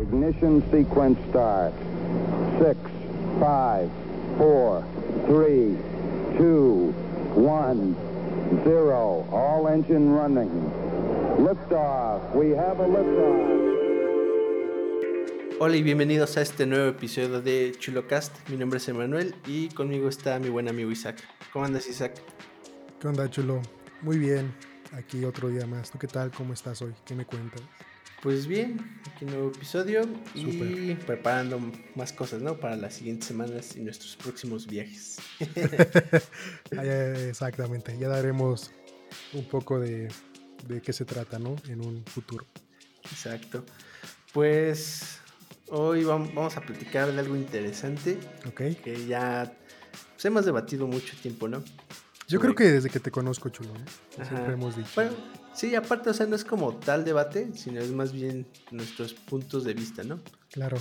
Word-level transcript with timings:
Ignition 0.00 0.60
sequence 0.72 1.18
start. 1.30 1.72
Six, 2.58 2.76
five, 3.38 3.88
four, 4.36 4.84
three, 5.26 5.78
two, 6.36 6.92
one, 7.34 7.94
zero. 8.64 9.24
All 9.30 9.68
engine 9.68 10.10
running. 10.12 10.50
Liftoff. 11.38 12.34
We 12.34 12.50
have 12.50 12.80
a 12.80 12.88
liftoff. 12.88 13.54
Hola 15.60 15.76
y 15.76 15.82
bienvenidos 15.84 16.36
a 16.36 16.42
este 16.42 16.66
nuevo 16.66 16.88
episodio 16.88 17.40
de 17.40 17.72
ChuloCast. 17.78 18.48
Mi 18.48 18.56
nombre 18.56 18.78
es 18.78 18.88
Emanuel 18.88 19.36
y 19.46 19.68
conmigo 19.68 20.08
está 20.08 20.40
mi 20.40 20.48
buen 20.48 20.68
amigo 20.68 20.90
Isaac. 20.90 21.22
¿Cómo 21.52 21.64
andas, 21.64 21.86
Isaac? 21.88 22.14
¿Qué 22.98 23.06
onda, 23.06 23.30
chulo? 23.30 23.62
Muy 24.02 24.18
bien. 24.18 24.52
Aquí 24.92 25.24
otro 25.24 25.50
día 25.50 25.66
más. 25.68 25.92
¿Tú 25.92 25.98
qué 25.98 26.08
tal? 26.08 26.32
¿Cómo 26.32 26.52
estás 26.52 26.82
hoy? 26.82 26.92
¿Qué 27.04 27.14
me 27.14 27.24
cuentas? 27.24 27.62
Pues 28.24 28.46
bien, 28.46 28.80
aquí 29.06 29.26
un 29.26 29.32
nuevo 29.32 29.48
episodio 29.48 30.08
y 30.34 30.94
preparando 30.94 31.60
más 31.94 32.10
cosas, 32.14 32.40
¿no? 32.40 32.56
Para 32.56 32.74
las 32.74 32.94
siguientes 32.94 33.28
semanas 33.28 33.76
y 33.76 33.82
nuestros 33.82 34.16
próximos 34.16 34.66
viajes. 34.66 35.18
Exactamente, 36.70 37.98
ya 37.98 38.08
daremos 38.08 38.72
un 39.34 39.44
poco 39.44 39.78
de, 39.78 40.08
de 40.66 40.80
qué 40.80 40.94
se 40.94 41.04
trata, 41.04 41.38
¿no? 41.38 41.54
En 41.68 41.84
un 41.84 42.02
futuro. 42.06 42.46
Exacto. 43.02 43.62
Pues 44.32 45.18
hoy 45.68 46.04
vamos 46.04 46.56
a 46.56 46.62
platicar 46.62 47.12
de 47.12 47.20
algo 47.20 47.36
interesante. 47.36 48.18
Ok. 48.46 48.82
Que 48.82 49.04
ya 49.06 49.54
pues, 50.14 50.24
hemos 50.24 50.46
debatido 50.46 50.86
mucho 50.86 51.14
tiempo, 51.20 51.46
¿no? 51.46 51.62
Yo 52.34 52.40
creo 52.40 52.54
que 52.56 52.64
desde 52.64 52.90
que 52.90 52.98
te 52.98 53.12
conozco, 53.12 53.48
chulo, 53.48 53.70
¿no? 53.72 54.24
Siempre 54.24 54.54
hemos 54.54 54.76
dicho. 54.76 54.90
Bueno, 54.96 55.12
sí, 55.54 55.76
aparte, 55.76 56.10
o 56.10 56.14
sea, 56.14 56.26
no 56.26 56.34
es 56.34 56.44
como 56.44 56.74
tal 56.74 57.04
debate, 57.04 57.52
sino 57.54 57.80
es 57.80 57.92
más 57.92 58.12
bien 58.12 58.44
nuestros 58.72 59.14
puntos 59.14 59.62
de 59.62 59.72
vista, 59.72 60.02
¿no? 60.02 60.18
Claro. 60.50 60.76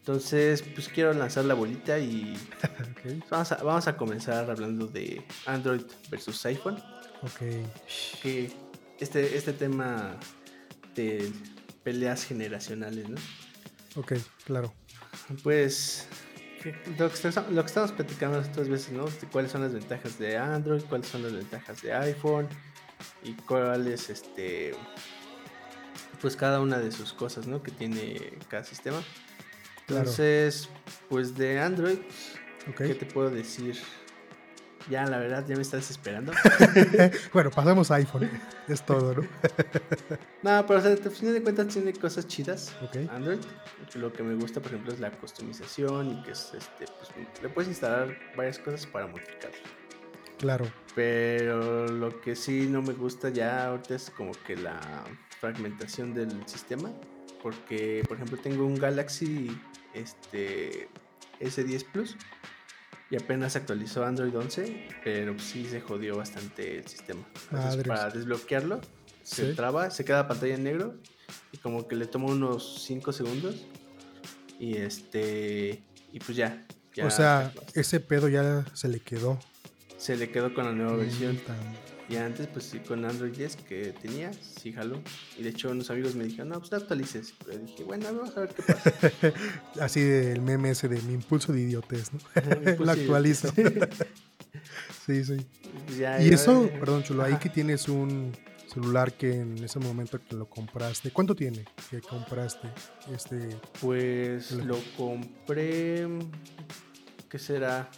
Entonces, 0.00 0.64
pues 0.74 0.88
quiero 0.88 1.12
lanzar 1.12 1.44
la 1.44 1.54
bolita 1.54 2.00
y 2.00 2.36
vamos, 3.30 3.52
a, 3.52 3.56
vamos 3.62 3.86
a 3.86 3.96
comenzar 3.96 4.50
hablando 4.50 4.88
de 4.88 5.24
Android 5.46 5.82
versus 6.10 6.44
iPhone. 6.46 6.82
Ok. 7.22 7.42
Que 8.20 8.50
este, 8.98 9.36
este 9.36 9.52
tema 9.52 10.18
de 10.96 11.30
peleas 11.84 12.24
generacionales, 12.24 13.08
¿no? 13.08 13.18
Ok, 13.94 14.14
claro. 14.44 14.74
Pues 15.44 16.08
lo 16.98 17.10
que, 17.10 17.30
lo 17.50 17.62
que 17.62 17.66
estamos 17.66 17.92
platicando 17.92 18.38
otras 18.38 18.68
veces, 18.68 18.92
¿no? 18.92 19.06
cuáles 19.30 19.50
son 19.50 19.62
las 19.62 19.72
ventajas 19.72 20.18
de 20.18 20.36
Android, 20.36 20.82
cuáles 20.88 21.08
son 21.08 21.22
las 21.22 21.32
ventajas 21.32 21.82
de 21.82 21.92
iPhone 21.92 22.48
y 23.22 23.34
cuáles, 23.34 24.10
este, 24.10 24.74
pues 26.20 26.36
cada 26.36 26.60
una 26.60 26.78
de 26.78 26.90
sus 26.92 27.12
cosas, 27.12 27.46
¿no? 27.46 27.62
Que 27.62 27.70
tiene 27.70 28.32
cada 28.48 28.64
sistema. 28.64 29.02
Entonces, 29.86 30.68
pues 31.08 31.36
de 31.36 31.60
Android, 31.60 31.98
¿qué 32.76 32.94
te 32.94 33.06
puedo 33.06 33.30
decir? 33.30 33.78
Ya, 34.90 35.04
la 35.04 35.18
verdad, 35.18 35.44
ya 35.46 35.54
me 35.54 35.62
estás 35.62 35.90
esperando. 35.90 36.32
bueno, 37.32 37.50
pasamos 37.50 37.90
a 37.90 37.96
iPhone. 37.96 38.30
Es 38.68 38.84
todo, 38.84 39.14
¿no? 39.14 39.22
no, 40.42 40.66
pero 40.66 40.78
o 40.78 40.82
sea, 40.82 40.92
a 40.92 41.10
fin 41.10 41.32
de 41.32 41.42
cuentas 41.42 41.68
tiene 41.68 41.92
cosas 41.92 42.26
chidas. 42.26 42.74
Ok. 42.82 42.96
Android. 43.10 43.38
Lo 43.94 44.12
que 44.12 44.22
me 44.22 44.34
gusta, 44.34 44.60
por 44.60 44.72
ejemplo, 44.72 44.92
es 44.92 45.00
la 45.00 45.10
customización 45.10 46.12
y 46.12 46.22
que 46.22 46.32
es 46.32 46.52
este, 46.54 46.86
pues, 46.86 47.10
le 47.42 47.48
puedes 47.50 47.68
instalar 47.68 48.16
varias 48.34 48.58
cosas 48.58 48.86
para 48.86 49.06
modificarlo. 49.06 49.58
Claro. 50.38 50.66
Pero 50.94 51.86
lo 51.86 52.20
que 52.20 52.34
sí 52.34 52.66
no 52.70 52.80
me 52.80 52.94
gusta 52.94 53.28
ya 53.28 53.66
ahorita 53.66 53.94
es 53.94 54.10
como 54.10 54.32
que 54.46 54.56
la 54.56 55.04
fragmentación 55.40 56.14
del 56.14 56.46
sistema. 56.46 56.90
Porque, 57.42 58.02
por 58.08 58.16
ejemplo, 58.16 58.38
tengo 58.42 58.64
un 58.64 58.76
Galaxy 58.76 59.56
este, 59.94 60.88
S10 61.40 61.84
Plus 61.92 62.16
y 63.10 63.16
apenas 63.16 63.56
actualizó 63.56 64.04
Android 64.04 64.36
11, 64.36 64.88
pero 65.02 65.38
sí 65.38 65.64
se 65.64 65.80
jodió 65.80 66.16
bastante 66.16 66.78
el 66.78 66.86
sistema. 66.86 67.26
Entonces, 67.50 67.86
para 67.86 68.10
desbloquearlo, 68.10 68.80
se 69.22 69.54
traba, 69.54 69.90
se 69.90 70.04
queda 70.04 70.28
pantalla 70.28 70.54
en 70.54 70.64
negro 70.64 70.94
y 71.52 71.58
como 71.58 71.88
que 71.88 71.96
le 71.96 72.06
toma 72.06 72.26
unos 72.26 72.82
5 72.86 73.12
segundos 73.12 73.66
y 74.58 74.76
este 74.76 75.82
y 76.12 76.20
pues 76.20 76.36
ya. 76.36 76.66
o 77.02 77.10
sea, 77.10 77.52
ese 77.74 78.00
pedo 78.00 78.28
ya 78.28 78.64
se 78.74 78.88
le 78.88 79.00
quedó. 79.00 79.38
Se 79.96 80.16
le 80.16 80.30
quedó 80.30 80.54
con 80.54 80.64
la 80.64 80.72
nueva 80.72 80.96
versión. 80.96 81.38
Y 82.08 82.16
antes, 82.16 82.46
pues 82.46 82.64
sí, 82.64 82.78
con 82.78 83.04
Android 83.04 83.36
10 83.36 83.56
que 83.56 83.92
tenía, 84.00 84.32
sí 84.32 84.72
jaló. 84.72 85.02
Y 85.36 85.42
de 85.42 85.50
hecho, 85.50 85.70
unos 85.70 85.90
amigos 85.90 86.14
me 86.14 86.24
dijeron, 86.24 86.48
no, 86.48 86.58
pues 86.58 86.72
no 86.72 86.78
actualices. 86.78 87.34
Pero 87.44 87.58
dije, 87.58 87.84
bueno, 87.84 88.06
vamos 88.06 88.34
a 88.36 88.40
ver 88.40 88.54
qué 88.54 88.62
pasa. 88.62 88.92
Así 89.80 90.00
del 90.00 90.40
meme 90.40 90.70
ese 90.70 90.88
de 90.88 91.02
mi 91.02 91.12
impulso 91.12 91.52
de 91.52 91.60
idiotez, 91.60 92.10
¿no? 92.12 92.20
Lo 92.84 92.90
actualizo. 92.90 93.48
sí, 95.06 95.22
sí. 95.22 95.36
Pues 95.86 96.26
y 96.26 96.32
eso, 96.32 96.70
perdón, 96.80 97.02
chulo, 97.02 97.24
ahí 97.24 97.36
que 97.36 97.50
tienes 97.50 97.88
un 97.88 98.32
celular 98.66 99.12
que 99.12 99.40
en 99.40 99.62
ese 99.62 99.78
momento 99.78 100.18
que 100.18 100.34
lo 100.34 100.48
compraste, 100.48 101.10
¿cuánto 101.10 101.34
tiene 101.34 101.64
que 101.90 102.00
compraste 102.00 102.68
este? 103.12 103.58
Pues 103.80 104.52
lo 104.52 104.78
compré, 104.96 106.06
¿qué 107.28 107.38
será? 107.38 107.90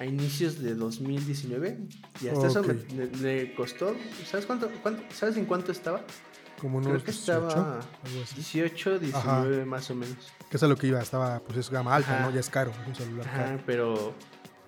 A 0.00 0.06
inicios 0.06 0.60
de 0.60 0.74
2019 0.74 1.78
y 2.22 2.28
hasta 2.28 2.46
eso 2.46 2.62
me, 2.62 3.54
costó. 3.54 3.94
¿Sabes 4.24 4.46
cuánto, 4.46 4.70
¿Sabes 5.12 5.36
en 5.36 5.44
cuánto 5.44 5.72
estaba? 5.72 6.02
Como 6.58 6.78
unos 6.78 7.02
Creo 7.02 7.14
estaba 7.14 7.80
18, 8.34 8.98
19 8.98 9.64
más 9.66 9.90
o 9.90 9.94
menos. 9.94 10.32
Que 10.50 10.56
es 10.56 10.62
a 10.62 10.68
lo 10.68 10.76
que 10.76 10.86
iba, 10.86 11.00
estaba, 11.02 11.40
pues 11.40 11.58
es 11.58 11.70
gama 11.70 11.94
alta, 11.94 12.20
¿no? 12.20 12.30
Ya 12.32 12.40
es 12.40 12.48
caro, 12.48 12.72
es 12.82 12.88
un 12.88 12.94
celular 12.94 13.28
Ajá, 13.28 13.58
pero 13.66 14.14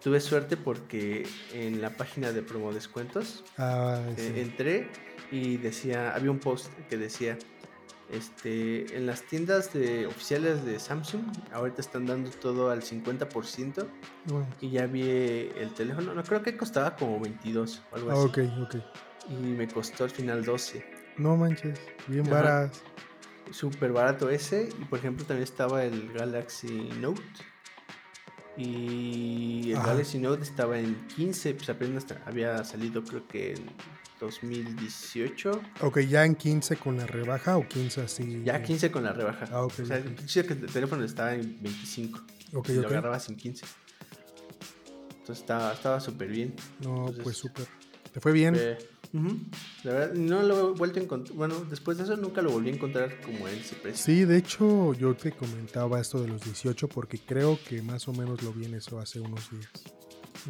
tuve 0.02 0.20
suerte 0.20 0.58
porque 0.58 1.26
en 1.54 1.80
la 1.80 1.96
página 1.96 2.30
de 2.30 2.42
promo 2.42 2.72
descuentos 2.72 3.42
ah, 3.56 4.02
eh, 4.18 4.34
entré 4.36 4.90
y 5.30 5.56
decía, 5.56 6.14
había 6.14 6.30
un 6.30 6.40
post 6.40 6.70
que 6.90 6.98
decía 6.98 7.38
este, 8.12 8.96
en 8.96 9.06
las 9.06 9.22
tiendas 9.22 9.72
de, 9.72 10.06
oficiales 10.06 10.64
de 10.64 10.78
Samsung, 10.78 11.22
ahorita 11.52 11.80
están 11.80 12.06
dando 12.06 12.30
todo 12.30 12.70
al 12.70 12.82
50%. 12.82 13.86
Y 14.60 14.70
ya 14.70 14.86
vi 14.86 15.02
el 15.02 15.72
teléfono, 15.74 16.14
no 16.14 16.22
creo 16.22 16.42
que 16.42 16.56
costaba 16.56 16.94
como 16.94 17.18
22 17.18 17.82
o 17.90 17.96
algo 17.96 18.10
ah, 18.10 18.14
así. 18.14 18.26
Ok, 18.26 18.38
ok. 18.62 18.76
Y 19.30 19.34
me 19.34 19.66
costó 19.66 20.04
al 20.04 20.10
final 20.10 20.44
12. 20.44 20.84
No 21.16 21.36
manches, 21.36 21.80
bien 22.06 22.28
barato. 22.28 22.78
Súper 23.50 23.92
barato 23.92 24.30
ese. 24.30 24.68
Y 24.80 24.84
por 24.84 24.98
ejemplo, 24.98 25.24
también 25.24 25.44
estaba 25.44 25.84
el 25.84 26.12
Galaxy 26.12 26.90
Note. 27.00 27.22
Y 28.56 29.72
el 29.72 29.82
Galaxy 29.82 30.18
Note 30.18 30.42
estaba 30.42 30.78
en 30.78 30.94
15, 31.08 31.54
pues 31.54 31.70
apenas 31.70 32.06
había 32.26 32.62
salido, 32.64 33.02
creo 33.02 33.26
que 33.26 33.54
en 33.54 33.66
2018. 34.22 35.60
Ok, 35.80 36.00
ya 36.00 36.24
en 36.24 36.34
15 36.34 36.76
con 36.76 36.96
la 36.96 37.06
rebaja 37.06 37.56
o 37.56 37.68
15 37.68 38.02
así. 38.02 38.42
Ya 38.44 38.62
15 38.62 38.90
con 38.90 39.04
la 39.04 39.12
rebaja. 39.12 39.46
Ah, 39.52 39.64
ok. 39.64 39.80
O 39.82 39.84
sea, 39.84 39.96
el 39.98 40.14
teléfono 40.72 41.04
estaba 41.04 41.34
en 41.34 41.62
25. 41.62 42.20
Ok, 42.54 42.68
y 42.70 42.74
Lo 42.74 42.88
agarrabas 42.88 43.28
en 43.28 43.36
15. 43.36 43.66
Entonces 45.20 45.44
estaba 45.44 46.00
súper 46.00 46.28
bien. 46.28 46.54
No, 46.80 47.12
pues 47.22 47.36
súper. 47.36 47.66
¿Te 48.12 48.20
fue 48.20 48.32
bien? 48.32 48.54
La 49.84 49.92
verdad, 49.92 50.14
no 50.14 50.42
lo 50.42 50.70
he 50.70 50.72
vuelto 50.72 50.98
a 51.00 51.02
encontrar. 51.02 51.36
Bueno, 51.36 51.66
después 51.68 51.98
de 51.98 52.04
eso 52.04 52.16
nunca 52.16 52.42
lo 52.42 52.50
volví 52.50 52.70
a 52.70 52.74
encontrar 52.74 53.20
como 53.20 53.48
en 53.48 53.58
ese 53.58 53.74
precio. 53.74 54.04
Sí, 54.04 54.24
de 54.24 54.38
hecho, 54.38 54.94
yo 54.94 55.14
te 55.14 55.32
comentaba 55.32 56.00
esto 56.00 56.20
de 56.20 56.28
los 56.28 56.42
18 56.42 56.88
porque 56.88 57.18
creo 57.18 57.58
que 57.68 57.82
más 57.82 58.08
o 58.08 58.12
menos 58.12 58.42
lo 58.42 58.52
vi 58.52 58.66
en 58.66 58.74
eso 58.74 58.98
hace 58.98 59.20
unos 59.20 59.50
días. 59.50 59.70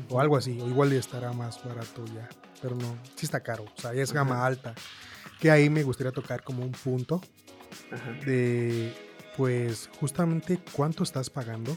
O 0.09 0.21
algo 0.21 0.37
así, 0.37 0.59
o 0.61 0.69
igual 0.69 0.93
estará 0.93 1.33
más 1.33 1.63
barato 1.65 2.05
ya 2.07 2.29
pero 2.63 2.77
no, 2.77 2.97
sí 3.17 3.27
está 3.27 3.41
caro, 3.41 3.65
o 3.65 3.81
sea, 3.81 3.93
ya 3.93 4.03
es 4.03 4.13
gama 4.13 4.47
alta. 4.47 4.75
Que 5.41 5.51
ahí 5.51 5.69
me 5.69 5.83
gustaría 5.83 6.13
tocar 6.13 6.45
como 6.45 6.63
un 6.63 6.71
punto 6.71 7.21
de, 8.25 8.95
pues, 9.37 9.91
justamente 9.99 10.61
cuánto 10.73 11.03
estás 11.03 11.29
pagando. 11.29 11.77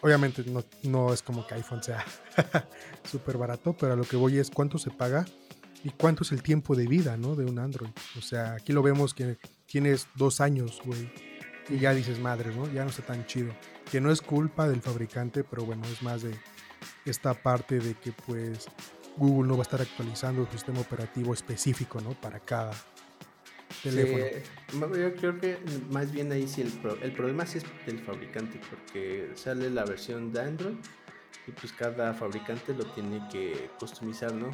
Obviamente 0.00 0.42
no, 0.46 0.64
no 0.84 1.12
es 1.12 1.22
como 1.22 1.46
que 1.46 1.54
iPhone 1.54 1.82
sea 1.82 2.04
súper 3.04 3.36
barato, 3.36 3.76
pero 3.78 3.92
a 3.92 3.96
lo 3.96 4.04
que 4.04 4.16
voy 4.16 4.38
es 4.38 4.50
cuánto 4.50 4.78
se 4.78 4.90
paga 4.90 5.26
y 5.84 5.90
cuánto 5.90 6.22
es 6.22 6.32
el 6.32 6.42
tiempo 6.42 6.74
de 6.74 6.86
vida, 6.86 7.18
¿no? 7.18 7.36
De 7.36 7.44
un 7.44 7.58
Android. 7.58 7.90
O 8.16 8.22
sea, 8.22 8.54
aquí 8.54 8.72
lo 8.72 8.82
vemos 8.82 9.12
que 9.12 9.36
tienes 9.66 10.08
dos 10.14 10.40
años, 10.40 10.80
güey. 10.84 11.12
Y 11.68 11.78
ya 11.78 11.92
dices, 11.92 12.18
madre, 12.18 12.54
¿no? 12.54 12.72
Ya 12.72 12.84
no 12.84 12.90
está 12.90 13.02
tan 13.02 13.26
chido. 13.26 13.52
Que 13.90 14.00
no 14.00 14.10
es 14.10 14.22
culpa 14.22 14.66
del 14.68 14.80
fabricante, 14.80 15.44
pero 15.44 15.66
bueno, 15.66 15.84
es 15.84 16.02
más 16.02 16.22
de 16.22 16.30
esta 17.04 17.34
parte 17.34 17.78
de 17.78 17.94
que 17.94 18.12
pues 18.12 18.66
Google 19.16 19.48
no 19.48 19.54
va 19.54 19.60
a 19.60 19.62
estar 19.62 19.80
actualizando 19.80 20.42
un 20.42 20.50
sistema 20.50 20.80
operativo 20.80 21.34
específico, 21.34 22.00
¿no? 22.00 22.10
Para 22.10 22.40
cada 22.40 22.72
teléfono. 23.82 24.96
yo 24.96 25.14
creo 25.14 25.38
que 25.38 25.58
más 25.90 26.10
bien 26.12 26.32
ahí 26.32 26.48
sí 26.48 26.62
el, 26.62 26.72
el 27.02 27.12
problema 27.12 27.46
sí 27.46 27.58
es 27.58 27.64
del 27.86 28.00
fabricante, 28.00 28.60
porque 28.70 29.32
sale 29.34 29.70
la 29.70 29.84
versión 29.84 30.32
de 30.32 30.40
Android 30.40 30.76
y 31.46 31.52
pues 31.52 31.72
cada 31.72 32.14
fabricante 32.14 32.74
lo 32.74 32.84
tiene 32.86 33.26
que 33.30 33.70
customizar, 33.78 34.32
¿no? 34.32 34.50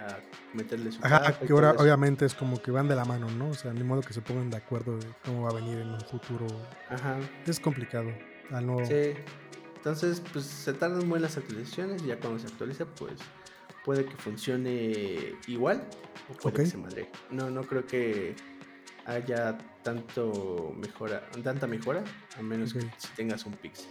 a 0.00 0.18
meterle 0.54 0.92
su 0.92 1.00
Ajá, 1.02 1.38
que 1.38 1.52
ahora 1.52 1.72
obviamente 1.72 2.24
es 2.24 2.34
como 2.34 2.60
que 2.60 2.70
van 2.70 2.88
de 2.88 2.96
la 2.96 3.04
mano, 3.04 3.30
¿no? 3.30 3.50
O 3.50 3.54
sea, 3.54 3.72
ni 3.72 3.82
modo 3.82 4.00
que 4.02 4.12
se 4.12 4.22
pongan 4.22 4.50
de 4.50 4.56
acuerdo 4.56 4.96
de 4.98 5.06
cómo 5.24 5.42
va 5.42 5.50
a 5.50 5.54
venir 5.54 5.78
en 5.78 5.88
un 5.88 6.00
futuro. 6.00 6.46
Ajá. 6.88 7.18
Es 7.46 7.60
complicado. 7.60 8.10
Al 8.50 8.66
no... 8.66 8.84
Sí. 8.84 9.14
Entonces, 9.80 10.22
pues 10.32 10.44
se 10.44 10.74
tardan 10.74 11.08
muy 11.08 11.20
las 11.20 11.38
actualizaciones 11.38 12.02
y 12.02 12.08
ya 12.08 12.20
cuando 12.20 12.38
se 12.38 12.48
actualiza, 12.48 12.84
pues 12.84 13.14
puede 13.82 14.04
que 14.04 14.14
funcione 14.14 15.36
igual 15.46 15.88
o 16.28 16.34
puede 16.34 16.56
que 16.56 16.66
se 16.66 16.76
madre. 16.76 17.10
No, 17.30 17.48
no 17.48 17.62
creo 17.62 17.86
que 17.86 18.36
haya 19.06 19.56
tanto 19.82 20.74
mejora, 20.76 21.26
tanta 21.42 21.66
mejora, 21.66 22.04
a 22.36 22.42
menos 22.42 22.74
que 22.74 22.80
si 22.98 23.08
tengas 23.16 23.46
un 23.46 23.54
Pixel. 23.54 23.88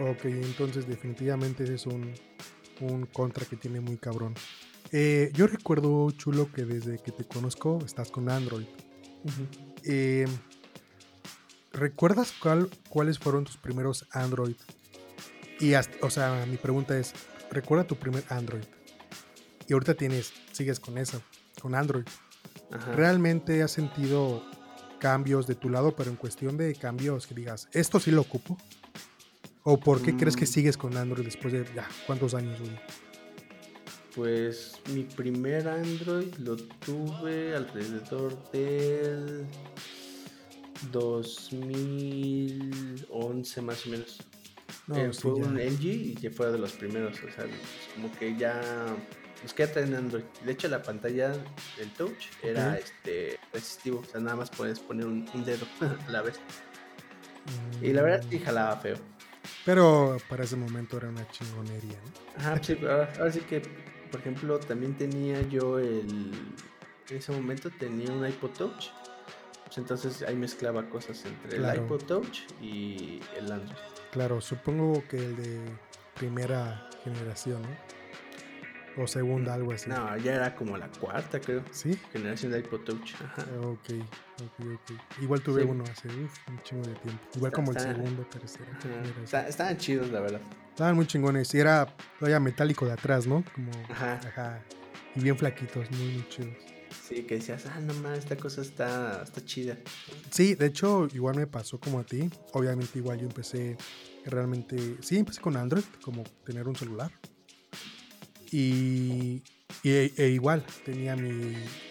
Ok, 0.00 0.24
entonces 0.24 0.88
definitivamente 0.88 1.62
ese 1.62 1.74
es 1.74 1.86
un, 1.86 2.12
un 2.80 3.06
contra 3.06 3.46
que 3.46 3.54
tiene 3.54 3.80
muy 3.80 3.98
cabrón. 3.98 4.34
Eh, 4.90 5.30
yo 5.34 5.46
recuerdo, 5.46 6.10
Chulo, 6.10 6.50
que 6.52 6.64
desde 6.64 6.98
que 6.98 7.12
te 7.12 7.24
conozco 7.24 7.78
estás 7.86 8.10
con 8.10 8.28
Android. 8.28 8.66
Eh, 9.84 10.26
¿Recuerdas 11.72 12.34
cuál, 12.42 12.68
cuáles 12.88 13.20
fueron 13.20 13.44
tus 13.44 13.56
primeros 13.56 14.04
Android? 14.10 14.56
Y, 15.62 15.74
hasta- 15.74 16.04
o 16.04 16.10
sea, 16.10 16.44
mi 16.46 16.56
pregunta 16.56 16.98
es, 16.98 17.12
¿recuerda 17.50 17.84
tu 17.84 17.96
primer 17.96 18.24
Android? 18.28 18.64
Y 19.68 19.72
ahorita 19.72 19.94
tienes, 19.94 20.32
sigues 20.52 20.80
con 20.80 20.98
eso, 20.98 21.22
con 21.60 21.74
Android. 21.74 22.04
Ajá. 22.72 22.92
¿Realmente 22.92 23.62
has 23.62 23.70
sentido 23.70 24.42
cambios 24.98 25.46
de 25.46 25.54
tu 25.54 25.68
lado, 25.70 25.94
pero 25.94 26.10
en 26.10 26.16
cuestión 26.16 26.56
de 26.56 26.74
cambios 26.74 27.26
que 27.26 27.34
digas, 27.34 27.68
esto 27.72 28.00
sí 28.00 28.10
lo 28.10 28.22
ocupo? 28.22 28.56
¿O 29.62 29.78
por 29.78 30.02
qué 30.02 30.16
crees 30.16 30.34
que 30.36 30.44
Mm. 30.44 30.48
sigues 30.48 30.76
con 30.76 30.96
Android 30.96 31.24
después 31.24 31.52
de 31.52 31.64
ya, 31.74 31.88
cuántos 32.06 32.34
años? 32.34 32.58
güey? 32.58 32.72
Pues 34.16 34.74
mi 34.92 35.04
primer 35.04 35.68
Android 35.68 36.34
lo 36.38 36.56
tuve 36.56 37.54
alrededor 37.54 38.50
del 38.50 39.46
2011 40.90 43.62
más 43.62 43.86
o 43.86 43.90
menos. 43.90 44.18
No, 44.88 44.96
Eh, 44.96 45.12
sí, 45.12 45.20
fue 45.22 45.32
un 45.34 45.58
LG 45.58 45.84
y 45.84 46.14
ya 46.16 46.30
fue 46.30 46.50
de 46.50 46.58
los 46.58 46.72
primeros, 46.72 47.18
o 47.22 47.30
sea, 47.30 47.46
como 47.94 48.10
que 48.18 48.36
ya 48.36 48.60
nos 49.42 49.54
queda 49.54 49.80
en 49.80 49.94
Android. 49.94 50.24
De 50.44 50.52
hecho, 50.52 50.68
la 50.68 50.82
pantalla 50.82 51.28
del 51.78 51.90
touch 51.96 52.26
era 52.42 52.78
este 52.78 53.38
resistivo, 53.52 54.00
o 54.00 54.04
sea, 54.04 54.20
nada 54.20 54.36
más 54.36 54.50
puedes 54.50 54.80
poner 54.80 55.06
un, 55.06 55.28
un 55.32 55.44
dedo 55.44 55.66
a 56.08 56.10
la 56.10 56.22
vez. 56.22 56.40
Y 57.80 57.92
la 57.92 58.02
verdad 58.02 58.24
sí 58.28 58.38
Mm, 58.38 58.42
jalaba 58.44 58.76
feo. 58.76 58.96
Pero 59.64 60.16
para 60.28 60.44
ese 60.44 60.56
momento 60.56 60.96
era 60.96 61.08
una 61.08 61.28
chingonería, 61.30 61.98
¿no? 62.04 62.40
Ajá, 62.40 62.62
sí, 62.62 62.74
pero 62.76 62.92
ahora, 62.92 63.12
ahora 63.18 63.32
sí 63.32 63.40
que, 63.40 63.60
por 64.10 64.20
ejemplo, 64.20 64.58
también 64.60 64.96
tenía 64.96 65.42
yo 65.42 65.78
el. 65.78 66.32
En 67.08 67.16
ese 67.16 67.32
momento 67.32 67.70
tenía 67.70 68.12
un 68.12 68.26
iPod 68.26 68.50
Touch. 68.50 68.86
Pues 69.64 69.78
entonces 69.78 70.22
ahí 70.22 70.36
mezclaba 70.36 70.88
cosas 70.88 71.24
entre 71.24 71.58
Claro. 71.58 71.80
el 71.80 71.84
iPod 71.86 72.02
Touch 72.04 72.40
y 72.60 73.20
el 73.36 73.50
Android. 73.50 73.76
Claro, 74.12 74.40
supongo 74.40 75.02
que 75.08 75.16
el 75.16 75.36
de 75.36 75.60
primera 76.14 76.88
generación, 77.02 77.62
¿no? 77.62 79.02
O 79.02 79.06
segunda, 79.06 79.54
algo 79.54 79.72
así. 79.72 79.88
No, 79.88 80.14
ya 80.18 80.34
era 80.34 80.54
como 80.54 80.76
la 80.76 80.86
cuarta, 80.88 81.40
creo. 81.40 81.62
¿Sí? 81.70 81.98
Generación 82.12 82.52
de 82.52 82.58
iPod 82.58 82.80
Touch. 82.80 83.14
Ajá. 83.24 83.42
Ok, 83.62 83.88
ok, 84.42 84.66
ok. 84.74 85.22
Igual 85.22 85.40
tuve 85.40 85.62
Sí. 85.62 85.68
uno 85.68 85.82
hace 85.84 86.08
uf, 86.08 86.48
un 86.50 86.58
chingo 86.62 86.82
de 86.86 86.94
tiempo. 86.96 87.22
Igual 87.34 87.52
Está- 87.52 87.56
como 87.56 87.72
el 87.72 87.80
segundo, 87.80 88.22
tercero. 88.26 88.66
Ajá. 88.70 88.80
generación. 88.82 89.24
Está- 89.24 89.48
estaban 89.48 89.76
chidos, 89.78 90.10
la 90.10 90.20
verdad. 90.20 90.40
Estaban 90.68 90.94
muy 90.94 91.06
chingones. 91.06 91.54
Y 91.54 91.60
era 91.60 91.86
todavía 92.18 92.38
metálico 92.38 92.84
de 92.84 92.92
atrás, 92.92 93.26
¿no? 93.26 93.42
Como. 93.54 93.70
Ajá. 93.88 94.20
Ajá. 94.28 94.60
Y 95.14 95.20
bien 95.20 95.38
flaquitos, 95.38 95.90
muy, 95.90 96.08
muy 96.12 96.28
chidos. 96.28 96.54
Sí, 97.00 97.22
que 97.24 97.36
decías, 97.36 97.66
ah, 97.66 97.80
no 97.80 97.94
mames, 97.94 98.20
esta 98.20 98.36
cosa 98.36 98.60
está, 98.62 99.22
está 99.22 99.44
chida. 99.44 99.78
Sí, 100.30 100.54
de 100.54 100.66
hecho, 100.66 101.08
igual 101.12 101.36
me 101.36 101.46
pasó 101.46 101.78
como 101.78 101.98
a 102.00 102.04
ti. 102.04 102.28
Obviamente, 102.52 102.98
igual 102.98 103.18
yo 103.18 103.26
empecé 103.26 103.76
realmente. 104.24 104.98
Sí, 105.02 105.18
empecé 105.18 105.40
con 105.40 105.56
Android, 105.56 105.84
como 106.00 106.22
tener 106.44 106.66
un 106.68 106.76
celular. 106.76 107.10
Y. 108.50 109.42
y- 109.82 109.90
e 110.16 110.28
igual, 110.28 110.64
tenía 110.84 111.16
mi 111.16 111.30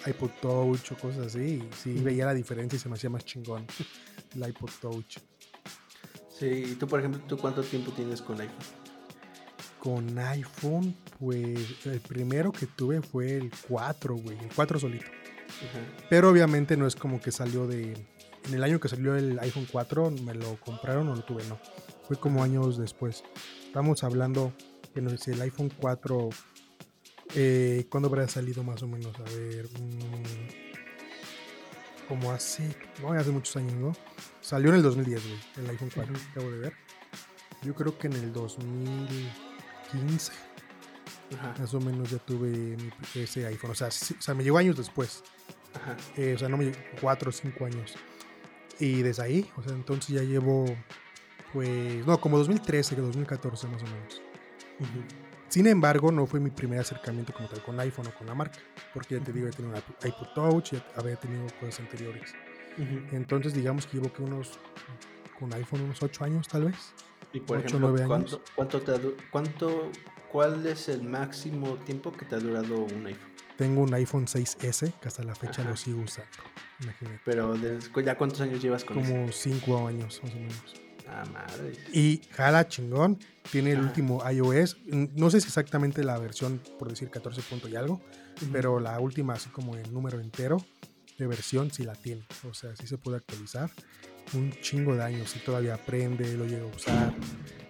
iPod 0.05 0.31
Touch 0.41 0.91
o 0.91 0.97
cosas 0.97 1.27
así. 1.27 1.39
Y 1.63 1.69
sí, 1.75 1.93
veía 1.93 2.25
la 2.25 2.33
diferencia 2.33 2.77
y 2.77 2.79
se 2.79 2.89
me 2.89 2.95
hacía 2.95 3.09
más 3.09 3.25
chingón 3.25 3.65
el 4.35 4.49
iPod 4.49 4.69
Touch. 4.79 5.17
Sí, 6.29 6.45
y 6.71 6.75
tú, 6.75 6.87
por 6.87 6.99
ejemplo, 6.99 7.21
¿tú 7.27 7.37
cuánto 7.37 7.61
tiempo 7.63 7.91
tienes 7.91 8.21
con 8.21 8.39
iPhone? 8.39 8.80
Con 9.81 10.17
iPhone, 10.19 10.95
pues 11.19 11.85
el 11.87 11.99
primero 12.01 12.51
que 12.51 12.67
tuve 12.67 13.01
fue 13.01 13.35
el 13.37 13.51
4, 13.67 14.15
güey. 14.15 14.37
El 14.37 14.49
4 14.55 14.79
solito. 14.79 15.05
Pero 16.09 16.29
obviamente 16.29 16.77
no 16.77 16.85
es 16.85 16.95
como 16.95 17.19
que 17.19 17.31
salió 17.31 17.65
de. 17.67 17.93
En 18.45 18.53
el 18.53 18.63
año 18.63 18.79
que 18.79 18.87
salió 18.89 19.15
el 19.15 19.39
iPhone 19.39 19.67
4, 19.71 20.11
me 20.23 20.33
lo 20.35 20.59
compraron 20.59 21.07
o 21.09 21.15
lo 21.15 21.23
tuve, 21.23 21.43
no. 21.45 21.59
Fue 22.07 22.17
como 22.19 22.43
años 22.43 22.77
después. 22.77 23.23
Estamos 23.65 24.03
hablando 24.03 24.53
que 24.93 25.01
no 25.01 25.09
sé 25.09 25.17
si 25.17 25.31
el 25.31 25.41
iPhone 25.41 25.71
4. 25.79 26.29
Eh, 27.35 27.85
¿Cuándo 27.89 28.07
habrá 28.09 28.27
salido 28.27 28.61
más 28.63 28.83
o 28.83 28.87
menos? 28.87 29.15
A 29.19 29.23
ver. 29.23 29.65
mm, 29.79 30.23
como 32.07 32.31
hace. 32.31 32.75
No, 33.01 33.13
hace 33.13 33.31
muchos 33.31 33.55
años, 33.55 33.73
¿no? 33.73 33.93
Salió 34.41 34.69
en 34.69 34.75
el 34.75 34.83
2010, 34.83 35.23
güey. 35.27 35.39
El 35.57 35.69
iPhone 35.71 35.89
4, 35.93 36.13
Ujú. 36.13 36.21
acabo 36.31 36.51
de 36.51 36.57
ver. 36.59 36.73
Yo 37.63 37.73
creo 37.75 37.97
que 37.97 38.07
en 38.07 38.13
el 38.13 38.33
2015 39.93 40.31
Ajá. 41.39 41.55
más 41.59 41.73
o 41.73 41.79
menos 41.79 42.09
ya 42.11 42.17
tuve 42.19 42.77
ese 43.15 43.45
iPhone. 43.45 43.71
O 43.71 43.75
sea, 43.75 43.89
sí- 43.91 44.15
o 44.17 44.21
sea, 44.21 44.33
me 44.33 44.43
llegó 44.43 44.57
años 44.57 44.77
después. 44.77 45.23
Ajá. 45.73 45.95
Eh, 46.17 46.33
o 46.35 46.37
sea, 46.39 46.49
no 46.49 46.57
me 46.57 46.71
cuatro 46.99 47.29
o 47.29 47.31
cinco 47.31 47.65
años. 47.65 47.95
Y 48.79 49.01
desde 49.03 49.23
ahí, 49.23 49.49
o 49.55 49.63
sea, 49.63 49.71
entonces 49.73 50.15
ya 50.15 50.23
llevo, 50.23 50.65
pues, 51.53 52.05
no, 52.05 52.19
como 52.19 52.37
2013, 52.37 52.95
que 52.95 53.01
2014 53.01 53.67
más 53.67 53.81
o 53.83 53.85
menos. 53.85 54.21
Sin 55.49 55.67
embargo, 55.67 56.11
no 56.11 56.25
fue 56.25 56.39
mi 56.39 56.49
primer 56.49 56.79
acercamiento 56.79 57.33
como 57.33 57.47
tal 57.47 57.61
con 57.61 57.79
iPhone 57.79 58.07
o 58.07 58.13
con 58.17 58.25
la 58.25 58.33
marca, 58.33 58.57
porque 58.93 59.17
ya 59.19 59.23
te 59.23 59.31
digo, 59.31 59.47
he 59.47 59.51
tenido 59.51 59.73
un 59.75 59.81
iPod- 59.81 60.33
Touch, 60.33 60.71
ya 60.71 60.85
había 60.95 61.15
tenido 61.17 61.45
cosas 61.59 61.81
anteriores. 61.81 62.33
Entonces, 63.11 63.53
digamos 63.53 63.85
que 63.85 63.97
llevo 63.97 64.11
que 64.11 64.23
unos, 64.23 64.59
con 65.39 65.53
iPhone 65.53 65.81
unos 65.81 66.01
8 66.01 66.23
años 66.23 66.47
tal 66.47 66.65
vez. 66.65 66.93
Y 67.33 67.39
por 67.39 67.59
ejemplo, 67.59 67.95
¿cuánto, 68.07 68.43
cuánto 68.55 68.81
te 68.81 68.91
ha 68.91 68.99
cuánto, 69.29 69.91
¿cuál 70.31 70.65
es 70.65 70.89
el 70.89 71.03
máximo 71.03 71.75
tiempo 71.75 72.11
que 72.11 72.25
te 72.25 72.35
ha 72.35 72.39
durado 72.39 72.83
un 72.83 73.05
iPhone? 73.05 73.31
Tengo 73.57 73.81
un 73.81 73.93
iPhone 73.93 74.25
6S 74.25 74.93
que 74.99 75.07
hasta 75.07 75.23
la 75.23 75.35
fecha 75.35 75.61
Ajá. 75.61 75.69
lo 75.69 75.77
sigo 75.77 76.01
usando. 76.01 76.31
Imagínate. 76.81 77.21
Pero 77.23 77.55
¿ya 78.03 78.17
cuántos 78.17 78.41
años 78.41 78.61
llevas 78.61 78.83
con? 78.83 79.01
Como 79.01 79.31
5 79.31 79.87
años 79.87 80.19
más 80.23 80.33
o 80.33 80.35
menos. 80.35 80.75
Ah, 81.07 81.25
madre. 81.31 81.73
Y 81.93 82.21
jala 82.31 82.67
chingón. 82.67 83.19
Tiene 83.51 83.71
el 83.71 83.79
Ajá. 83.79 83.87
último 83.87 84.23
iOS. 84.29 84.77
No 84.85 85.29
sé 85.29 85.41
si 85.41 85.47
exactamente 85.47 86.03
la 86.03 86.17
versión, 86.17 86.61
por 86.79 86.89
decir 86.89 87.09
14 87.09 87.41
punto 87.43 87.67
y 87.67 87.75
algo, 87.75 88.01
pero 88.51 88.79
la 88.79 88.99
última, 88.99 89.33
así 89.33 89.49
como 89.49 89.75
el 89.75 89.93
número 89.93 90.19
entero 90.19 90.65
de 91.17 91.27
versión, 91.27 91.71
sí 91.71 91.83
la 91.83 91.95
tiene. 91.95 92.25
O 92.49 92.53
sea, 92.53 92.75
sí 92.75 92.87
se 92.87 92.97
puede 92.97 93.17
actualizar. 93.17 93.69
Un 94.33 94.51
chingo 94.61 94.95
de 94.95 95.03
años 95.03 95.35
y 95.35 95.39
todavía 95.39 95.73
aprende, 95.75 96.35
lo 96.37 96.45
llega 96.45 96.63
a 96.63 96.75
usar. 96.75 97.13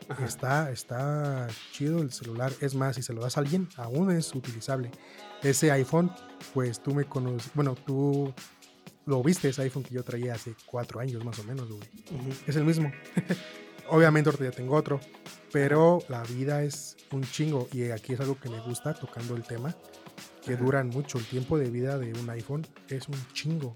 Ajá. 0.10 0.26
Está, 0.26 0.72
está 0.72 1.48
chido 1.72 2.02
el 2.02 2.12
celular. 2.12 2.52
Es 2.62 2.76
más, 2.76 2.96
si 2.98 3.02
se 3.02 3.14
lo 3.14 3.22
das 3.22 3.38
a 3.38 3.40
alguien, 3.40 3.68
aún 3.78 4.12
es 4.12 4.34
utilizable. 4.36 4.92
Ese 5.42 5.72
iPhone, 5.72 6.12
pues 6.54 6.82
tú 6.84 6.94
me 6.94 7.06
conoces. 7.06 7.52
Bueno, 7.54 7.76
tú 7.76 8.34
lo 9.06 9.24
viste, 9.24 9.50
ese 9.50 9.64
iPhone 9.64 9.84
que 9.84 9.96
yo 9.96 10.04
traía 10.04 10.36
hace 10.36 10.54
cuatro 10.66 11.00
años 11.00 11.24
más 11.26 11.40
o 11.40 11.44
menos, 11.44 11.68
güey 11.70 11.82
Ujú. 12.12 12.30
es 12.46 12.56
el 12.56 12.64
mismo. 12.66 12.92
Obviamente 13.90 14.30
ahorita 14.30 14.46
ya 14.46 14.52
tengo 14.52 14.76
otro, 14.76 15.02
pero 15.52 16.00
la 16.08 16.24
vida 16.24 16.64
es 16.64 16.96
un 17.12 17.24
chingo 17.24 17.68
y 17.74 17.90
aquí 17.90 18.14
es 18.14 18.20
algo 18.20 18.40
que 18.40 18.50
me 18.50 18.60
gusta 18.62 18.94
tocando 18.94 19.36
el 19.36 19.44
tema, 19.44 19.76
que 20.46 20.54
Ajá. 20.54 20.64
duran 20.64 20.90
mucho. 20.90 21.18
El 21.18 21.26
tiempo 21.26 21.58
de 21.58 21.70
vida 21.70 21.98
de 21.98 22.14
un 22.14 22.30
iPhone 22.30 22.66
es 22.90 23.08
un 23.10 23.16
chingo. 23.34 23.76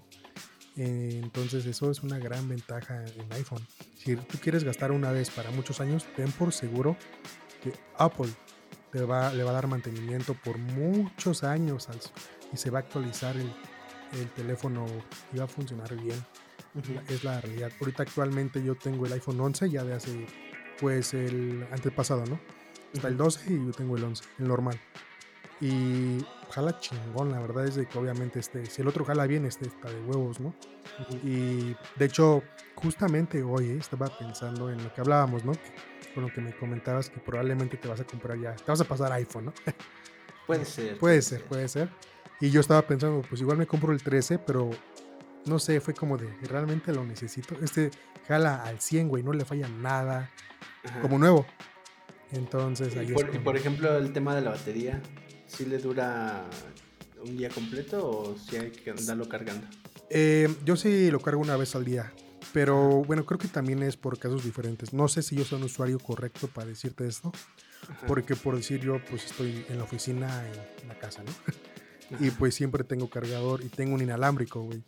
Eh, 0.76 1.20
entonces 1.22 1.64
eso 1.66 1.90
es 1.90 2.02
una 2.02 2.18
gran 2.18 2.48
ventaja 2.48 3.04
en 3.04 3.32
iPhone. 3.32 3.66
Si 3.96 4.16
tú 4.16 4.38
quieres 4.42 4.62
gastar 4.64 4.92
una 4.92 5.10
vez 5.10 5.30
para 5.30 5.50
muchos 5.50 5.80
años, 5.80 6.06
ten 6.14 6.30
por 6.32 6.52
seguro 6.52 6.96
que 7.62 7.72
Apple 7.98 8.30
te 8.92 9.02
va, 9.02 9.32
le 9.32 9.42
va 9.42 9.50
a 9.50 9.54
dar 9.54 9.66
mantenimiento 9.66 10.34
por 10.34 10.58
muchos 10.58 11.44
años 11.44 11.88
y 12.52 12.56
se 12.56 12.70
va 12.70 12.80
a 12.80 12.82
actualizar 12.82 13.36
el, 13.36 13.52
el 14.20 14.30
teléfono 14.30 14.86
y 15.32 15.38
va 15.38 15.44
a 15.44 15.48
funcionar 15.48 15.94
bien 15.96 16.22
Ujú. 16.74 17.00
es 17.08 17.24
la 17.24 17.40
realidad. 17.40 17.72
Ahorita 17.80 18.02
actualmente 18.02 18.62
yo 18.62 18.74
tengo 18.74 19.06
el 19.06 19.12
iPhone 19.12 19.40
11 19.40 19.70
ya 19.70 19.82
de 19.82 19.94
hace, 19.94 20.26
pues 20.78 21.14
el 21.14 21.66
antepasado, 21.72 22.24
¿no? 22.26 22.38
Está 22.92 23.08
el 23.08 23.14
Ujú. 23.14 23.24
12 23.24 23.52
y 23.52 23.66
yo 23.66 23.72
tengo 23.72 23.96
el 23.96 24.04
11, 24.04 24.24
el 24.38 24.48
normal. 24.48 24.78
Y 25.60 26.18
jala 26.50 26.78
chingón, 26.78 27.30
la 27.30 27.40
verdad 27.40 27.66
es 27.66 27.76
de 27.76 27.86
que 27.86 27.98
obviamente 27.98 28.38
este, 28.38 28.66
si 28.66 28.82
el 28.82 28.88
otro 28.88 29.04
jala 29.04 29.26
bien, 29.26 29.46
este 29.46 29.66
está 29.66 29.88
de 29.88 30.00
huevos, 30.02 30.38
¿no? 30.40 30.54
Y 31.24 31.74
de 31.96 32.04
hecho, 32.04 32.42
justamente 32.74 33.42
hoy 33.42 33.70
eh, 33.70 33.76
estaba 33.78 34.06
pensando 34.06 34.70
en 34.70 34.82
lo 34.82 34.92
que 34.92 35.00
hablábamos, 35.00 35.44
¿no? 35.44 35.52
Con 36.14 36.24
lo 36.24 36.32
que 36.32 36.40
me 36.40 36.54
comentabas 36.54 37.08
que 37.08 37.20
probablemente 37.20 37.76
te 37.76 37.88
vas 37.88 38.00
a 38.00 38.04
comprar 38.04 38.38
ya, 38.38 38.54
te 38.54 38.70
vas 38.70 38.80
a 38.80 38.84
pasar 38.84 39.12
iPhone, 39.12 39.46
¿no? 39.46 39.54
Puede 40.46 40.64
ser. 40.64 40.98
Puede 40.98 41.22
ser, 41.22 41.42
puede 41.44 41.68
ser. 41.68 41.88
Y 42.40 42.50
yo 42.50 42.60
estaba 42.60 42.82
pensando, 42.82 43.22
pues 43.28 43.40
igual 43.40 43.56
me 43.56 43.66
compro 43.66 43.92
el 43.92 44.02
13, 44.02 44.38
pero 44.38 44.70
no 45.46 45.58
sé, 45.58 45.80
fue 45.80 45.94
como 45.94 46.16
de, 46.16 46.28
realmente 46.42 46.92
lo 46.92 47.04
necesito. 47.04 47.56
Este 47.62 47.90
jala 48.28 48.62
al 48.62 48.80
100, 48.80 49.08
güey, 49.08 49.22
no 49.22 49.32
le 49.32 49.44
falla 49.44 49.68
nada. 49.68 50.30
Como 51.02 51.18
nuevo. 51.18 51.44
Entonces 52.32 52.96
ahí 52.96 53.12
por, 53.12 53.42
por 53.42 53.56
ejemplo, 53.56 53.96
el 53.96 54.12
tema 54.12 54.34
de 54.34 54.40
la 54.40 54.50
batería, 54.50 55.00
¿sí 55.46 55.66
le 55.66 55.78
dura 55.78 56.44
un 57.22 57.36
día 57.36 57.48
completo 57.48 58.08
o 58.08 58.36
si 58.38 58.56
hay 58.56 58.70
que 58.70 58.90
andarlo 58.90 59.28
cargando? 59.28 59.66
Eh, 60.10 60.48
yo 60.64 60.76
sí 60.76 61.10
lo 61.10 61.20
cargo 61.20 61.40
una 61.40 61.56
vez 61.56 61.74
al 61.74 61.84
día. 61.84 62.12
Pero 62.52 63.04
bueno, 63.04 63.26
creo 63.26 63.38
que 63.38 63.48
también 63.48 63.82
es 63.82 63.96
por 63.96 64.18
casos 64.18 64.44
diferentes. 64.44 64.92
No 64.92 65.08
sé 65.08 65.22
si 65.22 65.36
yo 65.36 65.44
soy 65.44 65.58
un 65.58 65.64
usuario 65.64 65.98
correcto 65.98 66.48
para 66.48 66.66
decirte 66.66 67.06
esto. 67.06 67.32
Porque 68.06 68.34
por 68.34 68.56
decir 68.56 68.80
yo, 68.80 69.00
pues 69.10 69.26
estoy 69.26 69.64
en 69.68 69.78
la 69.78 69.84
oficina, 69.84 70.44
en 70.82 70.88
la 70.88 70.98
casa, 70.98 71.22
¿no? 71.22 71.32
Y 72.20 72.30
pues 72.30 72.54
siempre 72.54 72.84
tengo 72.84 73.10
cargador 73.10 73.62
y 73.62 73.68
tengo 73.68 73.94
un 73.94 74.00
inalámbrico, 74.00 74.62
güey. 74.62 74.82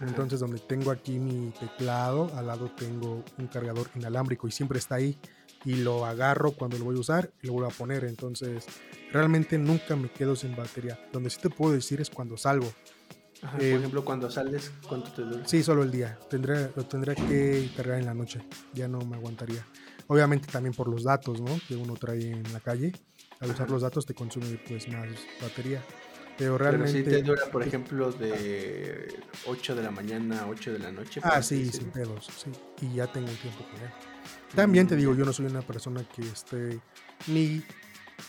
Entonces 0.00 0.40
donde 0.40 0.58
tengo 0.58 0.90
aquí 0.90 1.18
mi 1.18 1.50
teclado, 1.58 2.30
al 2.36 2.46
lado 2.46 2.70
tengo 2.70 3.24
un 3.38 3.46
cargador 3.46 3.88
inalámbrico 3.94 4.48
y 4.48 4.50
siempre 4.50 4.78
está 4.78 4.96
ahí. 4.96 5.18
Y 5.64 5.76
lo 5.76 6.06
agarro 6.06 6.52
cuando 6.52 6.78
lo 6.78 6.84
voy 6.84 6.96
a 6.96 7.00
usar 7.00 7.30
y 7.42 7.48
lo 7.48 7.54
vuelvo 7.54 7.68
a 7.68 7.72
poner. 7.72 8.04
Entonces 8.04 8.66
realmente 9.12 9.58
nunca 9.58 9.96
me 9.96 10.10
quedo 10.10 10.36
sin 10.36 10.54
batería. 10.54 10.98
Donde 11.12 11.30
sí 11.30 11.38
te 11.40 11.50
puedo 11.50 11.72
decir 11.72 12.00
es 12.00 12.10
cuando 12.10 12.36
salgo. 12.36 12.72
por 13.40 13.62
eh, 13.62 13.74
ejemplo, 13.74 14.04
cuando 14.04 14.30
sales, 14.30 14.70
¿cuánto 14.88 15.10
te 15.12 15.22
dura? 15.22 15.46
Sí, 15.46 15.62
solo 15.62 15.82
el 15.82 15.90
día. 15.90 16.18
Tendré, 16.30 16.70
lo 16.74 16.86
tendré 16.86 17.14
que 17.14 17.70
cargar 17.76 17.98
en 17.98 18.06
la 18.06 18.14
noche. 18.14 18.40
Ya 18.72 18.88
no 18.88 19.00
me 19.00 19.16
aguantaría. 19.16 19.64
Obviamente 20.06 20.46
también 20.50 20.74
por 20.74 20.88
los 20.88 21.04
datos, 21.04 21.40
¿no? 21.40 21.58
Que 21.66 21.76
uno 21.76 21.94
trae 21.94 22.30
en 22.30 22.52
la 22.52 22.60
calle. 22.60 22.92
Al 23.40 23.50
usar 23.50 23.70
los 23.70 23.82
datos 23.82 24.06
te 24.06 24.14
consume 24.14 24.60
pues 24.66 24.88
más 24.88 25.08
batería. 25.40 25.82
Pero 26.38 26.56
realmente. 26.56 27.02
Pero 27.02 27.16
si 27.16 27.22
te 27.22 27.22
dura, 27.22 27.42
por 27.50 27.62
ejemplo, 27.64 28.12
de 28.12 29.12
8 29.46 29.74
de 29.74 29.82
la 29.82 29.90
mañana 29.90 30.42
a 30.42 30.48
8 30.48 30.72
de 30.72 30.78
la 30.78 30.92
noche. 30.92 31.20
Ah, 31.24 31.42
sí, 31.42 31.68
sin 31.70 31.90
pedos, 31.90 32.28
sí. 32.36 32.50
Y 32.80 32.94
ya 32.94 33.10
tengo 33.10 33.28
un 33.28 33.36
tiempo 33.36 33.64
con 33.64 33.82
él. 33.82 33.90
También 34.54 34.86
te 34.86 34.96
digo, 34.96 35.14
yo 35.14 35.24
no 35.24 35.32
soy 35.32 35.46
una 35.46 35.62
persona 35.62 36.04
que 36.14 36.22
esté 36.22 36.80
ni 37.26 37.62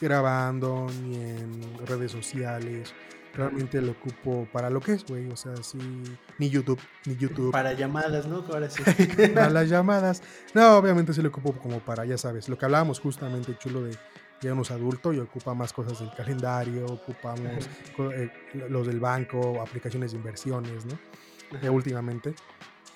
grabando, 0.02 0.88
ni 1.04 1.16
en 1.16 1.88
redes 1.88 2.12
sociales. 2.12 2.94
Realmente 3.34 3.82
lo 3.82 3.92
ocupo 3.92 4.48
para 4.52 4.70
lo 4.70 4.82
que 4.82 4.94
es, 4.94 5.06
güey. 5.06 5.30
O 5.32 5.38
sea, 5.38 5.56
sí. 5.62 5.78
Ni 6.38 6.50
YouTube, 6.50 6.80
ni 7.06 7.16
YouTube. 7.16 7.52
Para 7.52 7.74
llamadas, 7.74 8.28
¿no? 8.28 8.44
Ahora 8.52 8.70
sí. 8.70 8.84
para 9.34 9.50
las 9.50 9.70
llamadas. 9.70 10.22
No, 10.54 10.78
obviamente 10.78 11.14
sí 11.14 11.22
lo 11.22 11.30
ocupo 11.30 11.54
como 11.54 11.80
para, 11.80 12.06
ya 12.06 12.18
sabes, 12.18 12.50
lo 12.50 12.58
que 12.58 12.66
hablábamos 12.66 13.00
justamente, 13.00 13.58
chulo, 13.58 13.84
de 13.84 13.96
ya 14.42 14.54
uno 14.54 14.62
es 14.62 14.72
adulto 14.72 15.14
y 15.14 15.20
ocupa 15.20 15.54
más 15.54 15.74
cosas 15.74 16.00
del 16.00 16.12
calendario, 16.14 16.86
ocupamos 16.86 17.70
eh, 17.98 18.32
los 18.70 18.88
del 18.88 19.00
banco, 19.00 19.62
aplicaciones 19.62 20.12
de 20.12 20.18
inversiones, 20.18 20.86
¿no? 20.86 20.98
Eh, 21.62 21.70
últimamente. 21.70 22.34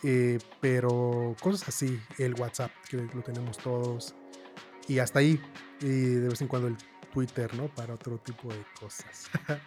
Eh, 0.04 0.38
pero 0.60 1.36
cosas 1.42 1.70
así, 1.70 2.00
el 2.18 2.36
WhatsApp, 2.36 2.72
que 2.90 2.98
lo 2.98 3.22
tenemos 3.22 3.58
todos, 3.58 4.16
y 4.88 5.00
hasta 5.00 5.20
ahí, 5.20 5.40
y 5.82 5.88
de 5.88 6.28
vez 6.28 6.42
en 6.42 6.48
cuando 6.48 6.68
el 6.68 6.78
Twitter, 7.14 7.54
¿no? 7.54 7.68
Para 7.68 7.94
otro 7.94 8.18
tipo 8.18 8.50
de 8.50 8.64
cosas. 8.80 9.30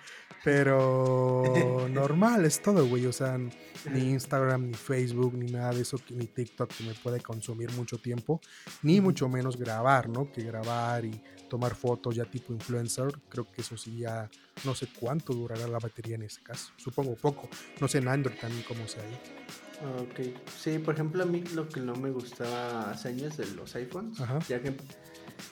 Pero 0.45 1.88
normal, 1.90 2.45
es 2.45 2.61
todo, 2.61 2.87
güey. 2.87 3.07
O 3.07 3.12
sea, 3.12 3.38
ni 3.38 4.11
Instagram, 4.11 4.69
ni 4.69 4.75
Facebook, 4.75 5.35
ni 5.35 5.50
nada 5.50 5.73
de 5.73 5.83
eso, 5.83 5.99
ni 6.11 6.26
TikTok 6.26 6.71
que 6.71 6.85
me 6.85 6.95
puede 6.95 7.21
consumir 7.21 7.71
mucho 7.73 7.99
tiempo, 7.99 8.40
ni 8.83 9.00
mucho 9.00 9.28
menos 9.28 9.57
grabar, 9.57 10.09
¿no? 10.09 10.31
Que 10.31 10.43
grabar 10.43 11.05
y 11.05 11.21
tomar 11.49 11.75
fotos 11.75 12.14
ya 12.14 12.25
tipo 12.25 12.52
influencer. 12.52 13.09
Creo 13.28 13.50
que 13.50 13.62
eso 13.62 13.76
sí 13.76 13.99
ya 13.99 14.28
no 14.64 14.75
sé 14.75 14.88
cuánto 14.99 15.33
durará 15.33 15.66
la 15.66 15.78
batería 15.78 16.16
en 16.16 16.23
ese 16.23 16.43
caso. 16.43 16.73
Supongo 16.76 17.14
poco. 17.14 17.49
No 17.81 17.88
sé 17.88 17.99
en 17.99 18.09
Android 18.09 18.37
también 18.38 18.64
cómo 18.69 18.87
sea 18.87 19.02
ahí. 19.02 19.65
Ok, 20.00 20.21
sí, 20.59 20.78
por 20.78 20.95
ejemplo, 20.95 21.23
a 21.23 21.26
mí 21.26 21.42
lo 21.54 21.68
que 21.68 21.80
no 21.80 21.95
me 21.95 22.11
gustaba 22.11 22.90
hace 22.90 23.09
años 23.09 23.37
de 23.37 23.47
los 23.54 23.75
iPhones, 23.75 24.18
ya 24.49 24.61
que 24.61 24.75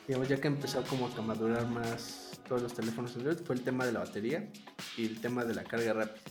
digamos, 0.08 0.28
ya 0.28 0.40
que 0.40 0.48
empezó 0.48 0.82
como 0.84 1.08
a 1.08 1.22
madurar 1.22 1.66
más 1.68 2.40
todos 2.48 2.62
los 2.62 2.74
teléfonos 2.74 3.14
Android, 3.16 3.38
fue 3.44 3.56
el 3.56 3.62
tema 3.62 3.84
de 3.84 3.92
la 3.92 4.00
batería 4.00 4.50
y 4.96 5.06
el 5.06 5.20
tema 5.20 5.44
de 5.44 5.54
la 5.54 5.64
carga 5.64 5.92
rápida. 5.92 6.22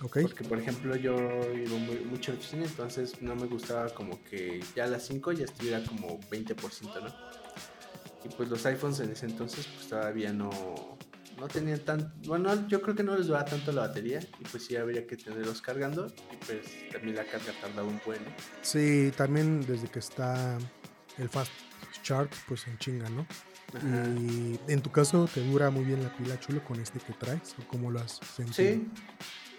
Okay. 0.00 0.22
Porque, 0.22 0.44
por 0.44 0.58
ejemplo, 0.58 0.94
yo 0.94 1.16
iba 1.52 1.76
muy, 1.76 1.98
mucho 2.08 2.30
a 2.30 2.34
la 2.34 2.40
oficina, 2.40 2.64
entonces 2.64 3.20
no 3.20 3.34
me 3.34 3.46
gustaba 3.46 3.88
como 3.88 4.22
que 4.22 4.62
ya 4.76 4.84
a 4.84 4.86
las 4.86 5.04
5 5.06 5.32
ya 5.32 5.44
estuviera 5.44 5.82
como 5.82 6.20
20%, 6.20 7.02
¿no? 7.02 7.12
Y 8.24 8.28
pues 8.36 8.48
los 8.48 8.64
iPhones 8.66 9.00
en 9.00 9.10
ese 9.10 9.26
entonces 9.26 9.66
pues 9.66 9.88
todavía 9.88 10.32
no, 10.32 10.50
no 11.38 11.48
tenían 11.48 11.80
tan... 11.80 12.12
Bueno, 12.26 12.66
yo 12.68 12.82
creo 12.82 12.94
que 12.94 13.02
no 13.02 13.16
les 13.16 13.26
duraba 13.26 13.44
tanto 13.44 13.72
la 13.72 13.82
batería 13.82 14.20
y 14.40 14.44
pues 14.44 14.64
sí 14.64 14.76
habría 14.76 15.06
que 15.06 15.16
tenerlos 15.16 15.62
cargando 15.62 16.06
y 16.32 16.36
pues 16.44 16.90
también 16.92 17.16
la 17.16 17.24
carga 17.24 17.52
tardaba 17.60 17.88
un 17.88 18.00
buen. 18.04 18.20
Sí, 18.62 19.12
también 19.16 19.64
desde 19.66 19.88
que 19.88 19.98
está 19.98 20.58
el 21.16 21.28
Fast 21.28 21.52
Charge, 22.02 22.34
pues 22.46 22.66
en 22.66 22.78
chinga, 22.78 23.08
¿no? 23.10 23.26
Y 23.84 24.58
en 24.68 24.80
tu 24.80 24.90
caso, 24.90 25.28
¿te 25.32 25.44
dura 25.44 25.70
muy 25.70 25.84
bien 25.84 26.02
la 26.02 26.16
pila 26.16 26.40
chulo 26.40 26.64
con 26.64 26.80
este 26.80 26.98
que 27.00 27.12
traes? 27.12 27.54
¿O 27.58 27.68
cómo 27.68 27.90
lo 27.90 28.00
has 28.00 28.18
sentido? 28.34 28.54
Sí, 28.54 28.88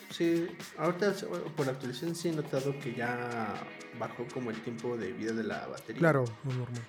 sí. 0.09 0.47
Ahorita 0.77 1.13
por 1.55 1.67
la 1.67 1.73
actualización 1.73 2.15
sí 2.15 2.29
he 2.29 2.31
notado 2.31 2.77
que 2.79 2.95
ya 2.95 3.53
bajó 3.99 4.25
como 4.33 4.49
el 4.49 4.59
tiempo 4.61 4.97
de 4.97 5.13
vida 5.13 5.33
de 5.33 5.43
la 5.43 5.67
batería. 5.67 5.99
Claro, 5.99 6.25
muy 6.43 6.55
normal. 6.55 6.81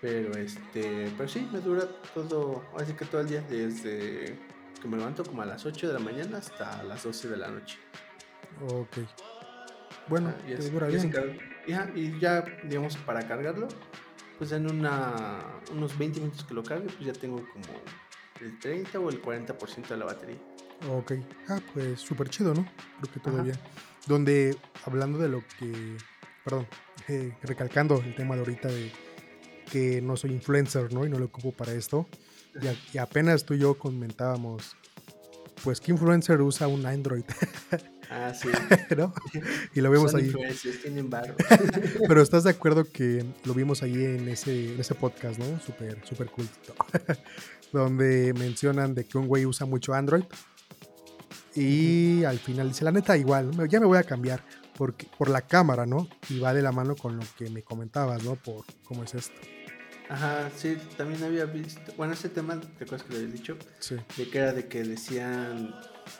Pero 0.00 0.32
este, 0.36 1.12
pero 1.16 1.28
sí, 1.28 1.48
me 1.52 1.60
dura 1.60 1.84
todo, 2.14 2.64
así 2.76 2.92
que 2.92 3.04
todo 3.04 3.20
el 3.20 3.28
día, 3.28 3.40
desde 3.42 4.38
que 4.80 4.88
me 4.88 4.96
levanto 4.96 5.24
como 5.24 5.42
a 5.42 5.46
las 5.46 5.66
8 5.66 5.88
de 5.88 5.94
la 5.94 5.98
mañana 5.98 6.38
hasta 6.38 6.82
las 6.84 7.02
12 7.02 7.28
de 7.28 7.36
la 7.36 7.48
noche. 7.48 7.78
Ok. 8.68 8.98
Bueno, 10.08 10.32
ah, 10.36 10.42
te 10.46 10.70
dura 10.70 10.86
bien. 10.86 11.12
y 11.94 12.18
ya, 12.20 12.44
digamos, 12.64 12.96
para 12.98 13.26
cargarlo, 13.26 13.68
pues 14.38 14.52
en 14.52 14.70
una, 14.70 15.40
unos 15.72 15.98
20 15.98 16.20
minutos 16.20 16.44
que 16.44 16.54
lo 16.54 16.62
cargue, 16.62 16.86
pues 16.86 17.00
ya 17.00 17.12
tengo 17.12 17.36
como 17.52 17.66
el 18.40 18.58
30 18.58 19.00
o 19.00 19.10
el 19.10 19.20
40% 19.20 19.88
de 19.88 19.96
la 19.96 20.04
batería. 20.04 20.38
Ok. 20.90 21.12
Ah, 21.48 21.60
pues 21.74 22.00
súper 22.00 22.28
chido, 22.30 22.54
¿no? 22.54 22.64
Creo 23.00 23.12
que 23.12 23.20
todo 23.20 23.42
bien. 23.42 23.56
Donde, 24.06 24.56
hablando 24.84 25.18
de 25.18 25.28
lo 25.28 25.42
que, 25.58 25.96
perdón, 26.44 26.66
eh, 27.08 27.36
recalcando 27.42 28.00
el 28.00 28.14
tema 28.14 28.36
de 28.36 28.40
ahorita 28.40 28.68
de 28.68 28.92
que 29.70 30.00
no 30.00 30.16
soy 30.16 30.32
influencer, 30.32 30.92
¿no? 30.92 31.06
Y 31.06 31.10
no 31.10 31.18
lo 31.18 31.26
ocupo 31.26 31.52
para 31.52 31.72
esto. 31.72 32.06
Y, 32.92 32.98
apenas 32.98 33.44
tú 33.44 33.54
y 33.54 33.58
yo 33.58 33.78
comentábamos, 33.78 34.76
pues, 35.62 35.80
¿qué 35.80 35.92
influencer 35.92 36.40
usa 36.40 36.68
un 36.68 36.86
Android? 36.86 37.24
Ah, 38.10 38.32
sí. 38.32 38.48
¿No? 38.96 39.12
Y 39.74 39.82
lo 39.82 39.90
vemos 39.90 40.14
ahí. 40.14 40.32
Pero 42.08 42.22
estás 42.22 42.44
de 42.44 42.48
acuerdo 42.48 42.90
que 42.90 43.22
lo 43.44 43.52
vimos 43.52 43.82
ahí 43.82 44.02
en 44.02 44.26
ese, 44.30 44.72
en 44.72 44.80
ese 44.80 44.94
podcast, 44.94 45.38
¿no? 45.38 45.60
Súper, 45.60 46.02
súper 46.06 46.30
culto. 46.30 46.74
Donde 47.70 48.32
mencionan 48.32 48.94
de 48.94 49.04
que 49.04 49.18
un 49.18 49.26
güey 49.26 49.44
usa 49.44 49.66
mucho 49.66 49.92
Android. 49.92 50.24
Y 51.54 52.24
al 52.24 52.38
final 52.38 52.68
dice, 52.68 52.82
la 52.82 52.92
neta, 52.92 53.14
igual, 53.14 53.50
ya 53.68 53.78
me 53.78 53.84
voy 53.84 53.98
a 53.98 54.04
cambiar 54.04 54.42
porque, 54.76 55.06
por 55.18 55.28
la 55.28 55.42
cámara, 55.42 55.84
¿no? 55.84 56.08
Y 56.30 56.38
va 56.38 56.54
de 56.54 56.62
la 56.62 56.72
mano 56.72 56.96
con 56.96 57.16
lo 57.16 57.24
que 57.36 57.50
me 57.50 57.62
comentabas, 57.62 58.22
¿no? 58.22 58.36
Por 58.36 58.64
cómo 58.84 59.02
es 59.02 59.12
esto. 59.14 59.38
Ajá, 60.08 60.50
sí, 60.56 60.76
también 60.96 61.22
había 61.22 61.44
visto, 61.44 61.92
bueno, 61.96 62.14
ese 62.14 62.30
tema, 62.30 62.58
¿te 62.58 62.84
acuerdas 62.84 63.02
que 63.02 63.12
lo 63.12 63.18
había 63.18 63.30
dicho? 63.30 63.58
Sí. 63.78 63.96
De 64.16 64.28
que 64.30 64.38
era 64.38 64.52
de 64.52 64.66
que 64.66 64.82
decían 64.82 65.74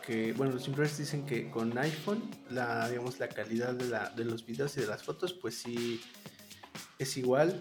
que, 0.06 0.34
bueno, 0.34 0.52
los 0.54 0.68
influencers 0.68 0.98
dicen 0.98 1.24
que 1.24 1.50
con 1.50 1.76
iPhone, 1.78 2.30
la, 2.50 2.88
digamos, 2.88 3.18
la 3.18 3.28
calidad 3.28 3.72
de, 3.74 3.86
la, 3.86 4.10
de 4.10 4.24
los 4.26 4.44
videos 4.44 4.76
y 4.76 4.82
de 4.82 4.86
las 4.88 5.02
fotos, 5.02 5.32
pues 5.32 5.56
sí, 5.56 6.02
es 6.98 7.16
igual, 7.16 7.60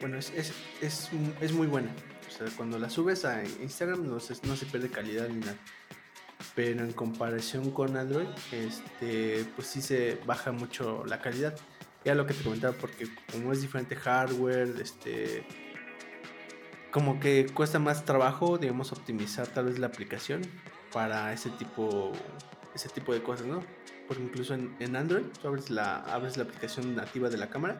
bueno, 0.00 0.18
es, 0.18 0.30
es, 0.30 0.52
es, 0.80 1.10
es, 1.40 1.52
muy 1.52 1.66
buena. 1.66 1.94
O 2.26 2.30
sea, 2.30 2.46
cuando 2.56 2.78
la 2.78 2.90
subes 2.90 3.24
a 3.24 3.42
Instagram 3.44 4.06
no 4.06 4.20
se, 4.20 4.34
no 4.46 4.56
se 4.56 4.66
pierde 4.66 4.90
calidad 4.90 5.28
ni 5.28 5.40
nada. 5.40 5.56
Pero 6.54 6.84
en 6.84 6.92
comparación 6.92 7.70
con 7.70 7.96
Android, 7.96 8.28
este, 8.52 9.44
pues 9.56 9.68
sí 9.68 9.82
se 9.82 10.18
baja 10.24 10.52
mucho 10.52 11.04
la 11.06 11.20
calidad 11.20 11.54
ya 12.04 12.14
lo 12.14 12.26
que 12.26 12.34
te 12.34 12.42
comentaba, 12.42 12.76
porque 12.76 13.08
como 13.32 13.52
es 13.52 13.60
diferente 13.60 13.96
hardware, 13.96 14.74
este, 14.80 15.44
como 16.90 17.20
que 17.20 17.46
cuesta 17.52 17.78
más 17.78 18.04
trabajo, 18.04 18.58
digamos, 18.58 18.92
optimizar 18.92 19.46
tal 19.48 19.66
vez 19.66 19.78
la 19.78 19.88
aplicación 19.88 20.42
para 20.92 21.32
ese 21.32 21.50
tipo, 21.50 22.12
ese 22.74 22.88
tipo 22.88 23.12
de 23.12 23.22
cosas, 23.22 23.46
¿no? 23.46 23.62
Porque 24.06 24.22
incluso 24.22 24.54
en, 24.54 24.96
Android, 24.96 25.24
tú 25.40 25.48
abres 25.48 25.70
la, 25.70 25.98
abres 25.98 26.36
la 26.36 26.44
aplicación 26.44 26.96
nativa 26.96 27.28
de 27.28 27.36
la 27.36 27.50
cámara 27.50 27.78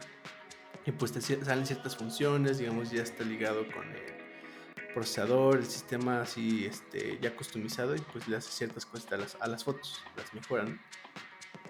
y 0.85 0.91
pues 0.91 1.11
te 1.11 1.21
salen 1.21 1.65
ciertas 1.65 1.97
funciones, 1.97 2.59
digamos, 2.59 2.91
ya 2.91 3.01
está 3.01 3.23
ligado 3.23 3.65
con 3.71 3.83
el 3.89 4.93
procesador, 4.93 5.57
el 5.57 5.65
sistema 5.65 6.21
así, 6.21 6.65
este, 6.65 7.17
ya 7.19 7.35
customizado 7.35 7.95
y 7.95 7.99
pues 7.99 8.27
le 8.27 8.37
hace 8.37 8.51
ciertas 8.51 8.85
cosas 8.85 9.11
a 9.11 9.17
las, 9.17 9.37
a 9.39 9.47
las 9.47 9.63
fotos, 9.63 10.01
las 10.15 10.33
mejoran. 10.33 10.79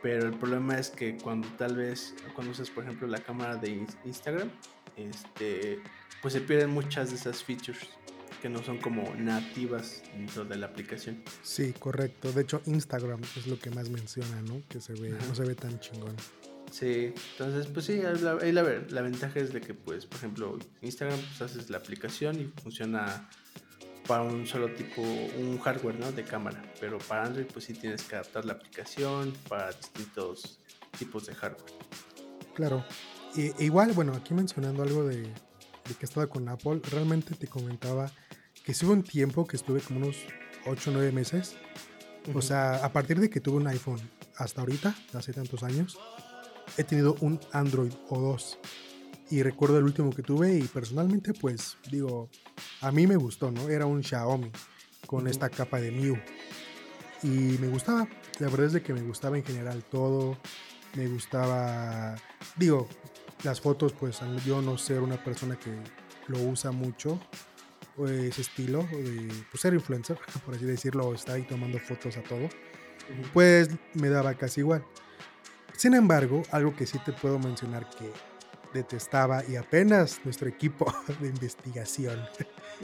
Pero 0.02 0.28
el 0.28 0.34
problema 0.34 0.78
es 0.78 0.90
que 0.90 1.18
cuando 1.18 1.48
tal 1.58 1.76
vez, 1.76 2.14
cuando 2.34 2.52
usas 2.52 2.70
por 2.70 2.84
ejemplo 2.84 3.08
la 3.08 3.20
cámara 3.20 3.58
de 3.58 3.86
Instagram, 4.06 4.50
este, 4.96 5.80
pues 6.22 6.34
se 6.34 6.42
pierden 6.42 6.72
muchas 6.72 7.10
de 7.10 7.16
esas 7.16 7.44
features. 7.44 7.80
que 8.42 8.48
no 8.48 8.64
son 8.64 8.78
como 8.78 9.14
nativas 9.16 10.02
dentro 10.16 10.46
de 10.46 10.56
la 10.56 10.68
aplicación. 10.68 11.22
Sí, 11.44 11.74
correcto. 11.78 12.32
De 12.32 12.44
hecho, 12.44 12.62
Instagram 12.66 13.20
es 13.36 13.48
lo 13.48 13.60
que 13.60 13.70
más 13.70 13.90
menciona, 13.90 14.42
¿no? 14.44 14.62
Que 14.70 14.80
se 14.80 14.94
ve, 14.94 15.10
no 15.10 15.36
se 15.36 15.44
ve 15.44 15.56
tan 15.56 15.78
chingón. 15.82 16.16
Sí, 16.72 17.14
entonces 17.32 17.68
pues 17.68 17.86
sí, 17.88 18.02
la, 18.02 18.36
la, 18.36 18.64
la, 18.90 19.02
ventaja 19.02 19.40
es 19.40 19.52
de 19.52 19.60
que 19.60 19.74
pues, 19.74 20.06
por 20.06 20.18
ejemplo, 20.20 20.60
Instagram 20.82 21.20
pues 21.20 21.42
haces 21.42 21.70
la 21.70 21.80
aplicación 21.80 22.40
y 22.40 22.46
funciona 22.62 23.28
para 24.10 24.24
un 24.24 24.48
solo 24.48 24.74
tipo, 24.74 25.04
un 25.04 25.60
hardware, 25.60 26.00
¿no? 26.00 26.12
De 26.12 26.24
cámara, 26.24 26.60
pero 26.80 26.98
para 26.98 27.26
Android 27.26 27.46
pues 27.46 27.66
sí 27.66 27.74
tienes 27.74 28.02
que 28.02 28.16
adaptar 28.16 28.44
la 28.44 28.54
aplicación 28.54 29.32
para 29.48 29.72
distintos 29.72 30.60
tipos 30.98 31.28
de 31.28 31.36
hardware. 31.36 31.72
Claro. 32.56 32.84
E, 33.38 33.54
igual, 33.60 33.92
bueno, 33.92 34.14
aquí 34.14 34.34
mencionando 34.34 34.82
algo 34.82 35.04
de, 35.04 35.22
de 35.22 35.96
que 36.00 36.06
estaba 36.06 36.26
con 36.26 36.50
Apple, 36.50 36.82
realmente 36.90 37.36
te 37.36 37.46
comentaba 37.48 38.12
que 38.66 38.74
hubo 38.84 38.94
un 38.94 39.04
tiempo 39.04 39.46
que 39.46 39.58
estuve 39.58 39.80
como 39.80 40.00
unos 40.00 40.18
8 40.66 40.90
o 40.90 40.94
9 40.94 41.12
meses. 41.12 41.56
O 42.34 42.42
sea, 42.42 42.84
a 42.84 42.92
partir 42.92 43.20
de 43.20 43.30
que 43.30 43.40
tuve 43.40 43.58
un 43.58 43.68
iPhone 43.68 44.02
hasta 44.38 44.62
ahorita, 44.62 44.96
hace 45.14 45.34
tantos 45.34 45.62
años, 45.62 46.00
he 46.78 46.84
tenido 46.84 47.16
un 47.22 47.40
Android 47.52 47.94
o 48.10 48.20
dos. 48.20 48.58
Y 49.30 49.44
recuerdo 49.44 49.78
el 49.78 49.84
último 49.84 50.12
que 50.12 50.24
tuve 50.24 50.56
y 50.56 50.64
personalmente 50.64 51.34
pues 51.34 51.78
digo, 51.92 52.30
a 52.82 52.92
mí 52.92 53.06
me 53.06 53.16
gustó, 53.16 53.52
¿no? 53.52 53.70
Era 53.70 53.86
un 53.86 54.04
Xiaomi 54.04 54.52
con 55.06 55.28
esta 55.28 55.50
capa 55.50 55.80
de 55.80 55.92
Mew. 55.92 56.18
Y 57.22 57.58
me 57.60 57.68
gustaba, 57.68 58.08
la 58.40 58.48
verdad 58.48 58.68
es 58.68 58.74
de 58.74 58.82
que 58.82 58.94
me 58.94 59.02
gustaba 59.02 59.38
en 59.38 59.44
general 59.44 59.84
todo. 59.84 60.38
Me 60.96 61.08
gustaba, 61.08 62.16
digo, 62.56 62.88
las 63.44 63.62
fotos, 63.62 63.94
pues 63.94 64.20
yo 64.46 64.62
no 64.62 64.78
ser 64.78 65.02
una 65.02 65.24
persona 65.24 65.58
que 65.58 65.72
lo 66.28 66.40
usa 66.40 66.72
mucho, 66.72 67.20
ese 68.08 68.42
estilo 68.42 68.84
de 68.84 69.28
pues, 69.52 69.62
ser 69.62 69.74
influencer, 69.74 70.18
por 70.46 70.56
así 70.56 70.66
decirlo, 70.66 71.14
estar 71.14 71.36
ahí 71.36 71.44
tomando 71.44 71.80
fotos 71.80 72.18
a 72.18 72.24
todo, 72.24 72.50
pues 73.34 73.70
me 73.94 74.10
daba 74.10 74.34
casi 74.36 74.62
igual. 74.62 74.84
Sin 75.76 75.94
embargo, 75.94 76.44
algo 76.52 76.76
que 76.76 76.86
sí 76.86 77.00
te 77.00 77.14
puedo 77.14 77.40
mencionar 77.40 77.90
que 77.90 78.12
detestaba 78.74 79.44
y 79.48 79.56
apenas 79.56 80.22
nuestro 80.24 80.48
equipo 80.48 80.94
de 81.20 81.28
investigación 81.28 82.20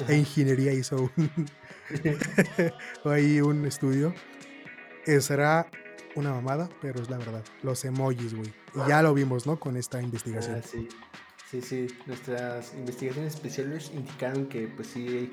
e 0.08 0.16
ingeniería 0.16 0.74
hizo 0.74 1.10
un, 1.16 1.50
ahí 3.06 3.42
un 3.42 3.66
estudio, 3.66 4.14
será 5.20 5.68
una 6.16 6.32
mamada, 6.32 6.70
pero 6.82 7.02
es 7.02 7.10
la 7.10 7.18
verdad. 7.18 7.44
Los 7.62 7.86
emojis, 7.86 8.34
güey. 8.34 8.54
Y 8.76 8.90
ya 8.90 9.02
lo 9.02 9.14
vimos, 9.14 9.46
¿no? 9.46 9.60
Con 9.60 9.78
esta 9.78 10.02
investigación. 10.02 10.62
Ah, 10.64 10.68
sí. 10.68 10.88
sí, 11.50 11.62
sí. 11.62 11.88
Nuestras 12.08 12.74
investigaciones 12.74 13.36
especiales 13.36 13.92
indicaron 13.94 14.48
que, 14.48 14.68
pues 14.68 14.88
sí, 14.88 15.30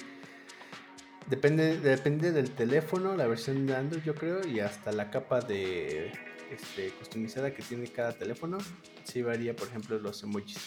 depende, 1.29 1.79
depende 1.79 2.33
del 2.33 2.51
teléfono, 2.51 3.17
la 3.17 3.27
versión 3.27 3.67
de 3.67 3.77
Android, 3.77 4.03
yo 4.03 4.15
creo, 4.15 4.47
y 4.47 4.61
hasta 4.61 4.93
la 4.93 5.11
capa 5.11 5.41
de 5.41 6.13
este, 6.53 6.91
customizada 6.91 7.55
que 7.55 7.63
tiene 7.63 7.87
cada 7.89 8.13
teléfono. 8.13 8.59
Sí 9.05 9.23
varía, 9.23 9.57
por 9.57 9.69
ejemplo, 9.69 9.99
los 9.99 10.23
emojis 10.23 10.59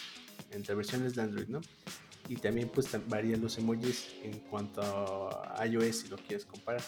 entre 0.50 0.74
versiones 0.74 1.14
de 1.14 1.22
Android, 1.22 1.48
¿no? 1.48 1.60
Y 2.28 2.36
también, 2.36 2.68
pues, 2.68 2.88
varían 3.08 3.40
los 3.40 3.56
emojis 3.58 4.14
en 4.22 4.40
cuanto 4.40 4.82
a 4.82 5.64
iOS, 5.66 5.96
si 5.96 6.08
lo 6.08 6.16
quieres 6.16 6.44
comparar. 6.44 6.82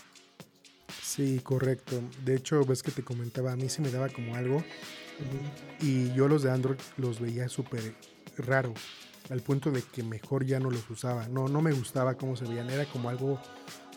Sí, 1.03 1.41
correcto. 1.43 2.01
De 2.25 2.37
hecho, 2.37 2.65
ves 2.65 2.83
que 2.83 2.91
te 2.91 3.03
comentaba, 3.03 3.53
a 3.53 3.57
mí 3.57 3.69
se 3.69 3.81
me 3.81 3.91
daba 3.91 4.09
como 4.09 4.35
algo. 4.35 4.63
Y 5.81 6.13
yo 6.13 6.29
los 6.29 6.43
de 6.43 6.51
Android 6.51 6.79
los 6.97 7.21
veía 7.21 7.49
súper 7.49 7.95
raro. 8.37 8.75
Al 9.31 9.41
punto 9.41 9.71
de 9.71 9.83
que 9.83 10.03
mejor 10.03 10.45
ya 10.45 10.59
no 10.59 10.71
los 10.71 10.89
usaba. 10.91 11.29
No, 11.29 11.49
no 11.49 11.61
me 11.61 11.73
gustaba 11.73 12.15
cómo 12.15 12.37
se 12.37 12.45
veían. 12.45 12.71
Era 12.71 12.85
como 12.87 13.09
algo, 13.09 13.41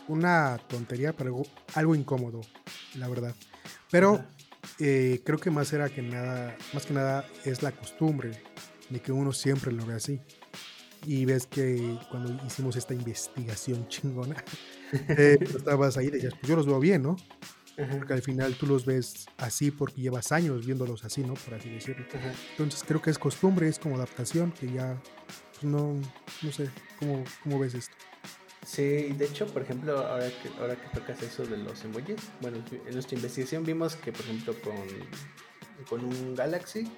una 0.08 0.58
tontería, 0.68 1.12
pero 1.12 1.42
algo, 1.74 1.94
incómodo, 1.94 2.40
la 2.96 3.08
verdad. 3.08 3.34
Pero 3.90 4.24
eh, 4.78 5.20
creo 5.24 5.38
que 5.38 5.50
más 5.50 5.72
era 5.72 5.88
que 5.88 6.02
nada, 6.02 6.56
más 6.72 6.86
que 6.86 6.94
nada 6.94 7.26
es 7.44 7.62
la 7.62 7.72
costumbre 7.72 8.30
de 8.90 9.00
que 9.00 9.12
uno 9.12 9.32
siempre 9.32 9.72
lo 9.72 9.84
ve 9.86 9.94
así. 9.94 10.20
Y 11.04 11.24
ves 11.24 11.46
que 11.46 11.98
cuando 12.10 12.44
hicimos 12.46 12.76
esta 12.76 12.94
investigación 12.94 13.88
chingona, 13.88 14.36
eh, 15.08 15.38
estabas 15.56 15.96
ahí 15.96 16.06
y 16.06 16.10
decías, 16.10 16.34
pues 16.34 16.48
yo 16.48 16.56
los 16.56 16.66
veo 16.66 16.80
bien, 16.80 17.02
¿no? 17.02 17.16
Porque 17.74 18.12
al 18.12 18.22
final 18.22 18.54
tú 18.54 18.66
los 18.66 18.84
ves 18.84 19.26
así 19.38 19.70
porque 19.70 20.02
llevas 20.02 20.30
años 20.30 20.66
viéndolos 20.66 21.04
así, 21.04 21.22
¿no? 21.22 21.34
Por 21.34 21.54
así 21.54 21.70
decirlo. 21.70 22.04
Entonces 22.50 22.84
creo 22.86 23.00
que 23.00 23.10
es 23.10 23.18
costumbre, 23.18 23.66
es 23.66 23.78
como 23.78 23.96
adaptación, 23.96 24.52
que 24.52 24.70
ya 24.70 25.00
pues, 25.52 25.64
no, 25.64 25.98
no 26.42 26.52
sé, 26.52 26.68
¿cómo, 26.98 27.24
¿cómo 27.42 27.58
ves 27.58 27.74
esto? 27.74 27.96
Sí, 28.64 29.12
de 29.12 29.24
hecho, 29.24 29.46
por 29.46 29.62
ejemplo, 29.62 29.98
ahora 29.98 30.28
que, 30.28 30.48
ahora 30.60 30.76
que 30.76 30.88
tocas 30.98 31.20
eso 31.22 31.44
de 31.44 31.56
los 31.56 31.84
emojis, 31.84 32.30
bueno, 32.40 32.58
en 32.86 32.92
nuestra 32.92 33.16
investigación 33.16 33.64
vimos 33.64 33.96
que, 33.96 34.12
por 34.12 34.22
ejemplo, 34.22 34.54
con, 34.62 34.86
con 35.88 36.04
un 36.04 36.34
Galaxy, 36.36 36.88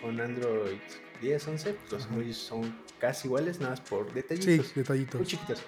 con 0.00 0.18
Android 0.18 0.78
10, 1.20 1.48
11, 1.48 1.74
pues 1.74 1.92
los 1.92 2.06
emojis 2.06 2.36
son 2.36 2.74
casi 2.98 3.28
iguales, 3.28 3.60
nada 3.60 3.72
más 3.72 3.80
por 3.82 4.12
detallitos. 4.14 4.66
Sí, 4.66 4.72
detallitos. 4.74 5.20
Muy 5.20 5.26
chiquitos. 5.26 5.62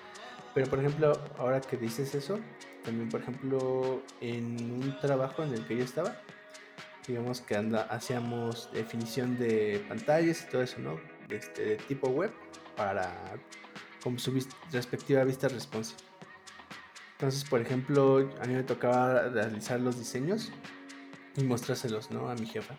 Pero 0.54 0.68
por 0.68 0.78
ejemplo, 0.78 1.12
ahora 1.38 1.60
que 1.60 1.76
dices 1.76 2.14
eso, 2.14 2.38
también 2.84 3.08
por 3.08 3.20
ejemplo, 3.22 4.02
en 4.20 4.54
un 4.72 4.98
trabajo 5.00 5.42
en 5.42 5.54
el 5.54 5.66
que 5.66 5.76
yo 5.76 5.84
estaba, 5.84 6.20
digamos 7.06 7.40
que 7.40 7.56
anda, 7.56 7.82
hacíamos 7.84 8.70
definición 8.72 9.38
de 9.38 9.84
pantallas 9.88 10.42
y 10.42 10.50
todo 10.50 10.62
eso, 10.62 10.78
¿no? 10.78 11.00
Este, 11.28 11.62
de 11.62 11.76
tipo 11.76 12.08
web 12.08 12.32
para 12.76 13.34
con 14.02 14.18
su 14.18 14.32
respectiva 14.70 15.24
vista 15.24 15.48
responsive. 15.48 16.00
Entonces, 17.12 17.44
por 17.48 17.60
ejemplo, 17.60 18.30
a 18.40 18.46
mí 18.46 18.54
me 18.54 18.64
tocaba 18.64 19.28
realizar 19.28 19.80
los 19.80 19.98
diseños 19.98 20.50
y 21.36 21.44
mostrárselos, 21.44 22.10
¿no? 22.10 22.28
A 22.28 22.34
mi 22.34 22.46
jefa. 22.46 22.76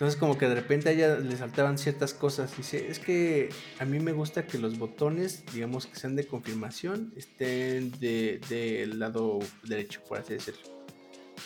Entonces 0.00 0.18
como 0.18 0.38
que 0.38 0.48
de 0.48 0.54
repente 0.54 0.88
a 0.88 0.92
ella 0.92 1.16
le 1.16 1.36
saltaban 1.36 1.76
ciertas 1.76 2.14
cosas. 2.14 2.56
Dice, 2.56 2.88
es 2.88 2.98
que 2.98 3.50
a 3.78 3.84
mí 3.84 4.00
me 4.00 4.12
gusta 4.12 4.46
que 4.46 4.56
los 4.56 4.78
botones, 4.78 5.44
digamos 5.52 5.86
que 5.86 5.96
sean 5.96 6.16
de 6.16 6.26
confirmación, 6.26 7.12
estén 7.18 7.90
del 8.00 8.40
de 8.48 8.86
lado 8.94 9.40
derecho, 9.62 10.00
por 10.08 10.16
así 10.16 10.32
decirlo. 10.32 10.62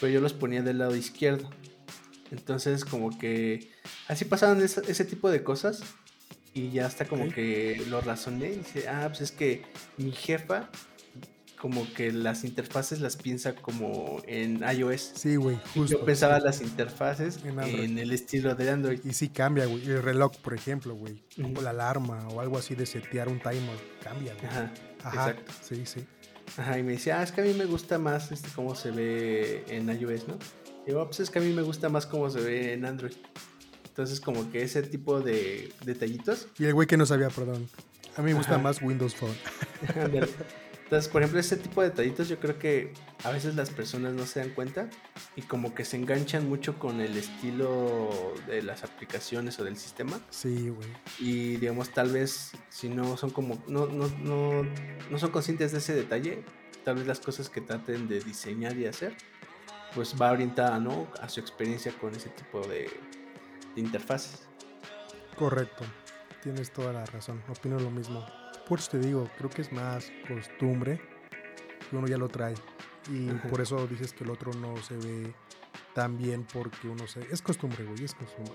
Pero 0.01 0.12
yo 0.12 0.21
los 0.21 0.35
ponía 0.35 0.62
del 0.62 0.79
lado 0.79 0.95
izquierdo. 0.95 1.51
Entonces 2.31 2.85
como 2.85 3.19
que 3.19 3.73
así 4.07 4.25
pasaban 4.25 4.62
ese, 4.62 5.05
tipo 5.05 5.33
de 5.33 5.43
cosas. 5.43 5.83
Y 6.55 6.71
ya 6.71 6.87
hasta 6.87 7.05
como 7.05 7.29
que 7.29 7.83
lo 7.88 8.01
razoné 8.01 8.53
y 8.53 8.57
dice, 8.57 8.88
ah, 8.88 9.07
pues 9.09 9.23
es 9.23 9.33
que 9.33 9.62
mi 9.97 10.12
jefa 10.12 10.71
como 11.64 11.90
que 11.95 12.12
las 12.12 12.45
interfaces 12.45 13.01
las 13.01 13.17
piensa 13.17 13.55
como 13.55 14.21
en 14.27 14.62
iOS. 14.62 15.12
Sí, 15.14 15.37
güey, 15.37 15.57
justo. 15.73 15.99
Yo 15.99 16.05
pensaba 16.05 16.38
las 16.38 16.61
interfaces 16.61 17.40
en, 17.43 17.99
el 17.99 18.12
estilo 18.12 18.55
de 18.55 18.69
Android. 18.69 19.01
Y 19.03 19.14
sí 19.14 19.31
cambia, 19.31 19.64
güey. 19.64 19.83
El 19.83 20.03
reloj, 20.03 20.37
por 20.43 20.53
ejemplo, 20.53 20.95
güey. 20.95 21.23
O 21.57 21.62
la 21.62 21.71
alarma 21.71 22.29
o 22.29 22.40
algo 22.40 22.59
así 22.59 22.75
de 22.75 22.85
setear 22.85 23.31
un 23.31 23.38
timer. 23.38 23.79
Cambia, 24.03 24.35
güey. 24.35 24.47
Ajá, 24.47 24.73
Ajá. 25.05 25.31
Exacto. 25.31 25.53
Sí, 25.62 25.87
sí. 25.87 26.05
Ajá, 26.59 26.79
y 26.79 26.83
me 26.83 26.93
decía, 26.93 27.21
ah, 27.21 27.23
es 27.23 27.33
que 27.33 27.40
a 27.40 27.45
mí 27.45 27.55
me 27.55 27.64
gusta 27.64 27.99
más 27.99 28.31
este, 28.31 28.51
cómo 28.55 28.75
se 28.75 28.90
ve 28.90 29.64
en 29.69 29.88
iOS, 29.88 30.29
¿no? 30.29 30.38
Y 30.87 30.90
yo, 30.90 31.01
ah, 31.01 31.07
pues 31.07 31.21
es 31.21 31.31
que 31.31 31.38
a 31.38 31.43
mí 31.43 31.55
me 31.55 31.62
gusta 31.62 31.88
más 31.88 32.05
cómo 32.05 32.29
se 32.29 32.40
ve 32.40 32.75
en 32.75 32.85
Android. 32.85 33.14
Entonces, 33.94 34.20
como 34.20 34.50
que 34.50 34.61
ese 34.64 34.83
tipo 34.83 35.20
de 35.20 35.72
detallitos. 35.85 36.48
Y 36.59 36.64
el 36.64 36.74
güey 36.74 36.88
que 36.88 36.96
no 36.96 37.07
sabía, 37.07 37.28
perdón. 37.30 37.68
A 38.16 38.22
mí 38.22 38.33
me 38.33 38.35
gusta 38.35 38.59
más 38.59 38.83
Windows 38.83 39.14
Phone. 39.14 39.37
Entonces, 40.83 41.09
por 41.09 41.22
ejemplo, 41.22 41.38
ese 41.38 41.57
tipo 41.57 41.80
de 41.80 41.90
detallitos 41.90 42.28
yo 42.28 42.40
creo 42.40 42.59
que 42.59 42.92
a 43.22 43.30
veces 43.30 43.54
las 43.54 43.70
personas 43.70 44.14
no 44.14 44.26
se 44.26 44.40
dan 44.40 44.50
cuenta 44.50 44.90
y 45.37 45.42
como 45.42 45.76
que 45.76 45.85
se 45.85 45.96
enganchan 45.96 46.48
mucho 46.48 46.76
con 46.76 47.00
el 47.00 47.16
estilo 47.16 48.35
de 48.48 48.62
las 48.62 48.83
aplicaciones 48.83 49.61
o 49.61 49.64
del 49.64 49.76
sistema. 49.76 50.20
Sí, 50.28 50.70
güey. 50.70 50.88
Y 51.20 51.59
digamos, 51.59 51.90
tal 51.90 52.11
vez 52.11 52.50
si 52.70 52.88
no 52.88 53.16
son 53.16 53.30
como, 53.30 53.62
no, 53.68 53.87
no, 53.87 54.09
no, 54.24 54.66
no 55.09 55.18
son 55.20 55.30
conscientes 55.30 55.70
de 55.70 55.78
ese 55.78 55.94
detalle, 55.94 56.42
tal 56.85 56.96
vez 56.96 57.07
las 57.07 57.20
cosas 57.20 57.48
que 57.48 57.61
traten 57.61 58.09
de 58.09 58.18
diseñar 58.18 58.76
y 58.76 58.87
hacer, 58.87 59.16
pues 59.94 60.16
va 60.20 60.33
orientada, 60.33 60.80
¿no? 60.80 61.07
A 61.20 61.28
su 61.28 61.38
experiencia 61.38 61.92
con 61.92 62.12
ese 62.12 62.28
tipo 62.30 62.61
de, 62.66 62.90
de 63.74 63.80
interfaces. 63.80 64.46
Correcto, 65.37 65.84
tienes 66.42 66.72
toda 66.72 66.92
la 66.92 67.04
razón, 67.06 67.42
opino 67.48 67.78
lo 67.78 67.90
mismo. 67.90 68.24
Por 68.68 68.78
eso 68.78 68.92
te 68.92 68.98
digo, 68.98 69.28
creo 69.37 69.50
que 69.50 69.62
es 69.62 69.72
más 69.72 70.10
costumbre 70.28 71.00
que 71.90 71.96
uno 71.96 72.06
ya 72.06 72.16
lo 72.16 72.28
trae. 72.28 72.54
Y 73.10 73.28
por 73.50 73.60
eso 73.60 73.87
dices 73.87 74.12
que 74.12 74.24
el 74.24 74.30
otro 74.30 74.52
no 74.54 74.76
se 74.78 74.96
ve 74.96 75.34
tan 75.94 76.16
bien 76.16 76.46
porque 76.50 76.88
uno 76.88 77.06
se... 77.06 77.20
Es 77.30 77.42
costumbre, 77.42 77.84
güey, 77.84 78.04
es 78.04 78.14
costumbre. 78.14 78.54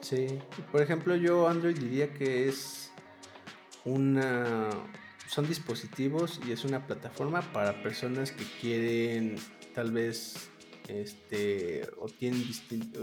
Sí, 0.00 0.38
por 0.70 0.82
ejemplo 0.82 1.16
yo 1.16 1.48
Android 1.48 1.78
diría 1.78 2.12
que 2.12 2.48
es 2.48 2.92
una... 3.84 4.68
Son 5.26 5.46
dispositivos 5.46 6.40
y 6.46 6.52
es 6.52 6.64
una 6.64 6.86
plataforma 6.86 7.40
para 7.52 7.82
personas 7.82 8.32
que 8.32 8.44
quieren 8.60 9.36
tal 9.74 9.92
vez 9.92 10.50
este, 10.88 11.88
o 12.00 12.08
tienen 12.08 12.44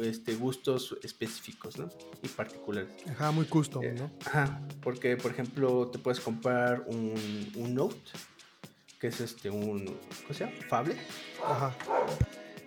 este, 0.04 0.36
gustos 0.36 0.98
específicos, 1.04 1.78
¿no? 1.78 1.90
Y 2.24 2.28
particulares. 2.28 2.92
Ajá, 3.10 3.32
muy 3.32 3.46
custom, 3.46 3.84
Eh, 3.84 3.94
¿no? 3.94 4.12
Ajá, 4.26 4.62
porque 4.82 5.16
por 5.18 5.32
ejemplo 5.32 5.88
te 5.88 6.00
puedes 6.00 6.20
comprar 6.20 6.84
un, 6.88 7.14
un 7.56 7.74
Note, 7.76 8.12
que 9.00 9.08
es 9.08 9.22
este 9.22 9.50
un, 9.50 9.86
¿cómo 9.86 10.34
se 10.34 10.46
llama? 10.46 10.58
Fable. 10.68 10.98
Ajá. 11.44 11.76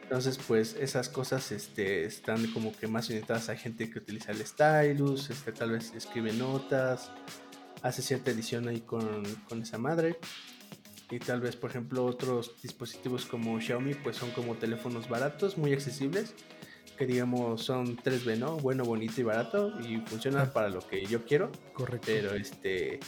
Entonces, 0.03 0.39
pues 0.39 0.75
esas 0.81 1.11
cosas 1.11 1.53
este, 1.53 2.05
están 2.05 2.47
como 2.53 2.75
que 2.75 2.87
más 2.87 3.11
orientadas 3.11 3.51
a 3.51 3.57
gente 3.57 3.91
que 3.91 3.99
utiliza 3.99 4.33
el 4.33 4.39
stylus, 4.47 5.29
este, 5.29 5.53
tal 5.53 5.73
vez 5.73 5.93
escribe 5.95 6.33
notas, 6.33 7.11
hace 7.83 8.01
cierta 8.01 8.31
edición 8.31 8.69
ahí 8.69 8.81
con, 8.81 9.23
con 9.49 9.61
esa 9.63 9.77
madre. 9.77 10.19
Y 11.11 11.19
tal 11.19 11.41
vez, 11.41 11.57
por 11.57 11.71
ejemplo, 11.71 12.05
otros 12.05 12.61
dispositivos 12.63 13.25
como 13.25 13.59
Xiaomi, 13.61 13.95
pues 13.95 14.17
son 14.17 14.31
como 14.33 14.57
teléfonos 14.57 15.09
baratos, 15.09 15.57
muy 15.57 15.73
accesibles, 15.73 16.35
que 16.99 17.07
digamos 17.07 17.65
son 17.65 17.97
3B, 17.97 18.37
¿no? 18.39 18.57
Bueno, 18.59 18.85
bonito 18.85 19.21
y 19.21 19.25
barato, 19.25 19.73
y 19.81 19.99
funcionan 20.03 20.49
Ah. 20.49 20.53
para 20.53 20.69
lo 20.69 20.81
que 20.87 21.07
yo 21.07 21.25
quiero, 21.25 21.51
Correcto. 21.73 22.07
pero 22.07 22.35
este 22.35 23.01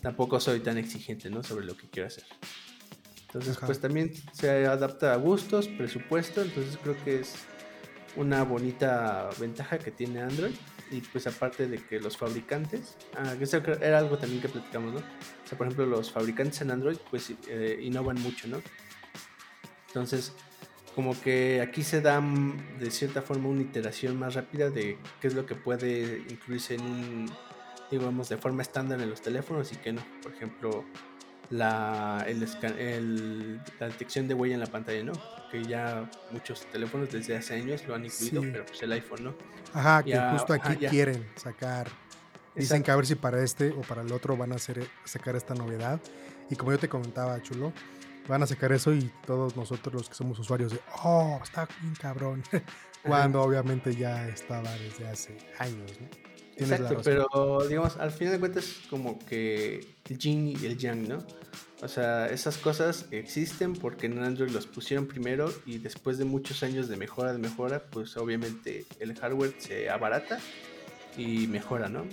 tampoco 0.00 0.40
soy 0.40 0.60
tan 0.60 0.78
exigente, 0.78 1.30
¿no? 1.30 1.42
Sobre 1.44 1.64
lo 1.64 1.76
que 1.76 1.86
quiero 1.88 2.08
hacer. 2.08 2.24
Entonces, 3.26 3.56
Ajá. 3.56 3.66
pues 3.66 3.80
también 3.80 4.12
se 4.32 4.66
adapta 4.66 5.12
a 5.12 5.16
gustos, 5.16 5.68
presupuesto, 5.68 6.42
entonces 6.42 6.76
creo 6.82 6.96
que 7.04 7.20
es 7.20 7.34
una 8.16 8.42
bonita 8.44 9.28
ventaja 9.38 9.78
que 9.78 9.90
tiene 9.90 10.20
Android. 10.22 10.52
Y 10.94 11.00
pues 11.00 11.26
aparte 11.26 11.66
de 11.66 11.78
que 11.78 11.98
los 11.98 12.16
fabricantes, 12.16 12.96
ah, 13.16 13.34
que 13.36 13.78
era 13.80 13.98
algo 13.98 14.16
también 14.16 14.40
que 14.40 14.48
platicamos, 14.48 14.94
¿no? 14.94 15.00
O 15.00 15.48
sea, 15.48 15.58
por 15.58 15.66
ejemplo, 15.66 15.86
los 15.86 16.12
fabricantes 16.12 16.60
en 16.60 16.70
Android 16.70 16.98
pues 17.10 17.32
eh, 17.48 17.80
innovan 17.82 18.20
mucho, 18.22 18.46
¿no? 18.46 18.62
Entonces, 19.88 20.32
como 20.94 21.20
que 21.20 21.60
aquí 21.60 21.82
se 21.82 22.00
da 22.00 22.20
mm, 22.20 22.78
de 22.78 22.90
cierta 22.92 23.22
forma 23.22 23.48
una 23.48 23.62
iteración 23.62 24.16
más 24.16 24.34
rápida 24.34 24.70
de 24.70 24.98
qué 25.20 25.26
es 25.26 25.34
lo 25.34 25.46
que 25.46 25.56
puede 25.56 26.24
incluirse 26.30 26.74
en 26.76 26.82
un, 26.82 27.30
digamos, 27.90 28.28
de 28.28 28.36
forma 28.36 28.62
estándar 28.62 29.00
en 29.00 29.10
los 29.10 29.20
teléfonos 29.20 29.72
y 29.72 29.76
qué 29.76 29.92
no. 29.92 30.02
Por 30.22 30.32
ejemplo, 30.32 30.84
la, 31.50 32.24
el, 32.26 32.42
el- 32.78 33.60
la 33.78 33.86
detección 33.88 34.26
de 34.28 34.34
huella 34.34 34.54
en 34.54 34.60
la 34.60 34.66
pantalla, 34.66 35.02
¿no? 35.04 35.12
Que 35.50 35.62
ya 35.64 36.10
muchos 36.30 36.66
teléfonos 36.72 37.10
desde 37.12 37.36
hace 37.36 37.54
años 37.54 37.86
lo 37.86 37.94
han 37.94 38.04
incluido, 38.04 38.42
Sí. 38.42 38.48
pero 38.52 38.66
pues 38.66 38.82
el 38.82 38.92
iPhone, 38.92 39.24
¿no? 39.24 39.34
Ajá, 39.72 40.02
que 40.02 40.10
Ya, 40.10 40.32
justo 40.32 40.52
aquí 40.52 40.68
ajá, 40.84 40.88
quieren 40.90 41.26
sacar. 41.36 41.86
Dicen 42.54 42.78
Exacto. 42.78 42.84
que 42.84 42.90
a 42.92 42.96
ver 42.96 43.06
si 43.06 43.14
para 43.16 43.42
este 43.42 43.70
o 43.70 43.80
para 43.82 44.02
el 44.02 44.12
otro 44.12 44.36
van 44.36 44.52
a 44.52 44.56
hacer, 44.56 44.86
sacar 45.04 45.34
esta 45.36 45.54
novedad. 45.54 46.00
Y 46.50 46.56
como 46.56 46.72
yo 46.72 46.78
te 46.78 46.88
comentaba, 46.88 47.40
chulo, 47.42 47.72
van 48.28 48.42
a 48.42 48.46
sacar 48.46 48.72
eso 48.72 48.92
y 48.92 49.10
todos 49.26 49.56
nosotros 49.56 49.92
los 49.94 50.08
que 50.08 50.14
somos 50.14 50.38
usuarios 50.38 50.72
de, 50.72 50.80
oh, 51.02 51.40
está 51.42 51.66
bien 51.80 51.94
cabrón. 52.00 52.42
Cuando 53.02 53.42
obviamente 53.42 53.94
ya 53.94 54.26
estaba 54.28 54.70
desde 54.78 55.06
hace 55.08 55.36
años, 55.58 55.92
¿no? 56.00 56.08
Exacto, 56.56 57.00
pero 57.02 57.66
digamos, 57.68 57.96
al 57.96 58.10
final 58.10 58.34
de 58.34 58.40
cuentas 58.40 58.64
es 58.64 58.86
como 58.88 59.18
que 59.18 59.86
el 60.08 60.18
yin 60.18 60.48
y 60.48 60.66
el 60.66 60.78
yang, 60.78 61.08
¿no? 61.08 61.24
O 61.82 61.88
sea, 61.88 62.28
esas 62.28 62.56
cosas 62.56 63.06
existen 63.10 63.74
porque 63.74 64.06
en 64.06 64.18
Android 64.18 64.50
los 64.50 64.66
pusieron 64.66 65.06
primero 65.06 65.52
y 65.66 65.78
después 65.78 66.16
de 66.16 66.24
muchos 66.24 66.62
años 66.62 66.88
de 66.88 66.96
mejora, 66.96 67.32
de 67.32 67.38
mejora, 67.38 67.82
pues 67.90 68.16
obviamente 68.16 68.86
el 69.00 69.14
hardware 69.18 69.54
se 69.58 69.90
abarata 69.90 70.38
y 71.16 71.46
mejora, 71.46 71.88
¿no? 71.88 72.06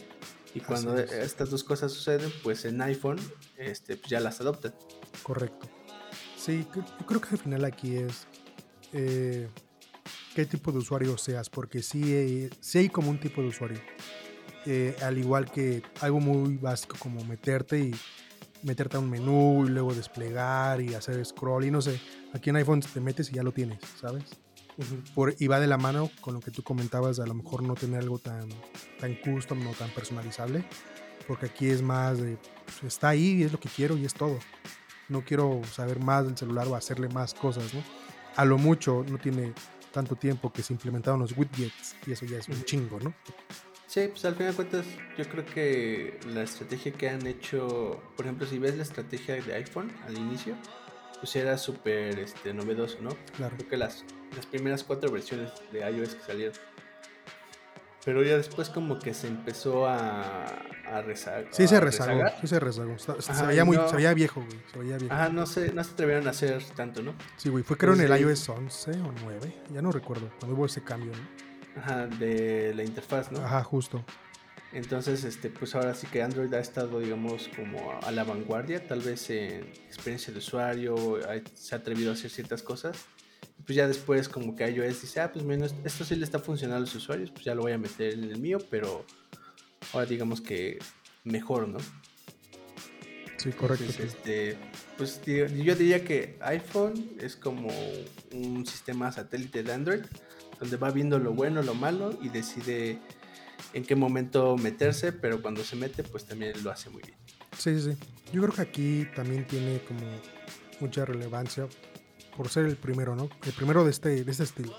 Y 0.53 0.59
cuando 0.59 0.97
es. 0.97 1.11
estas 1.11 1.49
dos 1.49 1.63
cosas 1.63 1.91
suceden, 1.93 2.31
pues 2.43 2.65
en 2.65 2.81
iPhone 2.81 3.17
este, 3.57 3.95
pues 3.95 4.09
ya 4.09 4.19
las 4.19 4.41
adoptan. 4.41 4.73
Correcto. 5.23 5.69
Sí, 6.37 6.65
yo 6.75 7.05
creo 7.05 7.21
que 7.21 7.29
al 7.29 7.37
final 7.37 7.63
aquí 7.63 7.95
es 7.95 8.27
eh, 8.93 9.47
qué 10.35 10.45
tipo 10.45 10.71
de 10.71 10.79
usuario 10.79 11.17
seas, 11.17 11.49
porque 11.49 11.81
sí, 11.81 12.01
eh, 12.13 12.49
sí 12.59 12.79
hay 12.79 12.89
como 12.89 13.09
un 13.09 13.19
tipo 13.19 13.41
de 13.41 13.49
usuario. 13.49 13.79
Eh, 14.65 14.95
al 15.01 15.17
igual 15.17 15.49
que 15.49 15.81
algo 16.01 16.19
muy 16.19 16.57
básico 16.57 16.95
como 16.99 17.23
meterte 17.23 17.79
y 17.79 17.95
meterte 18.63 18.97
a 18.97 18.99
un 18.99 19.09
menú 19.09 19.65
y 19.65 19.69
luego 19.69 19.93
desplegar 19.93 20.81
y 20.81 20.93
hacer 20.93 21.23
scroll 21.25 21.65
y 21.65 21.71
no 21.71 21.81
sé. 21.81 21.99
Aquí 22.33 22.49
en 22.49 22.57
iPhone 22.57 22.81
te 22.81 22.99
metes 22.99 23.31
y 23.31 23.35
ya 23.35 23.43
lo 23.43 23.51
tienes, 23.51 23.79
¿sabes? 23.99 24.23
Por, 25.13 25.35
y 25.39 25.47
va 25.47 25.59
de 25.59 25.67
la 25.67 25.77
mano 25.77 26.09
con 26.21 26.33
lo 26.33 26.39
que 26.39 26.51
tú 26.51 26.63
comentabas, 26.63 27.17
de 27.17 27.23
a 27.23 27.27
lo 27.27 27.33
mejor 27.33 27.63
no 27.63 27.75
tener 27.75 27.99
algo 27.99 28.19
tan, 28.19 28.49
tan 28.99 29.15
custom, 29.15 29.63
no 29.63 29.71
tan 29.71 29.89
personalizable, 29.89 30.63
porque 31.27 31.47
aquí 31.47 31.67
es 31.67 31.81
más 31.81 32.19
de, 32.19 32.37
pues, 32.65 32.83
está 32.83 33.09
ahí 33.09 33.41
y 33.41 33.43
es 33.43 33.51
lo 33.51 33.59
que 33.59 33.69
quiero 33.69 33.97
y 33.97 34.05
es 34.05 34.13
todo. 34.13 34.39
No 35.09 35.23
quiero 35.25 35.61
saber 35.71 35.99
más 35.99 36.25
del 36.25 36.37
celular 36.37 36.67
o 36.67 36.75
hacerle 36.75 37.09
más 37.09 37.33
cosas, 37.33 37.73
¿no? 37.73 37.83
A 38.35 38.45
lo 38.45 38.57
mucho 38.57 39.03
no 39.09 39.17
tiene 39.17 39.53
tanto 39.91 40.15
tiempo 40.15 40.53
que 40.53 40.63
se 40.63 40.73
implementaron 40.73 41.19
los 41.19 41.37
widgets 41.37 41.95
y 42.07 42.13
eso 42.13 42.25
ya 42.25 42.37
es 42.37 42.47
un 42.47 42.63
chingo, 42.63 42.99
¿no? 42.99 43.13
Sí, 43.91 44.07
pues 44.07 44.23
al 44.23 44.35
final 44.35 44.51
de 44.51 44.55
cuentas, 44.55 44.85
yo 45.17 45.25
creo 45.27 45.45
que 45.45 46.17
la 46.33 46.43
estrategia 46.43 46.93
que 46.93 47.09
han 47.09 47.27
hecho, 47.27 48.01
por 48.15 48.25
ejemplo, 48.25 48.47
si 48.47 48.57
ves 48.57 48.77
la 48.77 48.83
estrategia 48.83 49.35
de 49.35 49.53
iPhone 49.53 49.91
al 50.07 50.17
inicio, 50.17 50.55
pues 51.19 51.35
era 51.35 51.57
súper 51.57 52.17
este, 52.19 52.53
novedoso, 52.53 52.99
¿no? 53.01 53.09
Claro. 53.35 53.53
Creo 53.57 53.67
que 53.69 53.75
las, 53.75 54.05
las 54.33 54.45
primeras 54.45 54.85
cuatro 54.85 55.11
versiones 55.11 55.51
de 55.73 55.79
iOS 55.91 56.15
que 56.15 56.23
salieron. 56.23 56.55
Pero 58.05 58.23
ya 58.23 58.37
después 58.37 58.69
como 58.69 58.97
que 58.97 59.13
se 59.13 59.27
empezó 59.27 59.85
a, 59.87 60.45
a 60.87 61.01
rezar. 61.01 61.47
Sí 61.51 61.67
se 61.67 61.77
rezagó, 61.81 62.11
rezagar. 62.13 62.37
sí 62.39 62.47
se 62.47 62.59
rezagó. 62.61 62.93
Está- 62.93 63.21
se 63.21 63.45
veía 63.45 63.65
muy, 63.65 63.75
no- 63.75 63.89
se 63.89 63.95
veía 63.97 64.13
viejo, 64.13 64.39
güey. 64.39 64.57
Se 64.71 64.79
veía 64.79 64.97
viejo. 64.99 65.13
Ajá, 65.13 65.27
no 65.27 65.45
se, 65.45 65.73
no 65.73 65.83
se 65.83 65.91
atrevieron 65.91 66.25
a 66.27 66.29
hacer 66.31 66.63
tanto, 66.77 67.03
¿no? 67.03 67.13
Sí, 67.35 67.49
güey. 67.49 67.65
Fue 67.65 67.75
creo 67.77 67.93
en 67.93 67.99
el 68.01 68.07
Pues, 68.07 68.21
iOS 68.21 68.49
11 68.49 68.91
o 69.01 69.13
9. 69.25 69.53
Ya 69.73 69.81
no 69.81 69.91
recuerdo. 69.91 70.31
Cuando 70.39 70.55
hubo 70.55 70.65
ese 70.65 70.81
cambio, 70.81 71.11
¿no? 71.11 71.50
Ajá, 71.75 72.07
de 72.07 72.73
la 72.75 72.83
interfaz, 72.83 73.31
¿no? 73.31 73.39
Ajá, 73.39 73.63
justo. 73.63 74.03
Entonces, 74.73 75.25
este, 75.25 75.49
pues 75.49 75.75
ahora 75.75 75.93
sí 75.93 76.07
que 76.07 76.21
Android 76.23 76.53
ha 76.53 76.59
estado, 76.59 76.99
digamos, 76.99 77.49
como 77.55 77.99
a 78.01 78.11
la 78.11 78.23
vanguardia, 78.23 78.85
tal 78.87 79.01
vez 79.01 79.29
en 79.29 79.65
experiencia 79.87 80.31
de 80.31 80.39
usuario, 80.39 81.19
se 81.53 81.75
ha 81.75 81.79
atrevido 81.79 82.11
a 82.11 82.13
hacer 82.13 82.31
ciertas 82.31 82.63
cosas. 82.63 82.97
Pues 83.65 83.75
ya 83.75 83.87
después 83.87 84.29
como 84.29 84.55
que 84.55 84.69
iOS 84.69 85.01
dice, 85.01 85.19
ah, 85.19 85.31
pues 85.31 85.45
menos, 85.45 85.75
esto 85.83 86.03
sí 86.05 86.15
le 86.15 86.23
está 86.23 86.39
funcionando 86.39 86.77
a 86.77 86.79
los 86.79 86.95
usuarios, 86.95 87.31
pues 87.31 87.45
ya 87.45 87.53
lo 87.53 87.61
voy 87.63 87.73
a 87.73 87.77
meter 87.77 88.13
en 88.13 88.23
el 88.23 88.39
mío, 88.39 88.59
pero 88.69 89.05
ahora 89.93 90.05
digamos 90.05 90.41
que 90.41 90.79
mejor, 91.23 91.67
¿no? 91.67 91.79
Sí, 93.37 93.51
correcto. 93.51 93.85
Entonces, 93.85 94.15
este, 94.15 94.57
pues 94.97 95.21
yo 95.25 95.75
diría 95.75 96.03
que 96.03 96.37
iPhone 96.41 97.11
es 97.19 97.35
como 97.35 97.69
un 98.31 98.65
sistema 98.65 99.11
satélite 99.11 99.63
de 99.63 99.73
Android, 99.73 100.01
donde 100.61 100.77
va 100.77 100.91
viendo 100.91 101.17
lo 101.17 101.33
bueno, 101.33 101.63
lo 101.63 101.73
malo 101.73 102.17
y 102.21 102.29
decide 102.29 102.99
en 103.73 103.83
qué 103.83 103.95
momento 103.95 104.55
meterse, 104.57 105.11
pero 105.11 105.41
cuando 105.41 105.63
se 105.63 105.75
mete, 105.75 106.03
pues 106.03 106.25
también 106.25 106.53
lo 106.63 106.69
hace 106.69 106.89
muy 106.91 107.01
bien. 107.01 107.17
Sí, 107.57 107.79
sí, 107.79 107.91
sí. 107.91 107.97
Yo 108.31 108.41
creo 108.43 108.53
que 108.53 108.61
aquí 108.61 109.07
también 109.15 109.45
tiene 109.47 109.81
como 109.87 110.01
mucha 110.79 111.03
relevancia 111.03 111.67
por 112.37 112.47
ser 112.49 112.65
el 112.65 112.77
primero, 112.77 113.15
¿no? 113.15 113.27
El 113.43 113.53
primero 113.53 113.83
de 113.83 113.89
este, 113.89 114.23
de 114.23 114.31
este 114.31 114.43
estilo. 114.43 114.73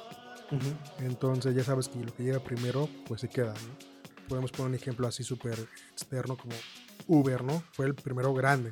Entonces 1.01 1.55
ya 1.55 1.65
sabes 1.65 1.89
que 1.89 1.99
lo 1.99 2.15
que 2.15 2.23
llega 2.23 2.39
primero, 2.39 2.89
pues 3.07 3.23
se 3.23 3.29
queda, 3.29 3.53
¿no? 3.53 4.29
Podemos 4.29 4.53
poner 4.53 4.69
un 4.69 4.75
ejemplo 4.77 5.09
así 5.09 5.25
súper 5.25 5.59
externo 5.91 6.37
como 6.37 6.55
Uber, 7.09 7.43
¿no? 7.43 7.63
Fue 7.73 7.87
el 7.87 7.95
primero 7.95 8.33
grande 8.35 8.71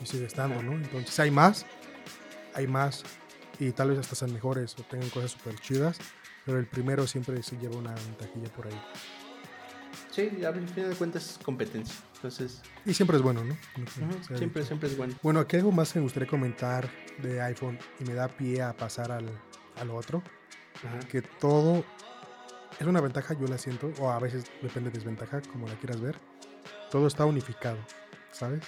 y 0.00 0.06
sigue 0.06 0.26
estando, 0.26 0.62
¿no? 0.62 0.72
Entonces 0.72 1.18
hay 1.18 1.30
más, 1.30 1.66
hay 2.54 2.66
más 2.68 3.02
y 3.58 3.72
tal 3.72 3.90
vez 3.90 3.98
hasta 3.98 4.14
sean 4.14 4.32
mejores 4.32 4.76
o 4.78 4.82
tengan 4.84 5.08
cosas 5.10 5.32
súper 5.32 5.58
chidas, 5.58 5.98
pero 6.46 6.58
el 6.58 6.66
primero 6.66 7.06
siempre 7.06 7.42
se 7.42 7.58
lleva 7.58 7.76
una 7.76 7.92
ventajilla 7.94 8.48
por 8.54 8.68
ahí. 8.68 8.80
Sí, 10.10 10.44
al 10.44 10.54
final 10.68 10.90
de 10.90 10.96
cuentas 10.96 11.30
es 11.32 11.38
competencia. 11.44 11.94
Entonces, 12.14 12.62
Y 12.86 12.94
siempre 12.94 13.18
es 13.18 13.22
bueno, 13.22 13.44
¿no? 13.44 13.54
Siempre, 13.92 14.16
dicho. 14.62 14.64
siempre 14.64 14.88
es 14.88 14.96
bueno. 14.96 15.14
Bueno, 15.22 15.40
aquí 15.40 15.56
algo 15.56 15.72
más 15.72 15.92
que 15.92 15.98
me 15.98 16.04
gustaría 16.04 16.28
comentar 16.28 16.88
de 17.18 17.42
iPhone 17.42 17.78
y 18.00 18.04
me 18.04 18.14
da 18.14 18.28
pie 18.28 18.62
a 18.62 18.74
pasar 18.74 19.12
al, 19.12 19.28
al 19.78 19.90
otro, 19.90 20.22
que 21.10 21.20
todo 21.20 21.84
es 22.80 22.86
una 22.86 23.00
ventaja, 23.00 23.34
yo 23.34 23.46
la 23.46 23.58
siento, 23.58 23.90
o 23.98 24.10
a 24.10 24.18
veces 24.18 24.44
depende 24.62 24.90
de 24.90 24.98
desventaja, 24.98 25.42
como 25.42 25.66
la 25.66 25.74
quieras 25.74 26.00
ver. 26.00 26.16
Todo 26.90 27.06
está 27.06 27.24
unificado, 27.26 27.78
¿sabes? 28.32 28.62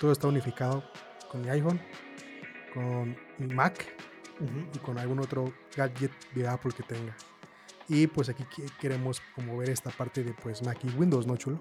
Todo 0.00 0.12
está 0.12 0.28
unificado 0.28 0.84
con 1.30 1.40
mi 1.42 1.48
iPhone, 1.48 1.80
con 2.74 3.16
mi 3.38 3.54
Mac 3.54 3.86
Ujú. 4.40 4.66
y 4.74 4.78
con 4.78 4.98
algún 4.98 5.20
otro 5.20 5.52
gadget 5.76 6.10
de 6.34 6.48
Apple 6.48 6.72
que 6.76 6.82
tenga. 6.82 7.16
Y 7.88 8.06
pues 8.06 8.28
aquí 8.28 8.44
que- 8.54 8.66
queremos 8.80 9.20
como 9.34 9.56
ver 9.58 9.70
esta 9.70 9.90
parte 9.90 10.22
de 10.24 10.32
pues 10.34 10.62
Mac 10.62 10.78
y 10.84 10.88
Windows, 10.98 11.26
¿no, 11.26 11.36
chulo? 11.36 11.60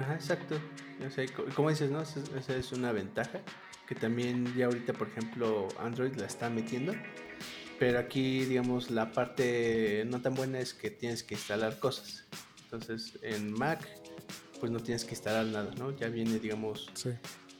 Ajá, 0.00 0.14
exacto. 0.14 0.56
O 1.06 1.10
sea, 1.10 1.26
co- 1.34 1.44
como 1.54 1.70
dices, 1.70 1.90
¿no? 1.90 2.00
Esa, 2.00 2.20
esa 2.38 2.54
es 2.56 2.72
una 2.72 2.92
ventaja 2.92 3.40
que 3.88 3.94
también 3.96 4.54
ya 4.54 4.66
ahorita, 4.66 4.92
por 4.92 5.08
ejemplo, 5.08 5.66
Android 5.80 6.14
la 6.14 6.26
está 6.26 6.48
metiendo. 6.48 6.94
Pero 7.78 7.98
aquí, 7.98 8.44
digamos, 8.44 8.90
la 8.90 9.10
parte 9.10 10.04
no 10.06 10.20
tan 10.20 10.34
buena 10.34 10.60
es 10.60 10.74
que 10.74 10.90
tienes 10.90 11.22
que 11.24 11.34
instalar 11.34 11.78
cosas. 11.80 12.26
Entonces, 12.64 13.18
en 13.22 13.52
Mac, 13.52 13.80
pues 14.60 14.70
no 14.70 14.78
tienes 14.80 15.04
que 15.04 15.12
instalar 15.14 15.46
nada, 15.46 15.72
¿no? 15.78 15.90
Ya 15.96 16.08
viene, 16.08 16.38
digamos, 16.38 16.90
Sí. 16.94 17.10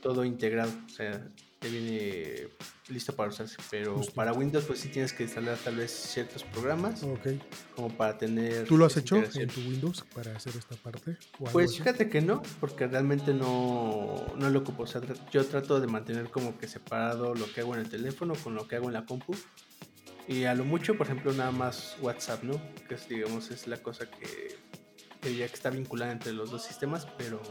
todo 0.01 0.23
integrado. 0.23 0.71
O 0.85 0.89
sea, 0.89 1.27
ya 1.61 1.69
viene 1.69 2.47
listo 2.89 3.15
para 3.15 3.29
usarse. 3.29 3.57
Pero 3.69 4.01
para 4.15 4.33
Windows, 4.33 4.65
pues 4.65 4.79
sí 4.79 4.89
tienes 4.89 5.13
que 5.13 5.23
instalar 5.23 5.57
tal 5.57 5.75
vez 5.75 5.91
ciertos 5.91 6.43
programas. 6.43 7.03
Ok. 7.03 7.27
Como 7.75 7.95
para 7.95 8.17
tener. 8.17 8.65
¿Tú 8.67 8.77
lo 8.77 8.85
has 8.85 8.97
hecho 8.97 9.17
en 9.17 9.47
tu 9.47 9.61
Windows 9.61 10.03
para 10.13 10.35
hacer 10.35 10.55
esta 10.57 10.75
parte? 10.75 11.17
Pues 11.51 11.77
fíjate 11.77 12.09
que 12.09 12.21
no, 12.21 12.41
porque 12.59 12.87
realmente 12.87 13.33
no, 13.33 14.25
no 14.35 14.49
lo 14.49 14.59
ocupo. 14.59 14.83
O 14.83 14.87
sea, 14.87 15.01
yo 15.31 15.45
trato 15.45 15.79
de 15.79 15.87
mantener 15.87 16.29
como 16.29 16.57
que 16.57 16.67
separado 16.67 17.35
lo 17.35 17.51
que 17.51 17.61
hago 17.61 17.75
en 17.75 17.81
el 17.81 17.89
teléfono 17.89 18.33
con 18.35 18.55
lo 18.55 18.67
que 18.67 18.77
hago 18.77 18.87
en 18.87 18.93
la 18.93 19.05
compu. 19.05 19.35
Y 20.27 20.45
a 20.45 20.55
lo 20.55 20.65
mucho, 20.65 20.97
por 20.97 21.07
ejemplo, 21.07 21.33
nada 21.33 21.51
más 21.51 21.97
WhatsApp, 22.01 22.43
¿no? 22.43 22.61
Que 22.87 22.95
es, 22.95 23.07
digamos, 23.07 23.51
es 23.51 23.67
la 23.67 23.77
cosa 23.77 24.09
que, 24.09 24.55
que 25.19 25.35
ya 25.35 25.47
que 25.47 25.53
está 25.53 25.69
vinculada 25.69 26.11
entre 26.11 26.31
los 26.31 26.51
dos 26.51 26.63
sistemas, 26.63 27.07
pero 27.17 27.41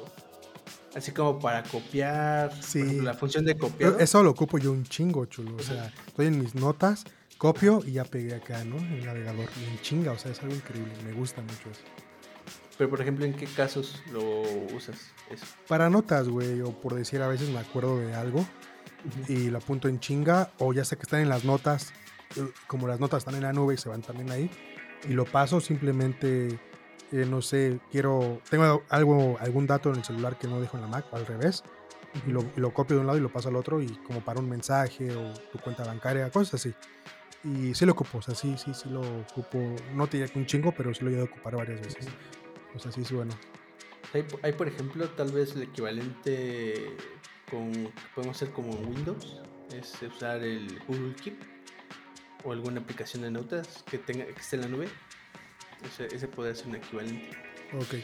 Así 0.94 1.12
como 1.12 1.38
para 1.38 1.62
copiar. 1.62 2.52
Sí. 2.62 3.00
la 3.00 3.14
función 3.14 3.44
de 3.44 3.56
copiar. 3.56 3.96
Eso 4.00 4.22
lo 4.22 4.30
ocupo 4.30 4.58
yo 4.58 4.72
un 4.72 4.84
chingo, 4.84 5.24
chulo. 5.26 5.56
O 5.56 5.62
sea, 5.62 5.92
estoy 6.06 6.26
en 6.26 6.38
mis 6.38 6.54
notas, 6.54 7.04
copio 7.38 7.80
y 7.86 7.92
ya 7.92 8.04
pegué 8.04 8.34
acá, 8.34 8.64
¿no? 8.64 8.76
En 8.76 8.94
el 8.94 9.06
navegador. 9.06 9.48
Y 9.60 9.64
en 9.70 9.80
chinga, 9.82 10.12
o 10.12 10.18
sea, 10.18 10.32
es 10.32 10.40
algo 10.42 10.54
increíble. 10.54 10.92
Me 11.04 11.12
gusta 11.12 11.42
mucho 11.42 11.70
eso. 11.70 11.82
Pero, 12.76 12.90
por 12.90 13.00
ejemplo, 13.00 13.24
¿en 13.24 13.34
qué 13.34 13.46
casos 13.46 14.02
lo 14.10 14.40
usas 14.74 14.98
eso? 15.30 15.46
Para 15.68 15.90
notas, 15.90 16.28
güey. 16.28 16.60
O 16.62 16.72
por 16.72 16.94
decir, 16.94 17.22
a 17.22 17.28
veces 17.28 17.50
me 17.50 17.58
acuerdo 17.58 17.98
de 17.98 18.14
algo 18.14 18.44
y 19.28 19.50
lo 19.50 19.58
apunto 19.58 19.86
en 19.86 20.00
chinga. 20.00 20.50
O 20.58 20.72
ya 20.72 20.84
sé 20.84 20.96
que 20.96 21.02
están 21.02 21.20
en 21.20 21.28
las 21.28 21.44
notas. 21.44 21.92
Eh, 22.36 22.48
como 22.66 22.88
las 22.88 22.98
notas 22.98 23.18
están 23.18 23.34
en 23.34 23.42
la 23.42 23.52
nube 23.52 23.74
y 23.74 23.76
se 23.76 23.88
van 23.88 24.02
también 24.02 24.30
ahí. 24.30 24.50
Y 25.08 25.12
lo 25.12 25.24
paso 25.24 25.60
simplemente 25.60 26.58
eh, 27.12 27.26
no 27.26 27.42
sé, 27.42 27.80
quiero, 27.90 28.40
tengo 28.48 28.82
algo, 28.88 29.36
algún 29.40 29.66
dato 29.66 29.90
en 29.90 29.96
el 29.96 30.04
celular 30.04 30.38
que 30.38 30.46
no 30.46 30.60
dejo 30.60 30.76
en 30.76 30.82
la 30.82 30.88
Mac, 30.88 31.06
o 31.10 31.16
al 31.16 31.26
revés, 31.26 31.64
y 32.26 32.30
lo, 32.30 32.74
copio 32.74 32.96
de 32.96 33.00
un 33.00 33.06
lado 33.06 33.18
y 33.18 33.20
lo 33.20 33.32
paso 33.32 33.48
al 33.48 33.56
otro, 33.56 33.82
y 33.82 33.88
como 34.06 34.20
para 34.20 34.40
un 34.40 34.48
mensaje 34.48 35.14
o 35.14 35.32
tu 35.52 35.58
cuenta 35.58 35.84
bancaria, 35.84 36.30
cosas 36.30 36.54
así. 36.54 36.74
Y 37.42 37.74
sí 37.74 37.86
lo 37.86 37.92
ocupo, 37.92 38.18
o 38.18 38.22
sea, 38.22 38.34
sí, 38.34 38.56
sí, 38.58 38.74
sí 38.74 38.88
lo 38.90 39.00
ocupo, 39.00 39.58
no 39.94 40.06
te 40.06 40.18
diría 40.18 40.32
que 40.32 40.38
un 40.38 40.46
chingo, 40.46 40.72
pero 40.72 40.92
sí 40.94 41.04
lo 41.04 41.10
he 41.10 41.14
ido 41.14 41.22
a 41.22 41.24
ocupar 41.24 41.56
varias 41.56 41.80
veces. 41.80 42.08
O 42.74 42.78
sea, 42.78 42.92
sí, 42.92 43.04
sí, 43.04 43.14
bueno. 43.14 43.32
Hay, 44.42 44.52
por 44.52 44.68
ejemplo, 44.68 45.08
tal 45.10 45.30
vez 45.30 45.54
el 45.54 45.62
equivalente 45.62 46.96
con, 47.50 47.92
podemos 48.14 48.36
hacer 48.36 48.52
como 48.52 48.72
en 48.72 48.86
Windows, 48.86 49.40
es 49.72 50.02
usar 50.02 50.42
el 50.42 50.80
Google 50.86 51.14
Keep 51.14 51.38
o 52.44 52.52
alguna 52.52 52.80
aplicación 52.80 53.22
de 53.22 53.30
notas 53.30 53.84
que 53.88 53.98
tenga 53.98 54.24
que 54.26 54.40
esté 54.40 54.56
en 54.56 54.62
la 54.62 54.68
nube 54.68 54.88
ese, 55.84 56.14
ese 56.14 56.28
puede 56.28 56.54
ser 56.54 56.68
un 56.68 56.76
equivalente. 56.76 57.30
Ok. 57.74 57.94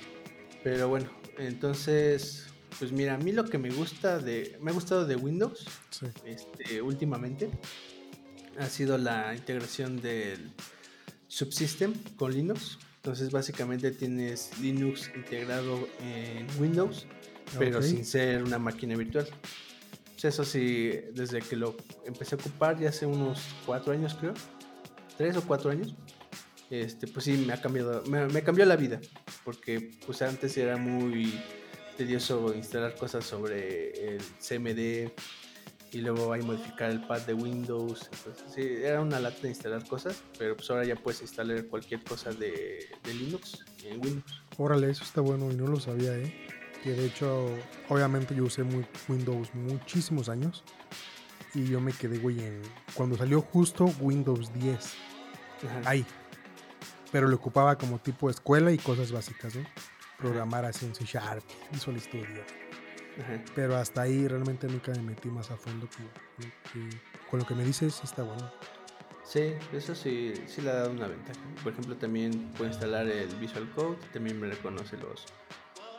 Pero 0.62 0.88
bueno, 0.88 1.10
entonces, 1.38 2.48
pues 2.78 2.92
mira, 2.92 3.14
a 3.14 3.18
mí 3.18 3.32
lo 3.32 3.44
que 3.44 3.58
me 3.58 3.70
gusta 3.70 4.18
de. 4.18 4.58
Me 4.60 4.70
ha 4.70 4.74
gustado 4.74 5.06
de 5.06 5.16
Windows 5.16 5.66
este, 6.24 6.82
últimamente 6.82 7.50
ha 8.58 8.66
sido 8.66 8.96
la 8.98 9.34
integración 9.34 10.00
del 10.00 10.52
subsystem 11.28 11.94
con 12.16 12.32
Linux. 12.32 12.78
Entonces, 12.96 13.30
básicamente 13.30 13.90
tienes 13.92 14.58
Linux 14.60 15.10
integrado 15.14 15.88
en 16.00 16.46
Windows, 16.60 17.06
pero 17.58 17.80
sin 17.82 18.04
ser 18.04 18.42
una 18.42 18.58
máquina 18.58 18.96
virtual. 18.96 19.28
Pues 20.12 20.24
eso 20.24 20.44
sí, 20.44 20.92
desde 21.12 21.40
que 21.40 21.54
lo 21.56 21.76
empecé 22.04 22.34
a 22.34 22.38
ocupar 22.38 22.78
ya 22.80 22.88
hace 22.88 23.06
unos 23.06 23.42
cuatro 23.64 23.92
años, 23.92 24.16
creo, 24.18 24.34
tres 25.16 25.36
o 25.36 25.42
cuatro 25.42 25.70
años, 25.70 25.94
este, 26.70 27.06
pues 27.06 27.24
sí, 27.24 27.44
me 27.46 27.52
ha 27.52 27.60
cambiado, 27.60 28.02
me, 28.06 28.42
cambió 28.42 28.64
la 28.64 28.76
vida, 28.76 29.00
porque 29.44 29.92
pues 30.04 30.22
antes 30.22 30.56
era 30.56 30.76
muy 30.76 31.32
tedioso 31.96 32.52
instalar 32.54 32.94
cosas 32.96 33.24
sobre 33.24 34.16
el 34.16 34.22
CMD 34.40 35.12
y 35.92 35.98
luego 36.00 36.32
hay 36.32 36.42
modificar 36.42 36.90
el 36.90 37.00
pad 37.06 37.22
de 37.22 37.34
Windows, 37.34 38.10
sí, 38.52 38.62
era 38.62 39.00
una 39.00 39.20
lata 39.20 39.46
instalar 39.46 39.86
cosas, 39.86 40.22
pero 40.38 40.56
pues 40.56 40.68
ahora 40.70 40.84
ya 40.84 40.96
puedes 40.96 41.22
instalar 41.22 41.64
cualquier 41.66 42.02
cosa 42.02 42.32
de, 42.32 42.86
Linux 43.04 43.64
en 43.84 44.00
Windows. 44.04 44.42
Órale, 44.58 44.90
eso 44.90 45.04
está 45.04 45.20
bueno 45.20 45.50
y 45.52 45.54
no 45.54 45.68
lo 45.68 45.78
sabía, 45.78 46.16
¿eh? 46.18 46.48
Que 46.82 46.90
de 46.90 47.06
hecho, 47.06 47.48
obviamente 47.88 48.34
yo 48.34 48.44
usé 48.44 48.64
muy, 48.64 48.84
Windows 49.08 49.54
muchísimos 49.54 50.28
años 50.28 50.64
y 51.54 51.64
yo 51.64 51.80
me 51.80 51.92
quedé, 51.92 52.18
güey, 52.18 52.40
en 52.40 52.60
cuando 52.94 53.16
salió 53.16 53.40
justo 53.40 53.86
Windows 54.00 54.52
10. 54.54 54.78
Ahí, 55.84 56.04
pero 57.12 57.28
lo 57.28 57.36
ocupaba 57.36 57.76
como 57.76 57.98
tipo 57.98 58.30
escuela 58.30 58.72
y 58.72 58.78
cosas 58.78 59.12
básicas, 59.12 59.54
¿no? 59.54 59.64
Programar 60.18 60.64
así 60.64 60.86
en 60.86 60.94
C 60.94 61.04
Sharp, 61.04 61.44
Visual 61.72 62.00
Studio. 62.00 62.42
Pero 63.54 63.76
hasta 63.76 64.02
ahí 64.02 64.28
realmente 64.28 64.66
nunca 64.66 64.92
me 64.92 65.02
metí 65.02 65.28
más 65.28 65.50
a 65.50 65.56
fondo 65.56 65.88
con 67.30 67.40
lo 67.40 67.46
que 67.46 67.54
me 67.54 67.64
dices 67.64 68.00
está 68.04 68.22
bueno. 68.22 68.50
Sí, 69.24 69.54
eso 69.72 69.94
sí, 69.94 70.34
sí 70.46 70.62
le 70.62 70.70
ha 70.70 70.74
dado 70.74 70.92
una 70.92 71.08
ventaja. 71.08 71.40
Por 71.62 71.72
ejemplo, 71.72 71.96
también 71.96 72.52
puedo 72.52 72.70
instalar 72.70 73.08
el 73.08 73.34
Visual 73.36 73.68
Code, 73.74 73.96
también 74.12 74.38
me 74.38 74.46
reconoce 74.46 74.96
los, 74.98 75.26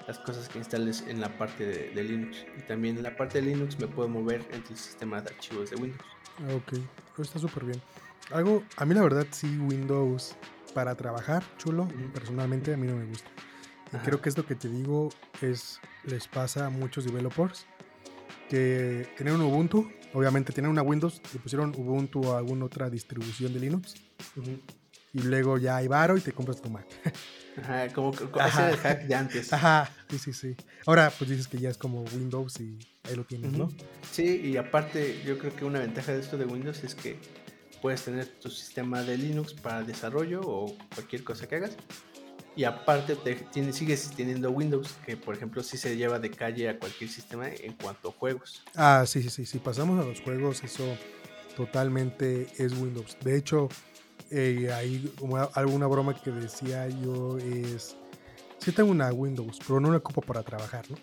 las 0.08 0.18
cosas 0.20 0.48
que 0.48 0.60
instales 0.60 1.04
en 1.08 1.20
la 1.20 1.38
parte 1.38 1.66
de, 1.66 2.04
Linux. 2.04 2.46
Y 2.58 2.62
también 2.62 2.96
en 2.98 3.04
la 3.04 3.18
parte 3.18 3.42
de 3.42 3.48
Linux 3.48 3.78
me 3.80 3.88
puedo 3.88 4.08
mover 4.08 4.42
entre 4.52 4.74
el 4.74 4.78
sistema 4.78 5.22
de 5.22 5.30
archivos 5.30 5.70
de 5.72 5.76
Windows. 5.76 6.06
Ah, 6.40 6.56
ok, 6.56 6.80
pues 7.16 7.28
está 7.28 7.40
súper 7.40 7.66
bien. 7.66 7.82
Algo, 8.32 8.64
a 8.78 8.86
mí 8.86 8.96
la 8.96 9.02
verdad 9.02 9.28
sí 9.32 9.58
Windows 9.58 10.36
para 10.74 10.96
trabajar, 10.96 11.44
chulo, 11.58 11.88
personalmente 12.14 12.74
a 12.74 12.78
mí 12.78 12.88
no 12.88 12.96
me 12.96 13.06
gusta. 13.06 13.30
Y 13.94 13.98
creo 13.98 14.22
que 14.22 14.30
esto 14.30 14.46
que 14.46 14.56
te 14.56 14.68
digo 14.68 15.10
es 15.42 15.80
les 16.04 16.28
pasa 16.28 16.68
a 16.68 16.70
muchos 16.70 17.06
developers 17.06 17.66
que 18.50 19.08
tienen 19.16 19.36
un 19.36 19.42
Ubuntu, 19.42 19.90
obviamente 20.14 20.54
tienen 20.54 20.72
una 20.72 20.82
Windows, 20.82 21.22
le 21.34 21.40
pusieron 21.40 21.74
Ubuntu 21.76 22.22
o 22.22 22.38
alguna 22.38 22.66
otra 22.66 22.90
distribución 22.90 23.54
de 23.54 23.60
Linux. 23.60 23.96
Y 25.14 25.22
luego 25.22 25.58
ya 25.58 25.78
hay 25.78 25.88
varo 25.88 26.18
y 26.18 26.22
te 26.22 26.32
compras 26.32 26.62
tu 26.62 26.70
Mac. 26.70 26.86
Ajá, 27.58 27.92
como, 27.92 28.14
ese 28.14 28.78
hack 28.78 29.08
de 29.08 29.16
antes. 29.16 29.52
Ajá, 29.52 29.90
sí, 30.10 30.20
sí, 30.20 30.34
sí. 30.34 30.56
Ahora 30.86 31.12
pues 31.18 31.30
dices 31.30 31.48
que 31.48 31.58
ya 31.58 31.70
es 31.70 31.78
como 31.78 32.04
Windows 32.14 32.60
y 32.60 32.78
ahí 33.04 33.16
lo 33.16 33.24
tienes, 33.24 33.52
¿no? 33.54 33.72
Sí, 34.12 34.42
y 34.44 34.58
aparte 34.58 35.24
yo 35.26 35.40
creo 35.40 35.56
que 35.56 35.66
una 35.66 35.80
ventaja 35.80 36.14
de 36.14 36.20
esto 36.20 36.38
de 36.38 36.46
Windows 36.46 36.84
es 36.84 36.94
que 36.94 37.18
puedes 37.82 38.04
tener 38.04 38.28
tu 38.28 38.50
sistema 38.50 39.02
de 39.04 39.18
Linux 39.18 39.54
para 39.54 39.84
desarrollo 39.84 40.42
o 40.42 40.76
cualquier 40.94 41.24
cosa 41.24 41.48
que 41.48 41.56
hagas. 41.56 41.78
Y 42.58 42.64
aparte 42.64 43.16
te, 43.16 43.72
sigues 43.72 44.10
teniendo 44.16 44.50
Windows, 44.50 44.98
que 45.06 45.16
por 45.16 45.36
ejemplo 45.36 45.62
sí 45.62 45.78
se 45.78 45.96
lleva 45.96 46.18
de 46.18 46.32
calle 46.32 46.68
a 46.68 46.80
cualquier 46.80 47.08
sistema 47.08 47.48
en 47.50 47.74
cuanto 47.74 48.10
a 48.10 48.12
juegos. 48.12 48.64
Ah, 48.76 49.04
sí, 49.06 49.22
sí, 49.22 49.30
sí. 49.30 49.46
Si 49.46 49.60
pasamos 49.60 50.04
a 50.04 50.08
los 50.08 50.22
juegos, 50.22 50.64
eso 50.64 50.98
totalmente 51.56 52.48
es 52.58 52.74
Windows. 52.74 53.16
De 53.24 53.38
hecho, 53.38 53.70
eh, 54.32 54.72
hay 54.74 55.14
como 55.20 55.38
alguna 55.54 55.86
broma 55.86 56.20
que 56.20 56.32
decía 56.32 56.88
yo 56.88 57.38
es... 57.38 57.96
Sí 58.58 58.72
tengo 58.72 58.90
una 58.90 59.14
Windows, 59.14 59.60
pero 59.66 59.80
no 59.80 59.92
la 59.92 59.98
ocupo 59.98 60.22
para 60.22 60.42
trabajar, 60.42 60.84
¿no? 60.90 60.98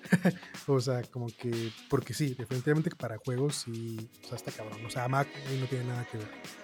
o 0.75 0.81
sea, 0.81 1.03
como 1.05 1.29
que... 1.29 1.71
Porque 1.89 2.13
sí, 2.15 2.35
definitivamente 2.35 2.91
para 2.91 3.17
juegos 3.19 3.65
sí... 3.65 4.11
O 4.25 4.27
sea, 4.27 4.37
está 4.37 4.51
cabrón. 4.51 4.85
O 4.85 4.91
sea, 4.91 5.07
Mac 5.07 5.29
no 5.61 5.67
tiene 5.67 5.85
nada 5.85 6.05
que 6.11 6.19
ver. 6.19 6.64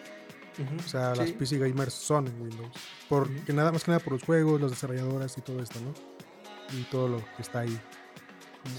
O 0.84 0.88
sea, 0.88 1.14
las 1.14 1.30
PC 1.32 1.58
gamers 1.58 1.94
son 1.94 2.26
en 2.26 2.40
Windows. 2.40 2.72
Porque 3.08 3.52
nada 3.52 3.72
más 3.72 3.84
que 3.84 3.90
nada 3.90 4.02
por 4.02 4.14
los 4.14 4.22
juegos, 4.22 4.60
las 4.60 4.70
desarrolladoras 4.70 5.36
y 5.38 5.40
todo 5.40 5.60
esto, 5.62 5.78
¿no? 5.80 5.92
Y 6.78 6.82
todo 6.84 7.08
lo 7.08 7.18
que 7.36 7.42
está 7.42 7.60
ahí. 7.60 7.80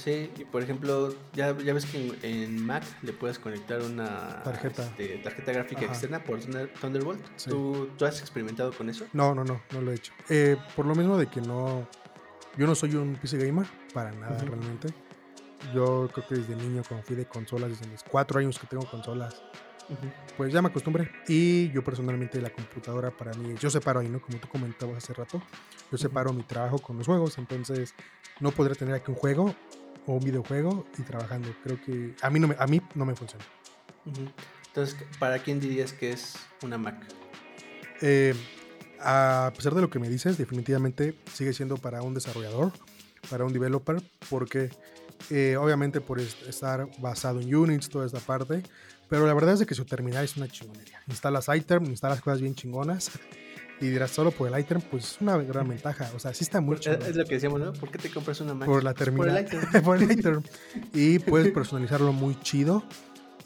Sí, 0.03 0.31
y 0.37 0.45
por 0.45 0.61
ejemplo, 0.61 1.13
ya, 1.33 1.57
ya 1.57 1.73
ves 1.73 1.85
que 1.85 2.15
en, 2.21 2.63
Mac 2.63 2.83
le 3.01 3.13
puedes 3.13 3.39
conectar 3.39 3.81
una 3.81 4.43
tarjeta, 4.43 4.83
este, 4.83 5.17
tarjeta 5.17 5.51
gráfica 5.53 5.85
externa 5.85 6.23
por 6.23 6.39
Thunderbolt. 6.39 7.19
¿Tú, 7.43 7.89
¿Tú, 7.97 8.05
has 8.05 8.19
experimentado 8.21 8.71
con 8.73 8.89
eso? 8.89 9.07
No, 9.13 9.33
no, 9.33 9.43
no, 9.43 9.61
no 9.71 9.81
lo 9.81 9.91
he 9.91 9.95
hecho. 9.95 10.13
Eh, 10.29 10.55
por 10.75 10.85
lo 10.85 10.93
mismo 10.93 11.17
de 11.17 11.27
que 11.27 11.41
no. 11.41 11.87
Yo 12.57 12.67
no 12.67 12.75
soy 12.75 12.95
un 12.95 13.15
PC 13.15 13.37
gamer, 13.37 13.65
para 13.93 14.11
nada 14.11 14.37
realmente. 14.37 14.89
Yo 15.73 16.09
creo 16.13 16.27
que 16.27 16.35
desde 16.35 16.55
niño, 16.55 16.83
cuando 16.87 17.05
fui 17.05 17.15
de 17.15 17.25
consolas, 17.25 17.69
desde 17.69 17.87
mis 17.87 18.03
cuatro 18.03 18.39
años 18.39 18.59
que 18.59 18.67
tengo 18.67 18.85
consolas, 18.85 19.41
pues 20.37 20.53
ya 20.53 20.61
me 20.61 20.69
acostumbré. 20.69 21.11
Y 21.27 21.71
yo 21.71 21.83
personalmente 21.83 22.41
la 22.41 22.49
computadora 22.49 23.11
para 23.11 23.33
mí, 23.33 23.55
yo 23.59 23.69
separo 23.69 23.99
ahí, 23.99 24.09
¿no? 24.09 24.21
Como 24.21 24.37
tú 24.37 24.47
comentabas 24.47 24.97
hace 24.97 25.13
rato, 25.13 25.41
yo 25.91 25.97
separo 25.97 26.33
mi 26.33 26.43
trabajo 26.43 26.79
con 26.79 26.97
los 26.97 27.07
juegos, 27.07 27.37
entonces 27.37 27.93
no 28.39 28.51
podré 28.51 28.75
tener 28.75 28.95
aquí 28.95 29.11
un 29.11 29.17
juego 29.17 29.55
o 30.05 30.13
un 30.13 30.23
videojuego 30.23 30.85
y 30.97 31.03
trabajando. 31.03 31.49
Creo 31.63 31.79
que 31.81 32.15
a 32.21 32.29
mí 32.29 32.39
no 32.39 32.47
me, 32.47 32.55
a 32.57 32.67
mí 32.67 32.81
no 32.95 33.05
me 33.05 33.15
funciona. 33.15 33.45
Entonces, 34.67 34.97
¿para 35.19 35.39
quién 35.39 35.59
dirías 35.59 35.93
que 35.93 36.11
es 36.11 36.35
una 36.63 36.77
Mac? 36.77 36.95
Eh, 38.01 38.33
a 38.99 39.51
pesar 39.55 39.75
de 39.75 39.81
lo 39.81 39.89
que 39.89 39.99
me 39.99 40.09
dices, 40.09 40.37
definitivamente 40.37 41.15
sigue 41.33 41.53
siendo 41.53 41.77
para 41.77 42.01
un 42.01 42.13
desarrollador, 42.13 42.71
para 43.29 43.45
un 43.45 43.53
developer, 43.53 44.01
porque 44.29 44.69
eh, 45.29 45.55
obviamente 45.57 46.01
por 46.01 46.19
estar 46.19 46.87
basado 46.99 47.41
en 47.41 47.53
Unix, 47.53 47.89
toda 47.89 48.05
esta 48.05 48.19
parte, 48.19 48.63
pero 49.11 49.27
la 49.27 49.33
verdad 49.33 49.55
es 49.55 49.65
que 49.67 49.75
su 49.75 49.83
terminal 49.83 50.23
es 50.23 50.37
una 50.37 50.47
chingonería. 50.47 51.01
Instalas 51.09 51.49
iTerm, 51.53 51.83
instalas 51.87 52.21
cosas 52.21 52.39
bien 52.39 52.55
chingonas. 52.55 53.11
Y 53.81 53.89
dirás, 53.89 54.09
solo 54.11 54.31
por 54.31 54.47
el 54.47 54.57
iTerm, 54.57 54.79
pues 54.79 55.03
es 55.03 55.17
una 55.19 55.35
gran 55.35 55.67
ventaja. 55.67 56.09
O 56.15 56.19
sea, 56.19 56.33
sí 56.33 56.45
está 56.45 56.61
muy 56.61 56.79
chingón. 56.79 57.01
Es 57.01 57.17
lo 57.17 57.25
que 57.25 57.33
decíamos, 57.33 57.59
¿no? 57.59 57.73
¿Por 57.73 57.91
qué 57.91 57.97
te 57.97 58.09
compras 58.09 58.39
una 58.39 58.53
Mac? 58.53 58.69
Por 58.69 58.85
la 58.85 58.93
terminal. 58.93 59.45
Por 59.83 60.01
el 60.01 60.09
iTerm. 60.13 60.41
y 60.93 61.19
puedes 61.19 61.51
personalizarlo 61.51 62.13
muy 62.13 62.39
chido. 62.39 62.85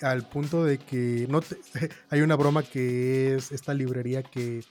al 0.03 0.29
punto 0.29 0.63
de 0.63 0.77
que 0.77 1.25
no 1.31 1.41
te- 1.41 1.57
hay 2.11 2.21
una 2.21 2.35
broma 2.35 2.61
que 2.61 3.33
es 3.33 3.51
esta 3.51 3.73
librería 3.73 4.21
que 4.21 4.63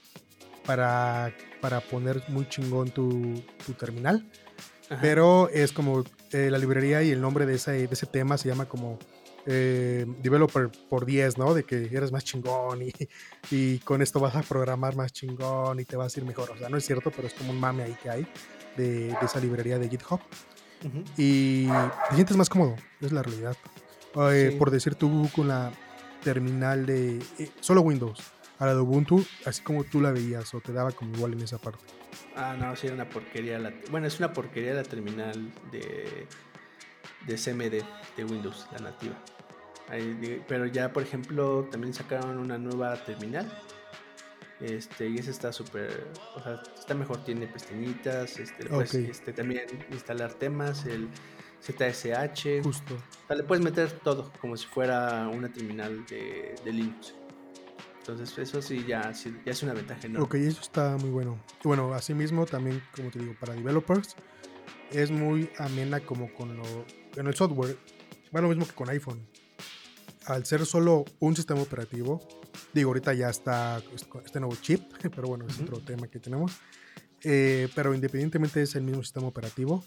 para, 0.65 1.33
para 1.59 1.81
poner 1.81 2.23
muy 2.29 2.47
chingón 2.47 2.89
tu, 2.91 3.43
tu 3.65 3.73
terminal, 3.73 4.25
Ajá. 4.89 5.01
pero 5.01 5.49
es 5.49 5.73
como 5.73 6.05
eh, 6.31 6.49
la 6.49 6.57
librería 6.57 7.03
y 7.03 7.11
el 7.11 7.19
nombre 7.19 7.45
de 7.45 7.55
ese, 7.55 7.71
de 7.71 7.89
ese 7.91 8.05
tema 8.05 8.37
se 8.37 8.47
llama 8.47 8.65
como 8.65 8.97
eh, 9.45 10.05
Developer 10.21 10.69
por 10.89 11.05
10, 11.05 11.37
¿no? 11.37 11.53
De 11.53 11.63
que 11.63 11.85
eres 11.91 12.11
más 12.11 12.23
chingón 12.23 12.81
y, 12.81 12.91
y 13.51 13.79
con 13.79 14.01
esto 14.01 14.19
vas 14.19 14.35
a 14.35 14.41
programar 14.41 14.95
más 14.95 15.11
chingón 15.13 15.79
y 15.79 15.85
te 15.85 15.95
vas 15.95 16.15
a 16.15 16.19
ir 16.19 16.25
mejor. 16.25 16.51
O 16.51 16.57
sea, 16.57 16.69
no 16.69 16.77
es 16.77 16.85
cierto, 16.85 17.11
pero 17.11 17.27
es 17.27 17.33
como 17.33 17.51
un 17.51 17.59
mame 17.59 17.83
ahí 17.83 17.95
que 18.01 18.09
hay 18.09 18.27
de, 18.77 19.07
de 19.09 19.17
esa 19.23 19.39
librería 19.39 19.77
de 19.79 19.87
GitHub 19.89 20.19
y 21.17 21.65
te 21.67 22.15
sientes 22.15 22.37
más 22.37 22.49
cómodo, 22.49 22.75
es 23.01 23.11
la 23.11 23.23
realidad. 23.23 23.55
Eh, 24.31 24.49
Sí. 24.51 24.57
Por 24.57 24.71
decir 24.71 24.95
tú 24.95 25.29
con 25.35 25.47
la 25.47 25.71
terminal 26.23 26.85
de 26.85 27.17
eh, 27.39 27.49
solo 27.59 27.81
Windows, 27.81 28.19
a 28.59 28.65
la 28.65 28.73
de 28.73 28.79
Ubuntu, 28.79 29.25
así 29.45 29.61
como 29.61 29.83
tú 29.83 29.99
la 29.99 30.11
veías 30.11 30.53
o 30.53 30.61
te 30.61 30.71
daba 30.71 30.91
como 30.91 31.13
igual 31.15 31.33
en 31.33 31.41
esa 31.41 31.57
parte. 31.57 31.83
Ah, 32.35 32.55
no, 32.57 32.75
sí, 32.75 32.87
era 32.87 32.95
una 32.95 33.09
porquería. 33.09 33.59
La, 33.59 33.73
bueno, 33.91 34.07
es 34.07 34.17
una 34.19 34.31
porquería 34.31 34.73
la 34.73 34.83
terminal 34.83 35.51
de, 35.71 36.27
de 37.27 37.35
CMD 37.35 37.83
de 38.15 38.23
Windows, 38.25 38.67
la 38.71 38.79
nativa. 38.79 39.15
Ahí 39.89 40.43
pero 40.47 40.65
ya, 40.65 40.91
por 40.91 41.03
ejemplo, 41.03 41.67
también 41.71 41.93
sacaron 41.93 42.37
una 42.37 42.57
nueva 42.57 42.95
terminal. 43.03 43.51
Este, 44.59 45.09
y 45.09 45.17
esa 45.17 45.31
está 45.31 45.51
súper, 45.51 46.07
o 46.35 46.41
sea, 46.41 46.61
está 46.77 46.93
mejor, 46.93 47.23
tiene 47.25 47.45
pestañitas, 47.45 48.39
este, 48.39 48.65
puedes, 48.67 48.93
este, 48.95 49.33
también 49.33 49.65
instalar 49.91 50.33
temas, 50.33 50.85
el 50.85 51.09
ZSH, 51.61 52.63
Justo. 52.63 52.95
o 52.95 53.27
sea, 53.27 53.35
le 53.35 53.43
puedes 53.43 53.63
meter 53.63 53.91
todo, 53.91 54.31
como 54.39 54.55
si 54.55 54.65
fuera 54.65 55.27
una 55.27 55.51
terminal 55.51 56.05
de, 56.05 56.55
de 56.63 56.71
Linux. 56.71 57.15
Entonces, 57.99 58.37
eso 58.37 58.61
sí 58.61 58.85
ya, 58.87 59.13
sí, 59.13 59.35
ya 59.45 59.51
es 59.51 59.63
una 59.63 59.73
ventaja 59.73 60.05
enorme. 60.05 60.25
Ok, 60.25 60.35
eso 60.35 60.61
está 60.61 60.95
muy 60.97 61.09
bueno. 61.09 61.37
Bueno, 61.63 61.93
asimismo 61.93 62.45
también, 62.45 62.81
como 62.95 63.09
te 63.09 63.19
digo, 63.19 63.33
para 63.39 63.55
developers, 63.55 64.15
es 64.91 65.11
muy 65.11 65.49
amena 65.57 65.99
como 65.99 66.31
con 66.33 66.55
lo, 66.55 66.63
en 67.15 67.27
el 67.27 67.33
software. 67.33 67.77
Va 68.33 68.41
lo 68.41 68.47
mismo 68.47 68.65
que 68.65 68.73
con 68.73 68.89
iPhone. 68.89 69.27
Al 70.25 70.45
ser 70.45 70.65
solo 70.65 71.05
un 71.19 71.35
sistema 71.35 71.61
operativo, 71.61 72.19
digo, 72.73 72.89
ahorita 72.89 73.13
ya 73.13 73.29
está 73.29 73.81
este 74.25 74.39
nuevo 74.39 74.55
chip, 74.61 74.81
pero 75.15 75.27
bueno, 75.27 75.45
es 75.47 75.55
Ujú. 75.55 75.63
otro 75.65 75.79
tema 75.81 76.07
que 76.07 76.19
tenemos. 76.19 76.53
Eh, 77.23 77.69
pero 77.75 77.93
independientemente 77.95 78.61
es 78.61 78.75
el 78.75 78.83
mismo 78.83 79.01
sistema 79.03 79.27
operativo. 79.27 79.83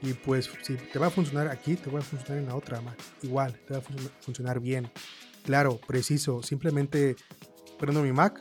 Y 0.00 0.12
pues 0.12 0.48
si 0.62 0.74
te 0.76 0.98
va 0.98 1.08
a 1.08 1.10
funcionar 1.10 1.48
aquí, 1.48 1.74
te 1.74 1.90
va 1.90 1.98
a 1.98 2.02
funcionar 2.02 2.38
en 2.38 2.46
la 2.48 2.54
otra, 2.54 2.80
Mac. 2.80 2.96
Igual, 3.22 3.58
te 3.66 3.74
va 3.74 3.80
a 3.80 3.82
fun- 3.82 4.10
funcionar 4.20 4.60
bien. 4.60 4.90
Claro, 5.44 5.78
preciso. 5.86 6.42
Simplemente 6.42 7.16
prendo 7.78 8.02
mi 8.02 8.12
Mac 8.12 8.40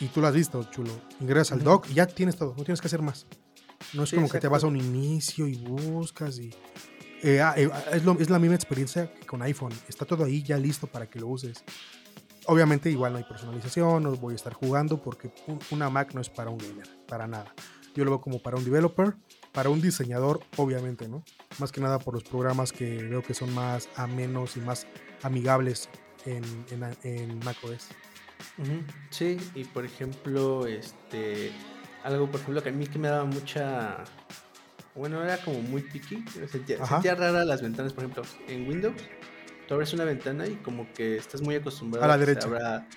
y 0.00 0.06
tú 0.06 0.20
lo 0.20 0.26
has 0.28 0.34
visto, 0.34 0.62
chulo. 0.70 0.90
Ingresas 1.20 1.52
al 1.52 1.58
Ujú. 1.58 1.68
dock 1.70 1.90
y 1.90 1.94
ya 1.94 2.06
tienes 2.06 2.36
todo, 2.36 2.54
no 2.56 2.64
tienes 2.64 2.80
que 2.80 2.86
hacer 2.86 3.02
más. 3.02 3.26
No 3.92 4.04
es 4.04 4.10
Sí, 4.10 4.16
como 4.16 4.28
que 4.28 4.40
te 4.40 4.48
vas 4.48 4.64
a 4.64 4.66
un 4.68 4.76
inicio 4.76 5.46
y 5.46 5.56
buscas 5.56 6.38
y... 6.38 6.50
eh, 7.22 7.40
ah, 7.40 7.54
eh, 7.56 7.70
es, 7.92 8.04
lo- 8.04 8.18
es 8.20 8.30
la 8.30 8.38
misma 8.38 8.54
experiencia 8.56 9.12
que 9.12 9.26
con 9.26 9.42
iPhone. 9.42 9.72
Está 9.88 10.04
todo 10.04 10.24
ahí 10.24 10.42
ya 10.42 10.56
listo 10.58 10.86
para 10.86 11.06
que 11.08 11.18
lo 11.20 11.28
uses. 11.28 11.64
Obviamente 12.46 12.90
igual 12.90 13.12
no 13.12 13.18
hay 13.18 13.24
personalización, 13.24 14.04
no 14.04 14.12
voy 14.16 14.34
a 14.34 14.36
estar 14.36 14.52
jugando 14.54 15.02
porque 15.02 15.32
un- 15.48 15.58
una 15.70 15.90
Mac 15.90 16.14
no 16.14 16.20
es 16.20 16.28
para 16.28 16.50
un 16.50 16.58
gamer, 16.58 16.86
para 17.08 17.26
nada. 17.26 17.52
Yo 17.94 18.04
lo 18.04 18.10
veo 18.12 18.20
como 18.20 18.40
para 18.40 18.56
un 18.56 18.64
developer, 18.64 19.14
para 19.52 19.70
un 19.70 19.80
diseñador, 19.80 20.40
obviamente, 20.56 21.08
¿no? 21.08 21.24
Más 21.58 21.72
que 21.72 21.80
nada 21.80 21.98
por 21.98 22.14
los 22.14 22.22
programas 22.24 22.70
que 22.72 23.02
veo 23.02 23.22
que 23.22 23.32
son 23.34 23.52
más 23.54 23.88
amenos 23.96 24.56
y 24.56 24.60
más 24.60 24.86
amigables 25.22 25.88
en, 26.26 26.44
en, 26.70 26.96
en 27.02 27.38
macOS. 27.40 27.88
Sí, 29.10 29.38
y 29.54 29.64
por 29.64 29.84
ejemplo, 29.86 30.66
este, 30.66 31.52
algo 32.04 32.30
por 32.30 32.40
ejemplo 32.40 32.62
que 32.62 32.68
a 32.68 32.72
mí 32.72 32.86
que 32.86 32.98
me 32.98 33.08
daba 33.08 33.24
mucha, 33.24 34.04
bueno, 34.96 35.22
era 35.22 35.36
como 35.38 35.60
muy 35.60 35.82
picky, 35.82 36.24
sentía, 36.50 36.84
sentía 36.86 37.14
rara 37.14 37.44
las 37.44 37.62
ventanas, 37.62 37.92
por 37.92 38.04
ejemplo, 38.04 38.22
en 38.48 38.66
Windows, 38.68 38.94
tú 39.68 39.74
abres 39.74 39.92
una 39.92 40.04
ventana 40.04 40.46
y 40.46 40.56
como 40.56 40.90
que 40.94 41.16
estás 41.16 41.42
muy 41.42 41.54
acostumbrado 41.56 42.04
A 42.04 42.08
la 42.08 42.18
que 42.18 42.24
se 42.34 42.38
abra- 42.46 42.88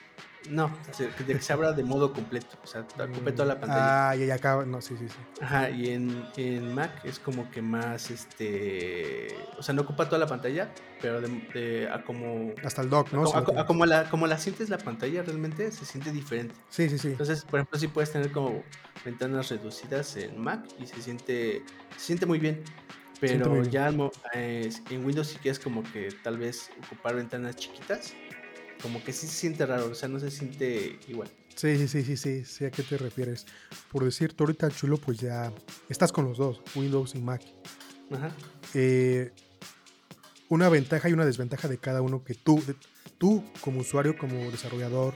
no, 0.49 0.71
de 0.97 1.25
que 1.35 1.41
se 1.41 1.53
abra 1.53 1.73
de 1.73 1.83
modo 1.83 2.13
completo, 2.13 2.57
o 2.63 2.67
sea, 2.67 2.81
ocupe 2.81 3.31
toda 3.33 3.45
la 3.45 3.59
pantalla. 3.59 4.09
Ah, 4.11 4.15
ya 4.15 4.33
acaba, 4.35 4.65
no, 4.65 4.81
sí, 4.81 4.95
sí, 4.97 5.07
sí. 5.07 5.15
Ajá, 5.41 5.69
y 5.69 5.89
en, 5.89 6.25
en 6.37 6.73
Mac 6.73 6.91
es 7.03 7.19
como 7.19 7.49
que 7.51 7.61
más, 7.61 8.09
este, 8.11 9.27
o 9.57 9.63
sea, 9.63 9.73
no 9.75 9.81
ocupa 9.83 10.05
toda 10.05 10.17
la 10.19 10.27
pantalla, 10.27 10.69
pero 11.01 11.21
de, 11.21 11.27
de- 11.53 11.89
a 11.89 12.03
como, 12.03 12.53
Hasta 12.63 12.81
el 12.81 12.89
dock, 12.89 13.11
¿no? 13.13 13.23
a, 13.33 13.65
como 13.65 13.85
la, 13.85 14.09
como 14.09 14.27
la 14.27 14.37
sientes 14.37 14.69
la 14.69 14.77
pantalla 14.77 15.23
realmente 15.23 15.71
se 15.71 15.85
siente 15.85 16.11
diferente. 16.11 16.55
sí, 16.69 16.89
sí, 16.89 16.97
sí. 16.97 17.09
Entonces, 17.09 17.43
por 17.45 17.59
ejemplo, 17.59 17.77
sí 17.79 17.87
puedes 17.87 18.11
tener 18.11 18.31
como 18.31 18.63
ventanas 19.05 19.49
reducidas 19.49 20.15
en 20.17 20.39
Mac 20.39 20.65
y 20.79 20.87
se 20.87 21.01
siente, 21.01 21.63
se 21.97 22.05
siente 22.05 22.25
muy 22.25 22.39
bien. 22.39 22.63
Pero 23.21 23.49
muy 23.49 23.67
bien. 23.67 23.71
ya 23.71 23.91
eh, 24.33 24.71
en 24.89 25.05
Windows 25.05 25.27
sí 25.27 25.37
que 25.39 25.49
es 25.49 25.59
como 25.59 25.83
que 25.91 26.09
tal 26.23 26.37
vez 26.37 26.69
ocupar 26.85 27.15
ventanas 27.15 27.57
chiquitas, 27.57 28.13
como 28.81 29.03
que 29.03 29.11
sí 29.13 29.27
se 29.27 29.33
siente 29.33 29.65
raro, 29.65 29.87
o 29.91 29.95
sea, 29.95 30.07
no 30.09 30.19
se 30.19 30.31
siente 30.31 30.99
igual. 31.07 31.29
Sí, 31.55 31.77
sí, 31.77 31.87
sí, 31.87 32.03
sí, 32.03 32.15
sí, 32.17 32.45
sí, 32.45 32.65
¿a 32.65 32.71
qué 32.71 32.83
te 32.83 32.97
refieres? 32.97 33.45
Por 33.91 34.05
decir, 34.05 34.33
tú 34.33 34.43
ahorita, 34.45 34.69
chulo, 34.69 34.97
pues 34.97 35.17
ya 35.19 35.51
estás 35.89 36.11
con 36.11 36.25
los 36.25 36.37
dos, 36.37 36.61
Windows 36.75 37.15
y 37.15 37.19
Mac. 37.19 37.41
Ajá. 38.11 38.31
Eh, 38.73 39.31
una 40.47 40.69
ventaja 40.69 41.09
y 41.09 41.13
una 41.13 41.25
desventaja 41.25 41.67
de 41.67 41.77
cada 41.77 42.01
uno 42.01 42.23
que 42.23 42.33
tú, 42.33 42.63
de- 42.65 42.75
tú 43.17 43.43
como 43.61 43.81
usuario, 43.81 44.17
como 44.17 44.49
desarrollador, 44.51 45.13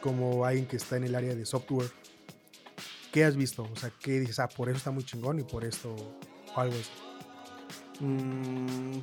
como 0.00 0.44
alguien 0.46 0.66
que 0.66 0.76
está 0.76 0.96
en 0.96 1.04
el 1.04 1.14
área 1.14 1.34
de 1.34 1.44
software, 1.44 1.90
¿qué 3.12 3.24
has 3.24 3.36
visto? 3.36 3.64
O 3.64 3.76
sea, 3.76 3.90
¿qué 4.00 4.20
dices? 4.20 4.38
Ah, 4.38 4.48
por 4.48 4.68
eso 4.68 4.78
está 4.78 4.90
muy 4.92 5.04
chingón 5.04 5.40
y 5.40 5.42
por 5.42 5.64
esto 5.64 5.94
o 6.54 6.60
algo 6.60 6.76
así. 6.76 6.90
Mm, 8.04 9.00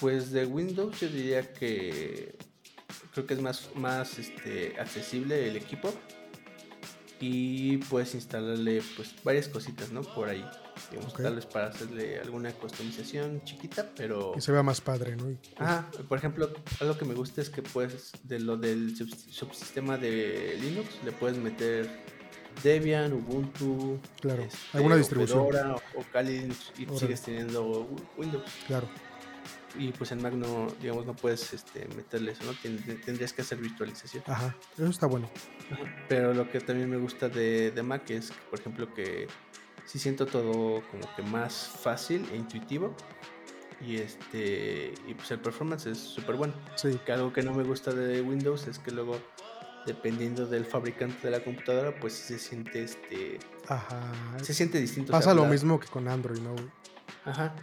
pues 0.00 0.30
de 0.32 0.44
Windows 0.46 1.00
yo 1.00 1.08
diría 1.08 1.52
que 1.52 2.34
creo 3.18 3.26
que 3.26 3.34
es 3.34 3.40
más, 3.40 3.68
más 3.74 4.18
este, 4.18 4.74
accesible 4.78 5.48
el 5.48 5.56
equipo 5.56 5.92
y 7.20 7.78
puedes 7.78 8.14
instalarle 8.14 8.80
pues 8.96 9.12
varias 9.24 9.48
cositas, 9.48 9.90
¿no? 9.90 10.02
Por 10.02 10.28
ahí. 10.28 10.44
Digamos, 10.92 11.12
Ok. 11.12 11.22
tal 11.22 11.34
vez 11.34 11.46
para 11.46 11.66
hacerle 11.66 12.20
alguna 12.20 12.52
customización 12.52 13.42
chiquita, 13.44 13.90
pero... 13.96 14.30
Que 14.32 14.40
se 14.40 14.52
vea 14.52 14.62
más 14.62 14.80
padre, 14.80 15.16
¿no? 15.16 15.28
Y, 15.28 15.36
Ajá, 15.56 15.90
por 16.08 16.16
ejemplo, 16.18 16.50
algo 16.80 16.96
que 16.96 17.04
me 17.04 17.14
gusta 17.14 17.40
es 17.40 17.50
que 17.50 17.62
puedes, 17.62 18.12
de 18.22 18.38
lo 18.38 18.56
del 18.56 18.96
subs- 18.96 19.28
subsistema 19.32 19.98
de 19.98 20.56
Linux, 20.60 20.88
le 21.04 21.10
puedes 21.10 21.36
meter 21.38 21.90
Debian, 22.62 23.12
Ubuntu, 23.12 23.98
Claro, 24.20 24.44
este, 24.44 24.56
alguna 24.74 24.94
distribución. 24.96 25.46
Fedora 25.48 25.74
o 25.96 26.02
Kali 26.12 26.48
y 26.78 26.98
sigues 26.98 27.22
teniendo 27.22 27.64
Wi- 27.66 28.02
Windows. 28.16 28.44
Claro. 28.68 28.88
Y 29.78 29.92
pues 29.92 30.10
en 30.12 30.20
Mac 30.20 30.32
no, 30.32 30.66
digamos, 30.80 31.06
no 31.06 31.14
puedes 31.14 31.52
este, 31.52 31.86
meterle 31.96 32.32
eso, 32.32 32.42
¿no? 32.44 32.52
Tend- 32.52 33.04
Tendrías 33.04 33.32
que 33.32 33.42
hacer 33.42 33.58
virtualización. 33.58 34.24
Ajá, 34.26 34.54
eso 34.74 34.86
está 34.86 35.06
bueno. 35.06 35.30
Ajá. 35.70 35.82
Pero 36.08 36.34
lo 36.34 36.50
que 36.50 36.60
también 36.60 36.90
me 36.90 36.96
gusta 36.96 37.28
de, 37.28 37.70
de 37.70 37.82
Mac 37.82 38.10
es, 38.10 38.30
que, 38.32 38.36
por 38.50 38.58
ejemplo, 38.60 38.92
que 38.92 39.28
sí 39.86 39.98
siento 39.98 40.26
todo 40.26 40.82
como 40.90 41.14
que 41.16 41.22
más 41.22 41.54
fácil 41.80 42.28
e 42.32 42.36
intuitivo. 42.36 42.94
Y 43.80 43.96
este 43.98 44.92
y 45.06 45.14
pues 45.14 45.30
el 45.30 45.38
performance 45.38 45.86
es 45.86 45.98
súper 45.98 46.34
bueno. 46.34 46.52
Sí, 46.74 46.98
Que 47.06 47.12
algo 47.12 47.32
que 47.32 47.42
no 47.42 47.52
me 47.54 47.62
gusta 47.62 47.92
de 47.92 48.20
Windows 48.20 48.66
es 48.66 48.80
que 48.80 48.90
luego, 48.90 49.16
dependiendo 49.86 50.46
del 50.46 50.64
fabricante 50.66 51.18
de 51.22 51.30
la 51.30 51.44
computadora, 51.44 51.94
pues 52.00 52.12
se 52.14 52.40
siente 52.40 52.82
este. 52.82 53.38
ajá. 53.68 54.12
Se 54.42 54.52
siente 54.52 54.80
distinto. 54.80 55.12
o 55.12 55.14
sea, 55.14 55.20
Pasa 55.20 55.34
lo 55.34 55.44
la- 55.44 55.50
mismo 55.50 55.78
que 55.78 55.86
con 55.86 56.08
Android, 56.08 56.40
¿no? 56.40 56.56
Ajá. 57.24 57.54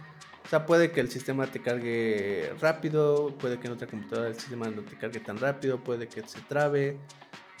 O 0.46 0.48
sea, 0.48 0.64
puede 0.64 0.92
que 0.92 1.00
el 1.00 1.10
sistema 1.10 1.48
te 1.48 1.60
cargue 1.60 2.52
rápido, 2.60 3.36
puede 3.36 3.58
que 3.58 3.66
en 3.66 3.72
otra 3.72 3.88
computadora 3.88 4.28
el 4.28 4.36
sistema 4.36 4.70
no 4.70 4.82
te 4.82 4.96
cargue 4.96 5.18
tan 5.18 5.38
rápido, 5.38 5.82
puede 5.82 6.06
que 6.06 6.22
se 6.26 6.40
trabe. 6.42 6.98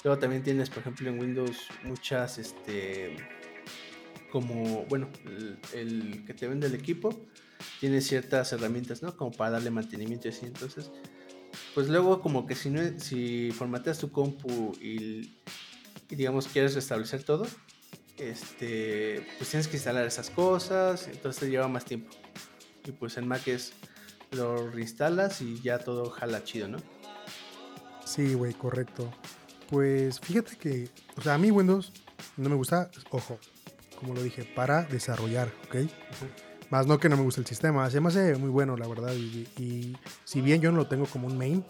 Luego 0.04 0.20
también 0.20 0.44
tienes, 0.44 0.70
por 0.70 0.78
ejemplo, 0.78 1.10
en 1.10 1.18
Windows 1.18 1.66
muchas, 1.82 2.38
este, 2.38 3.16
como, 4.30 4.86
bueno, 4.86 5.10
el, 5.74 6.22
que 6.24 6.32
te 6.32 6.46
vende 6.46 6.68
el 6.68 6.76
equipo 6.76 7.12
tiene 7.80 8.00
ciertas 8.00 8.52
herramientas, 8.52 9.02
¿no? 9.02 9.16
Como 9.16 9.32
para 9.32 9.52
darle 9.52 9.72
mantenimiento 9.72 10.28
y 10.28 10.30
así. 10.30 10.46
Entonces, 10.46 10.92
pues 11.74 11.88
luego 11.88 12.20
como 12.20 12.46
que 12.46 12.54
si 12.54 12.70
no, 12.70 12.80
si 13.00 13.50
formateas 13.50 13.98
tu 13.98 14.12
compu 14.12 14.76
y, 14.80 15.40
y 16.08 16.14
digamos 16.14 16.46
quieres 16.46 16.76
restablecer 16.76 17.24
todo, 17.24 17.48
este, 18.16 19.26
pues 19.38 19.50
tienes 19.50 19.66
que 19.66 19.76
instalar 19.76 20.06
esas 20.06 20.30
cosas, 20.30 21.08
entonces 21.08 21.40
te 21.40 21.50
lleva 21.50 21.66
más 21.66 21.84
tiempo. 21.84 22.14
Y 22.86 22.92
pues 22.92 23.16
en 23.16 23.28
Mac 23.28 23.46
es 23.48 23.72
lo 24.30 24.70
reinstalas 24.70 25.40
y 25.40 25.60
ya 25.60 25.78
todo 25.78 26.10
jala 26.10 26.44
chido, 26.44 26.68
¿no? 26.68 26.78
Sí, 28.04 28.34
güey, 28.34 28.54
correcto. 28.54 29.10
Pues 29.68 30.20
fíjate 30.20 30.56
que, 30.56 30.88
o 31.16 31.22
sea, 31.22 31.34
a 31.34 31.38
mí 31.38 31.50
Windows 31.50 31.92
no 32.36 32.48
me 32.48 32.54
gusta, 32.54 32.90
ojo, 33.10 33.38
como 33.98 34.14
lo 34.14 34.22
dije, 34.22 34.44
para 34.44 34.82
desarrollar, 34.84 35.52
¿ok? 35.66 35.90
Más 36.70 36.86
no 36.86 36.98
que 36.98 37.08
no 37.08 37.16
me 37.16 37.22
gusta 37.22 37.40
el 37.40 37.46
sistema, 37.46 37.88
se 37.90 38.00
me 38.00 38.08
hace 38.08 38.36
muy 38.36 38.50
bueno, 38.50 38.76
la 38.76 38.86
verdad. 38.88 39.12
Y, 39.14 39.48
y 39.56 39.96
si 40.24 40.40
bien 40.40 40.60
yo 40.60 40.70
no 40.70 40.78
lo 40.78 40.86
tengo 40.86 41.06
como 41.06 41.26
un 41.26 41.36
main, 41.36 41.64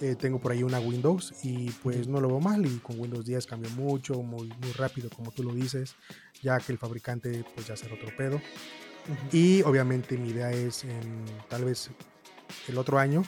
eh, 0.00 0.16
tengo 0.16 0.40
por 0.40 0.50
ahí 0.50 0.64
una 0.64 0.80
Windows 0.80 1.32
y 1.44 1.70
pues 1.82 2.08
no 2.08 2.20
lo 2.20 2.28
veo 2.28 2.40
mal 2.40 2.66
y 2.66 2.78
con 2.78 2.98
Windows 2.98 3.24
10 3.24 3.46
cambió 3.46 3.70
mucho, 3.70 4.14
muy, 4.22 4.48
muy 4.60 4.72
rápido 4.72 5.08
como 5.08 5.30
tú 5.30 5.44
lo 5.44 5.54
dices, 5.54 5.94
ya 6.42 6.58
que 6.58 6.72
el 6.72 6.78
fabricante 6.78 7.44
pues 7.54 7.68
ya 7.68 7.76
será 7.76 7.94
otro 7.94 8.10
pedo. 8.16 8.40
Y 9.32 9.62
obviamente 9.62 10.16
mi 10.16 10.30
idea 10.30 10.50
es 10.50 10.84
en 10.84 11.24
tal 11.48 11.64
vez 11.64 11.90
el 12.68 12.78
otro 12.78 12.98
año 12.98 13.22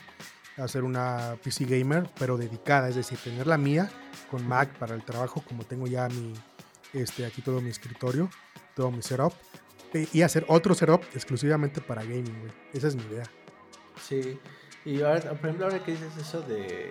hacer 0.57 0.85
una 0.85 1.37
PC 1.43 1.67
gamer, 1.67 2.09
pero 2.19 2.37
dedicada, 2.37 2.89
es 2.89 2.97
decir, 2.97 3.19
tener 3.19 3.47
la 3.47 3.59
mía 3.59 3.91
con 4.31 4.47
Mac 4.47 4.77
para 4.79 4.95
el 4.95 5.05
trabajo, 5.05 5.43
como 5.47 5.65
tengo 5.65 5.87
ya 5.87 6.09
mi, 6.09 6.33
este, 6.93 7.27
aquí 7.27 7.43
todo 7.43 7.61
mi 7.61 7.71
escritorio, 7.71 8.31
todo 8.75 8.91
mi 8.91 9.03
setup, 9.03 9.35
y 10.13 10.23
hacer 10.23 10.45
otro 10.49 10.75
setup 10.75 11.03
exclusivamente 11.15 11.81
para 11.81 12.03
gaming, 12.03 12.41
güey. 12.41 12.53
Esa 12.73 12.89
es 12.89 12.97
mi 12.97 13.03
idea. 13.05 13.25
Sí, 14.03 14.39
y 14.85 15.03
ahora, 15.03 15.31
por 15.31 15.47
ejemplo, 15.47 15.67
ahora 15.67 15.83
que 15.83 15.93
dices 15.93 16.17
eso 16.17 16.41
de 16.43 16.91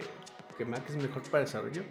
que 0.58 0.66
Mac 0.66 0.84
es 0.90 0.96
mejor 0.96 1.22
para 1.24 1.44
desarrollo, 1.44 1.84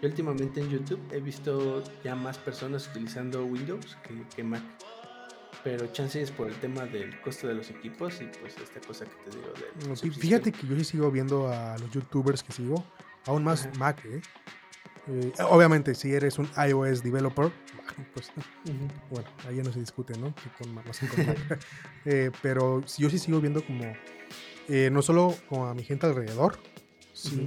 yo 0.00 0.08
últimamente 0.08 0.60
en 0.60 0.68
YouTube 0.68 1.00
he 1.10 1.20
visto 1.20 1.82
ya 2.04 2.14
más 2.14 2.38
personas 2.38 2.86
utilizando 2.88 3.44
Windows 3.44 3.96
que, 4.02 4.14
que 4.34 4.44
Mac 4.44 4.62
pero 5.62 5.86
chance 5.92 6.20
es 6.20 6.30
por 6.30 6.48
el 6.48 6.54
tema 6.56 6.86
del 6.86 7.20
costo 7.20 7.46
de 7.48 7.54
los 7.54 7.70
equipos 7.70 8.20
y 8.20 8.26
pues 8.40 8.56
esta 8.56 8.80
cosa 8.80 9.04
que 9.04 9.30
te 9.30 9.36
digo 9.36 9.52
de... 9.52 10.10
fíjate 10.10 10.52
que 10.52 10.66
yo 10.66 10.76
sí 10.76 10.84
sigo 10.84 11.10
viendo 11.10 11.48
a 11.48 11.76
los 11.78 11.90
youtubers 11.90 12.42
que 12.42 12.52
sigo, 12.52 12.84
aún 13.26 13.44
más 13.44 13.68
Mac, 13.78 14.02
¿eh? 14.04 14.20
¿eh? 15.08 15.32
obviamente, 15.48 15.94
si 15.94 16.12
eres 16.12 16.38
un 16.38 16.48
iOS 16.56 17.02
developer, 17.02 17.50
pues 18.14 18.30
bueno, 19.10 19.28
ahí 19.46 19.56
ya 19.56 19.62
no 19.62 19.72
se 19.72 19.80
discute, 19.80 20.18
¿no? 20.18 20.34
Con, 20.58 20.74
Mac. 20.74 20.86
Eh, 22.06 22.30
pero 22.40 22.80
yo 22.96 23.10
sí 23.10 23.18
sigo 23.18 23.40
viendo 23.42 23.62
como, 23.62 23.84
eh, 24.68 24.88
no 24.90 25.02
solo 25.02 25.36
con 25.50 25.68
a 25.68 25.74
mi 25.74 25.82
gente 25.82 26.06
alrededor, 26.06 26.58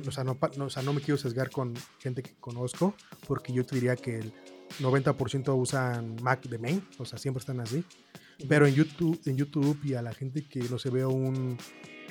o, 0.08 0.12
sea, 0.12 0.24
no, 0.24 0.38
no, 0.58 0.66
o 0.66 0.70
sea, 0.70 0.84
no 0.84 0.94
me 0.94 1.02
quiero 1.02 1.18
sesgar 1.18 1.50
con 1.50 1.74
gente 1.98 2.22
que 2.22 2.36
conozco, 2.40 2.94
porque 3.28 3.52
yo 3.52 3.66
te 3.66 3.76
diría 3.76 3.96
que 3.96 4.20
el 4.20 4.34
90% 4.80 5.58
usan 5.58 6.16
Mac 6.22 6.44
de 6.44 6.58
main, 6.58 6.88
o 6.98 7.06
sea, 7.06 7.18
siempre 7.18 7.40
están 7.40 7.60
así. 7.60 7.84
Pero 8.48 8.66
en 8.66 8.74
YouTube, 8.74 9.20
en 9.26 9.38
YouTube 9.38 9.80
y 9.84 9.94
a 9.94 10.02
la 10.02 10.14
gente 10.14 10.44
que 10.44 10.60
no 10.62 10.80
se 10.80 10.90
veo 10.90 11.10
un 11.10 11.58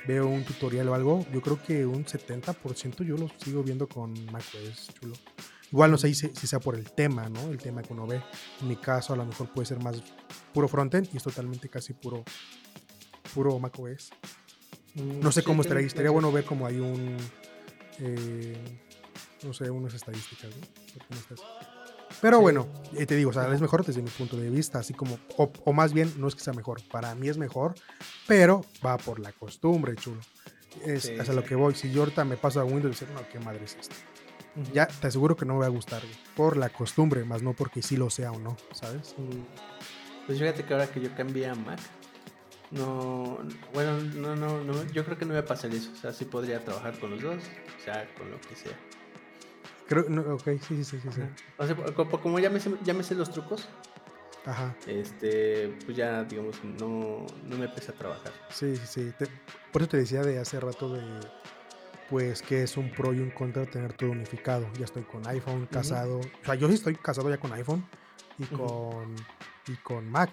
veo 0.06 0.26
un 0.26 0.44
tutorial 0.44 0.88
o 0.88 0.94
algo, 0.94 1.26
yo 1.32 1.40
creo 1.40 1.62
que 1.62 1.86
un 1.86 2.04
70% 2.04 3.04
yo 3.04 3.16
lo 3.16 3.28
sigo 3.38 3.62
viendo 3.62 3.88
con 3.88 4.12
macOS, 4.32 4.90
chulo. 5.00 5.14
Igual 5.70 5.90
no 5.90 5.98
sé 5.98 6.12
si, 6.12 6.28
sea 6.28 6.60
por 6.60 6.74
el 6.74 6.90
tema, 6.90 7.28
¿no? 7.28 7.50
El 7.50 7.58
tema 7.58 7.82
que 7.82 7.92
uno 7.92 8.06
ve. 8.06 8.20
En 8.60 8.68
mi 8.68 8.76
caso 8.76 9.14
a 9.14 9.16
lo 9.16 9.24
mejor 9.24 9.52
puede 9.52 9.66
ser 9.66 9.78
más 9.78 10.02
puro 10.52 10.68
frontend 10.68 11.08
y 11.12 11.16
es 11.16 11.22
totalmente 11.22 11.68
casi 11.68 11.92
puro 11.94 12.24
puro 13.32 13.58
macOS. 13.58 14.10
No 14.94 15.32
sé 15.32 15.42
cómo 15.42 15.62
estaría, 15.62 15.86
estaría 15.86 16.10
bueno 16.10 16.30
ver 16.30 16.44
como 16.44 16.66
hay 16.66 16.78
un 16.78 17.16
eh, 18.00 18.56
no 19.44 19.52
sé, 19.52 19.70
unas 19.70 19.94
estadísticas, 19.94 20.50
¿no? 20.56 21.71
Pero 22.22 22.40
bueno, 22.40 22.68
eh, 22.96 23.04
te 23.04 23.16
digo, 23.16 23.30
o 23.30 23.32
sea, 23.32 23.52
es 23.52 23.60
mejor 23.60 23.84
desde 23.84 24.00
mi 24.00 24.08
punto 24.08 24.36
de 24.36 24.48
vista, 24.48 24.78
así 24.78 24.94
como, 24.94 25.18
o, 25.36 25.72
más 25.72 25.92
bien, 25.92 26.14
no 26.18 26.28
es 26.28 26.36
que 26.36 26.40
sea 26.40 26.52
mejor, 26.52 26.80
para 26.88 27.12
mí 27.16 27.28
es 27.28 27.36
mejor, 27.36 27.74
pero 28.28 28.64
va 28.86 28.96
por 28.96 29.18
la 29.18 29.32
costumbre, 29.32 29.96
chulo. 29.96 30.20
Es 30.86 31.10
hasta 31.18 31.32
lo 31.32 31.42
que 31.42 31.56
voy. 31.56 31.74
Si 31.74 31.90
yo 31.90 32.02
ahorita 32.02 32.24
me 32.24 32.36
paso 32.36 32.60
a 32.60 32.64
Windows 32.64 32.96
y 32.96 33.04
decir, 33.04 33.08
no, 33.12 33.28
qué 33.28 33.40
madre 33.40 33.64
es 33.64 33.74
esto. 33.74 33.96
Ya 34.72 34.86
te 34.86 35.08
aseguro 35.08 35.36
que 35.36 35.44
no 35.44 35.54
me 35.54 35.60
va 35.60 35.66
a 35.66 35.70
gustar, 35.70 36.00
por 36.36 36.56
la 36.56 36.68
costumbre, 36.68 37.24
más 37.24 37.42
no 37.42 37.54
porque 37.54 37.82
sí 37.82 37.96
lo 37.96 38.08
sea 38.08 38.30
o 38.30 38.38
no, 38.38 38.56
¿sabes? 38.70 39.16
Pues 40.26 40.38
fíjate 40.38 40.62
que 40.62 40.72
ahora 40.74 40.86
que 40.86 41.00
yo 41.00 41.12
cambié 41.16 41.48
a 41.48 41.56
Mac, 41.56 41.80
no, 42.70 43.40
bueno, 43.74 43.98
no, 44.14 44.36
no, 44.36 44.62
no, 44.62 44.84
yo 44.92 45.04
creo 45.04 45.18
que 45.18 45.24
no 45.24 45.30
me 45.30 45.40
va 45.40 45.44
a 45.44 45.48
pasar 45.48 45.74
eso. 45.74 45.90
O 45.92 45.96
sea, 45.96 46.12
sí 46.12 46.24
podría 46.24 46.64
trabajar 46.64 46.96
con 47.00 47.10
los 47.10 47.20
dos, 47.20 47.42
o 47.80 47.84
sea, 47.84 48.08
con 48.16 48.30
lo 48.30 48.40
que 48.40 48.54
sea. 48.54 48.78
Creo, 49.86 50.04
no, 50.08 50.22
ok, 50.34 50.44
sí, 50.66 50.84
sí, 50.84 50.84
sí, 50.84 51.00
sí. 51.00 51.20
O 51.58 51.66
sea, 51.66 51.76
como 52.22 52.38
ya 52.38 52.50
me, 52.50 52.60
sé, 52.60 52.72
ya 52.84 52.94
me 52.94 53.02
sé 53.02 53.14
los 53.14 53.30
trucos, 53.30 53.68
Ajá. 54.44 54.74
Este, 54.86 55.76
pues 55.84 55.96
ya, 55.96 56.24
digamos, 56.24 56.62
no, 56.64 57.26
no 57.44 57.56
me 57.56 57.68
pesa 57.68 57.92
trabajar. 57.92 58.32
Sí, 58.50 58.76
sí, 58.76 58.86
sí. 58.86 59.26
por 59.70 59.82
eso 59.82 59.90
te 59.90 59.98
decía 59.98 60.22
de 60.22 60.38
hace 60.38 60.58
rato 60.58 60.92
de, 60.92 61.02
pues, 62.10 62.42
que 62.42 62.64
es 62.64 62.76
un 62.76 62.90
pro 62.90 63.14
y 63.14 63.20
un 63.20 63.30
contra 63.30 63.66
tener 63.66 63.92
todo 63.92 64.10
unificado. 64.10 64.66
Ya 64.78 64.84
estoy 64.84 65.04
con 65.04 65.26
iPhone, 65.28 65.66
casado. 65.70 66.18
O 66.18 66.44
sea, 66.44 66.54
yo 66.56 66.68
sí 66.68 66.74
estoy 66.74 66.96
casado 66.96 67.30
ya 67.30 67.38
con 67.38 67.52
iPhone 67.52 67.86
y 68.38 68.46
con, 68.46 69.14
y 69.68 69.76
con 69.76 70.10
Mac. 70.10 70.30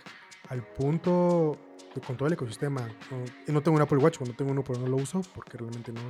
Al 0.50 0.64
punto 0.64 1.69
con 2.06 2.18
todo 2.18 2.28
el 2.28 2.34
ecosistema. 2.34 2.88
No, 3.12 3.54
no 3.54 3.62
tengo 3.62 3.78
un 3.78 3.82
Apple 3.82 3.98
Watch, 3.98 4.20
no 4.22 4.34
tengo 4.34 4.52
uno, 4.52 4.64
pero 4.64 4.80
no 4.80 4.88
lo 4.88 4.98
uso 4.98 5.22
porque 5.34 5.58
realmente 5.58 5.92
no, 5.92 6.02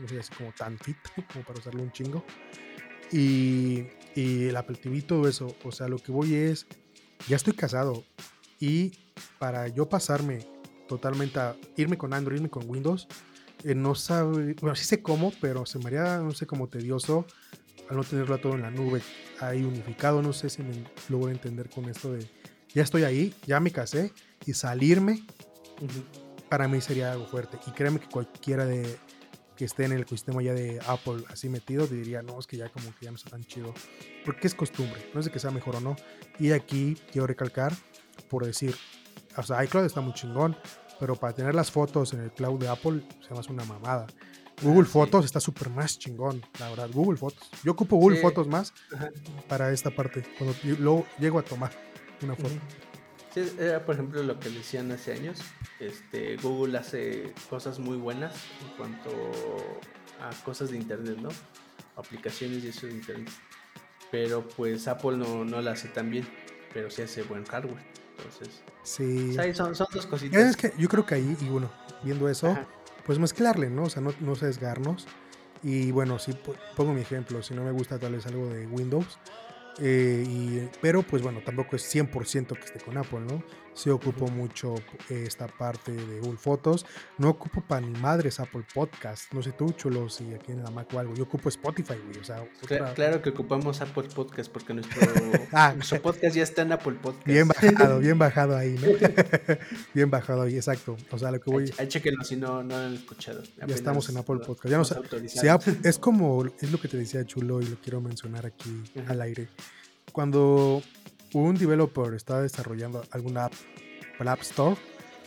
no 0.00 0.08
soy 0.08 0.18
así 0.18 0.32
como 0.34 0.52
tan 0.52 0.78
fit 0.78 0.96
como 1.32 1.44
para 1.44 1.58
usarlo 1.58 1.82
un 1.82 1.92
chingo. 1.92 2.24
Y, 3.12 3.86
el 4.16 4.56
Apple 4.56 4.76
TV, 4.76 5.02
todo 5.02 5.28
eso. 5.28 5.54
O 5.64 5.72
sea, 5.72 5.88
lo 5.88 5.98
que 5.98 6.10
voy 6.10 6.34
es, 6.34 6.66
ya 7.28 7.36
estoy 7.36 7.52
casado. 7.52 8.04
Y 8.58 8.92
para 9.38 9.68
yo 9.68 9.88
pasarme 9.88 10.46
totalmente 10.88 11.38
a 11.38 11.56
irme 11.76 11.98
con 11.98 12.14
Android, 12.14 12.38
irme 12.38 12.48
con 12.48 12.68
Windows, 12.68 13.06
eh, 13.64 13.74
no 13.74 13.94
sabe, 13.94 14.54
bueno, 14.60 14.74
sí 14.74 14.84
sé 14.84 15.02
cómo, 15.02 15.32
pero 15.40 15.66
se 15.66 15.78
me 15.78 15.86
haría, 15.86 16.18
no 16.18 16.32
sé, 16.32 16.46
como 16.46 16.68
tedioso 16.68 17.26
al 17.88 17.96
no 17.96 18.04
tenerlo 18.04 18.38
todo 18.38 18.54
en 18.54 18.62
la 18.62 18.70
nube, 18.70 19.02
ahí 19.40 19.62
unificado. 19.62 20.22
No 20.22 20.32
sé 20.32 20.50
si 20.50 20.62
me 20.62 20.84
logro 21.08 21.30
entender 21.30 21.68
con 21.68 21.88
esto 21.88 22.12
de, 22.12 22.28
ya 22.76 22.82
estoy 22.82 23.04
ahí, 23.04 23.34
ya 23.46 23.58
me 23.58 23.70
casé 23.70 24.12
y 24.44 24.52
salirme, 24.52 25.24
para 26.50 26.68
mí 26.68 26.78
sería 26.82 27.10
algo 27.10 27.26
fuerte. 27.26 27.58
Y 27.66 27.70
créeme 27.70 28.00
que 28.00 28.06
cualquiera 28.06 28.66
de, 28.66 28.98
que 29.56 29.64
esté 29.64 29.86
en 29.86 29.92
el 29.92 30.02
ecosistema 30.02 30.42
ya 30.42 30.52
de 30.52 30.78
Apple 30.86 31.24
así 31.30 31.48
metido, 31.48 31.86
diría, 31.86 32.20
no, 32.20 32.38
es 32.38 32.46
que 32.46 32.58
ya 32.58 32.68
como 32.68 32.94
que 32.96 33.06
ya 33.06 33.10
no 33.10 33.16
está 33.16 33.30
tan 33.30 33.42
chido. 33.44 33.72
Porque 34.26 34.46
es 34.46 34.54
costumbre, 34.54 35.10
no 35.14 35.22
sé 35.22 35.30
que 35.30 35.38
sea 35.38 35.50
mejor 35.50 35.76
o 35.76 35.80
no. 35.80 35.96
Y 36.38 36.52
aquí 36.52 36.98
quiero 37.10 37.26
recalcar, 37.26 37.72
por 38.28 38.44
decir, 38.44 38.76
o 39.38 39.42
sea, 39.42 39.64
iCloud 39.64 39.86
está 39.86 40.02
muy 40.02 40.12
chingón, 40.12 40.54
pero 41.00 41.16
para 41.16 41.32
tener 41.32 41.54
las 41.54 41.70
fotos 41.70 42.12
en 42.12 42.20
el 42.20 42.30
cloud 42.30 42.60
de 42.60 42.68
Apple 42.68 43.02
se 43.26 43.32
me 43.32 43.40
hace 43.40 43.50
una 43.50 43.64
mamada. 43.64 44.06
Google 44.62 44.86
ah, 44.86 44.90
Fotos 44.90 45.24
está 45.24 45.40
súper 45.40 45.70
más 45.70 45.98
chingón, 45.98 46.42
la 46.60 46.68
verdad. 46.68 46.90
Google 46.92 47.16
Fotos. 47.16 47.48
Yo 47.64 47.72
ocupo 47.72 47.96
Google 47.96 48.20
Fotos 48.20 48.46
más 48.48 48.74
para 49.48 49.72
esta 49.72 49.90
parte, 49.90 50.24
cuando 50.36 50.54
luego 50.78 51.06
llego 51.18 51.38
a 51.38 51.42
tomar 51.42 51.85
una 52.22 52.34
foto 52.36 52.54
era 53.58 53.84
por 53.84 53.94
ejemplo 53.94 54.22
lo 54.22 54.38
que 54.40 54.48
decían 54.48 54.90
hace 54.92 55.12
años. 55.12 55.40
Este, 55.78 56.36
Google 56.36 56.78
hace 56.78 57.34
cosas 57.50 57.78
muy 57.78 57.96
buenas 57.96 58.34
en 58.62 58.76
cuanto 58.76 59.10
a 60.20 60.30
cosas 60.44 60.70
de 60.70 60.78
internet, 60.78 61.18
¿no? 61.20 61.28
Aplicaciones 61.96 62.64
y 62.64 62.68
eso 62.68 62.86
de 62.86 62.94
internet. 62.94 63.30
Pero 64.10 64.46
pues 64.48 64.88
Apple 64.88 65.16
no, 65.18 65.44
no 65.44 65.60
la 65.60 65.72
hace 65.72 65.88
tan 65.88 66.10
bien, 66.10 66.26
pero 66.72 66.90
sí 66.90 67.02
hace 67.02 67.22
buen 67.22 67.44
hardware. 67.44 67.84
Entonces, 68.16 68.62
sí. 68.82 69.34
son, 69.54 69.74
son, 69.74 69.88
dos 69.92 70.06
cositas. 70.06 70.40
Es 70.42 70.56
que 70.56 70.72
yo 70.78 70.88
creo 70.88 71.04
que 71.04 71.16
ahí, 71.16 71.36
y 71.38 71.48
bueno, 71.48 71.70
viendo 72.02 72.28
eso, 72.28 72.56
pues 73.04 73.18
mezclarle, 73.18 73.68
¿no? 73.68 73.84
O 73.84 73.90
sea, 73.90 74.00
no, 74.00 74.14
no 74.20 74.34
sesgarnos. 74.34 75.06
Y 75.62 75.90
bueno, 75.90 76.18
si 76.18 76.32
pongo 76.76 76.94
mi 76.94 77.02
ejemplo, 77.02 77.42
si 77.42 77.52
no 77.52 77.64
me 77.64 77.72
gusta 77.72 77.98
tal 77.98 78.12
vez 78.12 78.26
algo 78.26 78.48
de 78.48 78.66
Windows, 78.66 79.18
eh, 79.80 80.24
y, 80.26 80.68
pero 80.80 81.02
pues 81.02 81.22
bueno, 81.22 81.40
tampoco 81.44 81.76
es 81.76 81.94
100% 81.94 82.58
que 82.58 82.64
esté 82.64 82.80
con 82.80 82.96
Apple, 82.96 83.20
¿no? 83.20 83.42
Sí 83.76 83.90
ocupo 83.90 84.26
mucho 84.28 84.74
esta 85.10 85.48
parte 85.48 85.92
de 85.92 86.20
Google 86.20 86.38
Fotos. 86.38 86.86
No 87.18 87.28
ocupo 87.28 87.60
para 87.60 87.82
ni 87.82 87.90
madres 88.00 88.40
Apple 88.40 88.64
Podcast. 88.72 89.30
No 89.34 89.42
sé 89.42 89.52
tú, 89.52 89.70
chulo, 89.72 90.08
si 90.08 90.32
aquí 90.32 90.52
en 90.52 90.62
la 90.62 90.70
Mac 90.70 90.88
o 90.94 90.98
algo. 90.98 91.14
Yo 91.14 91.24
ocupo 91.24 91.50
Spotify, 91.50 91.96
güey. 92.06 92.18
O 92.18 92.24
sea, 92.24 92.42
claro, 92.94 93.20
que 93.20 93.28
ocupamos 93.28 93.82
Apple 93.82 94.08
Podcast 94.14 94.50
porque 94.50 94.72
nuestro, 94.72 95.02
ah, 95.52 95.74
nuestro 95.74 96.00
podcast 96.00 96.34
ya 96.34 96.42
está 96.42 96.62
en 96.62 96.72
Apple 96.72 96.94
Podcast. 97.02 97.26
Bien 97.26 97.46
bajado, 97.46 97.98
bien 98.00 98.18
bajado 98.18 98.56
ahí, 98.56 98.78
¿no? 98.80 98.88
bien 99.94 100.10
bajado 100.10 100.42
ahí, 100.42 100.56
exacto. 100.56 100.96
O 101.10 101.18
sea, 101.18 101.30
lo 101.30 101.38
que 101.38 101.50
voy... 101.50 101.70
Hay 101.76 101.88
chequenlo 101.88 102.24
si 102.24 102.36
no, 102.36 102.62
no 102.62 102.78
lo 102.78 102.82
han 102.82 102.94
escuchado. 102.94 103.42
ya 103.42 103.74
estamos 103.74 104.08
en 104.08 104.16
Apple 104.16 104.38
Podcast. 104.38 104.70
Ya 104.70 104.78
nos, 104.78 105.76
es 105.84 105.98
como, 105.98 106.46
es 106.46 106.72
lo 106.72 106.80
que 106.80 106.88
te 106.88 106.96
decía 106.96 107.26
Chulo 107.26 107.60
y 107.60 107.66
lo 107.66 107.76
quiero 107.76 108.00
mencionar 108.00 108.46
aquí 108.46 108.82
al 109.06 109.20
aire. 109.20 109.48
Cuando 110.12 110.82
un 111.32 111.56
developer 111.56 112.14
está 112.14 112.40
desarrollando 112.40 113.04
alguna 113.10 113.46
app 113.46 113.52
para 114.18 114.32
App 114.32 114.42
Store, 114.42 114.76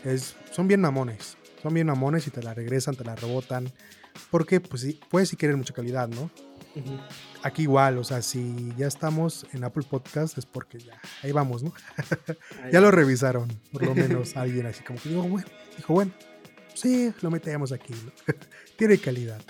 es, 0.04 0.36
son 0.52 0.68
bien 0.68 0.82
mamones. 0.82 1.38
Son 1.62 1.74
bien 1.74 1.88
mamones 1.88 2.26
y 2.28 2.32
te 2.32 2.41
la 2.41 2.54
regresan, 2.54 2.95
te 2.95 3.04
la 3.04 3.16
rebotan. 3.16 3.72
Porque, 4.32 4.60
pues 4.60 4.82
sí, 4.82 5.00
puedes 5.10 5.30
sí 5.30 5.36
querer 5.36 5.58
mucha 5.58 5.74
calidad, 5.74 6.08
¿no? 6.08 6.30
Aquí 7.43 7.64
igual, 7.64 7.97
o 7.97 8.04
sea, 8.04 8.22
si 8.22 8.74
ya 8.78 8.88
estamos 8.88 9.45
en 9.54 9.64
Apple 9.64 9.86
Podcast 9.89 10.38
es 10.38 10.45
porque 10.45 10.80
ya, 10.80 11.00
ahí 11.24 11.32
vamos, 11.32 11.64
¿no? 11.64 11.74
ya 12.72 12.80
lo 12.80 12.91
revisaron, 12.91 13.50
por 13.72 13.84
lo 13.84 13.95
menos 13.95 14.36
alguien 14.38 14.66
así 14.68 14.84
como 14.84 15.00
que 15.00 15.10
dijo, 15.10 15.24
bueno, 15.24 15.47
dijo, 15.76 15.93
bueno, 15.93 16.12
sí, 16.76 17.12
lo 17.22 17.32
metemos 17.32 17.72
aquí, 17.72 17.93
Tiene 18.78 18.97
calidad. 18.97 19.41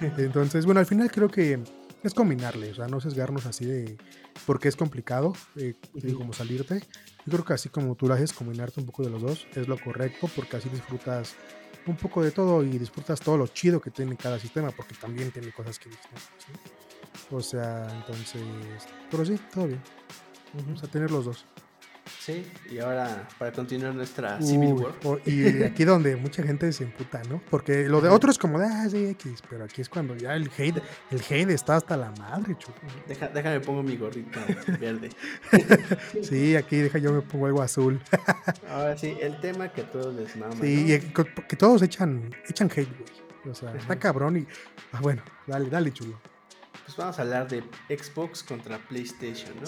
Entonces, 0.00 0.64
bueno, 0.64 0.80
al 0.80 0.86
final 0.86 1.10
creo 1.10 1.28
que 1.28 1.60
es 2.04 2.14
combinarle, 2.14 2.70
o 2.70 2.74
sea, 2.74 2.86
no 2.86 3.00
sesgarnos 3.00 3.46
así 3.46 3.64
de, 3.64 3.96
porque 4.46 4.68
es 4.68 4.76
complicado, 4.76 5.34
eh, 5.56 5.74
Ujú. 5.94 6.14
como 6.14 6.32
salirte. 6.32 6.80
Yo 7.26 7.32
creo 7.32 7.44
que 7.44 7.54
así 7.54 7.70
como 7.70 7.94
tú 7.94 8.06
lo 8.06 8.14
haces, 8.14 8.32
combinarte 8.32 8.78
un 8.78 8.86
poco 8.86 9.02
de 9.02 9.10
los 9.10 9.22
dos 9.22 9.48
es 9.56 9.66
lo 9.66 9.78
correcto, 9.78 10.28
porque 10.36 10.56
así 10.58 10.68
disfrutas 10.68 11.34
un 11.86 11.96
poco 11.96 12.22
de 12.22 12.30
todo 12.30 12.62
y 12.62 12.78
disfrutas 12.78 13.20
todo 13.20 13.38
lo 13.38 13.46
chido 13.46 13.80
que 13.80 13.90
tiene 13.90 14.16
cada 14.16 14.38
sistema, 14.38 14.70
porque 14.70 14.94
también 14.94 15.32
tiene 15.32 15.50
cosas 15.50 15.78
que 15.78 15.88
disfrutas, 15.88 16.30
¿sí? 16.46 16.52
O 17.30 17.40
sea, 17.40 17.88
entonces, 17.90 18.42
pero 19.10 19.24
sí, 19.24 19.38
todo 19.52 19.66
bien. 19.66 19.82
O 20.72 20.76
sea, 20.76 20.88
tener 20.88 21.10
los 21.10 21.24
dos. 21.24 21.46
Sí, 22.20 22.44
y 22.70 22.78
ahora 22.78 23.26
para 23.38 23.50
continuar 23.52 23.94
nuestra 23.94 24.40
Civil 24.42 24.74
Uy, 24.74 24.86
War. 25.04 25.20
y 25.26 25.62
aquí 25.62 25.84
donde 25.84 26.16
mucha 26.16 26.42
gente 26.42 26.70
se 26.72 26.84
emputa, 26.84 27.22
¿no? 27.30 27.40
Porque 27.50 27.88
lo 27.88 28.00
de 28.00 28.08
Ajá. 28.08 28.16
otro 28.16 28.30
es 28.30 28.38
como 28.38 28.58
de, 28.58 28.66
ah, 28.66 28.86
sí, 28.90 29.06
X, 29.06 29.42
pero 29.48 29.64
aquí 29.64 29.80
es 29.82 29.88
cuando 29.88 30.14
ya 30.16 30.34
el 30.34 30.50
hate, 30.56 30.82
el 31.10 31.20
hate 31.28 31.50
está 31.50 31.76
hasta 31.76 31.96
la 31.96 32.10
madre, 32.12 32.56
chulo. 32.58 32.76
Deja- 33.08 33.28
déjame 33.28 33.60
pongo 33.60 33.82
mi 33.82 33.96
gorrito 33.96 34.38
verde. 34.78 35.10
Sí, 36.22 36.56
aquí 36.56 36.76
deja 36.76 36.98
yo 36.98 37.12
me 37.12 37.20
pongo 37.22 37.46
algo 37.46 37.62
azul. 37.62 38.00
Ahora 38.70 38.96
sí, 38.96 39.16
el 39.20 39.40
tema 39.40 39.72
que 39.72 39.82
a 39.82 39.90
todos 39.90 40.14
les 40.14 40.36
mama. 40.36 40.54
Sí, 40.60 40.84
¿no? 40.88 40.94
y 40.94 41.00
co- 41.12 41.24
que 41.48 41.56
todos 41.56 41.82
echan, 41.82 42.34
echan 42.48 42.70
hate, 42.70 42.88
güey. 42.88 43.50
O 43.50 43.54
sea, 43.54 43.74
está 43.74 43.96
cabrón 43.98 44.38
y. 44.38 44.46
Ah, 44.92 45.00
bueno, 45.00 45.22
dale, 45.46 45.68
dale, 45.68 45.92
chulo. 45.92 46.18
Pues 46.84 46.96
vamos 46.96 47.18
a 47.18 47.22
hablar 47.22 47.48
de 47.48 47.62
Xbox 47.88 48.42
contra 48.42 48.78
PlayStation, 48.78 49.54
¿no? 49.60 49.66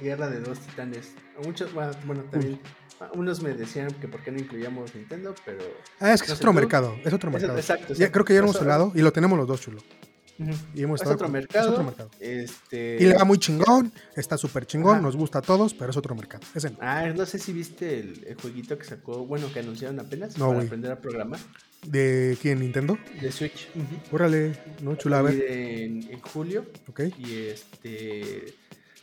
Guerra 0.00 0.28
de 0.28 0.40
dos 0.40 0.58
titanes. 0.60 1.12
Muchos, 1.44 1.72
bueno, 1.72 1.92
bueno, 2.04 2.22
también. 2.30 2.58
Unos 3.14 3.42
me 3.42 3.52
decían 3.52 3.90
que 4.00 4.08
por 4.08 4.22
qué 4.22 4.30
no 4.32 4.38
incluíamos 4.38 4.94
Nintendo, 4.94 5.34
pero. 5.44 5.58
Ah, 6.00 6.12
es 6.14 6.22
que 6.22 6.28
No 6.28 6.34
es 6.34 6.40
otro 6.40 6.50
tú. 6.50 6.54
mercado, 6.54 6.96
es 7.04 7.12
otro 7.12 7.28
Es- 7.30 7.34
mercado. 7.34 7.58
exacto, 7.58 7.94
Ya, 7.94 8.10
creo 8.10 8.24
que 8.24 8.32
ya 8.34 8.40
lo 8.40 8.46
hemos 8.46 8.60
hablado 8.60 8.92
y 8.94 9.00
lo 9.02 9.12
tenemos 9.12 9.38
los 9.38 9.46
dos, 9.46 9.60
chulo. 9.60 9.82
Y 10.74 10.82
hemos 10.82 11.00
Es 11.00 11.06
otro 11.06 11.18
con- 11.26 11.32
mercado. 11.32 11.66
Es 11.66 11.72
otro 11.72 11.84
mercado. 11.84 12.10
Este. 12.20 12.98
Y 13.00 13.04
le 13.06 13.14
va 13.14 13.24
muy 13.24 13.38
chingón, 13.38 13.90
está 14.16 14.36
súper 14.36 14.66
chingón, 14.66 14.94
Ajá. 14.96 15.02
nos 15.02 15.16
gusta 15.16 15.38
a 15.38 15.42
todos, 15.42 15.72
pero 15.72 15.90
es 15.90 15.96
otro 15.96 16.14
mercado. 16.14 16.44
Ese 16.54 16.70
no. 16.70 16.76
Ah, 16.80 17.06
no 17.14 17.24
sé 17.24 17.38
si 17.38 17.52
viste 17.54 18.00
el, 18.00 18.24
el 18.26 18.34
jueguito 18.34 18.76
que 18.76 18.84
sacó, 18.84 19.24
bueno, 19.26 19.50
que 19.52 19.60
anunciaron 19.60 19.98
apenas 19.98 20.36
No, 20.36 20.48
para 20.48 20.60
aprender 20.62 20.92
a 20.92 21.00
programar 21.00 21.40
¿De 21.86 22.36
quién? 22.42 22.60
¿Nintendo? 22.60 22.98
de 23.20 23.32
Switch. 23.32 23.68
Órale, 24.12 24.58
no, 24.82 24.94
chula, 24.96 25.20
a 25.20 25.22
ver. 25.22 25.42
En, 25.50 26.02
en 26.10 26.20
julio. 26.20 26.66
Ok. 26.88 27.00
Y 27.18 27.34
este. 27.48 28.54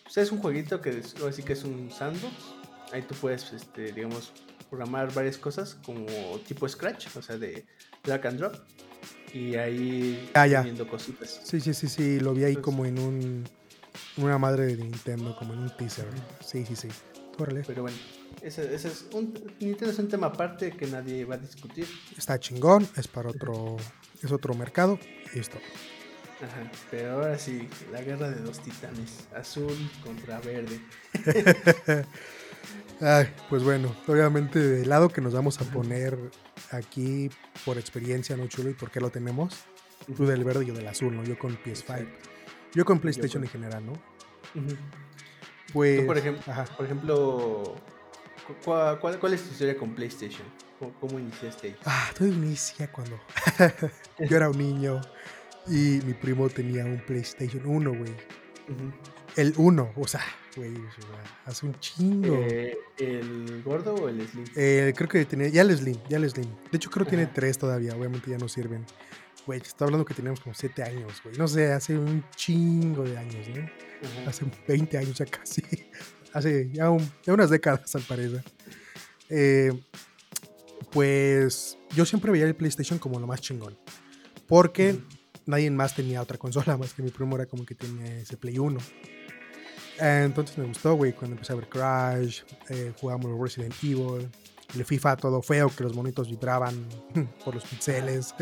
Pues 0.03 0.17
es 0.17 0.31
un 0.31 0.39
jueguito 0.39 0.81
que 0.81 0.99
es, 0.99 1.15
ahora 1.19 1.31
sí 1.33 1.43
que 1.43 1.53
es 1.53 1.63
un 1.63 1.91
sandbox. 1.91 2.33
Ahí 2.91 3.01
tú 3.03 3.15
puedes, 3.15 3.51
este, 3.53 3.91
digamos, 3.91 4.31
programar 4.69 5.13
varias 5.13 5.37
cosas 5.37 5.77
como 5.85 6.05
tipo 6.47 6.67
Scratch, 6.67 7.07
o 7.15 7.21
sea, 7.21 7.37
de 7.37 7.65
drag 8.03 8.27
and 8.27 8.39
drop. 8.39 8.55
Y 9.33 9.55
ahí 9.55 10.29
Ah, 10.35 10.45
ya. 10.45 10.59
poniendo 10.59 10.87
cositas. 10.87 11.41
Sí, 11.43 11.59
sí, 11.59 11.73
sí, 11.73 11.87
sí, 11.87 12.19
lo 12.19 12.33
vi 12.33 12.43
ahí 12.43 12.49
Entonces- 12.53 12.63
como 12.65 12.85
en 12.85 12.99
un. 12.99 13.43
Una 14.17 14.37
madre 14.39 14.65
de 14.67 14.77
Nintendo, 14.77 15.35
como 15.37 15.53
en 15.53 15.59
un 15.59 15.75
teaser. 15.77 16.05
Sí, 16.43 16.65
sí, 16.65 16.75
sí. 16.75 16.87
Órale. 17.39 17.63
Pero 17.65 17.83
bueno, 17.83 17.97
ese, 18.41 18.73
ese 18.73 18.87
es 18.89 19.05
un. 19.13 19.33
Nintendo 19.59 19.91
es 19.91 19.99
un 19.99 20.07
tema 20.07 20.27
aparte 20.27 20.71
que 20.71 20.85
nadie 20.87 21.25
va 21.25 21.35
a 21.35 21.37
discutir. 21.39 21.87
Está 22.17 22.39
chingón, 22.39 22.87
es 22.95 23.07
para 23.07 23.29
otro. 23.29 23.77
Es 24.21 24.31
otro 24.31 24.53
mercado 24.53 24.99
y 25.33 25.39
esto. 25.39 25.57
Ajá, 26.43 26.69
pero 26.91 27.11
ahora 27.13 27.37
sí, 27.39 27.69
la 27.91 28.01
guerra 28.01 28.29
de 28.29 28.41
dos 28.41 28.59
titanes, 28.59 29.27
azul 29.35 29.73
contra 30.03 30.39
verde. 30.41 30.79
Ay, 33.01 33.33
pues 33.49 33.63
bueno, 33.63 33.95
obviamente 34.07 34.59
del 34.59 34.89
lado 34.89 35.09
que 35.09 35.21
nos 35.21 35.33
vamos 35.33 35.59
a 35.61 35.65
poner 35.65 36.17
aquí 36.71 37.29
por 37.65 37.77
experiencia, 37.77 38.35
¿no, 38.37 38.47
chulo? 38.47 38.69
¿Y 38.69 38.73
por 38.73 38.91
qué 38.91 38.99
lo 38.99 39.09
tenemos? 39.09 39.55
Tú 40.15 40.25
del 40.25 40.43
verde 40.43 40.63
y 40.63 40.67
yo 40.67 40.73
del 40.73 40.87
azul, 40.87 41.15
¿no? 41.15 41.23
Yo 41.23 41.37
con 41.37 41.57
PS5. 41.57 42.07
Yo 42.73 42.85
con 42.85 42.99
PlayStation 42.99 43.41
con- 43.41 43.47
en 43.47 43.49
general, 43.51 43.85
¿no? 43.85 43.93
Pues. 45.71 45.99
Tú, 46.01 46.05
por 46.05 46.17
ejemplo, 46.17 46.51
Ajá. 46.51 46.65
por 46.65 46.85
ejemplo 46.85 47.75
cu- 48.47 48.55
¿cuál, 48.63 48.99
cuál, 48.99 49.19
cuál 49.19 49.33
es 49.33 49.43
tu 49.43 49.51
historia 49.51 49.77
con 49.77 49.95
PlayStation? 49.95 50.43
¿Cómo, 50.79 50.93
cómo 50.99 51.19
iniciaste 51.19 51.67
ahí? 51.67 51.75
Ah, 51.85 52.09
todo 52.17 52.27
inicia 52.27 52.91
cuando 52.91 53.19
yo 54.29 54.37
era 54.37 54.49
un 54.49 54.57
niño 54.57 55.01
y 55.67 55.99
mi 56.05 56.13
primo 56.13 56.49
tenía 56.49 56.85
un 56.85 56.99
PlayStation 57.05 57.65
1, 57.65 57.89
güey. 57.93 58.11
El 59.35 59.53
1, 59.57 59.93
o 59.95 60.07
sea, 60.07 60.21
güey, 60.55 60.73
hace 61.45 61.65
un 61.65 61.73
chingo. 61.79 62.35
Eh, 62.35 62.77
¿El 62.97 63.61
gordo 63.63 63.95
o 63.95 64.09
el 64.09 64.27
slim? 64.27 64.45
Eh, 64.55 64.93
creo 64.95 65.09
que 65.09 65.25
tenía, 65.25 65.47
ya 65.49 65.61
el 65.63 65.75
Slim, 65.75 65.97
ya 66.07 66.17
el 66.17 66.29
Slim. 66.29 66.47
De 66.71 66.77
hecho, 66.77 66.89
creo 66.91 67.05
que 67.05 67.11
tiene 67.11 67.27
tres 67.27 67.57
todavía, 67.57 67.95
obviamente 67.95 68.29
ya 68.29 68.37
no 68.37 68.47
sirven. 68.47 68.85
Güey, 69.45 69.59
te 69.59 69.67
estoy 69.67 69.85
hablando 69.85 70.05
que 70.05 70.13
teníamos 70.13 70.39
como 70.39 70.53
siete 70.55 70.83
años, 70.83 71.19
güey. 71.23 71.35
No 71.37 71.47
sé, 71.47 71.73
hace 71.73 71.97
un 71.97 72.23
chingo 72.35 73.03
de 73.03 73.17
años, 73.17 73.47
¿no? 73.49 74.29
Hace 74.29 74.45
20 74.67 74.97
años 74.97 75.17
ya 75.17 75.25
casi. 75.25 75.61
Hace 76.33 76.69
ya, 76.71 76.89
un- 76.89 77.11
ya 77.23 77.33
unas 77.33 77.49
décadas, 77.51 77.93
al 77.95 78.01
parecer. 78.03 78.43
Eh, 79.29 79.71
pues 80.91 81.77
yo 81.95 82.05
siempre 82.05 82.31
veía 82.31 82.45
el 82.45 82.55
PlayStation 82.55 82.97
como 82.99 83.19
lo 83.19 83.27
más 83.27 83.41
chingón. 83.41 83.77
Porque. 84.47 84.99
Nadie 85.45 85.69
más 85.71 85.95
tenía 85.95 86.21
otra 86.21 86.37
consola, 86.37 86.77
más 86.77 86.93
que 86.93 87.01
mi 87.01 87.09
primo 87.09 87.35
era 87.35 87.45
como 87.45 87.65
que 87.65 87.75
tenía 87.75 88.19
ese 88.19 88.37
Play 88.37 88.59
1. 88.59 88.79
Eh, 90.01 90.23
entonces 90.25 90.57
me 90.57 90.65
gustó, 90.65 90.95
güey, 90.95 91.13
cuando 91.13 91.35
empecé 91.35 91.53
a 91.53 91.55
ver 91.55 91.69
Crash, 91.69 92.41
eh, 92.69 92.93
jugamos 92.99 93.39
Resident 93.39 93.75
Evil, 93.83 94.29
el 94.75 94.85
FIFA 94.85 95.17
todo 95.17 95.41
feo, 95.41 95.69
que 95.69 95.83
los 95.83 95.95
monitos 95.95 96.29
vibraban 96.29 96.87
por 97.45 97.55
los 97.55 97.63
pixeles. 97.65 98.33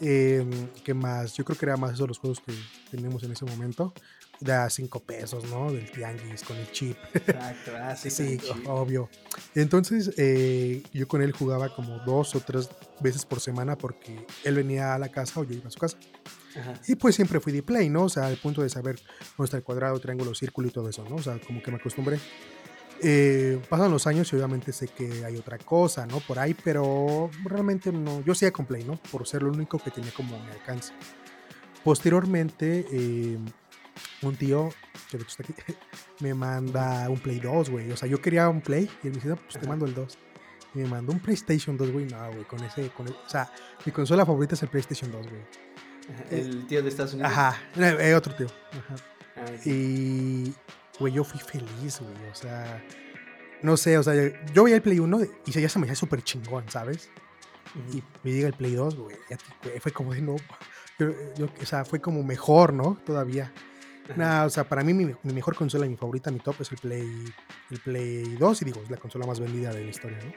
Eh, 0.00 0.44
¿Qué 0.84 0.92
más? 0.92 1.34
Yo 1.34 1.44
creo 1.44 1.58
que 1.58 1.66
era 1.66 1.76
más 1.76 1.92
esos 1.94 2.08
los 2.08 2.18
juegos 2.18 2.40
que 2.40 2.52
teníamos 2.90 3.22
en 3.22 3.32
ese 3.32 3.44
momento. 3.44 3.94
De 4.40 4.52
a 4.52 4.68
5 4.68 5.00
pesos, 5.00 5.44
¿no? 5.44 5.72
Del 5.72 5.90
tianguis 5.90 6.42
con 6.42 6.56
el 6.56 6.70
chip. 6.72 6.96
Exacto, 7.14 7.72
ah, 7.76 7.96
sí, 7.96 8.10
Sí, 8.10 8.38
obvio. 8.66 9.08
Entonces, 9.54 10.12
eh, 10.16 10.82
yo 10.92 11.08
con 11.08 11.22
él 11.22 11.32
jugaba 11.32 11.74
como 11.74 11.98
dos 12.00 12.34
o 12.34 12.40
tres 12.40 12.68
veces 13.00 13.24
por 13.24 13.40
semana 13.40 13.76
porque 13.78 14.26
él 14.44 14.54
venía 14.56 14.94
a 14.94 14.98
la 14.98 15.08
casa 15.08 15.40
o 15.40 15.44
yo 15.44 15.54
iba 15.54 15.68
a 15.68 15.70
su 15.70 15.78
casa. 15.78 15.96
Ajá. 16.58 16.74
Y 16.86 16.96
pues 16.96 17.14
siempre 17.14 17.40
fui 17.40 17.52
de 17.52 17.62
play, 17.62 17.88
¿no? 17.88 18.04
O 18.04 18.08
sea, 18.08 18.26
al 18.26 18.36
punto 18.36 18.62
de 18.62 18.68
saber 18.68 19.00
dónde 19.36 19.44
está 19.44 19.56
el 19.56 19.62
cuadrado, 19.62 19.98
triángulo, 19.98 20.34
círculo 20.34 20.68
y 20.68 20.70
todo 20.70 20.88
eso, 20.88 21.04
¿no? 21.08 21.16
O 21.16 21.22
sea, 21.22 21.38
como 21.38 21.62
que 21.62 21.70
me 21.70 21.78
acostumbré. 21.78 22.18
Eh, 23.02 23.60
pasan 23.68 23.90
los 23.90 24.06
años 24.06 24.32
y 24.32 24.36
obviamente 24.36 24.72
sé 24.72 24.88
que 24.88 25.24
hay 25.24 25.36
otra 25.36 25.58
cosa, 25.58 26.06
¿no? 26.06 26.20
Por 26.20 26.38
ahí, 26.38 26.54
pero 26.54 27.30
realmente 27.44 27.92
no. 27.92 28.22
Yo 28.24 28.34
seguía 28.34 28.52
con 28.52 28.66
play, 28.66 28.84
¿no? 28.84 28.96
Por 29.10 29.26
ser 29.26 29.42
lo 29.42 29.50
único 29.50 29.78
que 29.78 29.90
tenía 29.90 30.12
como 30.12 30.38
mi 30.38 30.50
alcance. 30.50 30.92
Posteriormente, 31.82 32.86
eh, 32.90 33.38
un 34.22 34.36
tío, 34.36 34.70
que 35.10 35.18
de 35.18 35.22
hecho 35.24 35.42
está 35.42 35.52
aquí, 35.52 35.54
me 36.20 36.34
manda 36.34 37.08
un 37.08 37.18
Play 37.18 37.40
2, 37.40 37.70
güey. 37.70 37.90
O 37.92 37.96
sea, 37.96 38.08
yo 38.08 38.20
quería 38.20 38.48
un 38.48 38.60
Play 38.60 38.84
y 39.02 39.06
él 39.06 39.12
me 39.12 39.16
dice, 39.16 39.28
"No, 39.28 39.36
pues 39.36 39.58
te 39.60 39.66
mando 39.66 39.86
el 39.86 39.94
2. 39.94 40.18
Y 40.74 40.78
me 40.78 40.86
mandó 40.88 41.12
un 41.12 41.20
PlayStation 41.20 41.76
2, 41.76 41.90
güey. 41.92 42.06
No, 42.06 42.26
güey, 42.32 42.44
con 42.44 42.62
ese, 42.64 42.88
con 42.90 43.06
el- 43.06 43.14
o 43.14 43.28
sea, 43.28 43.50
mi 43.86 43.92
consola 43.92 44.26
favorita 44.26 44.54
es 44.54 44.62
el 44.62 44.68
PlayStation 44.68 45.10
2, 45.12 45.28
güey. 45.28 45.42
Ajá. 46.12 46.24
El 46.30 46.66
tío 46.66 46.82
de 46.82 46.88
Estados 46.88 47.14
Unidos. 47.14 47.30
Ajá, 47.32 47.56
eh, 47.76 47.96
eh, 48.00 48.14
otro 48.14 48.34
tío. 48.34 48.46
Ajá. 48.72 48.96
Ah, 49.36 49.46
sí. 49.60 49.70
Y, 49.70 50.54
güey, 50.98 51.12
yo 51.12 51.24
fui 51.24 51.40
feliz, 51.40 52.00
güey. 52.00 52.30
O 52.30 52.34
sea, 52.34 52.82
no 53.62 53.76
sé, 53.76 53.96
o 53.98 54.02
sea, 54.02 54.14
yo 54.52 54.64
veía 54.64 54.76
el 54.76 54.82
Play 54.82 54.98
1 54.98 55.20
y 55.46 55.50
ya 55.52 55.68
se 55.68 55.78
me 55.78 55.86
hacía 55.86 55.94
súper 55.96 56.22
chingón, 56.22 56.64
¿sabes? 56.68 57.08
Y 57.92 58.02
me 58.22 58.32
llega 58.32 58.48
el 58.48 58.54
Play 58.54 58.74
2, 58.74 58.96
güey. 58.96 59.16
ya 59.30 59.36
te- 59.36 59.44
güey, 59.68 59.80
Fue 59.80 59.92
como 59.92 60.12
de 60.12 60.20
no. 60.22 60.36
Yo, 60.98 61.08
yo- 61.36 61.48
o 61.60 61.66
sea, 61.66 61.84
fue 61.84 62.00
como 62.00 62.22
mejor, 62.22 62.72
¿no? 62.72 62.98
Todavía. 63.06 63.52
Nah, 64.16 64.44
o 64.44 64.50
sea, 64.50 64.64
para 64.64 64.84
mí 64.84 64.92
mi, 64.92 65.06
mi 65.22 65.32
mejor 65.32 65.56
consola, 65.56 65.86
mi 65.86 65.96
favorita, 65.96 66.30
mi 66.30 66.38
top 66.38 66.56
es 66.60 66.70
el 66.72 66.78
Play, 66.78 67.24
el 67.70 67.80
Play 67.80 68.36
2 68.36 68.62
y 68.62 68.64
digo, 68.66 68.82
es 68.82 68.90
la 68.90 68.96
consola 68.96 69.26
más 69.26 69.40
vendida 69.40 69.72
de 69.72 69.84
la 69.84 69.90
historia, 69.90 70.18
¿no? 70.22 70.32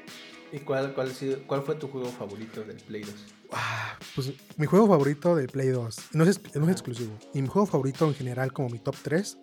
¿Y 0.52 0.60
cuál, 0.60 0.94
cuál, 0.94 1.62
fue 1.62 1.76
tu 1.76 1.90
juego 1.90 2.08
favorito 2.08 2.64
del 2.64 2.78
Play 2.78 3.02
2? 3.02 3.14
Ah, 3.52 3.98
pues 4.16 4.32
mi 4.56 4.66
juego 4.66 4.88
favorito 4.88 5.36
del 5.36 5.48
Play 5.48 5.70
2, 5.70 5.98
no 6.14 6.24
es, 6.24 6.42
no 6.42 6.50
es 6.50 6.58
Ajá. 6.58 6.72
exclusivo, 6.72 7.18
y 7.34 7.42
mi 7.42 7.48
juego 7.50 7.66
favorito 7.66 8.08
en 8.08 8.16
general 8.16 8.54
como 8.54 8.70
mi 8.70 8.80
top 8.80 8.96
3 9.02 9.38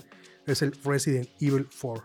es 0.46 0.62
el 0.62 0.72
Resident 0.82 1.28
Evil 1.40 1.68
4. 1.80 2.04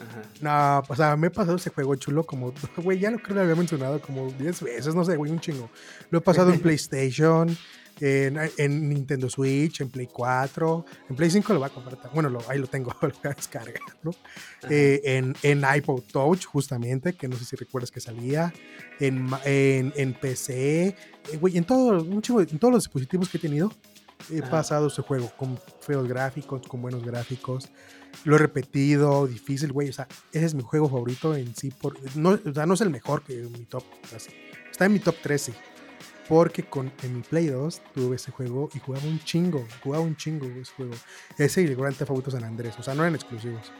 Ajá. 0.00 0.22
No, 0.40 0.82
o 0.88 0.96
sea, 0.96 1.16
me 1.16 1.26
he 1.26 1.30
pasado 1.30 1.56
ese 1.56 1.70
juego 1.70 1.94
chulo 1.96 2.24
como, 2.24 2.52
güey, 2.76 2.98
ya 2.98 3.10
lo 3.10 3.16
creo 3.18 3.28
que 3.28 3.34
lo 3.34 3.40
había 3.42 3.54
mencionado 3.54 4.00
como 4.00 4.30
10 4.30 4.62
veces, 4.62 4.94
no 4.94 5.04
sé, 5.04 5.16
güey, 5.16 5.30
un 5.30 5.40
chingo. 5.40 5.70
Lo 6.10 6.18
he 6.18 6.22
pasado 6.22 6.52
en 6.52 6.60
PlayStation, 6.62 7.56
en, 8.00 8.38
en 8.56 8.88
Nintendo 8.88 9.28
Switch, 9.28 9.80
en 9.80 9.90
Play 9.90 10.08
4, 10.12 10.84
en 11.10 11.16
Play 11.16 11.30
5 11.30 11.52
lo 11.52 11.58
voy 11.60 11.68
a 11.68 11.72
comprar, 11.72 11.98
bueno, 12.14 12.28
lo- 12.30 12.42
ahí 12.48 12.58
lo 12.58 12.66
tengo, 12.66 12.92
lo 13.02 13.08
voy 13.08 13.18
a 13.24 13.34
descargar, 13.34 13.80
¿no? 14.02 14.10
Eh, 14.68 15.00
en, 15.04 15.34
en 15.42 15.62
iPod 15.76 16.02
Touch, 16.10 16.44
justamente, 16.46 17.12
que 17.14 17.28
no 17.28 17.36
sé 17.36 17.44
si 17.44 17.56
recuerdas 17.56 17.90
que 17.90 18.00
salía, 18.00 18.52
en, 18.98 19.28
en, 19.44 19.92
en 19.96 20.14
PC, 20.14 20.88
eh, 20.88 20.96
güey, 21.40 21.56
en, 21.58 21.64
todo, 21.64 22.02
un 22.02 22.22
en 22.24 22.58
todos 22.58 22.72
los 22.74 22.84
dispositivos 22.84 23.28
que 23.28 23.38
he 23.38 23.40
tenido, 23.40 23.72
he 24.30 24.40
Ajá. 24.40 24.50
pasado 24.50 24.88
ese 24.88 25.02
juego 25.02 25.30
con 25.36 25.58
feos 25.80 26.06
gráficos, 26.06 26.66
con 26.68 26.82
buenos 26.82 27.02
gráficos. 27.04 27.68
Lo 28.24 28.34
he 28.36 28.38
repetido, 28.38 29.26
difícil, 29.26 29.72
güey. 29.72 29.88
O 29.88 29.92
sea, 29.92 30.06
ese 30.32 30.44
es 30.44 30.54
mi 30.54 30.62
juego 30.62 30.88
favorito 30.90 31.34
en 31.36 31.54
sí. 31.54 31.70
Por, 31.70 31.96
no, 32.16 32.30
o 32.44 32.52
sea, 32.52 32.66
no 32.66 32.74
es 32.74 32.80
el 32.80 32.90
mejor 32.90 33.22
que 33.22 33.34
mi 33.36 33.64
top. 33.64 33.84
así. 34.14 34.30
Está 34.70 34.86
en 34.86 34.92
mi 34.94 34.98
top 34.98 35.14
3, 35.22 35.40
sí. 35.40 35.52
Porque 36.30 36.62
con, 36.62 36.92
en 37.02 37.16
mi 37.16 37.22
Play 37.22 37.48
2 37.48 37.82
tuve 37.92 38.14
ese 38.14 38.30
juego 38.30 38.70
y 38.72 38.78
jugaba 38.78 39.04
un 39.04 39.18
chingo, 39.18 39.66
jugaba 39.82 40.04
un 40.04 40.16
chingo 40.16 40.46
ese 40.46 40.72
juego. 40.74 40.92
Ese 41.36 41.62
y 41.62 41.64
el 41.66 41.74
Grand 41.74 41.96
Theft 41.96 42.30
San 42.30 42.44
Andrés, 42.44 42.76
o 42.78 42.84
sea, 42.84 42.94
no 42.94 43.02
eran 43.02 43.16
exclusivos. 43.16 43.72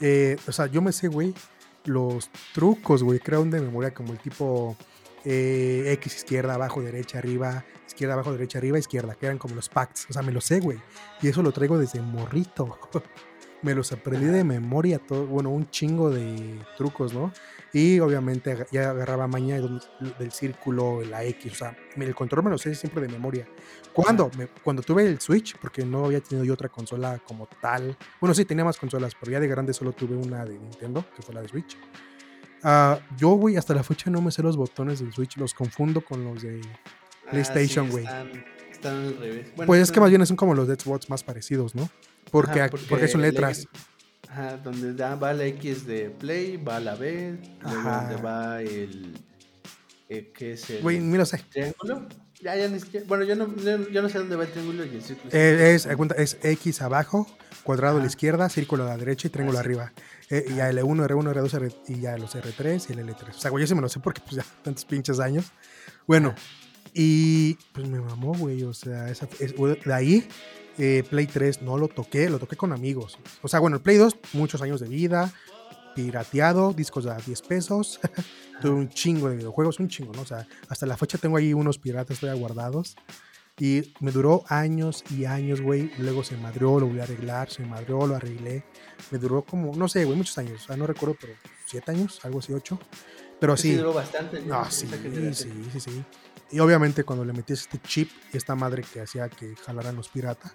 Eh, 0.00 0.36
o 0.46 0.52
sea, 0.52 0.66
yo 0.66 0.80
me 0.80 0.92
sé, 0.92 1.08
güey, 1.08 1.34
los 1.84 2.30
trucos, 2.54 3.02
güey, 3.02 3.18
creo 3.18 3.44
de 3.44 3.60
memoria 3.60 3.92
como 3.92 4.12
el 4.12 4.20
tipo 4.20 4.76
eh, 5.24 5.90
X 5.94 6.18
izquierda, 6.18 6.54
abajo, 6.54 6.80
derecha, 6.80 7.18
arriba, 7.18 7.64
izquierda, 7.84 8.14
abajo, 8.14 8.30
derecha, 8.30 8.58
arriba, 8.58 8.78
izquierda, 8.78 9.16
que 9.16 9.26
eran 9.26 9.38
como 9.38 9.56
los 9.56 9.68
packs. 9.68 10.06
O 10.08 10.12
sea, 10.12 10.22
me 10.22 10.30
lo 10.30 10.40
sé, 10.40 10.60
güey. 10.60 10.78
Y 11.20 11.26
eso 11.26 11.42
lo 11.42 11.50
traigo 11.50 11.78
desde 11.78 12.00
morrito. 12.00 12.78
me 13.62 13.74
los 13.74 13.92
aprendí 13.92 14.26
de 14.26 14.44
memoria, 14.44 14.98
todo, 14.98 15.26
bueno, 15.26 15.50
un 15.50 15.70
chingo 15.70 16.10
de 16.10 16.58
trucos, 16.76 17.14
¿no? 17.14 17.32
Y 17.72 18.00
obviamente 18.00 18.66
ya 18.70 18.90
agarraba 18.90 19.26
maña 19.26 19.58
del 20.18 20.32
círculo, 20.32 21.02
la 21.02 21.24
X, 21.24 21.52
o 21.52 21.54
sea, 21.54 21.76
el 21.96 22.14
control 22.14 22.44
me 22.44 22.50
lo 22.50 22.58
sé 22.58 22.74
siempre 22.74 23.02
de 23.02 23.08
memoria. 23.08 23.48
¿Cuándo? 23.92 24.30
cuando 24.62 24.82
tuve 24.82 25.06
el 25.06 25.20
Switch, 25.20 25.56
porque 25.58 25.84
no 25.84 26.04
había 26.06 26.20
tenido 26.20 26.44
yo 26.44 26.54
otra 26.54 26.68
consola 26.68 27.20
como 27.26 27.46
tal. 27.60 27.96
Bueno, 28.20 28.34
sí, 28.34 28.44
tenía 28.44 28.64
más 28.64 28.78
consolas, 28.78 29.14
pero 29.18 29.32
ya 29.32 29.40
de 29.40 29.48
grande 29.48 29.72
solo 29.72 29.92
tuve 29.92 30.16
una 30.16 30.44
de 30.44 30.58
Nintendo, 30.58 31.04
que 31.14 31.22
fue 31.22 31.34
la 31.34 31.42
de 31.42 31.48
Switch. 31.48 31.76
Uh, 32.64 32.96
yo, 33.16 33.30
güey, 33.30 33.56
hasta 33.56 33.74
la 33.74 33.82
fecha 33.82 34.10
no 34.10 34.20
me 34.20 34.30
sé 34.30 34.42
los 34.42 34.56
botones 34.56 35.00
del 35.00 35.12
Switch, 35.12 35.36
los 35.36 35.52
confundo 35.52 36.00
con 36.02 36.24
los 36.24 36.42
de 36.42 36.60
ah, 37.26 37.30
PlayStation, 37.30 37.90
güey. 37.90 38.06
Están, 38.82 39.06
al 39.06 39.16
revés. 39.18 39.46
pues 39.66 39.82
es 39.82 39.92
que 39.92 40.00
más 40.00 40.10
bien 40.10 40.24
son 40.26 40.36
como 40.36 40.54
los 40.54 40.66
de 40.66 40.74
Xbox 40.74 41.08
más 41.08 41.22
parecidos, 41.22 41.74
¿no? 41.74 41.88
Porque, 42.30 42.68
porque, 42.88 43.08
son 43.08 43.22
letras. 43.22 43.68
Ajá, 44.28 44.56
donde 44.56 44.92
va 45.16 45.32
la 45.32 45.44
X 45.44 45.86
de 45.86 46.10
Play, 46.10 46.56
va 46.56 46.80
la 46.80 46.94
B, 46.94 47.38
donde 47.62 48.22
va 48.22 48.62
el. 48.62 49.14
Eh, 50.08 50.32
¿Qué 50.34 50.52
es 50.54 50.70
el. 50.70 50.82
Güey, 50.82 51.00
mira, 51.00 51.26
sé. 51.26 51.42
¿Triángulo? 51.50 52.06
Ya, 52.40 52.56
ya, 52.56 52.68
bueno, 53.06 53.22
yo 53.22 53.36
no, 53.36 53.54
yo 53.56 54.02
no 54.02 54.08
sé 54.08 54.18
dónde 54.18 54.34
va 54.34 54.44
el 54.44 54.50
triángulo 54.50 54.84
y 54.84 54.96
el 54.96 55.02
círculo. 55.02 55.30
Eh, 55.32 55.74
es, 55.74 55.86
es, 56.16 56.38
X 56.42 56.82
abajo, 56.82 57.28
cuadrado 57.62 57.98
a 57.98 58.00
la 58.00 58.06
izquierda, 58.06 58.48
círculo 58.48 58.82
a 58.82 58.88
la 58.88 58.96
derecha 58.96 59.28
y 59.28 59.30
triángulo 59.30 59.60
arriba. 59.60 59.92
Eh, 60.28 60.46
y 60.48 60.54
ya 60.54 60.68
L1, 60.72 61.06
R1, 61.06 61.34
R2, 61.34 61.74
y 61.88 62.00
ya 62.00 62.16
los 62.16 62.34
R3 62.34 62.86
y 62.88 62.92
el 62.94 63.06
L3. 63.06 63.28
O 63.30 63.38
sea, 63.38 63.50
güey, 63.52 63.62
yo 63.62 63.68
sí 63.68 63.74
me 63.76 63.80
lo 63.80 63.88
sé 63.88 64.00
porque 64.00 64.20
pues 64.22 64.36
ya 64.36 64.44
tantos 64.64 64.84
pinches 64.84 65.20
años. 65.20 65.52
Bueno, 66.06 66.34
y 66.94 67.54
pues 67.72 67.88
me 67.88 68.00
mamó, 68.00 68.34
güey. 68.34 68.62
O 68.64 68.74
sea, 68.74 69.08
esa, 69.08 69.26
de 69.26 69.94
ahí 69.94 70.28
eh, 70.78 71.04
Play 71.08 71.26
3 71.26 71.62
no 71.62 71.78
lo 71.78 71.88
toqué, 71.88 72.28
lo 72.28 72.38
toqué 72.38 72.56
con 72.56 72.72
amigos. 72.72 73.18
O 73.42 73.48
sea, 73.48 73.60
bueno, 73.60 73.76
el 73.76 73.82
Play 73.82 73.96
2, 73.96 74.16
muchos 74.34 74.62
años 74.62 74.80
de 74.80 74.88
vida, 74.88 75.32
pirateado, 75.94 76.72
discos 76.72 77.04
de 77.04 77.14
10 77.24 77.42
pesos. 77.42 78.00
Tuve 78.60 78.72
un 78.72 78.88
chingo 78.88 79.28
de 79.28 79.36
videojuegos, 79.36 79.80
un 79.80 79.88
chingo, 79.88 80.12
¿no? 80.12 80.22
O 80.22 80.26
sea, 80.26 80.46
hasta 80.68 80.86
la 80.86 80.96
fecha 80.96 81.18
tengo 81.18 81.36
ahí 81.36 81.52
unos 81.52 81.78
piratas 81.78 82.20
todavía 82.20 82.40
guardados. 82.40 82.96
Y 83.58 83.92
me 84.00 84.10
duró 84.10 84.44
años 84.48 85.04
y 85.10 85.26
años, 85.26 85.60
güey. 85.60 85.92
Luego 85.98 86.24
se 86.24 86.36
madrió, 86.36 86.80
lo 86.80 86.86
volví 86.86 87.00
a 87.00 87.02
arreglar, 87.02 87.50
se 87.50 87.64
madrió, 87.64 88.06
lo 88.06 88.16
arreglé. 88.16 88.64
Me 89.10 89.18
duró 89.18 89.42
como, 89.42 89.74
no 89.76 89.88
sé, 89.88 90.04
güey, 90.04 90.16
muchos 90.16 90.38
años. 90.38 90.62
O 90.64 90.66
sea, 90.68 90.76
no 90.76 90.86
recuerdo, 90.86 91.16
pero 91.20 91.34
siete 91.66 91.90
años, 91.90 92.20
algo 92.24 92.38
así, 92.38 92.52
ocho. 92.54 92.78
Pero 93.38 93.56
sí. 93.56 93.72
Sí, 93.72 93.76
duró 93.76 93.92
bastante. 93.92 94.40
No, 94.40 94.64
sí, 94.70 94.88
sí, 95.34 95.52
sí, 95.72 95.80
sí. 95.80 96.04
Y 96.52 96.60
obviamente 96.60 97.02
cuando 97.02 97.24
le 97.24 97.32
metías 97.32 97.60
este 97.60 97.78
chip, 97.78 98.10
esta 98.32 98.54
madre 98.54 98.82
que 98.82 99.00
hacía 99.00 99.28
que 99.30 99.56
jalaran 99.56 99.96
los 99.96 100.08
piratas, 100.08 100.52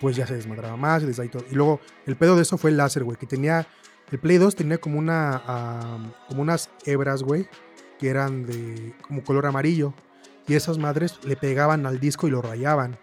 pues 0.00 0.16
ya 0.16 0.26
se 0.26 0.34
desmadraba 0.34 0.76
más 0.76 1.02
y 1.02 1.06
desde 1.06 1.22
ahí 1.22 1.28
todo. 1.28 1.44
Y 1.50 1.54
luego 1.54 1.80
el 2.06 2.16
pedo 2.16 2.36
de 2.36 2.42
eso 2.42 2.58
fue 2.58 2.70
el 2.70 2.76
láser, 2.76 3.04
güey, 3.04 3.16
que 3.16 3.26
tenía, 3.26 3.66
el 4.10 4.18
Play 4.18 4.38
2 4.38 4.56
tenía 4.56 4.78
como 4.78 4.98
una, 4.98 6.12
como 6.28 6.42
unas 6.42 6.70
hebras, 6.84 7.22
güey, 7.22 7.48
que 7.98 8.08
eran 8.08 8.46
de 8.46 8.94
como 9.02 9.22
color 9.22 9.46
amarillo. 9.46 9.94
Y 10.48 10.54
esas 10.54 10.78
madres 10.78 11.20
le 11.24 11.36
pegaban 11.36 11.86
al 11.86 12.00
disco 12.00 12.26
y 12.26 12.30
lo 12.30 12.42
rayaban. 12.42 12.98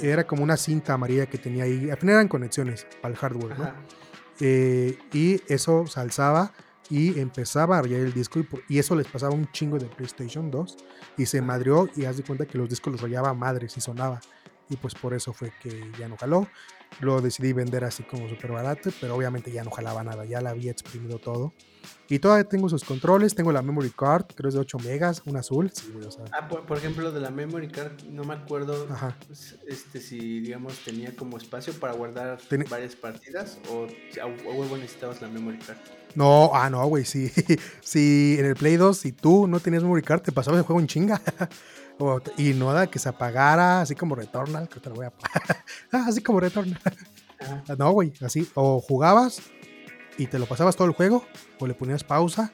Era 0.00 0.26
como 0.26 0.42
una 0.42 0.56
cinta 0.56 0.94
amarilla 0.94 1.26
que 1.26 1.38
tenía 1.38 1.64
ahí. 1.64 1.90
Al 1.90 1.96
final 1.96 2.16
eran 2.16 2.28
conexiones 2.28 2.86
para 3.00 3.12
el 3.12 3.18
hardware, 3.18 3.58
¿no? 3.58 3.72
Eh, 4.40 4.98
y 5.12 5.40
eso 5.52 5.86
se 5.86 6.00
alzaba 6.00 6.52
y 6.90 7.18
empezaba 7.18 7.78
a 7.78 7.82
rayar 7.82 8.00
el 8.00 8.12
disco 8.12 8.40
y, 8.68 8.78
eso 8.78 8.94
les 8.94 9.06
pasaba 9.06 9.34
un 9.34 9.50
chingo 9.52 9.78
de 9.78 9.86
PlayStation 9.86 10.50
2 10.50 10.76
y 11.16 11.26
se 11.26 11.42
madrió 11.42 11.88
y 11.96 12.04
haz 12.04 12.16
de 12.16 12.22
cuenta 12.22 12.46
que 12.46 12.58
los 12.58 12.68
discos 12.68 12.92
los 12.92 13.02
rayaba 13.02 13.34
madres 13.34 13.76
y 13.76 13.80
sonaba 13.80 14.20
y 14.70 14.76
pues 14.76 14.94
por 14.94 15.14
eso 15.14 15.32
fue 15.32 15.52
que 15.60 15.90
ya 15.98 16.08
no 16.08 16.16
jaló. 16.16 16.48
Lo 17.00 17.20
decidí 17.20 17.52
vender 17.52 17.84
así 17.84 18.02
como 18.02 18.28
súper 18.28 18.52
barato, 18.52 18.90
pero 19.00 19.14
obviamente 19.14 19.52
ya 19.52 19.62
no 19.62 19.70
jalaba 19.70 20.02
nada, 20.02 20.24
ya 20.24 20.40
la 20.40 20.50
había 20.50 20.70
exprimido 20.70 21.18
todo. 21.18 21.52
Y 22.08 22.18
todavía 22.18 22.44
tengo 22.44 22.68
sus 22.68 22.82
controles, 22.82 23.34
tengo 23.34 23.52
la 23.52 23.62
memory 23.62 23.90
card, 23.90 24.26
creo 24.34 24.48
es 24.48 24.54
de 24.54 24.60
8 24.60 24.78
megas, 24.78 25.22
un 25.26 25.36
azul. 25.36 25.70
Ah, 26.32 26.48
por, 26.48 26.78
ejemplo, 26.78 27.12
de 27.12 27.20
la 27.20 27.30
memory 27.30 27.68
card, 27.68 28.02
no 28.04 28.24
me 28.24 28.34
acuerdo 28.34 28.88
este 29.66 30.00
si, 30.00 30.40
digamos, 30.40 30.78
tenía 30.84 31.14
como 31.14 31.36
espacio 31.36 31.72
para 31.74 31.92
guardar 31.92 32.38
varias 32.70 32.96
partidas 32.96 33.58
o 33.70 33.86
a 34.20 34.26
huevo 34.26 34.76
necesitabas 34.76 35.20
la 35.20 35.28
memory 35.28 35.58
card. 35.58 35.78
No, 36.14 36.50
ah, 36.54 36.70
no, 36.70 36.86
güey, 36.86 37.04
sí. 37.04 37.30
sí, 37.80 38.36
en 38.38 38.46
el 38.46 38.54
Play 38.54 38.76
2, 38.76 38.96
si 38.96 39.12
tú 39.12 39.46
no 39.46 39.60
tenías 39.60 39.82
memory 39.82 40.02
card, 40.02 40.22
te 40.22 40.32
pasabas 40.32 40.58
el 40.58 40.64
juego 40.64 40.80
en 40.80 40.86
chinga. 40.86 41.20
y 42.36 42.54
no 42.54 42.72
da 42.72 42.86
que 42.86 42.98
se 42.98 43.08
apagara, 43.08 43.80
así 43.80 43.94
como 43.94 44.14
Returnal, 44.14 44.68
que 44.68 44.80
te 44.80 44.88
lo 44.88 44.96
voy 44.96 45.06
a 45.06 45.12
ah, 45.92 46.04
así 46.08 46.22
como 46.22 46.40
Returnal. 46.40 46.80
no, 47.78 47.90
güey, 47.90 48.12
así. 48.20 48.48
O 48.54 48.80
jugabas 48.80 49.40
y 50.16 50.26
te 50.26 50.38
lo 50.38 50.46
pasabas 50.46 50.76
todo 50.76 50.88
el 50.88 50.94
juego, 50.94 51.24
o 51.60 51.66
le 51.66 51.74
ponías 51.74 52.02
pausa, 52.04 52.52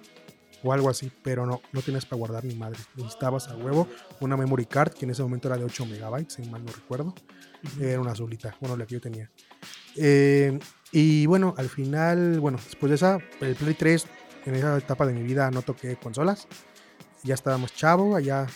o 0.63 0.73
algo 0.73 0.89
así, 0.89 1.13
pero 1.23 1.47
no, 1.47 1.61
no 1.73 1.83
tienes 1.83 2.07
para 2.07 2.19
guardar 2.19 2.45
ni 2.45 2.55
madre. 2.55 2.79
Necesitabas 2.97 3.49
a 3.49 3.57
huevo 3.57 3.87
una 4.21 4.37
memory 4.37 4.67
card, 4.67 4.93
que 4.93 5.05
en 5.05 5.11
ese 5.11 5.23
momento 5.23 5.49
era 5.49 5.59
de 5.59 5.65
8 5.65 5.87
megabytes, 5.87 6.35
si 6.35 6.49
mal 6.49 6.65
no 6.65 6.73
recuerdo. 6.73 7.15
Era 7.81 8.01
una 8.01 8.13
azulita, 8.13 8.57
bueno, 8.61 8.77
la 8.77 8.87
que 8.87 8.95
yo 8.95 9.01
tenía. 9.01 9.31
Eh, 9.97 10.59
y 10.93 11.27
bueno, 11.27 11.55
al 11.57 11.69
final, 11.69 12.41
bueno, 12.41 12.59
después 12.65 12.91
de 12.91 12.97
esa, 12.97 13.19
el 13.41 13.55
Play 13.55 13.75
3, 13.75 14.07
en 14.47 14.55
esa 14.55 14.77
etapa 14.77 15.07
de 15.07 15.13
mi 15.13 15.23
vida 15.23 15.51
no 15.51 15.63
toqué 15.63 15.97
consolas. 15.97 16.47
Ya 17.23 17.35
estábamos 17.35 17.75
chavo, 17.75 18.17
allá 18.17 18.47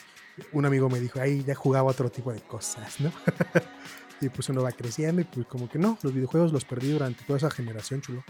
un 0.52 0.66
amigo 0.66 0.88
me 0.88 1.00
dijo, 1.00 1.20
ahí 1.20 1.42
ya 1.44 1.54
jugaba 1.54 1.90
otro 1.90 2.10
tipo 2.10 2.32
de 2.32 2.40
cosas, 2.40 3.00
¿no? 3.00 3.10
y 4.20 4.28
pues 4.28 4.48
uno 4.48 4.62
va 4.62 4.72
creciendo 4.72 5.20
y 5.22 5.24
pues 5.24 5.46
como 5.46 5.68
que 5.68 5.78
no, 5.78 5.98
los 6.02 6.12
videojuegos 6.12 6.52
los 6.52 6.64
perdí 6.64 6.92
durante 6.92 7.24
toda 7.24 7.38
esa 7.38 7.50
generación, 7.50 8.00
chulo. 8.00 8.24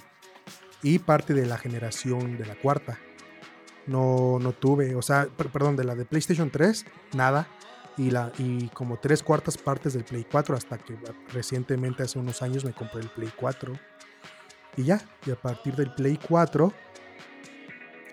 Y 0.82 1.00
parte 1.00 1.34
de 1.34 1.46
la 1.46 1.58
generación 1.58 2.38
de 2.38 2.46
la 2.46 2.54
cuarta. 2.54 2.98
No, 3.86 4.38
no 4.38 4.52
tuve, 4.52 4.94
o 4.94 5.02
sea, 5.02 5.28
perdón, 5.52 5.76
de 5.76 5.84
la 5.84 5.94
de 5.94 6.04
PlayStation 6.04 6.50
3, 6.50 6.84
nada. 7.14 7.48
Y, 7.98 8.10
la, 8.10 8.32
y 8.38 8.68
como 8.68 8.98
tres 8.98 9.22
cuartas 9.22 9.58
partes 9.58 9.92
del 9.92 10.04
Play 10.04 10.24
4 10.30 10.56
hasta 10.56 10.78
que 10.78 10.96
recientemente, 11.32 12.04
hace 12.04 12.18
unos 12.18 12.40
años, 12.42 12.64
me 12.64 12.72
compré 12.72 13.00
el 13.00 13.10
Play 13.10 13.32
4. 13.36 13.72
Y 14.76 14.84
ya, 14.84 15.02
y 15.26 15.30
a 15.32 15.36
partir 15.36 15.74
del 15.74 15.92
Play 15.92 16.18
4 16.28 16.72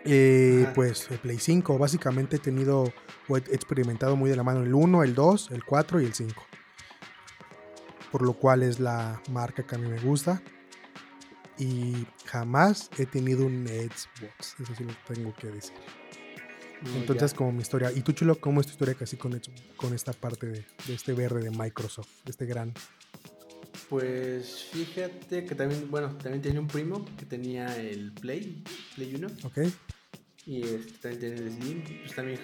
eh, 0.08 0.72
pues 0.76 1.10
el 1.10 1.18
Play 1.18 1.40
5, 1.40 1.80
básicamente 1.80 2.36
he 2.36 2.40
tenido 2.40 2.94
o 3.28 3.38
he 3.38 3.40
experimentado 3.40 4.16
muy 4.16 4.30
de 4.30 4.36
la 4.36 4.44
mano 4.44 4.62
el 4.62 4.74
1, 4.74 5.04
el 5.04 5.16
2, 5.16 5.50
el 5.52 5.66
4 5.66 6.02
y 6.02 6.06
el 6.06 6.14
5. 6.14 6.46
Por 8.12 8.22
lo 8.22 8.34
cual 8.34 8.62
es 8.62 8.80
la 8.80 9.20
marca 9.32 9.66
que 9.66 9.76
a 9.76 9.78
mí 9.80 9.90
me 9.90 10.00
gusta. 10.00 10.44
Y 11.58 12.06
jamás 12.26 12.92
he 13.00 13.08
tenido 13.08 13.46
un 13.48 13.68
Xbox, 13.68 14.56
eso 14.60 14.76
sí 14.76 14.84
lo 14.84 14.94
tengo 15.12 15.34
que 15.34 15.48
decir. 15.48 15.74
Entonces, 16.94 17.34
como 17.34 17.52
mi 17.52 17.62
historia. 17.62 17.92
¿Y 17.92 18.02
tú, 18.02 18.12
Chulo, 18.12 18.40
cómo 18.40 18.62
es 18.62 18.68
tu 18.68 18.74
historia 18.74 18.94
casi 18.94 19.18
con, 19.18 19.40
con 19.76 19.94
esta 19.94 20.14
parte 20.14 20.48
de, 20.48 20.66
de 20.88 20.94
este 20.94 21.14
verde 21.14 21.42
de 21.42 21.52
Microsoft, 21.52 22.10
de 22.24 22.32
este 22.32 22.46
gran 22.46 22.74
pues 23.90 24.64
fíjate 24.72 25.46
que 25.46 25.56
también, 25.56 25.90
bueno, 25.92 26.16
también 26.18 26.42
tenía 26.42 26.60
un 26.60 26.68
primo 26.68 27.06
que 27.18 27.26
tenía 27.26 27.76
el 27.78 28.12
Play, 28.14 28.64
Play 28.96 29.16
1. 29.16 29.28
Ok. 29.44 29.58
Y 30.48 30.62
este, 30.62 30.94
también 30.94 31.20
tenía 31.20 31.38
el 31.38 31.52
Slim, 31.54 31.84
pues 32.02 32.16
también 32.16 32.40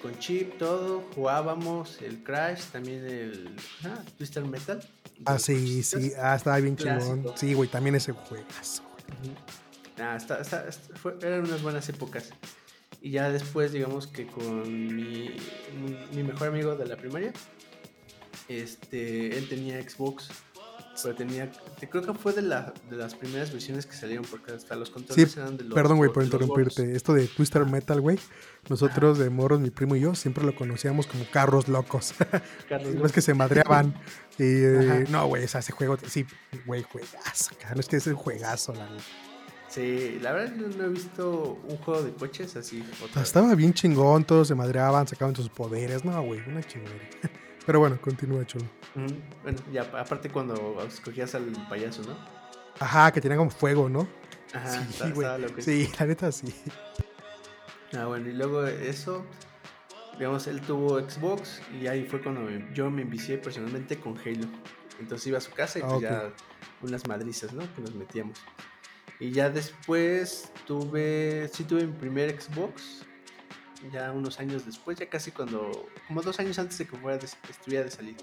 con 0.00 0.18
chip, 0.18 0.56
todo, 0.58 1.04
jugábamos 1.14 2.00
el 2.00 2.22
Crash, 2.22 2.64
también 2.66 3.04
el 3.04 3.56
ah, 3.84 4.02
Twister 4.16 4.44
Metal. 4.44 4.80
Ah, 5.24 5.38
sí, 5.38 5.82
sí, 5.82 6.12
ah, 6.18 6.36
estaba 6.36 6.58
bien 6.58 6.76
chingón. 6.76 7.24
Sí, 7.36 7.54
güey, 7.54 7.68
también 7.68 7.96
ese 7.96 8.12
juegazo. 8.12 8.82
Ah, 9.98 10.16
está, 10.16 10.40
está, 10.40 10.66
eran 11.22 11.40
unas 11.44 11.62
buenas 11.62 11.88
épocas. 11.88 12.30
Y 13.02 13.12
ya 13.12 13.30
después, 13.30 13.72
digamos 13.72 14.06
que 14.06 14.26
con 14.26 14.94
mi, 14.94 15.30
mi 16.12 16.22
mejor 16.22 16.48
amigo 16.48 16.74
de 16.76 16.86
la 16.86 16.96
primaria, 16.96 17.32
este, 18.48 19.38
él 19.38 19.48
tenía 19.48 19.80
Xbox 19.82 20.30
pero 21.02 21.14
tenía, 21.14 21.50
creo 21.90 22.02
que 22.02 22.14
fue 22.14 22.32
de, 22.32 22.42
la, 22.42 22.72
de 22.88 22.96
las 22.96 23.14
primeras 23.14 23.52
versiones 23.52 23.86
que 23.86 23.94
salieron, 23.94 24.24
porque 24.24 24.52
hasta 24.52 24.76
los 24.76 24.90
controles 24.90 25.36
eran 25.36 25.56
de 25.56 25.64
los. 25.64 25.74
Perdón, 25.74 25.98
güey, 25.98 26.12
por 26.12 26.22
interrumpirte. 26.22 26.94
Esto 26.94 27.14
de 27.14 27.26
Twister 27.26 27.64
Metal, 27.64 28.00
güey. 28.00 28.18
Nosotros 28.68 29.18
de 29.18 29.30
moros, 29.30 29.60
mi 29.60 29.70
primo 29.70 29.96
y 29.96 30.00
yo, 30.00 30.14
siempre 30.14 30.44
lo 30.44 30.54
conocíamos 30.54 31.06
como 31.06 31.24
carros 31.30 31.68
locos. 31.68 32.14
Carros 32.68 32.94
locos. 32.94 33.12
que 33.12 33.22
se 33.22 33.34
madreaban. 33.34 33.94
y, 34.38 34.44
eh, 34.44 35.04
no, 35.10 35.26
güey, 35.26 35.44
ese 35.44 35.72
juego, 35.72 35.96
sí, 36.06 36.26
güey, 36.66 36.82
juegazo. 36.82 37.52
No 37.74 37.80
es 37.80 37.88
que 37.88 37.96
es 37.96 38.06
un 38.06 38.14
juegazo, 38.14 38.74
la 38.74 38.88
Sí, 39.70 40.18
la 40.20 40.32
verdad 40.32 40.52
no, 40.56 40.68
no 40.76 40.84
he 40.84 40.88
visto 40.88 41.60
un 41.68 41.76
juego 41.78 42.02
de 42.02 42.12
coches 42.12 42.56
así. 42.56 42.84
otra. 43.04 43.22
Estaba 43.22 43.54
bien 43.54 43.72
chingón, 43.72 44.24
todos 44.24 44.48
se 44.48 44.54
madreaban, 44.54 45.06
sacaban 45.06 45.34
sus 45.36 45.48
poderes. 45.48 46.04
No, 46.04 46.20
güey, 46.22 46.40
una 46.46 46.62
chingonería. 46.62 47.08
Pero 47.66 47.78
bueno, 47.78 48.00
continúa, 48.00 48.44
chulo. 48.44 48.64
Ujú. 48.96 49.14
Bueno, 49.44 49.58
ya, 49.72 49.82
aparte 49.82 50.28
cuando 50.28 50.82
escogías 50.86 51.34
al 51.36 51.52
payaso, 51.68 52.02
¿no? 52.02 52.16
Ajá, 52.80 53.12
que 53.12 53.20
tenían 53.20 53.38
como 53.38 53.50
fuego, 53.50 53.88
¿no? 53.88 54.08
Ajá, 54.52 54.82
sí, 54.84 54.88
está- 54.90 55.10
güey. 55.38 55.62
Sí, 55.62 55.88
la 56.00 56.06
neta 56.06 56.32
sí. 56.32 56.52
Ah, 57.96 58.06
bueno, 58.06 58.28
y 58.28 58.32
luego 58.32 58.66
eso, 58.66 59.24
digamos, 60.18 60.46
él 60.48 60.60
tuvo 60.62 60.98
Xbox 60.98 61.60
y 61.80 61.86
ahí 61.86 62.04
fue 62.06 62.20
cuando 62.20 62.40
me- 62.40 62.66
yo 62.74 62.90
me 62.90 63.02
envicié 63.02 63.38
personalmente 63.38 63.98
con 64.00 64.16
Halo. 64.18 64.48
Entonces 64.98 65.26
iba 65.28 65.38
a 65.38 65.40
su 65.40 65.52
casa 65.52 65.78
y 65.78 65.82
Ah, 65.82 65.86
pues 65.88 65.96
ok. 65.98 66.02
ya 66.02 66.32
unas 66.82 67.06
madrizas, 67.06 67.52
¿no? 67.52 67.62
Que 67.74 67.82
nos 67.82 67.94
metíamos. 67.94 68.38
Y 69.20 69.32
ya 69.32 69.50
después 69.50 70.50
tuve, 70.66 71.48
sí 71.52 71.64
tuve 71.64 71.86
mi 71.86 71.92
primer 71.92 72.40
Xbox, 72.40 73.02
ya 73.92 74.12
unos 74.12 74.40
años 74.40 74.64
después, 74.64 74.98
ya 74.98 75.08
casi 75.08 75.30
cuando, 75.30 75.88
como 76.08 76.22
dos 76.22 76.40
años 76.40 76.58
antes 76.58 76.78
de 76.78 76.86
que 76.86 76.96
fuera 76.96 77.18
de- 77.18 77.28
estuviera 77.50 77.84
de 77.84 77.90
salir. 77.90 78.16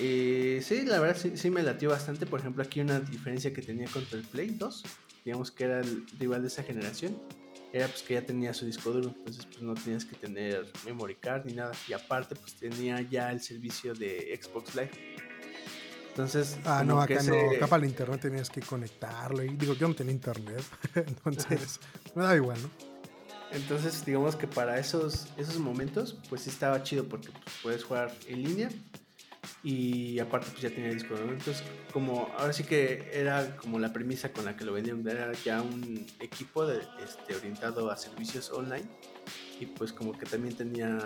Y 0.00 0.60
sí, 0.62 0.82
la 0.82 1.00
verdad 1.00 1.16
sí, 1.20 1.36
sí 1.36 1.50
me 1.50 1.62
latió 1.62 1.90
bastante. 1.90 2.26
Por 2.26 2.40
ejemplo, 2.40 2.62
aquí 2.62 2.80
una 2.80 3.00
diferencia 3.00 3.52
que 3.52 3.62
tenía 3.62 3.86
contra 3.88 4.18
el 4.18 4.24
Play 4.26 4.48
2, 4.50 4.82
digamos 5.24 5.50
que 5.50 5.64
era 5.64 5.80
el 5.80 6.06
rival 6.18 6.42
de 6.42 6.48
esa 6.48 6.62
generación, 6.62 7.20
era 7.72 7.86
pues 7.88 8.02
que 8.02 8.14
ya 8.14 8.22
tenía 8.24 8.52
su 8.54 8.66
disco 8.66 8.90
duro, 8.90 9.08
entonces 9.16 9.46
pues 9.46 9.62
no 9.62 9.74
tenías 9.74 10.04
que 10.04 10.16
tener 10.16 10.70
memory 10.84 11.14
card 11.16 11.44
ni 11.46 11.54
nada. 11.54 11.72
Y 11.88 11.92
aparte 11.92 12.34
pues 12.36 12.54
tenía 12.54 13.00
ya 13.02 13.30
el 13.32 13.40
servicio 13.40 13.94
de 13.94 14.38
Xbox 14.42 14.74
Live. 14.74 14.90
Entonces, 16.12 16.58
Ah, 16.64 16.84
no, 16.84 17.00
acá 17.00 17.14
no. 17.14 17.20
ese- 17.20 17.56
Acá 17.56 17.66
para 17.66 17.82
el 17.84 17.88
internet 17.90 18.20
tenías 18.20 18.50
que 18.50 18.60
conectarlo. 18.60 19.42
Y 19.42 19.48
digo, 19.56 19.72
yo 19.74 19.88
no 19.88 19.94
tenía 19.94 20.12
internet. 20.12 20.62
Entonces, 20.94 21.80
me 22.14 22.22
da 22.22 22.36
igual, 22.36 22.60
¿no? 22.62 22.70
Entonces, 23.52 24.04
digamos 24.04 24.36
que 24.36 24.46
para 24.46 24.78
esos, 24.78 25.26
esos 25.36 25.58
momentos, 25.58 26.18
pues 26.28 26.42
sí 26.42 26.50
estaba 26.50 26.82
chido 26.82 27.04
porque 27.04 27.28
pues, 27.30 27.56
puedes 27.62 27.84
jugar 27.84 28.14
en 28.26 28.42
línea 28.42 28.70
y 29.62 30.18
aparte 30.20 30.48
pues 30.50 30.62
ya 30.62 30.70
tenía 30.70 30.90
disco 30.90 31.14
duro. 31.14 31.32
Entonces, 31.32 31.62
como 31.92 32.30
ahora 32.38 32.52
sí 32.54 32.64
que 32.64 33.10
era 33.12 33.56
como 33.56 33.78
la 33.78 33.92
premisa 33.92 34.32
con 34.32 34.44
la 34.46 34.56
que 34.56 34.64
lo 34.64 34.72
vendieron, 34.72 35.06
era 35.06 35.32
ya 35.44 35.60
un 35.60 36.06
equipo 36.20 36.66
de, 36.66 36.80
este, 37.04 37.34
orientado 37.36 37.90
a 37.90 37.96
servicios 37.96 38.50
online 38.50 38.86
y 39.60 39.66
pues 39.66 39.92
como 39.92 40.12
que 40.16 40.24
también 40.24 40.56
tenía 40.56 40.98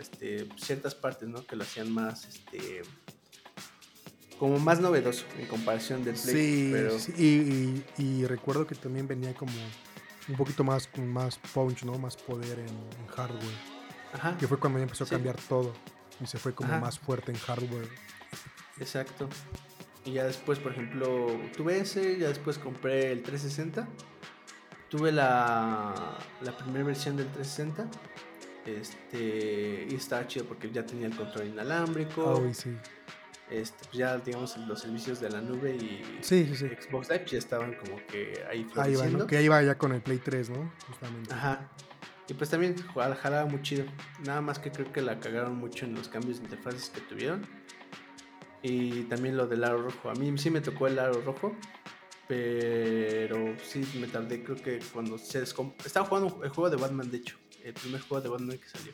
este, 0.00 0.48
ciertas 0.56 0.94
partes, 0.94 1.28
¿no? 1.28 1.44
Que 1.46 1.56
lo 1.56 1.62
hacían 1.64 1.92
más, 1.92 2.24
este, 2.26 2.82
como 4.42 4.58
más 4.58 4.80
novedoso 4.80 5.24
en 5.38 5.46
comparación 5.46 6.02
del 6.02 6.16
Play. 6.16 6.34
Sí, 6.34 6.70
pero, 6.72 6.98
sí, 6.98 7.12
y, 7.16 8.02
y- 8.02 8.02
y 8.22 8.26
recuerdo 8.26 8.66
que 8.66 8.74
también 8.74 9.06
venía 9.06 9.32
como 9.34 9.52
un 10.28 10.34
poquito 10.36 10.64
más 10.64 10.88
con 10.88 11.06
más 11.06 11.38
punch, 11.54 11.84
¿no? 11.84 11.96
Más 11.96 12.16
poder 12.16 12.58
en, 12.58 12.66
en 12.66 13.06
hardware. 13.06 13.40
Ajá, 14.12 14.36
Que 14.38 14.48
fue 14.48 14.58
cuando 14.58 14.80
ya 14.80 14.82
empezó 14.82 15.06
Sí. 15.06 15.14
a 15.14 15.18
cambiar 15.18 15.36
todo. 15.48 15.72
Y 16.20 16.26
se 16.26 16.38
fue 16.38 16.52
como 16.56 16.72
Ajá. 16.72 16.80
más 16.80 16.98
fuerte 16.98 17.30
en 17.30 17.38
hardware. 17.38 17.88
Exacto. 18.80 19.28
Y 20.04 20.10
ya 20.14 20.24
después, 20.24 20.58
por 20.58 20.72
ejemplo, 20.72 21.28
tuve 21.56 21.78
ese, 21.78 22.18
ya 22.18 22.26
después 22.26 22.58
compré 22.58 23.12
el 23.12 23.22
360. 23.22 23.86
Tuve 24.88 25.12
la, 25.12 26.18
la 26.40 26.56
primera 26.56 26.84
versión 26.84 27.16
del 27.16 27.28
360. 27.28 27.86
Este, 28.66 29.86
y 29.88 29.94
estaba 29.94 30.26
chido 30.26 30.46
porque 30.46 30.68
ya 30.72 30.84
tenía 30.84 31.06
el 31.06 31.16
control 31.16 31.46
inalámbrico. 31.46 32.40
Uy, 32.40 32.52
sí. 32.54 32.76
Este, 33.60 33.78
pues 33.84 33.92
ya, 33.98 34.18
digamos, 34.18 34.56
los 34.58 34.80
servicios 34.80 35.20
de 35.20 35.30
la 35.30 35.40
nube 35.40 35.74
y 35.76 36.02
Sí, 36.22 36.46
sí, 36.46 36.56
sí. 36.56 36.68
Xbox 36.68 37.08
Live 37.10 37.24
ya 37.26 37.38
estaban 37.38 37.74
como 37.74 37.96
que 38.06 38.44
ahí 38.50 38.66
Ahí 38.76 38.94
va. 38.94 39.06
¿no? 39.06 39.26
Que 39.26 39.36
ahí 39.36 39.48
va 39.48 39.62
ya 39.62 39.76
con 39.76 39.92
el 39.92 40.00
Play 40.02 40.18
3, 40.18 40.50
¿no? 40.50 40.72
Justamente. 40.88 41.32
Ajá. 41.34 41.70
Y 42.28 42.34
pues 42.34 42.50
también 42.50 42.76
jala- 42.94 43.16
jalaba 43.16 43.46
muy 43.48 43.60
chido. 43.62 43.84
Nada 44.24 44.40
más 44.40 44.58
que 44.58 44.70
creo 44.70 44.92
que 44.92 45.02
la 45.02 45.18
cagaron 45.20 45.56
mucho 45.56 45.84
en 45.86 45.94
los 45.94 46.08
cambios 46.08 46.38
de 46.38 46.44
interfaces 46.44 46.88
que 46.90 47.00
tuvieron. 47.02 47.46
Y 48.62 49.02
también 49.04 49.36
lo 49.36 49.46
del 49.48 49.64
aro 49.64 49.82
rojo. 49.82 50.08
A 50.08 50.14
mí 50.14 50.32
sí 50.38 50.48
me 50.50 50.60
tocó 50.60 50.86
el 50.86 50.98
aro 50.98 51.20
rojo. 51.22 51.56
Pero 52.28 53.54
sí 53.62 53.86
me 54.00 54.06
tardé. 54.06 54.42
Creo 54.42 54.56
que 54.56 54.78
cuando 54.92 55.18
se 55.18 55.42
descom- 55.44 55.74
Estaba 55.84 56.06
jugando 56.06 56.40
el 56.44 56.50
juego 56.50 56.70
de 56.70 56.76
Batman, 56.76 57.10
de 57.10 57.18
hecho. 57.18 57.36
El 57.62 57.74
primer 57.74 58.00
juego 58.00 58.22
de 58.22 58.28
Batman 58.28 58.58
que 58.58 58.68
salió. 58.68 58.92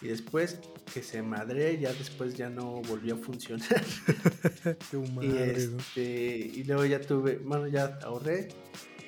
Y 0.00 0.08
después 0.08 0.58
que 0.92 1.02
se 1.02 1.22
madre, 1.22 1.78
ya 1.78 1.92
después 1.92 2.34
ya 2.36 2.48
no 2.48 2.80
volvió 2.82 3.14
a 3.14 3.18
funcionar. 3.18 3.66
Qué 4.90 4.96
Y, 4.96 5.10
madre, 5.10 5.66
¿no? 5.68 5.78
este, 5.78 6.36
y 6.54 6.64
luego 6.64 6.84
ya 6.84 7.00
tuve, 7.00 7.36
bueno, 7.38 7.66
ya 7.66 7.98
ahorré 8.02 8.48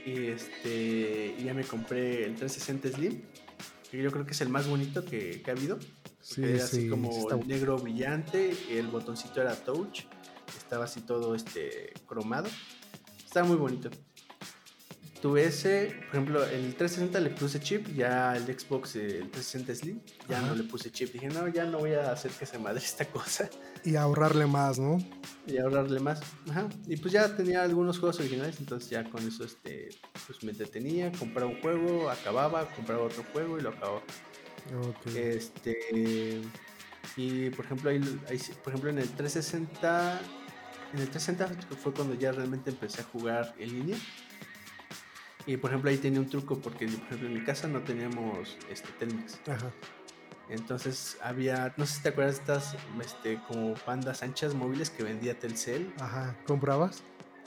y 0.05 0.26
este 0.26 1.34
y 1.38 1.45
ya 1.45 1.55
me 1.55 1.62
compré 1.64 2.24
el 2.24 2.34
360 2.34 2.88
Slim, 2.97 3.22
que 3.91 4.03
yo 4.03 4.11
creo 4.11 4.24
que 4.26 4.32
es 4.32 4.41
el 4.41 4.49
más 4.49 4.66
bonito 4.66 5.05
que, 5.05 5.43
que 5.43 5.51
ha 5.51 5.55
habido. 5.55 5.78
Sí, 6.20 6.43
era 6.43 6.64
así 6.64 6.82
sí, 6.82 6.88
como 6.88 7.12
sí 7.12 7.18
está 7.20 7.36
negro 7.36 7.78
brillante, 7.78 8.53
el 8.70 8.88
botoncito 8.88 9.41
era 9.41 9.55
touch, 9.55 10.03
estaba 10.59 10.84
así 10.86 11.03
todo 11.03 11.34
este 11.34 11.93
cromado. 12.07 12.49
Estaba 13.24 13.47
muy 13.47 13.57
bonito. 13.57 13.91
Tuve 15.22 15.44
ese, 15.44 15.94
por 16.06 16.08
ejemplo, 16.16 16.44
el 16.44 16.74
360 16.74 17.20
le 17.20 17.30
puse 17.30 17.60
chip, 17.60 17.86
ya 17.94 18.34
el 18.36 18.44
Xbox, 18.44 18.96
el 18.96 19.30
360 19.30 19.74
Slim, 19.74 20.00
ya 20.28 20.38
Ajá. 20.38 20.46
no 20.46 20.54
le 20.54 20.62
puse 20.64 20.90
chip. 20.90 21.12
Dije, 21.12 21.28
no, 21.28 21.46
ya 21.48 21.66
no 21.66 21.78
voy 21.80 21.92
a 21.92 22.10
hacer 22.10 22.30
que 22.30 22.46
se 22.46 22.58
madre 22.58 22.78
esta 22.78 23.04
cosa 23.04 23.50
Y 23.84 23.96
ahorrarle 23.96 24.46
más, 24.46 24.78
¿no? 24.78 24.98
y 25.46 25.58
ahorrarle 25.58 26.00
más. 26.00 26.20
Ajá. 26.48 26.68
Y 26.86 26.96
pues 26.96 27.12
ya 27.12 27.36
tenía 27.36 27.62
algunos 27.62 27.98
juegos 27.98 28.18
originales, 28.20 28.56
entonces 28.60 28.88
ya 28.88 29.04
con 29.10 29.26
eso 29.26 29.44
este, 29.44 29.90
pues 30.26 30.42
me 30.42 30.52
entretenía, 30.52 31.12
compraba 31.12 31.50
un 31.50 31.60
juego, 31.60 32.08
acababa, 32.08 32.66
compraba 32.74 33.02
otro 33.02 33.22
juego 33.32 33.58
y 33.58 33.62
lo 33.62 33.70
acababa. 33.70 34.02
Ok. 34.86 35.06
Este 35.16 36.40
y 37.16 37.50
por 37.50 37.64
ejemplo 37.64 37.90
ahí, 37.90 38.00
ahí 38.28 38.38
por 38.62 38.72
ejemplo 38.72 38.90
en 38.90 38.98
el 39.00 39.08
360 39.08 40.20
en 40.92 40.98
el 41.00 41.08
360 41.10 41.76
fue 41.76 41.92
cuando 41.92 42.14
ya 42.14 42.30
realmente 42.32 42.70
empecé 42.70 43.00
a 43.00 43.04
jugar 43.04 43.54
en 43.58 43.68
línea. 43.70 43.98
Y 45.47 45.57
por 45.57 45.70
ejemplo 45.70 45.91
ahí 45.91 45.97
tenía 45.99 46.20
un 46.20 46.28
truco 46.28 46.59
porque 46.59 46.86
por 46.86 47.05
ejemplo 47.07 47.28
en 47.28 47.34
mi 47.34 47.45
casa 47.45 47.66
no 47.68 47.80
teníamos 47.80 48.57
este 48.70 48.88
Telmex. 48.99 49.41
Ajá. 49.49 49.70
Entonces 50.49 51.16
había, 51.22 51.72
no 51.76 51.86
sé 51.86 51.97
si 51.97 52.03
te 52.03 52.09
acuerdas 52.11 52.36
de 52.36 52.41
estas 52.41 52.76
este, 53.05 53.41
como 53.47 53.74
pandas 53.74 54.22
anchas 54.22 54.53
móviles 54.55 54.91
que 54.91 55.03
vendía 55.05 55.38
Telcel. 55.38 55.93
Ajá. 56.01 56.36
¿Comprabas? 56.47 57.03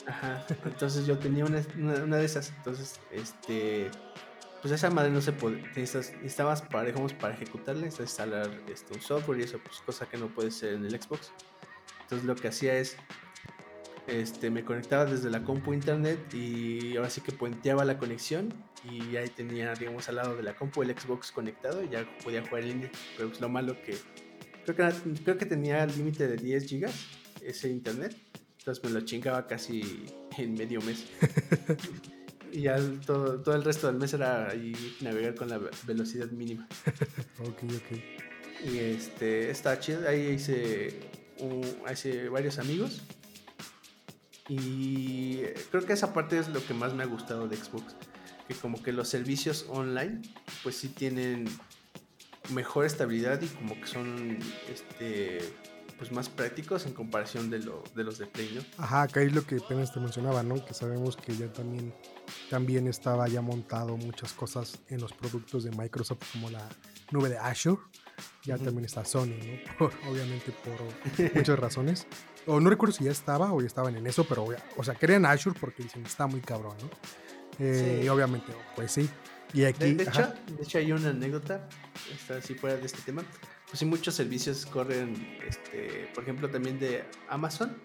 Ajá. 0.08 0.46
Entonces 0.66 1.06
yo 1.06 1.20
tenía 1.20 1.46
una, 1.46 1.62
una- 1.78 2.04
una 2.04 2.18
de 2.18 2.26
esas. 2.26 2.52
Entonces, 2.58 3.00
este. 3.12 3.91
Pues 4.62 4.74
esa 4.74 4.89
madre 4.89 5.12
no 5.12 5.20
se 5.22 5.34
podía. 5.34 5.62
Necesitabas 5.76 6.62
para, 6.62 6.86
digamos, 6.86 7.14
para 7.14 7.34
ejecutarla, 7.34 7.86
instalar 7.86 8.50
este, 8.70 8.94
un 8.94 9.02
software 9.02 9.39
y 9.41 9.44
eso, 9.44 9.60
pues 9.62 9.82
cosa 9.86 10.06
que 10.08 10.18
no 10.18 10.28
puede 10.28 10.52
ser 10.52 10.76
en 10.76 10.86
el 10.86 11.02
Xbox. 11.02 11.32
Entonces 12.04 12.26
lo 12.26 12.36
que 12.36 12.48
hacía 12.48 12.76
es. 12.78 12.96
Este, 14.08 14.49
me 14.49 14.66
conectaba 14.66 15.06
desde 15.06 15.30
la 15.30 15.43
compu 15.43 15.74
internet 15.74 16.20
y 16.34 16.97
ahora 16.97 17.10
sí 17.10 17.22
que 17.22 17.32
puenteaba 17.32 17.86
la 17.86 17.97
conexión 17.97 18.54
y 18.84 19.16
ahí 19.16 19.30
tenía, 19.30 19.74
digamos, 19.76 20.10
al 20.10 20.16
lado 20.16 20.36
de 20.36 20.43
la 20.43 20.56
compu 20.56 20.84
el 20.84 20.89
Xbox 20.97 21.32
conectado 21.32 21.82
y 21.84 21.89
ya 21.89 22.06
podía 22.24 22.41
jugar 22.45 22.64
en 22.64 22.68
línea. 22.70 22.91
Pero 23.16 23.30
pues 23.30 23.39
lo 23.39 23.47
malo 23.47 23.82
que 23.82 23.95
creo 24.66 24.76
que, 24.76 25.14
creo 25.24 25.38
que 25.38 25.45
tenía 25.45 25.84
el 25.84 25.95
límite 25.95 26.28
de 26.28 26.36
10 26.36 26.66
gigas 26.68 27.06
ese 27.41 27.70
internet. 27.70 28.16
Entonces 28.60 28.84
me 28.84 28.89
lo 28.91 29.01
chingaba 29.01 29.47
casi 29.47 30.06
en 30.38 30.54
medio 30.54 30.82
mes. 30.82 31.06
y 32.51 32.62
ya 32.62 32.78
todo, 33.06 33.41
todo 33.41 33.56
el 33.56 33.64
resto 33.64 33.88
del 33.88 33.95
mes 33.97 34.14
era 34.14 34.49
ahí 34.49 34.74
navegar 35.01 35.36
con 35.36 35.49
la 35.49 35.58
ve- 35.60 35.70
velocidad 35.88 36.30
mínima. 36.32 36.68
Ok, 37.39 37.64
ok. 37.64 38.70
Y 38.70 38.78
este, 38.80 39.49
está 39.49 39.80
chido. 39.80 40.08
Ahí 40.08 40.28
hice, 40.32 40.93
un- 41.39 41.66
hice 41.91 42.28
varios 42.30 42.60
amigos. 42.60 43.01
Y 44.48 45.38
creo 45.72 45.86
que 45.86 45.94
esa 45.94 46.14
parte 46.14 46.38
es 46.38 46.50
lo 46.50 46.66
que 46.66 46.74
más 46.74 46.94
me 46.94 47.04
ha 47.04 47.08
gustado 47.08 47.48
de 47.48 47.58
Xbox. 47.58 47.96
Que 48.48 48.56
como 48.56 48.82
que 48.84 48.91
los 48.91 49.08
servicios 49.08 49.66
online, 49.70 50.22
pues 50.64 50.76
sí 50.76 50.89
tienen 50.89 51.46
mejor 52.52 52.86
estabilidad 52.86 53.41
y 53.41 53.48
como 53.48 53.80
que 53.80 53.88
son 53.88 54.38
este 54.70 55.39
pues 55.98 56.12
más 56.12 56.28
prácticos 56.28 56.86
en 56.86 56.94
comparación 56.94 57.50
de, 57.50 57.60
lo, 57.60 57.84
de 57.96 58.04
los 58.04 58.18
de 58.18 58.26
Play, 58.26 58.52
¿no? 58.56 58.84
Ajá, 58.84 59.04
acá 59.04 59.22
es 59.22 59.32
lo 59.32 59.46
que 59.46 59.56
apenas 59.56 59.94
te 59.94 60.02
mencionaba, 60.02 60.44
¿no? 60.44 60.64
Que 60.66 60.74
sabemos 60.74 61.16
que 61.16 61.34
ya 61.34 61.48
también, 61.54 61.94
también 62.50 62.88
estaba 62.88 63.28
ya 63.30 63.41
montado 63.41 63.96
muchas 63.96 64.34
cosas 64.34 64.80
en 64.89 65.00
los 65.00 65.14
productos 65.14 65.64
de 65.64 65.72
Microsoft 65.72 66.24
como 66.34 66.50
la 66.50 66.68
nube 67.12 67.30
de 67.30 67.38
Azure. 67.38 67.82
Ya 68.44 68.58
también 68.58 68.86
está 68.86 69.06
Sony, 69.06 69.28
¿no? 69.28 69.78
Por, 69.78 69.94
obviamente 70.10 70.52
por 70.52 71.36
muchas 71.36 71.58
razones. 71.58 72.08
O 72.46 72.60
no 72.60 72.70
recuerdo 72.70 72.94
si 72.94 73.04
ya 73.06 73.12
estaba 73.12 73.54
o 73.54 73.62
ya 73.62 73.68
estaban 73.68 73.96
en 73.96 74.06
eso, 74.08 74.26
pero, 74.28 74.46
o 74.76 74.84
sea, 74.84 74.96
querían 74.96 75.26
Azure 75.26 75.58
porque 75.60 75.84
dicen, 75.84 76.06
está 76.06 76.28
muy 76.28 76.41
cabrón, 76.41 76.76
¿no? 76.82 76.89
Eh, 77.66 77.98
Sí. 78.02 78.06
Y 78.06 78.10
obviamente, 78.10 78.52
pues 78.76 78.91
sí. 78.91 79.10
Y 79.54 79.64
aquí, 79.66 79.94
De, 79.94 80.04
hecho, 80.04 80.34
de 80.58 80.64
hecho, 80.64 80.78
hay 80.80 80.91
una 80.91 81.10
anécdota, 81.10 81.70
esta, 82.14 82.41
si 82.41 82.56
fuera 82.56 82.76
de 82.78 82.86
este 82.86 83.02
tema. 83.04 83.24
Pues 83.68 83.80
sí, 83.80 83.86
muchos 83.86 84.16
servicios 84.16 84.66
corren, 84.66 85.14
este, 85.48 86.10
por 86.14 86.24
ejemplo, 86.24 86.50
también 86.50 86.80
de 86.80 87.04
Amazon. 87.30 87.78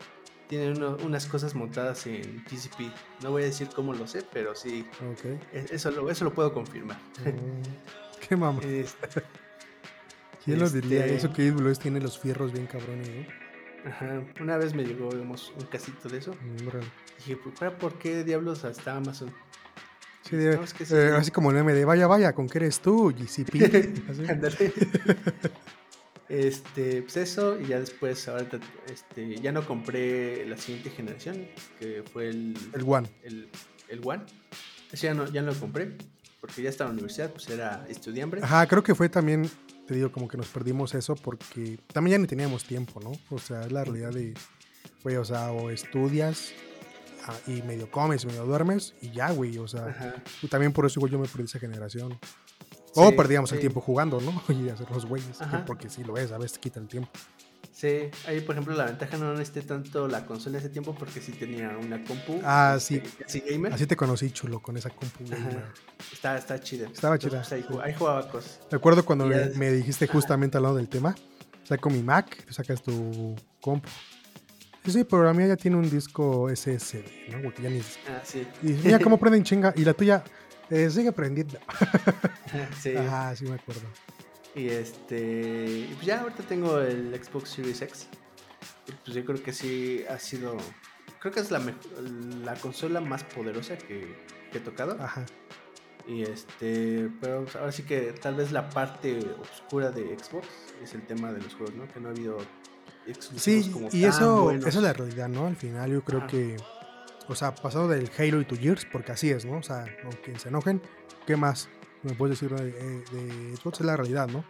tiene 0.49 0.73
unas 1.05 1.27
cosas 1.27 1.55
montadas 1.55 2.07
en 2.07 2.43
TCP. 2.45 2.91
No 3.23 3.31
voy 3.33 3.43
a 3.43 3.47
decir 3.47 3.69
cómo 3.75 3.93
lo 3.93 4.07
sé, 4.07 4.25
pero 4.33 4.55
sí. 4.55 4.87
E- 5.53 5.67
Eso 5.71 5.91
lo, 5.91 6.11
eso 6.11 6.25
lo 6.25 6.33
puedo 6.33 6.53
confirmar. 6.55 6.97
Mm, 7.25 8.27
Qué 8.27 8.35
mamá. 8.37 8.61
Este, 8.65 9.23
¿Quién 10.45 10.59
lo 10.61 10.71
diría? 10.71 11.05
este- 11.05 11.17
Eso 11.17 11.33
que 11.35 11.49
AWS 11.49 11.79
tiene 11.79 12.01
los 12.01 12.19
fierros 12.19 12.53
bien 12.53 12.67
cabrones, 12.67 13.09
¿no? 13.09 13.48
Ajá, 13.87 14.23
Una 14.41 14.57
vez 14.57 14.75
me 14.75 14.85
llegó 14.85 15.11
digamos, 15.13 15.53
un 15.59 15.67
casito 15.67 16.09
de 16.09 16.19
eso. 16.19 16.35
Mm, 16.35 16.69
órale. 16.69 16.87
Dije, 17.19 17.37
pues, 17.37 17.59
¿para 17.59 17.77
¿por 17.79 17.99
qué 17.99 18.25
diablos 18.25 18.65
hasta 18.65 18.97
Amazon? 18.97 19.33
Sí, 20.23 20.37
de- 20.37 20.57
No, 20.57 20.63
es 20.65 20.75
que 20.75 20.85
sí. 20.85 20.95
eh, 20.95 21.13
así 21.17 21.31
como 21.31 21.51
el 21.51 21.57
MD, 21.59 21.85
vaya, 21.85 22.07
vaya, 22.07 22.33
¿con 22.35 22.49
qué 22.49 22.59
eres 22.59 22.81
tú? 22.81 23.13
GCP. 23.13 23.55
Ándale. 24.31 24.73
Este, 26.29 27.01
pues 27.03 27.17
eso, 27.17 27.59
y 27.59 27.69
ya 27.69 27.81
después, 27.81 28.29
ahora 28.29 28.47
este, 28.93 29.37
ya 29.41 29.51
no 29.51 29.67
compré 29.67 30.45
la 30.47 30.59
siguiente 30.59 30.91
generación, 30.91 31.47
que 31.81 32.05
fue 32.13 32.29
el, 32.29 32.55
El 32.75 32.83
One. 32.87 33.09
el, 33.23 33.49
el 33.89 34.01
One. 34.05 34.25
Ese 34.93 35.07
ya 35.07 35.15
no, 35.15 35.27
ya 35.33 35.41
no 35.41 35.53
lo 35.53 35.59
compré, 35.59 35.97
porque 36.41 36.61
ya 36.63 36.69
estaba 36.69 36.91
en 36.91 36.97
la 36.97 37.01
universidad, 37.01 37.31
pues 37.31 37.49
era 37.49 37.87
estudiambre. 37.89 38.43
Ajá, 38.43 38.67
creo 38.67 38.83
que 38.83 38.95
fue 38.95 39.09
también, 39.09 39.49
te 39.89 39.95
digo, 39.95 40.13
como 40.13 40.29
que 40.29 40.37
nos 40.37 40.49
perdimos 40.49 40.95
eso 40.95 41.17
porque 41.17 41.81
también 41.95 42.19
ya 42.19 42.19
ni 42.21 42.27
teníamos 42.27 42.65
tiempo, 42.65 43.01
¿no? 43.01 43.13
O 43.31 43.39
sea, 43.39 43.63
es 43.63 43.73
la 43.73 43.85
realidad 43.85 44.13
de, 44.13 44.35
güey, 45.03 45.17
o 45.17 45.25
sea, 45.25 45.51
o 45.51 45.71
estudias 45.71 46.53
ah, 47.27 47.35
y 47.47 47.63
medio 47.63 47.91
comes, 47.91 48.27
medio 48.27 48.45
duermes 48.45 48.93
y 49.01 49.13
ya, 49.13 49.31
güey, 49.31 49.57
o 49.57 49.67
sea, 49.67 49.87
Ajá. 49.87 50.23
y 50.43 50.49
también 50.49 50.75
por 50.75 50.85
eso, 50.85 51.01
güey, 51.01 51.11
yo 51.11 51.19
me 51.19 51.27
perdí 51.27 51.45
esa 51.45 51.59
generación. 51.59 52.19
O 52.95 53.09
Sí, 53.09 53.17
perdíamos 53.17 53.51
el 53.53 53.61
tiempo 53.61 53.81
jugando, 53.81 54.21
¿no? 54.21 54.43
Y 54.55 54.69
hacer 54.69 54.91
los 54.91 55.07
güeyes, 55.07 55.39
porque 55.67 55.89
sí 55.89 56.05
lo 56.05 56.19
es, 56.19 56.33
a 56.33 56.39
veces 56.39 56.59
quita 56.59 56.81
el 56.81 56.87
tiempo. 56.87 57.11
Sí, 57.73 58.11
ahí 58.27 58.41
por 58.41 58.57
ejemplo 58.57 58.75
la 58.75 58.87
ventaja 58.87 59.17
no 59.19 59.33
necesité 59.35 59.63
tanto 59.63 60.09
la 60.09 60.27
consola 60.27 60.59
ese 60.59 60.69
tiempo 60.69 60.97
porque 60.97 61.21
sí 61.21 61.31
tenía 61.31 61.77
una 61.79 62.03
compu. 62.03 62.41
Ah, 62.43 62.77
sí. 62.81 63.01
casi 63.21 63.39
gamer. 63.41 63.73
Así 63.73 63.87
te 63.87 63.95
conocí, 63.95 64.31
chulo, 64.33 64.61
con 64.61 64.77
esa 64.77 64.91
compu. 64.91 65.25
Está, 66.13 66.37
está 66.37 66.59
chida. 66.59 66.89
Estaba 66.89 67.19
chida, 67.19 67.41
ahí, 67.51 67.63
sí. 67.63 67.69
jug- 67.69 67.81
ahí 67.83 67.95
jugaba 67.95 68.29
cosas. 68.29 68.59
Recuerdo 68.71 69.05
cuando 69.05 69.27
me, 69.27 69.71
dijiste 69.71 70.09
justamente 70.09 70.57
al 70.57 70.65
lado 70.65 70.75
del 70.75 70.89
tema, 70.89 71.15
saco 71.63 71.89
mi 71.89 72.03
Mac, 72.03 72.45
tú 72.47 72.53
sacas 72.53 72.83
tu 72.83 73.37
compu. 73.61 73.89
Sí, 74.85 74.93
sí, 74.93 75.05
pero 75.05 75.23
la 75.25 75.33
mía 75.33 75.47
ya 75.47 75.57
tiene 75.57 75.77
un 75.77 75.89
disco 75.89 76.49
SSD, 76.49 77.05
¿no? 77.31 77.43
Porque 77.43 77.63
ya 77.63 77.71
ni... 77.71 77.79
Ah, 78.09 78.23
sí. 78.25 78.47
Y 78.63 78.69
mira 78.73 78.99
cómo 78.99 79.19
prenden 79.21 79.45
chinga. 79.45 79.73
Y 79.77 79.85
la 79.85 79.93
tuya 79.95 80.25
eh, 80.71 80.89
sigue 80.91 81.13
prendiendo. 81.13 81.59
sí. 82.81 82.97
Ajá, 82.97 83.37
sí 83.37 83.45
me 83.45 83.55
acuerdo. 83.55 83.83
Y 84.59 84.69
este. 84.71 85.87
y 85.89 85.93
pues 85.95 86.07
ya 86.07 86.21
ahorita 86.21 86.43
tengo 86.43 86.81
el 86.81 87.15
Xbox 87.23 87.51
Series 87.51 87.81
X. 87.81 88.09
Y 88.89 88.93
pues 89.05 89.15
yo 89.17 89.25
creo 89.25 89.41
que 89.43 89.53
sí 89.53 90.05
ha 90.11 90.19
sido. 90.19 90.57
Creo 91.21 91.33
que 91.33 91.41
es 91.41 91.51
la, 91.53 91.61
la 92.45 92.55
consola 92.57 93.01
más 93.01 93.23
poderosa 93.23 93.79
que, 93.79 94.17
que 94.51 94.59
he 94.59 94.61
tocado. 94.61 94.97
Ajá. 95.01 95.25
Y 96.09 96.23
este. 96.23 97.09
Pero 97.21 97.45
pues, 97.45 97.55
ahora 97.55 97.71
sí 97.71 97.85
que 97.85 98.13
tal 98.21 98.35
vez 98.35 98.51
la 98.51 98.69
parte 98.69 99.19
oscura 99.41 99.93
de 99.93 100.19
Xbox 100.19 100.49
es 100.83 100.93
el 100.95 101.07
tema 101.07 101.33
de 101.33 101.41
los 101.41 101.55
juegos, 101.55 101.77
¿no? 101.77 101.87
Que 101.87 102.01
no 102.01 102.09
ha 102.09 102.11
habido 102.11 102.39
exclusivos 103.07 103.43
Sí, 103.65 103.71
como 103.71 103.89
y 103.93 104.01
tan 104.03 104.11
eso, 104.11 104.43
buenos. 104.43 104.67
esa 104.67 104.79
es 104.79 104.85
la 104.85 104.93
realidad, 104.93 105.29
¿no? 105.29 105.47
Al 105.47 105.57
final 105.57 105.93
yo 105.93 106.03
creo 106.03 106.27
que, 106.27 106.57
o 107.29 107.35
sea, 107.37 107.55
pasado 107.55 107.87
del 107.87 108.11
Halo 108.19 108.41
y 108.41 108.45
tu 108.45 108.57
Gears, 108.57 108.87
porque 108.91 109.13
así 109.13 109.31
es, 109.31 109.45
¿no? 109.45 109.59
O 109.59 109.63
sea, 109.63 109.85
aunque 110.03 110.37
se 110.39 110.49
enojen, 110.49 110.83
¿qué 111.27 111.37
más 111.37 111.69
me 112.03 112.15
puedes 112.15 112.41
decir 112.41 112.57
de, 112.57 112.73
de 112.73 113.57
Xbox? 113.57 113.81
Es 113.81 113.87
la 113.87 113.97
realidad, 113.97 114.29
¿no? 114.29 114.45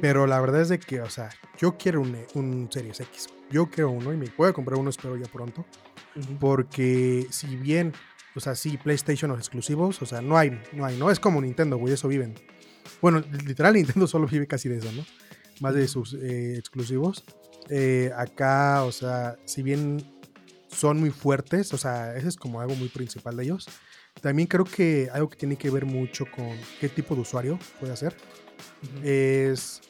Pero 0.00 0.26
la 0.26 0.40
verdad 0.40 0.62
es 0.62 0.68
de 0.68 0.78
que, 0.78 1.00
o 1.00 1.10
sea, 1.10 1.30
yo 1.58 1.76
quiero 1.76 2.00
un, 2.00 2.16
un 2.34 2.68
Series 2.70 3.00
X. 3.00 3.28
Yo 3.50 3.70
quiero 3.70 3.90
uno 3.90 4.12
y 4.12 4.16
me 4.16 4.26
puedo 4.26 4.52
comprar 4.52 4.78
uno, 4.78 4.90
espero 4.90 5.16
ya 5.16 5.26
pronto. 5.26 5.64
Porque 6.40 7.26
si 7.30 7.56
bien, 7.56 7.92
o 8.34 8.40
sea, 8.40 8.54
sí, 8.54 8.76
PlayStation 8.76 9.30
los 9.30 9.38
exclusivos, 9.38 10.02
o 10.02 10.06
sea, 10.06 10.20
no 10.20 10.36
hay, 10.36 10.60
no 10.72 10.84
hay, 10.84 10.96
no 10.96 11.10
es 11.10 11.20
como 11.20 11.40
Nintendo, 11.40 11.76
güey, 11.76 11.94
eso 11.94 12.08
viven. 12.08 12.34
Bueno, 13.00 13.22
literal, 13.46 13.74
Nintendo 13.74 14.06
solo 14.06 14.26
vive 14.26 14.46
casi 14.46 14.68
de 14.68 14.78
eso, 14.78 14.90
¿no? 14.92 15.04
Más 15.60 15.74
de 15.74 15.86
sus 15.86 16.14
eh, 16.14 16.56
exclusivos. 16.58 17.24
Eh, 17.70 18.10
acá, 18.16 18.84
o 18.84 18.92
sea, 18.92 19.36
si 19.44 19.62
bien 19.62 20.18
son 20.68 20.98
muy 20.98 21.10
fuertes, 21.10 21.72
o 21.72 21.78
sea, 21.78 22.16
ese 22.16 22.28
es 22.28 22.36
como 22.36 22.60
algo 22.60 22.74
muy 22.74 22.88
principal 22.88 23.36
de 23.36 23.44
ellos. 23.44 23.66
También 24.20 24.48
creo 24.48 24.64
que 24.64 25.08
algo 25.12 25.28
que 25.28 25.36
tiene 25.36 25.56
que 25.56 25.70
ver 25.70 25.86
mucho 25.86 26.26
con 26.30 26.56
qué 26.80 26.88
tipo 26.88 27.14
de 27.14 27.20
usuario 27.20 27.58
puede 27.78 27.96
ser 27.96 28.16
Ujú. 28.82 29.06
es, 29.06 29.80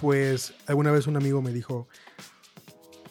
pues, 0.00 0.54
alguna 0.66 0.90
vez 0.90 1.06
un 1.06 1.16
amigo 1.16 1.42
me 1.42 1.52
dijo, 1.52 1.88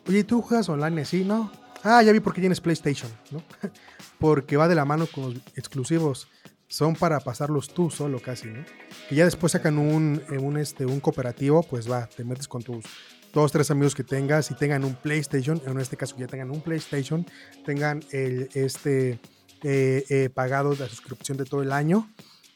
oye, 0.07 0.24
¿tú 0.24 0.41
juegas 0.41 0.69
online 0.69 1.01
así? 1.01 1.24
No. 1.24 1.51
Ah, 1.84 2.01
ya 2.01 2.11
vi 2.11 2.19
por 2.19 2.34
qué 2.34 2.39
tienes 2.39 2.61
PlayStation, 2.61 3.11
¿no? 3.32 3.43
Porque 4.19 4.55
va 4.57 4.67
de 4.67 4.76
la 4.76 4.86
mano 4.86 5.05
con 5.07 5.34
los 5.34 5.36
exclusivos. 5.55 6.28
Son 6.67 6.95
para 6.95 7.19
pasarlos 7.19 7.74
tú 7.74 7.91
solo 7.91 8.19
casi, 8.19 8.47
¿no? 8.47 8.63
Que 9.09 9.15
ya 9.15 9.26
después 9.26 9.51
sacan 9.51 9.78
un, 9.78 10.24
eh, 10.32 10.38
un, 10.38 10.57
este, 10.57 10.86
un 10.86 10.99
cooperativo, 11.01 11.61
pues 11.61 11.91
va, 11.91 12.07
te 12.07 12.24
metes 12.24 12.47
con 12.47 12.63
tus 12.63 12.86
dos, 13.34 13.51
tres 13.51 13.69
amigos 13.69 13.93
que 13.93 14.03
tengas 14.03 14.49
y 14.49 14.55
tengan 14.55 14.84
un 14.84 14.95
PlayStation, 14.95 15.61
en 15.67 15.80
este 15.80 15.97
caso 15.97 16.15
ya 16.17 16.28
tengan 16.28 16.51
un 16.51 16.61
PlayStation, 16.61 17.26
tengan 17.65 18.01
el, 18.11 18.49
este, 18.53 19.19
eh, 19.64 20.03
eh, 20.09 20.30
pagado 20.30 20.74
la 20.76 20.88
suscripción 20.88 21.38
de 21.38 21.45
todo 21.45 21.61
el 21.61 21.72
año 21.72 22.09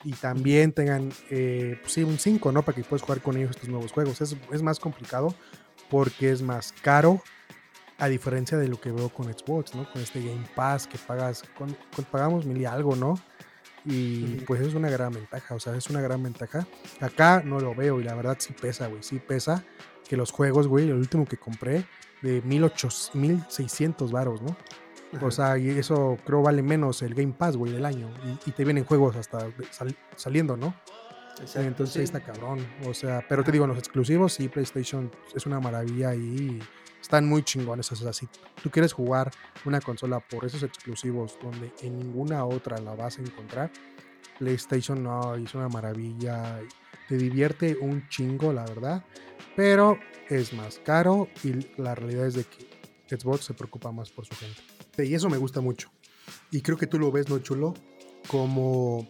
y 0.04 0.14
también 0.14 0.72
tengan, 0.74 1.12
eh, 1.30 1.78
pues 1.82 1.94
sí, 1.94 2.04
un 2.04 2.20
5, 2.20 2.52
¿no? 2.52 2.64
Para 2.64 2.76
que 2.76 2.84
puedas 2.84 3.02
jugar 3.02 3.22
con 3.22 3.36
ellos 3.38 3.52
estos 3.52 3.70
nuevos 3.70 3.92
juegos. 3.92 4.22
Es, 4.22 4.36
es 4.52 4.62
más 4.62 4.80
complicado 4.80 5.34
porque 5.90 6.32
es 6.32 6.42
más 6.42 6.74
caro, 6.82 7.22
a 7.98 8.08
diferencia 8.08 8.58
de 8.58 8.68
lo 8.68 8.80
que 8.80 8.92
veo 8.92 9.10
con 9.10 9.26
Xbox, 9.26 9.74
¿no? 9.74 9.92
Con 9.92 10.02
este 10.02 10.22
Game 10.22 10.48
Pass 10.56 10.86
que 10.86 10.98
pagas, 11.00 11.44
con, 11.58 11.76
con- 11.96 12.06
pagamos 12.06 12.46
mil 12.46 12.58
y 12.62 12.66
algo, 12.66 12.96
¿no? 12.96 13.20
Y 13.86 14.42
pues 14.46 14.62
es 14.62 14.74
una 14.74 14.90
gran 14.90 15.14
ventaja, 15.14 15.56
o 15.56 15.60
sea, 15.60 15.76
es 15.76 15.90
una 15.90 16.02
gran 16.02 16.22
ventaja. 16.22 16.68
Acá 17.00 17.42
no 17.46 17.60
lo 17.60 17.74
veo 17.74 18.00
y 18.02 18.04
la 18.04 18.16
verdad 18.16 18.36
sí 18.40 18.54
pesa, 18.54 18.88
güey, 18.88 19.02
sí 19.02 19.18
pesa 19.20 19.64
que 20.08 20.18
los 20.18 20.32
juegos, 20.32 20.68
güey, 20.68 20.86
el 20.86 20.94
último 20.96 21.26
que 21.26 21.38
compré 21.38 21.86
de 22.22 22.42
1800, 22.42 23.16
1600 23.16 24.12
varos, 24.12 24.42
¿no? 24.42 24.58
O 25.22 25.32
sea, 25.32 25.58
y 25.58 25.70
eso 25.70 26.18
creo 26.26 26.42
vale 26.42 26.62
menos 26.62 27.02
el 27.02 27.14
Game 27.16 27.34
Pass, 27.34 27.56
güey, 27.56 27.72
del 27.72 27.86
año. 27.86 28.10
Y, 28.26 28.50
y 28.50 28.52
te 28.54 28.64
vienen 28.66 28.84
juegos 28.84 29.16
hasta 29.16 29.48
sal- 29.72 29.96
saliendo, 30.16 30.58
¿no? 30.58 30.76
Exacto, 31.40 31.62
Entonces 31.68 31.94
sí. 31.94 32.00
ahí 32.00 32.06
está 32.06 32.20
cabrón. 32.20 32.66
O 32.86 32.94
sea, 32.94 33.24
pero 33.30 33.44
te 33.44 33.52
digo, 33.52 33.66
en 33.66 33.70
los 33.70 33.80
exclusivos, 33.80 34.34
sí, 34.34 34.50
PlayStation 34.50 35.10
es 35.36 35.46
una 35.46 35.60
maravilla 35.60 36.14
y 36.16 36.60
están 37.00 37.28
muy 37.30 37.44
chingones. 37.44 37.92
O 37.92 37.96
sea, 37.96 38.12
si 38.12 38.28
tú 38.62 38.70
quieres 38.70 38.92
jugar 38.92 39.32
una 39.66 39.80
consola 39.80 40.20
por 40.20 40.44
esos 40.46 40.64
exclusivos 40.64 41.38
donde 41.42 41.72
en 41.82 41.98
ninguna 42.00 42.44
otra 42.46 42.78
la 42.80 42.94
vas 42.96 43.18
a 43.20 43.22
encontrar, 43.22 43.72
PlayStation 44.40 45.02
no, 45.04 45.36
es 45.36 45.54
una 45.56 45.70
maravilla. 45.70 46.60
Te 47.08 47.16
divierte 47.18 47.78
un 47.80 48.08
chingo, 48.10 48.52
la 48.52 48.66
verdad. 48.66 49.06
Pero 49.56 49.98
es 50.30 50.52
más 50.54 50.80
caro 50.80 51.30
y 51.44 51.66
la 51.82 51.96
realidad 51.96 52.28
es 52.28 52.34
de 52.34 52.44
que 52.44 52.68
Xbox 53.18 53.46
se 53.46 53.54
preocupa 53.54 53.92
más 53.92 54.12
por 54.12 54.26
su 54.26 54.36
gente. 54.36 54.62
Y 55.06 55.14
eso 55.14 55.30
me 55.30 55.38
gusta 55.38 55.62
mucho. 55.62 55.92
Y 56.52 56.62
creo 56.62 56.78
que 56.78 56.88
tú 56.88 56.98
lo 57.00 57.12
ves, 57.12 57.30
¿no, 57.30 57.40
chulo? 57.40 57.74
Como 58.28 59.08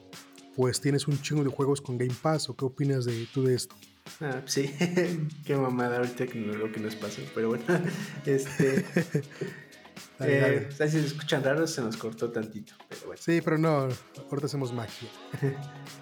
pues 0.56 0.82
tienes 0.82 1.08
un 1.08 1.22
chingo 1.22 1.44
de 1.44 1.50
juegos 1.52 1.82
con 1.82 1.98
Game 1.98 2.14
Pass. 2.22 2.50
¿O 2.50 2.56
qué 2.56 2.66
opinas 2.66 3.06
de 3.06 3.28
tú 3.34 3.44
de 3.44 3.56
esto? 3.56 3.76
Ah, 4.22 4.42
sí, 4.46 4.74
qué 5.46 5.56
mamada 5.56 5.98
ahorita 5.98 6.26
que 6.28 6.40
no- 6.40 6.54
lo 6.54 6.72
que 6.72 6.80
nos 6.80 6.96
pasa, 6.96 7.22
pero 7.36 7.50
bueno, 7.50 7.64
este, 8.26 8.86
Dale, 10.18 10.38
eh, 10.38 10.42
dale. 10.42 10.66
o 10.68 10.72
sea, 10.72 10.88
si 10.88 11.00
se 11.00 11.06
escuchan 11.08 11.44
raros 11.44 11.70
se 11.72 11.82
nos 11.82 11.96
cortó 11.98 12.32
tantito, 12.32 12.74
pero 12.90 13.02
bueno. 13.08 13.22
Sí, 13.24 13.40
pero 13.44 13.58
no, 13.60 13.88
ahorita 14.30 14.46
hacemos 14.46 14.74
magia. 14.74 15.10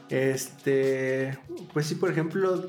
Este, 0.10 1.38
pues 1.74 1.88
sí, 1.88 1.96
por 1.96 2.12
ejemplo, 2.12 2.68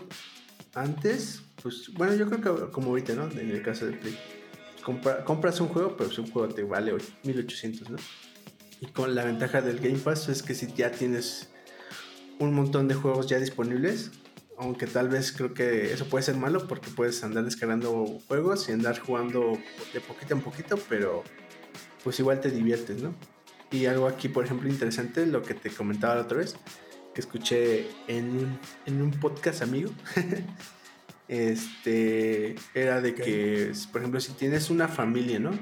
antes, 0.74 1.42
pues 1.62 1.92
bueno, 1.94 2.14
yo 2.14 2.28
creo 2.28 2.40
que 2.66 2.72
como 2.72 2.88
ahorita, 2.90 3.14
¿no? 3.14 3.30
En 3.30 3.50
el 3.50 3.62
caso 3.62 3.86
de 3.86 3.92
Play, 3.92 4.18
compra- 4.86 5.24
compras 5.24 5.60
un 5.60 5.68
juego, 5.68 5.96
pero 5.96 6.10
si 6.12 6.20
un 6.20 6.30
juego 6.30 6.48
te 6.54 6.62
vale 6.62 6.92
och- 6.94 7.02
1800, 7.24 7.90
¿no? 7.90 7.96
Y 8.80 8.86
con 8.86 9.14
la 9.14 9.24
ventaja 9.24 9.60
del 9.60 9.78
Game 9.80 9.98
Pass 9.98 10.28
es 10.28 10.42
que 10.42 10.54
si 10.54 10.66
ya 10.72 10.90
tienes 10.92 11.48
un 12.38 12.54
montón 12.54 12.86
de 12.88 12.94
juegos 12.94 13.26
ya 13.26 13.38
disponibles, 13.40 14.10
aunque 14.58 14.86
tal 14.86 15.08
vez 15.08 15.32
creo 15.32 15.52
que 15.54 15.92
eso 15.92 16.06
puede 16.08 16.22
ser 16.22 16.36
malo 16.36 16.66
porque 16.68 16.88
puedes 16.90 17.22
andar 17.24 17.44
descargando 17.44 18.06
juegos 18.28 18.68
y 18.68 18.72
andar 18.72 18.98
jugando 18.98 19.58
de 19.92 20.00
poquito 20.00 20.34
en 20.34 20.40
poquito, 20.42 20.78
pero 20.88 21.24
pues 22.04 22.18
igual 22.20 22.40
te 22.40 22.50
diviertes, 22.50 23.02
¿no? 23.02 23.14
Y 23.72 23.86
algo 23.86 24.06
aquí, 24.06 24.28
por 24.28 24.44
ejemplo, 24.44 24.68
interesante, 24.68 25.26
lo 25.26 25.42
que 25.42 25.54
te 25.54 25.70
comentaba 25.70 26.14
la 26.14 26.20
otra 26.22 26.38
vez, 26.38 26.54
que 27.14 27.20
escuché 27.20 27.88
en 28.08 28.58
en 28.86 29.02
un 29.02 29.10
podcast 29.10 29.62
amigo, 29.62 29.90
este, 31.28 32.54
era 32.74 33.00
de 33.00 33.14
que, 33.14 33.72
por 33.92 34.00
ejemplo, 34.00 34.20
si 34.20 34.32
tienes 34.32 34.70
una 34.70 34.88
familia, 34.88 35.38
¿no? 35.38 35.58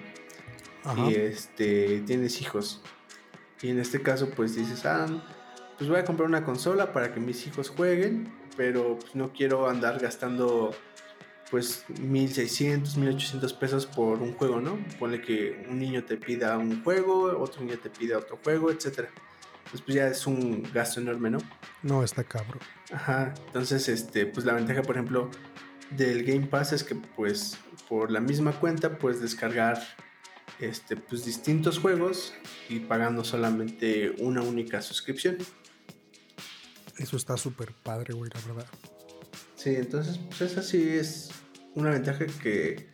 Ajá. 0.85 1.11
y 1.11 1.15
este 1.15 2.03
tienes 2.07 2.41
hijos. 2.43 2.83
Y 3.63 3.71
en 3.71 3.79
este 3.79 4.03
caso, 4.03 4.29
pues 4.31 4.55
dices, 4.55 4.85
ah, 4.85 5.07
pues 5.79 5.89
voy 5.89 5.99
a 5.99 6.05
comprar 6.05 6.29
una 6.29 6.45
consola 6.45 6.93
para 6.93 7.15
que 7.15 7.21
mis 7.21 7.47
hijos 7.47 7.71
jueguen, 7.71 8.31
pero 8.57 8.99
pues, 8.99 9.15
no 9.15 9.33
quiero 9.33 9.69
andar 9.69 9.99
gastando 9.99 10.75
pues 11.51 11.85
1600, 12.01 12.97
1800 12.97 13.53
pesos 13.55 13.87
por 13.87 14.21
un 14.21 14.35
juego, 14.35 14.61
¿no? 14.61 14.79
Pone 14.99 15.21
que 15.21 15.67
un 15.69 15.79
niño 15.79 16.05
te 16.05 16.17
pida 16.17 16.59
un 16.59 16.83
juego, 16.83 17.39
otro 17.39 17.63
niño 17.63 17.79
te 17.79 17.91
pida 17.91 18.19
otro 18.19 18.39
juego, 18.43 18.71
etcétera. 18.71 19.09
Pues, 19.75 19.83
pues 19.83 19.97
ya 19.97 20.07
es 20.07 20.25
un 20.29 20.63
gasto 20.73 21.01
enorme, 21.01 21.31
¿no? 21.31 21.39
No, 21.83 22.05
está 22.05 22.23
cabrón. 22.23 22.61
Ajá, 22.93 23.35
entonces, 23.49 23.89
este, 23.89 24.25
pues 24.25 24.47
la 24.47 24.53
ventaja, 24.53 24.83
por 24.83 24.95
ejemplo, 24.95 25.33
del 25.91 26.23
Game 26.23 26.47
Pass 26.47 26.73
es 26.73 26.85
que, 26.85 26.95
pues, 26.95 27.59
por 27.89 28.13
la 28.13 28.21
misma 28.21 28.53
cuenta 28.53 28.99
puedes 28.99 29.21
descargar, 29.21 29.83
este, 30.61 30.97
pues, 30.97 31.25
distintos 31.25 31.81
juegos 31.81 32.35
y 32.69 32.79
pagando 32.79 33.25
solamente 33.25 34.15
una 34.19 34.43
única 34.43 34.81
suscripción. 34.81 35.39
Eso 36.97 37.17
está 37.17 37.37
súper 37.37 37.73
padre, 37.73 38.15
güey, 38.15 38.31
la 38.33 38.55
verdad. 38.55 38.69
Sí, 39.57 39.75
entonces, 39.75 40.21
pues 40.29 40.53
esa 40.53 40.63
sí 40.63 40.89
es 40.89 41.31
una 41.75 41.91
ventaja 41.91 42.27
que, 42.41 42.91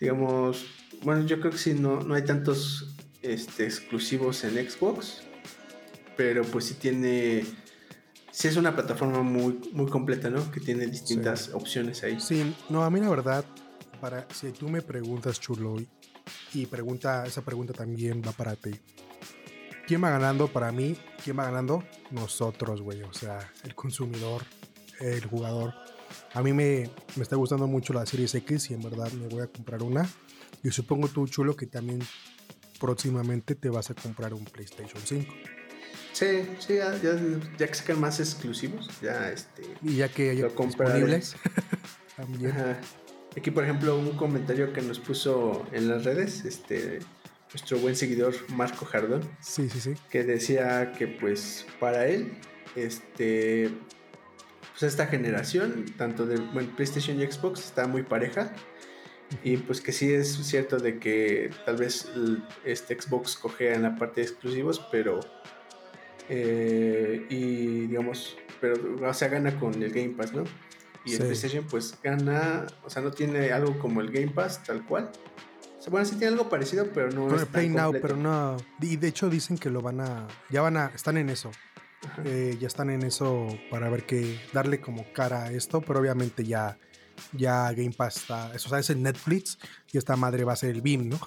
digamos, 0.00 0.66
bueno, 1.04 1.24
yo 1.26 1.38
creo 1.38 1.52
que 1.52 1.58
sí, 1.58 1.74
no, 1.74 2.00
no 2.00 2.14
hay 2.14 2.24
tantos 2.24 2.96
este, 3.22 3.66
exclusivos 3.66 4.42
en 4.42 4.68
Xbox, 4.68 5.22
pero 6.16 6.42
pues 6.44 6.66
sí 6.66 6.74
tiene, 6.74 7.44
sí 8.30 8.48
es 8.48 8.56
una 8.56 8.74
plataforma 8.74 9.22
muy, 9.22 9.70
muy 9.72 9.86
completa, 9.86 10.30
¿no? 10.30 10.50
Que 10.50 10.60
tiene 10.60 10.86
distintas 10.86 11.50
opciones 11.54 12.02
ahí. 12.02 12.20
Sí, 12.20 12.54
no, 12.68 12.84
a 12.84 12.90
mí 12.90 13.00
la 13.00 13.08
verdad, 13.08 13.44
para, 14.00 14.26
si 14.32 14.52
tú 14.52 14.68
me 14.68 14.82
preguntas, 14.82 15.40
Chulo, 15.40 15.76
y 16.54 16.66
pregunta, 16.66 17.24
esa 17.26 17.42
pregunta 17.42 17.72
también 17.72 18.22
va 18.26 18.32
para 18.32 18.56
ti. 18.56 18.72
¿Quién 19.86 20.02
va 20.02 20.10
ganando 20.10 20.48
para 20.48 20.70
mí? 20.70 20.96
¿Quién 21.22 21.38
va 21.38 21.44
ganando? 21.44 21.82
Nosotros, 22.10 22.82
güey. 22.82 23.02
O 23.02 23.12
sea, 23.12 23.50
el 23.64 23.74
consumidor, 23.74 24.42
el 25.00 25.24
jugador. 25.26 25.74
A 26.34 26.42
mí 26.42 26.52
me, 26.52 26.88
me, 27.16 27.22
está 27.22 27.36
gustando 27.36 27.66
mucho 27.66 27.92
la 27.92 28.06
Series 28.06 28.34
X 28.34 28.70
y 28.70 28.74
en 28.74 28.82
verdad 28.82 29.10
me 29.12 29.26
voy 29.28 29.42
a 29.42 29.48
comprar 29.48 29.82
una. 29.82 30.08
Y 30.62 30.70
supongo 30.70 31.08
tú, 31.08 31.26
Chulo, 31.26 31.56
que 31.56 31.66
también 31.66 32.00
próximamente 32.80 33.54
te 33.54 33.68
vas 33.68 33.90
a 33.90 33.94
comprar 33.94 34.34
un 34.34 34.44
PlayStation 34.44 35.02
5. 35.04 35.32
Sí, 36.12 36.42
sí, 36.58 36.76
ya, 36.76 36.94
ya, 37.00 37.66
que 37.66 37.74
sacan 37.74 38.00
más 38.00 38.20
exclusivos, 38.20 38.88
ya 39.00 39.30
este. 39.30 39.62
Y 39.82 39.96
ya 39.96 40.08
que 40.08 40.30
haya 40.30 40.48
disponibles. 40.48 41.36
también. 42.16 42.54
Aquí, 43.36 43.50
por 43.50 43.64
ejemplo, 43.64 43.98
un 43.98 44.16
comentario 44.16 44.72
que 44.72 44.82
nos 44.82 44.98
puso 44.98 45.66
en 45.72 45.88
las 45.88 46.04
redes, 46.04 46.44
este, 46.44 46.98
nuestro 47.52 47.78
buen 47.78 47.96
seguidor 47.96 48.34
Marco 48.50 48.84
Jardón. 48.84 49.22
Sí, 49.40 49.70
sí, 49.70 49.80
sí. 49.80 49.94
Que 50.10 50.22
decía 50.22 50.92
que, 50.92 51.06
pues, 51.08 51.66
para 51.80 52.06
él, 52.06 52.32
este, 52.76 53.70
pues 54.72 54.82
esta 54.82 55.06
generación, 55.06 55.86
tanto 55.96 56.26
de 56.26 56.38
PlayStation 56.76 57.20
y 57.20 57.30
Xbox, 57.30 57.60
está 57.60 57.86
muy 57.86 58.02
pareja. 58.02 58.52
Y 59.42 59.56
pues 59.56 59.80
que 59.80 59.92
sí 59.92 60.12
es 60.12 60.34
cierto 60.46 60.78
de 60.78 60.98
que 60.98 61.50
tal 61.64 61.76
vez 61.76 62.10
este 62.64 63.00
Xbox 63.00 63.36
cogea 63.36 63.74
en 63.74 63.82
la 63.82 63.96
parte 63.96 64.20
de 64.20 64.26
exclusivos, 64.26 64.78
pero 64.90 65.20
eh, 66.28 67.26
y 67.28 67.86
digamos, 67.86 68.36
pero 68.60 68.76
o 69.08 69.14
sea, 69.14 69.28
gana 69.28 69.58
con 69.58 69.82
el 69.82 69.90
Game 69.90 70.10
Pass, 70.10 70.32
¿no? 70.32 70.44
Y 71.04 71.14
el 71.14 71.18
PlayStation 71.18 71.64
pues 71.68 71.98
gana, 72.02 72.66
o 72.84 72.90
sea, 72.90 73.02
no 73.02 73.10
tiene 73.10 73.50
algo 73.50 73.78
como 73.78 74.00
el 74.00 74.10
Game 74.10 74.28
Pass 74.28 74.62
tal 74.62 74.84
cual. 74.86 75.10
O 75.78 75.82
sea, 75.82 75.90
bueno, 75.90 76.06
sí 76.06 76.14
tiene 76.16 76.28
algo 76.28 76.48
parecido, 76.48 76.86
pero 76.94 77.10
no 77.10 77.26
con 77.26 77.40
el 77.40 77.46
Play 77.46 77.68
Now, 77.68 77.92
pero 78.00 78.16
no. 78.16 78.56
Y 78.80 78.96
de 78.96 79.08
hecho 79.08 79.28
dicen 79.28 79.58
que 79.58 79.68
lo 79.68 79.80
van 79.80 80.00
a, 80.00 80.28
ya 80.48 80.62
van 80.62 80.76
a, 80.76 80.92
están 80.94 81.16
en 81.16 81.28
eso. 81.28 81.50
Eh, 82.24 82.56
ya 82.60 82.66
están 82.66 82.90
en 82.90 83.02
eso 83.02 83.46
para 83.70 83.88
ver 83.88 84.04
que 84.04 84.40
darle 84.52 84.80
como 84.80 85.12
cara 85.12 85.44
a 85.44 85.52
esto, 85.52 85.80
pero 85.80 86.00
obviamente 86.00 86.44
ya 86.44 86.78
ya 87.32 87.72
Game 87.72 87.92
Pass 87.92 88.16
está, 88.16 88.54
eso 88.54 88.68
o 88.68 88.70
sea, 88.70 88.78
es 88.78 88.90
el 88.90 89.02
Netflix 89.02 89.58
y 89.92 89.98
esta 89.98 90.16
madre 90.16 90.44
va 90.44 90.54
a 90.54 90.56
ser 90.56 90.70
el 90.70 90.82
Beam, 90.82 91.08
¿no? 91.08 91.20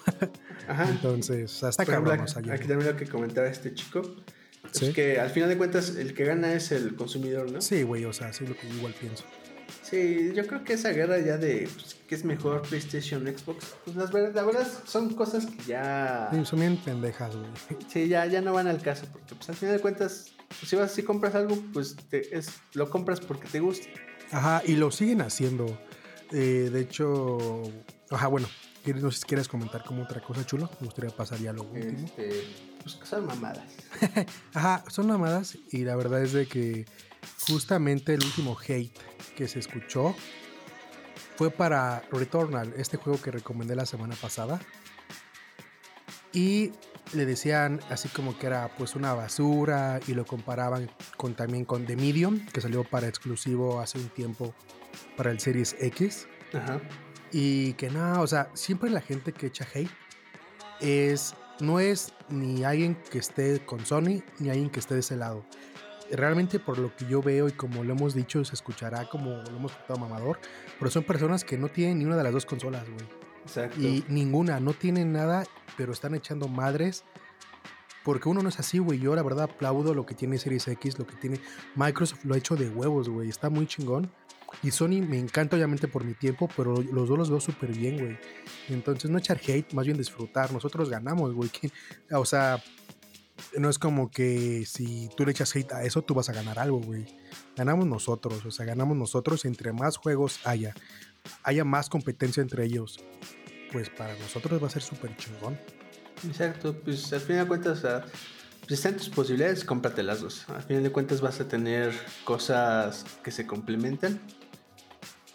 Ajá. 0.68 0.88
Entonces, 0.90 1.52
o 1.54 1.58
sea, 1.58 1.68
está 1.70 1.84
cabrón. 1.84 2.20
Aquí 2.20 2.68
también 2.68 2.86
lo 2.86 2.96
que 2.96 3.06
comentaba 3.06 3.46
este 3.46 3.74
chico 3.74 4.02
es 4.72 4.94
que 4.94 5.20
al 5.20 5.30
final 5.30 5.48
de 5.48 5.56
cuentas 5.56 5.96
el 5.96 6.14
que 6.14 6.24
gana 6.24 6.52
es 6.52 6.72
el 6.72 6.94
consumidor, 6.96 7.50
¿no? 7.50 7.60
Sí, 7.60 7.82
güey, 7.82 8.04
o 8.04 8.12
sea, 8.12 8.32
sí 8.32 8.44
es 8.44 8.50
lo 8.50 8.56
que 8.56 8.68
igual 8.68 8.94
pienso. 8.98 9.24
Sí, 9.82 10.32
yo 10.34 10.46
creo 10.46 10.64
que 10.64 10.74
esa 10.74 10.90
guerra 10.90 11.18
ya 11.18 11.38
de 11.38 11.68
pues, 11.72 11.96
qué 12.08 12.14
es 12.14 12.24
mejor 12.24 12.62
PlayStation, 12.62 13.22
Xbox, 13.26 13.74
pues 13.84 13.96
las 13.96 14.12
la 14.12 14.42
verdad 14.42 14.66
son 14.84 15.14
cosas 15.14 15.46
que 15.46 15.62
ya... 15.64 16.28
Sí, 16.32 16.44
son 16.44 16.60
bien 16.60 16.76
pendejas, 16.76 17.34
güey. 17.36 17.50
Sí, 17.88 18.08
ya, 18.08 18.26
ya 18.26 18.40
no 18.40 18.52
van 18.52 18.66
al 18.66 18.80
caso, 18.80 19.06
porque 19.12 19.34
pues 19.34 19.48
al 19.48 19.56
final 19.56 19.76
de 19.76 19.80
cuentas, 19.80 20.32
pues, 20.48 20.70
si 20.70 20.76
vas 20.76 20.92
si 20.92 21.02
compras 21.02 21.34
algo, 21.34 21.56
pues 21.72 21.96
te, 22.08 22.36
es, 22.36 22.50
lo 22.74 22.90
compras 22.90 23.20
porque 23.20 23.48
te 23.48 23.60
gusta. 23.60 23.88
Ajá, 24.30 24.62
y 24.64 24.76
lo 24.76 24.90
siguen 24.90 25.20
haciendo. 25.20 25.78
Eh, 26.32 26.70
de 26.72 26.80
hecho, 26.80 27.62
ajá, 28.10 28.26
bueno, 28.26 28.48
no 28.94 29.10
sé 29.10 29.20
si 29.20 29.24
quieres 29.26 29.48
comentar 29.48 29.84
como 29.84 30.02
otra 30.02 30.20
cosa, 30.20 30.44
chulo. 30.44 30.68
Me 30.80 30.86
gustaría 30.86 31.10
pasar 31.10 31.38
ya 31.38 31.52
lo 31.52 31.62
último. 31.62 32.06
Este, 32.06 32.44
pues 32.94 33.08
son 33.08 33.26
mamadas. 33.26 33.64
Ajá, 34.54 34.84
son 34.88 35.08
mamadas 35.08 35.58
y 35.70 35.84
la 35.84 35.96
verdad 35.96 36.22
es 36.22 36.32
de 36.32 36.46
que 36.46 36.86
justamente 37.48 38.14
el 38.14 38.24
último 38.24 38.56
hate 38.56 38.96
que 39.36 39.48
se 39.48 39.58
escuchó 39.58 40.14
fue 41.36 41.50
para 41.50 42.02
Returnal, 42.12 42.72
este 42.76 42.96
juego 42.96 43.20
que 43.20 43.30
recomendé 43.30 43.74
la 43.74 43.86
semana 43.86 44.14
pasada. 44.14 44.60
Y 46.32 46.72
le 47.12 47.26
decían 47.26 47.80
así 47.90 48.08
como 48.08 48.38
que 48.38 48.46
era 48.46 48.68
pues 48.76 48.94
una 48.94 49.14
basura 49.14 50.00
y 50.06 50.14
lo 50.14 50.24
comparaban 50.24 50.90
con 51.16 51.34
también 51.34 51.64
con 51.64 51.86
The 51.86 51.96
Medium, 51.96 52.46
que 52.46 52.60
salió 52.60 52.84
para 52.84 53.08
exclusivo 53.08 53.80
hace 53.80 53.98
un 53.98 54.08
tiempo 54.10 54.54
para 55.16 55.30
el 55.30 55.40
Series 55.40 55.76
X. 55.80 56.28
Ajá. 56.52 56.80
Y 57.32 57.72
que 57.74 57.90
no, 57.90 58.20
o 58.20 58.26
sea, 58.26 58.50
siempre 58.54 58.90
la 58.90 59.00
gente 59.00 59.32
que 59.32 59.46
echa 59.46 59.66
hate 59.74 59.90
es 60.80 61.34
no 61.60 61.80
es 61.80 62.12
ni 62.28 62.64
alguien 62.64 62.96
que 63.10 63.18
esté 63.18 63.64
con 63.64 63.84
Sony 63.84 64.22
ni 64.38 64.50
alguien 64.50 64.70
que 64.70 64.80
esté 64.80 64.94
de 64.94 65.00
ese 65.00 65.16
lado. 65.16 65.44
Realmente 66.10 66.60
por 66.60 66.78
lo 66.78 66.94
que 66.94 67.06
yo 67.06 67.20
veo 67.20 67.48
y 67.48 67.52
como 67.52 67.82
lo 67.82 67.92
hemos 67.92 68.14
dicho, 68.14 68.44
se 68.44 68.54
escuchará 68.54 69.08
como 69.08 69.30
lo 69.30 69.56
hemos 69.56 69.72
contado 69.72 69.98
mamador, 69.98 70.38
pero 70.78 70.90
son 70.90 71.02
personas 71.04 71.44
que 71.44 71.58
no 71.58 71.68
tienen 71.68 71.98
ni 71.98 72.04
una 72.04 72.16
de 72.16 72.22
las 72.22 72.32
dos 72.32 72.46
consolas, 72.46 72.88
güey. 72.88 73.06
Exacto. 73.42 73.80
Y 73.80 74.04
ninguna, 74.08 74.60
no 74.60 74.72
tienen 74.72 75.12
nada, 75.12 75.44
pero 75.76 75.92
están 75.92 76.14
echando 76.14 76.48
madres. 76.48 77.04
Porque 78.04 78.28
uno 78.28 78.40
no 78.40 78.50
es 78.50 78.60
así, 78.60 78.78
güey. 78.78 79.00
Yo 79.00 79.16
la 79.16 79.22
verdad 79.24 79.44
aplaudo 79.50 79.92
lo 79.92 80.06
que 80.06 80.14
tiene 80.14 80.38
Series 80.38 80.68
X, 80.68 80.96
lo 80.96 81.08
que 81.08 81.16
tiene 81.16 81.40
Microsoft, 81.74 82.24
lo 82.24 82.34
ha 82.34 82.38
hecho 82.38 82.54
de 82.54 82.68
huevos, 82.68 83.08
güey. 83.08 83.28
Está 83.28 83.50
muy 83.50 83.66
chingón. 83.66 84.12
Y 84.62 84.70
Sony 84.70 85.02
me 85.02 85.18
encanta 85.18 85.56
obviamente 85.56 85.88
por 85.88 86.04
mi 86.04 86.14
tiempo, 86.14 86.48
pero 86.56 86.80
los 86.82 87.08
dos 87.08 87.18
los 87.18 87.30
veo 87.30 87.40
súper 87.40 87.72
bien, 87.72 87.98
güey. 87.98 88.18
Entonces 88.68 89.10
no 89.10 89.18
echar 89.18 89.40
hate, 89.46 89.72
más 89.72 89.86
bien 89.86 89.98
disfrutar. 89.98 90.52
Nosotros 90.52 90.88
ganamos, 90.88 91.34
güey. 91.34 91.50
O 92.12 92.24
sea, 92.24 92.62
no 93.58 93.68
es 93.68 93.78
como 93.78 94.10
que 94.10 94.64
si 94.66 95.08
tú 95.16 95.24
le 95.24 95.32
echas 95.32 95.54
hate 95.54 95.72
a 95.72 95.82
eso, 95.84 96.02
tú 96.02 96.14
vas 96.14 96.28
a 96.28 96.32
ganar 96.32 96.58
algo, 96.58 96.80
güey. 96.80 97.06
Ganamos 97.56 97.86
nosotros, 97.86 98.44
o 98.44 98.50
sea, 98.50 98.66
ganamos 98.66 98.96
nosotros 98.96 99.44
entre 99.44 99.72
más 99.72 99.96
juegos 99.96 100.40
haya, 100.44 100.74
haya 101.42 101.64
más 101.64 101.88
competencia 101.88 102.40
entre 102.40 102.64
ellos. 102.64 102.98
Pues 103.72 103.90
para 103.90 104.16
nosotros 104.18 104.62
va 104.62 104.68
a 104.68 104.70
ser 104.70 104.82
súper 104.82 105.16
chingón. 105.16 105.58
Exacto, 106.26 106.78
pues 106.80 107.12
al 107.12 107.20
fin 107.20 107.36
de 107.36 107.46
cuentas, 107.46 107.84
pues 108.66 108.80
están 108.80 108.96
tus 108.96 109.08
posibilidades, 109.08 109.64
cómprate 109.64 110.02
las 110.02 110.20
dos. 110.20 110.48
Al 110.48 110.62
final 110.62 110.82
de 110.82 110.90
cuentas 110.90 111.20
vas 111.20 111.40
a 111.40 111.48
tener 111.48 111.92
cosas 112.24 113.04
que 113.22 113.30
se 113.30 113.46
complementan 113.46 114.20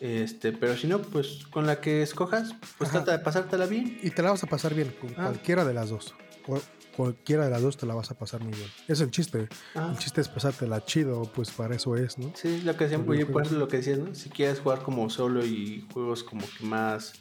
este, 0.02 0.52
pero 0.52 0.76
si 0.76 0.88
no, 0.88 1.00
pues 1.00 1.46
con 1.52 1.68
la 1.68 1.80
que 1.80 2.02
escojas, 2.02 2.56
pues 2.80 2.90
trata 2.90 3.12
de 3.12 3.20
pasártela 3.20 3.68
bien. 3.68 4.00
Y 4.02 4.10
te 4.10 4.24
la 4.24 4.32
vas 4.32 4.44
a 4.44 4.48
pasar 4.48 4.74
bien 4.74 4.92
con 5.00 5.12
ah. 5.12 5.28
cualquiera 5.28 5.64
de 5.64 5.76
las 5.76 5.92
dos. 5.92 6.16
O 6.48 6.60
cualquiera 6.98 7.46
de 7.46 7.52
las 7.52 7.62
dos 7.62 7.78
te 7.78 7.86
la 7.86 7.94
vas 7.94 8.10
a 8.10 8.18
pasar 8.18 8.42
muy 8.42 8.52
bien. 8.52 8.68
Es 8.88 9.00
el 9.00 9.12
chiste. 9.12 9.48
Ah. 9.76 9.90
El 9.92 10.00
chiste 10.00 10.22
es 10.22 10.28
pasártela 10.28 10.84
chido, 10.84 11.32
pues 11.36 11.52
para 11.52 11.76
eso 11.76 11.96
es, 11.96 12.18
¿no? 12.18 12.34
Sí, 12.36 12.62
lo 12.66 12.76
que 12.76 12.86
decían, 12.86 13.06
pues, 13.06 13.24
por 13.26 13.52
lo 13.52 13.68
que 13.68 13.78
decías, 13.78 14.00
¿no? 14.00 14.16
Si 14.16 14.32
quieres 14.32 14.60
jugar 14.60 14.82
como 14.82 15.08
solo 15.12 15.46
y 15.46 15.88
juegos 15.94 16.24
como 16.24 16.48
que 16.58 16.66
más. 16.66 17.14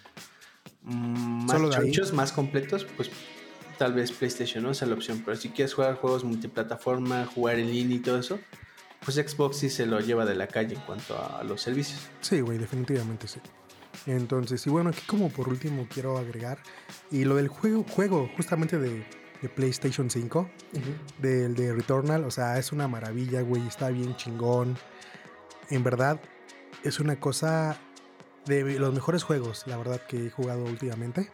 Mm, 0.82 1.44
más 1.44 2.12
más 2.14 2.32
completos, 2.32 2.86
pues 2.96 3.10
tal 3.80 3.94
vez 3.94 4.12
PlayStation 4.12 4.62
no 4.62 4.74
sea 4.74 4.86
la 4.88 4.94
opción. 4.94 5.22
Pero 5.24 5.38
si 5.38 5.48
quieres 5.48 5.72
jugar 5.72 5.94
juegos 5.94 6.22
multiplataforma, 6.22 7.24
jugar 7.24 7.58
en 7.58 7.70
línea 7.70 7.96
y 7.96 8.00
todo 8.00 8.18
eso, 8.18 8.38
pues 9.02 9.16
Xbox 9.16 9.56
sí 9.56 9.70
se 9.70 9.86
lo 9.86 9.98
lleva 10.00 10.26
de 10.26 10.34
la 10.34 10.48
calle 10.48 10.74
en 10.74 10.82
cuanto 10.82 11.16
a 11.18 11.42
los 11.44 11.62
servicios. 11.62 11.98
Sí, 12.20 12.42
güey, 12.42 12.58
definitivamente 12.58 13.26
sí. 13.26 13.40
Entonces, 14.04 14.66
y 14.66 14.70
bueno, 14.70 14.90
aquí 14.90 15.00
como 15.06 15.30
por 15.30 15.48
último 15.48 15.86
quiero 15.88 16.18
agregar, 16.18 16.58
y 17.10 17.24
lo 17.24 17.36
del 17.36 17.48
juego, 17.48 17.86
juego 17.88 18.30
justamente 18.36 18.78
de, 18.78 19.02
PlayStation 19.56 20.10
5, 20.10 20.50
del 21.18 21.54
de 21.54 21.72
Returnal, 21.72 22.24
o 22.24 22.30
sea, 22.30 22.58
es 22.58 22.72
una 22.72 22.86
maravilla, 22.86 23.40
güey, 23.40 23.66
está 23.66 23.88
bien 23.88 24.14
chingón. 24.16 24.76
En 25.70 25.82
verdad, 25.82 26.20
es 26.84 27.00
una 27.00 27.18
cosa 27.18 27.78
de 28.46 28.78
los 28.78 28.92
mejores 28.92 29.22
juegos, 29.22 29.64
la 29.66 29.76
verdad, 29.76 30.00
que 30.06 30.26
he 30.26 30.30
jugado 30.30 30.64
últimamente. 30.64 31.30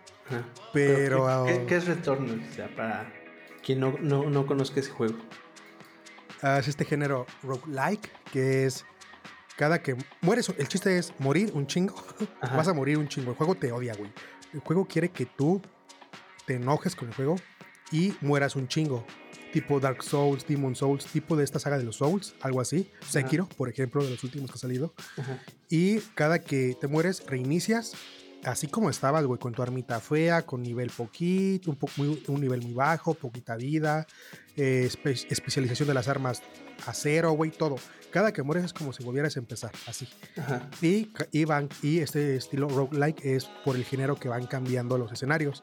Pero... 0.73 1.47
¿qué, 1.67 1.77
es 1.77 1.87
Returnal? 1.87 2.45
O 2.51 2.55
sea, 2.55 2.75
para 2.75 3.13
quien 3.63 3.81
no, 3.81 3.95
no, 4.01 4.29
no 4.29 4.47
conozca 4.47 4.81
ese 4.81 4.91
juego 4.91 5.17
es 6.43 6.69
este 6.69 6.85
género 6.85 7.27
roguelike, 7.43 8.11
que 8.33 8.67
es 8.67 8.85
cada 9.57 9.83
que 9.83 9.97
mueres, 10.21 10.49
el 10.57 10.69
chiste 10.69 10.99
es 10.99 11.13
morir 11.19 11.51
un 11.55 11.67
chingo. 11.67 11.95
Ajá. 12.41 12.57
Vas 12.57 12.69
a 12.69 12.75
morir 12.75 12.99
un 12.99 13.09
chingo. 13.09 13.31
El 13.31 13.37
juego 13.37 13.55
te 13.55 13.73
odia, 13.73 13.95
güey. 13.95 14.13
El 14.53 14.61
juego 14.61 14.87
quiere 14.87 15.11
que 15.11 15.27
tú 15.27 15.61
te 16.47 16.55
enojes 16.55 16.95
con 16.95 17.09
el 17.09 17.15
juego 17.15 17.37
y 17.91 18.15
mueras 18.21 18.57
un 18.57 18.69
chingo. 18.69 19.05
Tipo 19.53 19.81
Dark 19.81 20.03
Souls, 20.03 20.47
Demon 20.47 20.75
Souls, 20.77 21.07
tipo 21.07 21.35
de 21.37 21.45
esta 21.45 21.59
saga 21.59 21.79
de 21.79 21.85
los 21.85 21.97
Souls, 21.97 22.35
algo 22.41 22.61
así. 22.61 22.91
Sekiro, 23.09 23.49
por 23.57 23.69
ejemplo, 23.69 24.05
de 24.05 24.11
los 24.11 24.23
últimos 24.25 24.51
que 24.51 24.57
ha 24.57 24.61
salido. 24.61 24.93
Ajá. 25.17 25.43
Y 25.71 26.01
cada 26.15 26.41
que 26.41 26.77
te 26.81 26.89
mueres, 26.89 27.25
reinicias 27.27 27.93
así 28.45 28.69
como 28.69 28.91
estabas, 28.91 29.25
güey, 29.25 29.41
con 29.41 29.53
tu 29.55 29.63
armita 29.63 29.99
fea, 29.99 30.43
con 30.43 30.63
nivel 30.63 30.91
poquito, 30.91 31.71
un, 31.71 31.77
po- 31.77 31.89
muy- 31.97 32.23
un 32.29 32.41
nivel 32.41 32.63
muy 32.63 32.75
bajo, 32.75 33.15
poquita 33.15 33.57
vida, 33.57 34.07
eh, 34.57 34.89
espe- 34.89 35.27
especialización 35.31 35.89
de 35.89 35.95
las 35.95 36.07
armas 36.07 36.43
a 36.87 36.93
cero, 36.93 37.33
güey, 37.33 37.51
todo. 37.51 37.77
Cada 38.13 38.33
que 38.33 38.43
mueres 38.45 38.65
es 38.67 38.73
como 38.73 38.93
si 38.93 39.03
volvieras 39.03 39.37
a 39.37 39.41
empezar, 39.41 39.73
así. 39.87 40.07
Ajá. 40.37 40.69
Y, 40.81 41.11
y, 41.33 41.45
van- 41.45 41.69
y 41.83 41.99
este 42.01 42.37
estilo 42.37 42.69
roguelike 42.69 43.25
es 43.25 43.47
por 43.65 43.75
el 43.75 43.85
género 43.85 44.15
que 44.17 44.29
van 44.29 44.47
cambiando 44.47 44.97
los 44.97 45.11
escenarios. 45.11 45.61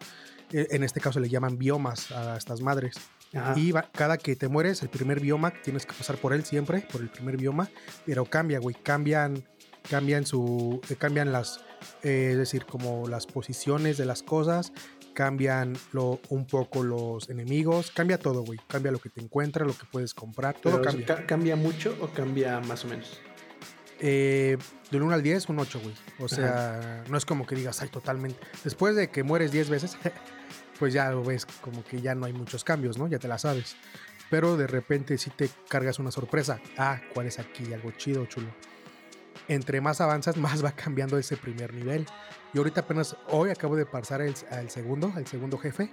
Eh, 0.52 0.68
En 0.72 0.84
este 0.84 1.00
caso 1.00 1.20
le 1.22 1.30
llaman 1.30 1.58
biomas 1.58 2.12
a 2.12 2.36
estas 2.38 2.60
madres. 2.60 2.96
Ajá. 3.34 3.54
Y 3.58 3.72
va- 3.72 3.90
cada 3.92 4.18
que 4.18 4.36
te 4.36 4.48
mueres, 4.48 4.82
el 4.84 4.90
primer 4.90 5.20
bioma, 5.20 5.54
tienes 5.64 5.86
que 5.86 5.94
pasar 5.94 6.18
por 6.18 6.34
él 6.34 6.44
siempre, 6.46 6.82
por 6.92 7.02
el 7.02 7.10
primer 7.10 7.38
bioma, 7.38 7.70
pero 8.06 8.26
cambia, 8.26 8.60
güey, 8.60 8.76
cambian, 8.76 9.44
cambian 9.90 10.26
su, 10.26 10.80
eh, 10.90 10.96
cambian 10.96 11.32
las, 11.32 11.60
eh, 12.04 12.30
es 12.32 12.38
decir, 12.38 12.66
como 12.66 13.08
las 13.08 13.26
posiciones 13.26 13.98
de 13.98 14.06
las 14.06 14.24
cosas, 14.24 14.72
cambian 15.14 15.78
lo, 15.92 16.20
un 16.30 16.46
poco 16.46 16.84
los 16.84 17.30
enemigos, 17.30 17.92
cambia 17.92 18.18
todo, 18.18 18.44
güey, 18.44 18.60
cambia 18.68 18.92
lo 18.92 19.00
que 19.00 19.10
te 19.10 19.22
encuentras, 19.22 19.68
lo 19.68 19.78
que 19.78 19.86
puedes 19.92 20.14
comprar, 20.14 20.56
todo 20.56 20.74
Pero, 20.80 20.84
cambia. 20.92 21.06
¿ca- 21.06 21.26
¿Cambia 21.26 21.56
mucho 21.56 21.96
o 22.02 22.08
cambia 22.10 22.60
más 22.62 22.84
o 22.86 22.88
menos? 22.88 23.20
Eh, 24.00 24.58
del 24.92 25.02
1 25.04 25.14
al 25.14 25.24
10, 25.24 25.48
un 25.50 25.60
8, 25.60 25.80
güey. 25.82 25.96
O 26.20 26.28
sea, 26.28 27.04
no 27.10 27.18
es 27.18 27.26
como 27.26 27.46
que 27.46 27.56
digas, 27.56 27.82
ay, 27.82 27.90
totalmente. 27.90 28.38
Después 28.64 28.96
de 28.96 29.10
que 29.10 29.24
mueres 29.24 29.52
10 29.52 29.70
veces, 29.70 29.98
pues 30.80 30.94
ya 30.94 31.10
lo 31.12 31.24
ves 31.24 31.46
como 31.46 31.84
que 31.84 32.02
ya 32.02 32.16
no 32.16 32.26
hay 32.26 32.34
muchos 32.34 32.64
cambios, 32.64 32.98
¿no? 32.98 33.08
Ya 33.08 33.20
te 33.20 33.28
la 33.28 33.38
sabes. 33.38 33.76
Pero 34.30 34.58
de 34.58 34.68
repente 34.68 35.18
sí 35.18 35.30
te 35.30 35.50
cargas 35.70 36.00
una 36.00 36.12
sorpresa. 36.12 36.60
Ah, 36.78 37.02
¿cuál 37.14 37.28
es 37.28 37.40
aquí? 37.40 37.74
Algo 37.74 37.92
chido, 37.92 38.26
chulo. 38.26 38.48
Entre 39.48 39.82
más 39.82 40.02
avanzas, 40.02 40.38
más 40.38 40.64
va 40.64 40.72
cambiando 40.72 41.18
ese 41.18 41.38
primer 41.38 41.74
nivel. 41.74 42.06
Y 42.54 42.58
ahorita 42.58 42.82
apenas 42.82 43.16
hoy 43.30 43.50
acabo 43.50 43.76
de 43.76 43.86
pasar 43.86 44.22
al 44.22 44.70
segundo, 44.70 45.12
al 45.16 45.28
segundo 45.28 45.58
jefe. 45.58 45.92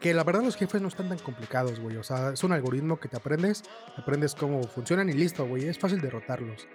Que 0.00 0.12
la 0.12 0.22
verdad 0.24 0.42
los 0.42 0.56
jefes 0.56 0.82
no 0.82 0.88
están 0.88 1.08
tan 1.08 1.18
complicados, 1.18 1.80
güey. 1.80 1.96
O 1.96 2.02
sea, 2.02 2.30
es 2.30 2.44
un 2.44 2.52
algoritmo 2.52 2.98
que 3.00 3.08
te 3.08 3.16
aprendes, 3.16 3.62
aprendes 3.96 4.34
cómo 4.34 4.62
funcionan 4.64 5.08
y 5.08 5.12
listo, 5.12 5.46
güey. 5.46 5.66
Es 5.66 5.78
fácil 5.78 6.00
derrotarlos. 6.00 6.66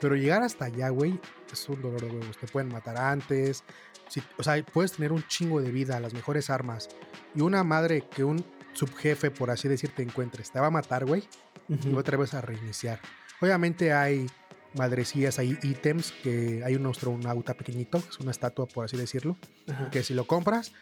Pero 0.00 0.16
llegar 0.16 0.42
hasta 0.42 0.66
allá, 0.66 0.88
güey, 0.88 1.20
es 1.52 1.68
un 1.68 1.82
dolor 1.82 2.00
de 2.00 2.08
huevos. 2.10 2.38
Te 2.38 2.46
pueden 2.46 2.70
matar 2.70 2.96
antes. 2.96 3.62
Si- 4.08 4.22
o 4.38 4.42
sea, 4.42 4.62
puedes 4.64 4.92
tener 4.92 5.12
un 5.12 5.26
chingo 5.26 5.60
de 5.60 5.70
vida, 5.70 6.00
las 6.00 6.14
mejores 6.14 6.48
armas. 6.50 6.88
Y 7.34 7.42
una 7.42 7.62
madre 7.62 8.04
que 8.10 8.24
un 8.24 8.42
subjefe, 8.72 9.30
por 9.30 9.50
así 9.50 9.68
decir, 9.68 9.90
te 9.94 10.02
encuentres, 10.02 10.50
te 10.50 10.60
va 10.60 10.68
a 10.68 10.70
matar, 10.70 11.04
güey. 11.04 11.24
Y 11.68 11.92
otra 11.94 12.16
vez 12.16 12.32
a 12.32 12.40
reiniciar. 12.40 13.00
Obviamente 13.40 13.92
hay 13.92 14.26
madrecillas, 14.74 15.38
hay 15.38 15.58
ítems, 15.62 16.12
que 16.22 16.62
hay 16.64 16.76
un 16.76 16.86
astronauta 16.86 17.54
pequeñito, 17.54 17.98
es 17.98 18.18
una 18.20 18.30
estatua, 18.30 18.66
por 18.66 18.84
así 18.84 18.96
decirlo 18.96 19.36
Ajá. 19.68 19.90
que 19.90 20.02
si 20.02 20.14
lo 20.14 20.26
compras, 20.26 20.72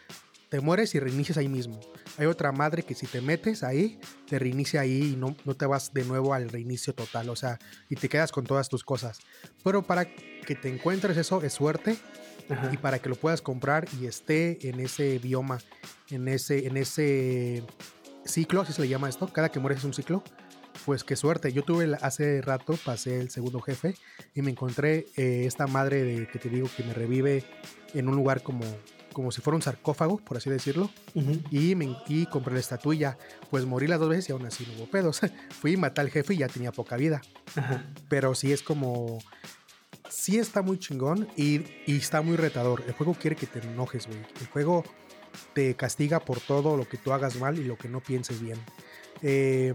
te 0.49 0.61
mueres 0.61 0.95
y 0.95 0.99
reinicias 0.99 1.37
ahí 1.37 1.49
mismo. 1.49 1.79
Hay 2.17 2.25
otra 2.25 2.51
madre 2.51 2.83
que 2.83 2.95
si 2.95 3.05
te 3.05 3.21
metes 3.21 3.63
ahí, 3.63 3.99
te 4.27 4.39
reinicia 4.39 4.81
ahí 4.81 5.13
y 5.13 5.15
no, 5.15 5.35
no 5.45 5.55
te 5.55 5.65
vas 5.65 5.93
de 5.93 6.05
nuevo 6.05 6.33
al 6.33 6.49
reinicio 6.49 6.93
total, 6.93 7.29
o 7.29 7.35
sea, 7.35 7.59
y 7.89 7.95
te 7.95 8.09
quedas 8.09 8.31
con 8.31 8.45
todas 8.45 8.69
tus 8.69 8.83
cosas. 8.83 9.19
Pero 9.63 9.83
para 9.83 10.05
que 10.05 10.55
te 10.55 10.69
encuentres 10.69 11.17
eso 11.17 11.41
es 11.41 11.53
suerte 11.53 11.97
Ajá. 12.49 12.69
y 12.73 12.77
para 12.77 12.99
que 12.99 13.09
lo 13.09 13.15
puedas 13.15 13.41
comprar 13.41 13.87
y 13.99 14.05
esté 14.05 14.69
en 14.69 14.79
ese 14.79 15.19
bioma, 15.19 15.59
en 16.09 16.27
ese, 16.27 16.67
en 16.67 16.77
ese 16.77 17.63
ciclo, 18.25 18.61
así 18.61 18.73
se 18.73 18.81
le 18.81 18.87
llama 18.87 19.09
esto, 19.09 19.27
cada 19.27 19.49
que 19.49 19.59
mueres 19.59 19.79
es 19.79 19.85
un 19.85 19.93
ciclo. 19.93 20.23
Pues 20.85 21.03
qué 21.03 21.15
suerte. 21.15 21.51
Yo 21.51 21.63
tuve 21.63 21.97
hace 22.01 22.39
rato, 22.41 22.77
pasé 22.85 23.19
el 23.19 23.31
segundo 23.31 23.59
jefe 23.59 23.95
y 24.35 24.43
me 24.43 24.51
encontré 24.51 25.07
eh, 25.17 25.43
esta 25.45 25.65
madre 25.65 26.03
de 26.03 26.27
que 26.27 26.37
te 26.37 26.49
digo 26.49 26.69
que 26.77 26.83
me 26.83 26.93
revive 26.93 27.43
en 27.93 28.07
un 28.07 28.15
lugar 28.15 28.43
como, 28.43 28.63
como 29.17 29.31
si 29.31 29.41
fuera 29.41 29.55
un 29.55 29.63
sarcófago, 29.63 30.17
por 30.17 30.37
así 30.37 30.47
decirlo. 30.47 30.91
Y, 31.49 31.73
me, 31.73 31.97
y 32.07 32.27
compré 32.27 32.53
la 32.53 32.59
estatuilla. 32.59 33.17
Pues 33.49 33.65
morí 33.65 33.87
las 33.87 33.99
dos 33.99 34.09
veces 34.09 34.29
y 34.29 34.31
aún 34.31 34.45
así 34.45 34.63
no 34.67 34.77
hubo 34.77 34.91
pedos. 34.91 35.21
Fui 35.59 35.73
y 35.73 35.77
maté 35.77 36.01
al 36.01 36.11
jefe 36.11 36.35
y 36.35 36.37
ya 36.37 36.47
tenía 36.47 36.71
poca 36.71 36.97
vida. 36.97 37.23
Ajá. 37.55 37.83
Pero 38.09 38.35
sí 38.35 38.53
es 38.53 38.61
como. 38.61 39.17
Sí 40.07 40.37
está 40.37 40.61
muy 40.61 40.77
chingón 40.77 41.27
y, 41.35 41.63
y 41.87 41.97
está 41.97 42.21
muy 42.21 42.37
retador. 42.37 42.83
El 42.85 42.93
juego 42.93 43.15
quiere 43.15 43.35
que 43.35 43.47
te 43.47 43.57
enojes, 43.57 44.05
güey. 44.05 44.19
El 44.39 44.47
juego 44.49 44.83
te 45.55 45.75
castiga 45.75 46.19
por 46.19 46.39
todo 46.39 46.77
lo 46.77 46.87
que 46.87 46.99
tú 46.99 47.11
hagas 47.11 47.37
mal 47.37 47.57
y 47.57 47.63
lo 47.63 47.75
que 47.75 47.89
no 47.89 48.01
pienses 48.01 48.39
bien. 48.39 48.59
Eh, 49.23 49.73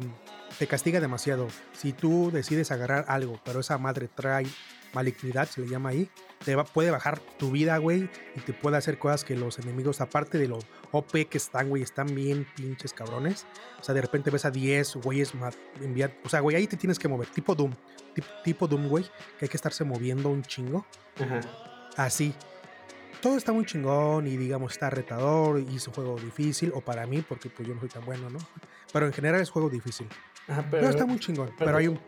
te 0.56 0.68
castiga 0.68 1.00
demasiado. 1.00 1.48
Si 1.72 1.92
tú 1.92 2.30
decides 2.32 2.70
agarrar 2.70 3.06
algo, 3.08 3.40
pero 3.44 3.58
esa 3.58 3.76
madre 3.76 4.06
trae 4.06 4.46
malignidad, 4.94 5.48
se 5.48 5.60
le 5.60 5.68
llama 5.68 5.90
ahí, 5.90 6.08
te 6.44 6.54
va- 6.54 6.64
puede 6.64 6.90
bajar 6.90 7.20
tu 7.38 7.50
vida, 7.50 7.76
güey, 7.78 8.08
y 8.36 8.40
te 8.40 8.52
puede 8.52 8.76
hacer 8.76 8.98
cosas 8.98 9.24
que 9.24 9.34
los 9.36 9.58
enemigos, 9.58 10.00
aparte 10.00 10.38
de 10.38 10.48
lo 10.48 10.58
OP 10.90 11.26
que 11.28 11.38
están, 11.38 11.68
güey, 11.68 11.82
están 11.82 12.14
bien 12.14 12.46
pinches 12.56 12.92
cabrones. 12.92 13.46
O 13.80 13.84
sea, 13.84 13.94
de 13.94 14.02
repente 14.02 14.30
ves 14.30 14.44
a 14.44 14.50
10 14.50 14.96
güeyes 14.96 15.32
enviar, 15.80 16.14
o 16.24 16.28
sea, 16.28 16.40
güey, 16.40 16.56
ahí 16.56 16.66
te 16.66 16.76
tienes 16.76 16.98
que 16.98 17.08
mover, 17.08 17.28
tipo 17.28 17.54
Doom, 17.54 17.72
tip- 18.14 18.42
tipo 18.44 18.66
Doom, 18.68 18.88
güey, 18.88 19.04
que 19.38 19.46
hay 19.46 19.48
que 19.48 19.56
estarse 19.56 19.84
moviendo 19.84 20.28
un 20.28 20.42
chingo. 20.42 20.86
Ajá. 21.20 21.40
Así. 21.96 22.34
Todo 23.20 23.36
está 23.36 23.52
muy 23.52 23.64
chingón 23.64 24.26
y 24.26 24.36
digamos 24.36 24.72
está 24.72 24.90
retador 24.90 25.60
y 25.60 25.76
es 25.76 25.86
un 25.86 25.94
juego 25.94 26.16
difícil, 26.18 26.72
o 26.74 26.80
para 26.80 27.06
mí, 27.06 27.22
porque 27.26 27.48
pues 27.50 27.68
yo 27.68 27.72
no 27.74 27.80
soy 27.80 27.88
tan 27.88 28.04
bueno, 28.04 28.28
¿no? 28.28 28.38
Pero 28.92 29.06
en 29.06 29.12
general 29.12 29.40
es 29.40 29.48
juego 29.48 29.70
difícil. 29.70 30.08
Ajá, 30.48 30.66
Pero, 30.70 30.82
pero, 30.82 30.88
está 30.90 31.06
muy 31.06 31.18
chingón, 31.20 31.50
pero, 31.58 31.66
pero- 31.66 31.76
hay 31.78 31.86
un... 31.88 32.00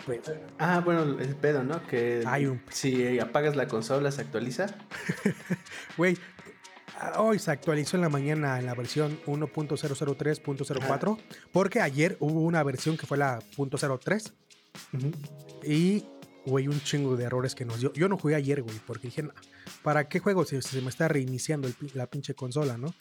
Ah, 0.59 0.81
bueno, 0.85 1.03
el 1.21 1.37
pedo, 1.37 1.63
¿no? 1.63 1.87
Que 1.87 2.23
Hay 2.27 2.47
un- 2.47 2.61
si 2.71 3.19
apagas 3.19 3.55
la 3.57 3.69
consola 3.69 4.11
se 4.11 4.23
actualiza. 4.23 4.67
Güey, 5.97 6.19
hoy 7.17 7.39
se 7.39 7.51
actualizó 7.53 7.97
en 7.97 8.03
la 8.03 8.09
mañana 8.09 8.59
en 8.59 8.67
la 8.67 8.75
versión 8.75 9.19
1.003.04, 9.27 11.19
porque 11.53 11.81
ayer 11.81 12.17
hubo 12.21 12.41
una 12.41 12.63
versión 12.63 12.97
que 12.97 13.07
fue 13.07 13.17
la 13.19 13.39
.03 13.57 14.33
Ujú. 14.93 15.13
y, 15.63 16.05
güey, 16.47 16.69
un 16.69 16.81
chingo 16.81 17.17
de 17.17 17.25
errores 17.25 17.55
que 17.55 17.65
nos 17.65 17.81
dio. 17.81 17.93
Yo 17.95 18.09
no 18.09 18.19
jugué 18.19 18.35
ayer, 18.35 18.63
güey, 18.63 18.77
porque 18.87 19.09
dije, 19.09 19.23
"No, 19.23 19.33
¿para 19.83 20.09
qué 20.09 20.19
juego 20.21 20.45
si 20.45 20.61
se 20.61 20.81
me 20.81 20.89
está 20.89 21.09
reiniciando 21.09 21.69
el 21.69 21.75
la 21.95 22.07
pinche 22.07 22.35
consola, 22.35 22.77
no? 22.77 22.95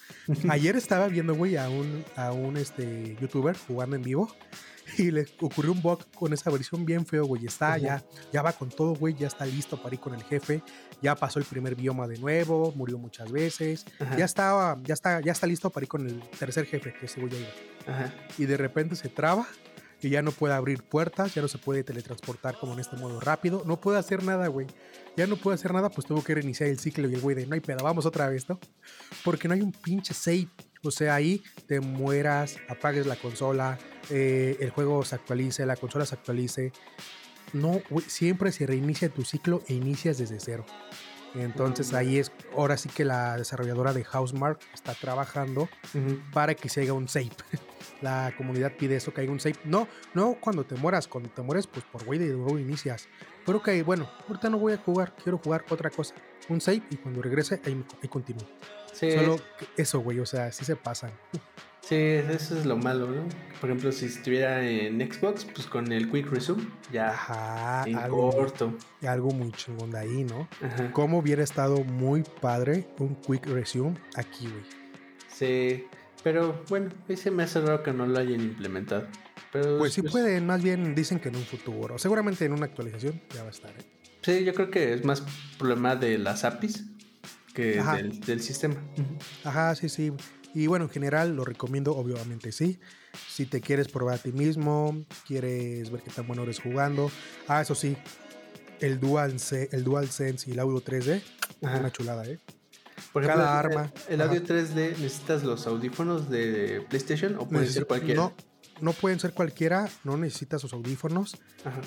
Ayer 0.49 0.75
estaba 0.75 1.07
viendo, 1.07 1.35
güey, 1.35 1.57
a 1.57 1.69
un, 1.69 2.03
a 2.15 2.31
un 2.31 2.57
este, 2.57 3.17
youtuber 3.19 3.55
jugando 3.57 3.95
en 3.95 4.01
vivo 4.01 4.33
y 4.97 5.11
le 5.11 5.25
ocurrió 5.39 5.71
un 5.71 5.81
bug 5.81 6.05
con 6.15 6.33
esa 6.33 6.49
versión 6.51 6.85
bien 6.85 7.05
feo, 7.05 7.25
güey. 7.25 7.45
Está 7.45 7.77
ya, 7.77 8.03
ya 8.31 8.41
va 8.41 8.53
con 8.53 8.69
todo, 8.69 8.95
güey, 8.95 9.13
ya 9.13 9.27
está 9.27 9.45
listo 9.45 9.81
para 9.81 9.95
ir 9.95 10.01
con 10.01 10.13
el 10.13 10.23
jefe. 10.23 10.61
Ya 11.01 11.15
pasó 11.15 11.39
el 11.39 11.45
primer 11.45 11.75
bioma 11.75 12.07
de 12.07 12.17
nuevo, 12.17 12.71
murió 12.75 12.97
muchas 12.97 13.31
veces. 13.31 13.85
Ya 14.17 14.25
estaba, 14.25 14.77
ya 14.83 14.93
está, 14.93 15.21
ya 15.21 15.31
está 15.31 15.47
listo 15.47 15.69
para 15.69 15.83
ir 15.83 15.89
con 15.89 16.07
el 16.07 16.21
tercer 16.31 16.65
jefe, 16.65 16.93
que 16.93 17.05
ese 17.05 17.19
güey 17.19 17.31
ya 17.33 17.39
iba. 17.39 18.13
Y 18.37 18.45
de 18.45 18.57
repente 18.57 18.95
se 18.95 19.09
traba 19.09 19.47
y 20.03 20.09
ya 20.09 20.21
no 20.21 20.31
puede 20.31 20.53
abrir 20.53 20.83
puertas, 20.83 21.33
ya 21.33 21.41
no 21.41 21.47
se 21.47 21.57
puede 21.57 21.83
teletransportar 21.83 22.57
como 22.59 22.73
en 22.73 22.79
este 22.79 22.95
modo 22.97 23.19
rápido. 23.19 23.63
No 23.65 23.79
puede 23.79 23.99
hacer 23.99 24.23
nada, 24.23 24.47
güey. 24.47 24.67
Ya 25.15 25.27
no 25.27 25.37
puede 25.37 25.55
hacer 25.55 25.73
nada, 25.73 25.89
pues 25.89 26.07
tuvo 26.07 26.23
que 26.23 26.35
reiniciar 26.35 26.69
el 26.69 26.79
ciclo 26.79 27.07
y 27.07 27.13
el 27.13 27.21
güey 27.21 27.35
de 27.35 27.45
no 27.45 27.53
hay 27.53 27.59
pedo, 27.59 27.83
vamos 27.83 28.05
otra 28.05 28.29
vez, 28.29 28.49
¿no? 28.49 28.59
Porque 29.23 29.47
no 29.47 29.53
hay 29.53 29.61
un 29.61 29.71
pinche 29.71 30.13
save. 30.13 30.49
O 30.83 30.91
sea, 30.91 31.15
ahí 31.15 31.41
te 31.67 31.79
mueras, 31.79 32.57
apagues 32.67 33.05
la 33.05 33.15
consola, 33.15 33.79
eh, 34.09 34.57
el 34.59 34.71
juego 34.71 35.05
se 35.05 35.15
actualice, 35.15 35.65
la 35.65 35.77
consola 35.77 36.05
se 36.05 36.15
actualice. 36.15 36.73
No, 37.53 37.81
güey, 37.89 38.05
siempre 38.09 38.51
se 38.51 38.65
reinicia 38.65 39.09
tu 39.09 39.23
ciclo 39.23 39.61
e 39.67 39.73
inicias 39.73 40.17
desde 40.17 40.39
cero. 40.39 40.65
Entonces 41.35 41.93
ahí 41.93 42.19
es, 42.19 42.31
ahora 42.55 42.77
sí 42.77 42.89
que 42.89 43.05
la 43.05 43.37
desarrolladora 43.37 43.93
de 43.93 44.03
Housemark 44.03 44.59
está 44.73 44.93
trabajando 44.93 45.69
para 46.31 46.53
que 46.55 46.69
se 46.69 46.83
haga 46.83 46.93
un 46.93 47.07
save. 47.07 47.31
La 48.01 48.33
comunidad 48.35 48.73
pide 48.77 48.97
eso, 48.97 49.13
que 49.13 49.21
haya 49.21 49.31
un 49.31 49.39
save. 49.39 49.55
No, 49.63 49.87
no 50.13 50.35
cuando 50.39 50.65
te 50.65 50.75
mueras, 50.75 51.07
cuando 51.07 51.29
te 51.29 51.41
mueres, 51.41 51.67
pues 51.67 51.85
por 51.85 52.03
güey 52.03 52.19
de 52.19 52.33
nuevo 52.33 52.59
inicias. 52.59 53.07
Pero 53.45 53.63
que, 53.63 53.81
bueno, 53.81 54.09
ahorita 54.27 54.49
no 54.49 54.59
voy 54.59 54.73
a 54.73 54.77
jugar, 54.77 55.15
quiero 55.23 55.37
jugar 55.37 55.63
otra 55.69 55.89
cosa. 55.89 56.13
Un 56.49 56.59
save 56.59 56.83
y 56.89 56.97
cuando 56.97 57.21
regrese, 57.21 57.61
ahí, 57.65 57.81
ahí 58.01 58.09
continúo. 58.09 58.45
Sí, 58.91 59.11
Solo 59.11 59.37
eso, 59.77 60.01
güey, 60.01 60.19
o 60.19 60.25
sea, 60.25 60.51
sí 60.51 60.65
se 60.65 60.75
pasan. 60.75 61.11
Sí, 61.87 61.95
eso 61.95 62.57
es 62.57 62.65
lo 62.65 62.77
malo, 62.77 63.07
¿no? 63.07 63.27
Por 63.59 63.69
ejemplo, 63.69 63.91
si 63.93 64.07
estuviera 64.07 64.61
en 64.67 64.99
Xbox, 64.99 65.45
pues 65.45 65.67
con 65.67 65.91
el 65.91 66.11
Quick 66.11 66.29
Resume, 66.29 66.67
ya 66.91 67.11
Ajá, 67.11 67.83
en 67.87 67.95
algo, 67.95 68.31
corto. 68.31 68.73
algo 69.07 69.31
muy 69.31 69.51
chingón 69.53 69.91
de 69.91 69.99
ahí, 69.99 70.23
¿no? 70.25 70.49
Ajá. 70.61 70.91
Cómo 70.91 71.19
hubiera 71.19 71.43
estado 71.43 71.83
muy 71.83 72.23
padre 72.41 72.87
un 72.99 73.15
quick 73.15 73.45
resume 73.47 73.97
aquí, 74.15 74.47
güey. 74.47 74.63
Sí, 75.33 75.85
pero 76.23 76.61
bueno, 76.67 76.91
ahí 77.07 77.15
se 77.15 77.31
me 77.31 77.43
hace 77.43 77.61
raro 77.61 77.83
que 77.83 77.93
no 77.93 78.05
lo 78.05 78.19
hayan 78.19 78.41
implementado. 78.41 79.07
Pero 79.51 79.77
Pues 79.77 79.93
sí 79.93 80.01
pueden, 80.01 80.45
más 80.45 80.61
bien 80.61 80.95
dicen 80.95 81.19
que 81.19 81.29
en 81.29 81.35
un 81.35 81.43
futuro, 81.43 81.97
seguramente 81.97 82.43
en 82.43 82.53
una 82.53 82.65
actualización 82.65 83.21
ya 83.33 83.43
va 83.43 83.47
a 83.47 83.51
estar. 83.51 83.71
¿eh? 83.71 83.85
Sí, 84.21 84.43
yo 84.43 84.53
creo 84.53 84.71
que 84.71 84.93
es 84.93 85.05
más 85.05 85.23
problema 85.57 85.95
de 85.95 86.17
las 86.17 86.43
APIs 86.43 86.85
que 87.53 87.81
del, 87.81 88.19
del, 88.21 88.41
sistema. 88.41 88.75
Ajá, 89.43 89.75
sí, 89.75 89.89
sí. 89.89 90.11
Y 90.53 90.67
bueno, 90.67 90.85
en 90.85 90.91
general 90.91 91.35
lo 91.35 91.45
recomiendo, 91.45 91.95
obviamente 91.95 92.51
sí. 92.51 92.79
Si 93.27 93.45
te 93.45 93.61
quieres 93.61 93.87
probar 93.87 94.15
a 94.15 94.17
ti 94.17 94.31
mismo, 94.31 95.05
quieres 95.27 95.89
ver 95.91 96.01
qué 96.01 96.11
tan 96.11 96.27
bueno 96.27 96.43
eres 96.43 96.59
jugando. 96.59 97.11
Ah, 97.47 97.61
eso 97.61 97.75
sí, 97.75 97.97
el 98.79 98.99
Dual, 98.99 99.35
el 99.71 99.83
Dual 99.83 100.09
Sense 100.09 100.49
y 100.49 100.53
el 100.53 100.59
audio 100.59 100.83
3D, 100.83 101.21
una 101.61 101.91
chulada, 101.91 102.25
¿eh? 102.25 102.39
Por 103.11 103.23
ejemplo, 103.23 103.43
Cada 103.43 103.59
arma. 103.59 103.93
¿El, 104.09 104.21
audio 104.21 104.43
3D 104.43 104.97
necesitas 104.97 105.43
los 105.43 105.67
audífonos 105.67 106.29
de 106.29 106.85
PlayStation 106.89 107.35
o 107.37 107.47
puede 107.47 107.67
ser 107.67 107.85
cualquiera? 107.85 108.21
No, 108.21 108.33
no 108.81 108.93
pueden 108.93 109.19
ser 109.19 109.33
cualquiera, 109.33 109.89
no 110.03 110.17
necesitas 110.17 110.63
los 110.63 110.73
audífonos. 110.73 111.37
Ajá. 111.63 111.81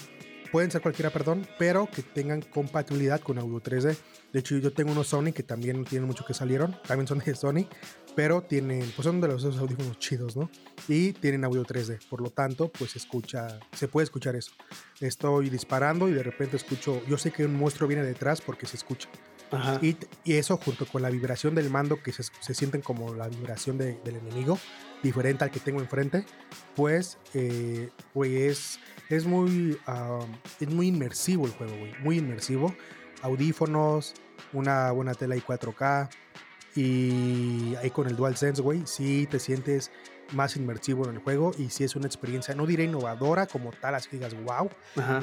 Pueden 0.51 0.71
ser 0.71 0.81
cualquiera, 0.81 1.11
perdón, 1.11 1.47
pero 1.59 1.87
que 1.87 2.03
tengan 2.03 2.43
compatibilidad 2.43 3.21
con 3.21 3.39
audio 3.39 3.61
3D. 3.61 3.97
De 4.33 4.41
hecho, 4.41 4.57
yo 4.59 4.73
tengo 4.73 4.93
unos 4.93 5.09
Sony 5.09 5.33
que 5.35 5.43
también 5.43 5.79
no 5.81 5.85
tienen 5.85 6.07
mucho 6.07 6.25
que 6.25 6.35
salieron, 6.35 6.77
también 6.87 7.07
son 7.07 7.19
de 7.19 7.35
Sony, 7.35 7.67
pero 8.15 8.43
tienen, 8.43 8.81
pues 8.95 9.05
son 9.05 9.21
de 9.21 9.29
los 9.29 9.45
audífonos 9.45 9.99
chidos, 9.99 10.37
¿no? 10.37 10.51
Y 10.89 11.13
tienen 11.13 11.45
audio 11.45 11.65
3D, 11.65 12.07
por 12.09 12.21
lo 12.21 12.31
tanto, 12.31 12.71
pues 12.71 12.97
escucha, 12.97 13.61
se 13.73 13.89
puede 13.89 14.05
escuchar 14.05 14.37
eso. 14.37 14.53
Estoy 15.01 15.51
disparando 15.51 16.09
y 16.09 16.13
de 16.13 16.23
repente 16.23 16.57
escucho, 16.57 17.03
yo 17.07 17.19
sé 17.19 17.31
que 17.31 17.45
un 17.45 17.57
monstruo 17.57 17.89
viene 17.89 18.03
detrás 18.03 18.41
porque 18.41 18.67
se 18.67 18.77
escucha. 18.77 19.09
Y, 19.81 19.97
y, 20.25 20.35
eso 20.35 20.57
junto 20.57 20.87
con 20.87 21.03
la 21.03 21.11
vibración 21.11 21.55
del 21.55 21.71
mando 21.71 22.03
que 22.03 22.13
se, 22.13 22.25
se 22.25 22.53
sienten 22.53 22.81
como 22.81 23.15
la 23.15 23.29
vibración 23.29 23.79
de, 23.79 23.97
del 24.05 24.17
enemigo, 24.17 24.59
diferente 25.03 25.45
al 25.45 25.51
que 25.51 25.61
tengo 25.61 25.81
enfrente, 25.81 26.25
pues, 26.75 27.19
eh, 27.35 27.91
pues 28.13 28.81
es 29.09 29.25
muy, 29.25 29.79
es 30.61 30.69
muy 30.69 30.89
inmersivo 30.89 31.47
el 31.47 31.53
juego, 31.53 31.77
güey. 31.77 31.95
Muy 32.01 32.19
inmersivo. 32.19 32.75
Audífonos, 33.23 34.15
una 34.53 34.91
buena 34.91 35.15
tela 35.15 35.37
y 35.37 35.41
4K. 35.41 36.09
Y 36.75 37.75
ahí 37.77 37.91
con 37.91 38.07
el 38.07 38.17
DualSense, 38.17 38.61
güey, 38.61 38.83
sí 38.87 39.27
te 39.31 39.39
sientes 39.39 39.91
más 40.33 40.57
inmersivo 40.57 41.05
en 41.09 41.15
el 41.15 41.19
juego 41.23 41.53
y 41.57 41.71
sí 41.71 41.85
es 41.85 41.97
una 41.97 42.07
experiencia, 42.07 42.55
no 42.55 42.67
diré 42.67 42.85
innovadora 42.85 43.47
como 43.47 43.71
tal, 43.71 43.95
así 43.95 44.09
que 44.11 44.17
digas 44.17 44.35
wow, 44.45 44.69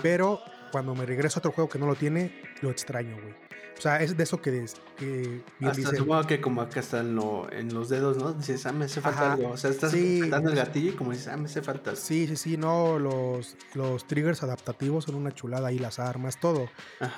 pero 0.01 0.39
cuando 0.73 0.95
me 0.95 1.05
regreso 1.05 1.37
a 1.37 1.39
otro 1.39 1.51
juego 1.51 1.69
que 1.69 1.77
no 1.77 1.85
lo 1.85 1.93
tiene, 1.93 2.33
lo 2.61 2.71
extraño, 2.71 3.15
güey. 3.21 3.35
O 3.77 3.81
sea, 3.81 4.01
es 4.01 4.17
de 4.17 4.23
eso 4.23 4.41
que, 4.41 4.65
que 4.97 5.43
bien 5.59 5.71
Hasta 5.71 5.95
supongo 5.95 6.25
que 6.25 6.41
como 6.41 6.61
acá 6.61 6.79
está 6.79 7.01
en, 7.01 7.15
los 7.15 7.89
dedos, 7.89 8.17
¿no? 8.17 8.33
Dices, 8.33 8.65
ah, 8.65 8.71
me 8.71 8.85
hace 8.85 8.99
falta 8.99 9.33
algo. 9.33 9.49
O 9.49 9.57
sea, 9.57 9.69
estás 9.69 9.91
dando 9.91 10.49
el 10.49 10.55
gatillo 10.55 10.89
y 10.89 10.93
como 10.93 11.11
dices, 11.11 11.27
ah, 11.27 11.37
me 11.37 11.45
hace 11.45 11.61
falta. 11.61 11.95
Sí, 11.95 12.25
sí, 12.25 12.35
sí, 12.35 12.57
no, 12.57 12.97
los, 12.97 13.55
los 13.75 14.07
triggers 14.07 14.41
adaptativos 14.41 15.05
son 15.05 15.15
una 15.15 15.31
chulada 15.31 15.67
ahí, 15.67 15.77
las 15.77 15.99
armas, 15.99 16.39
todo. 16.39 16.69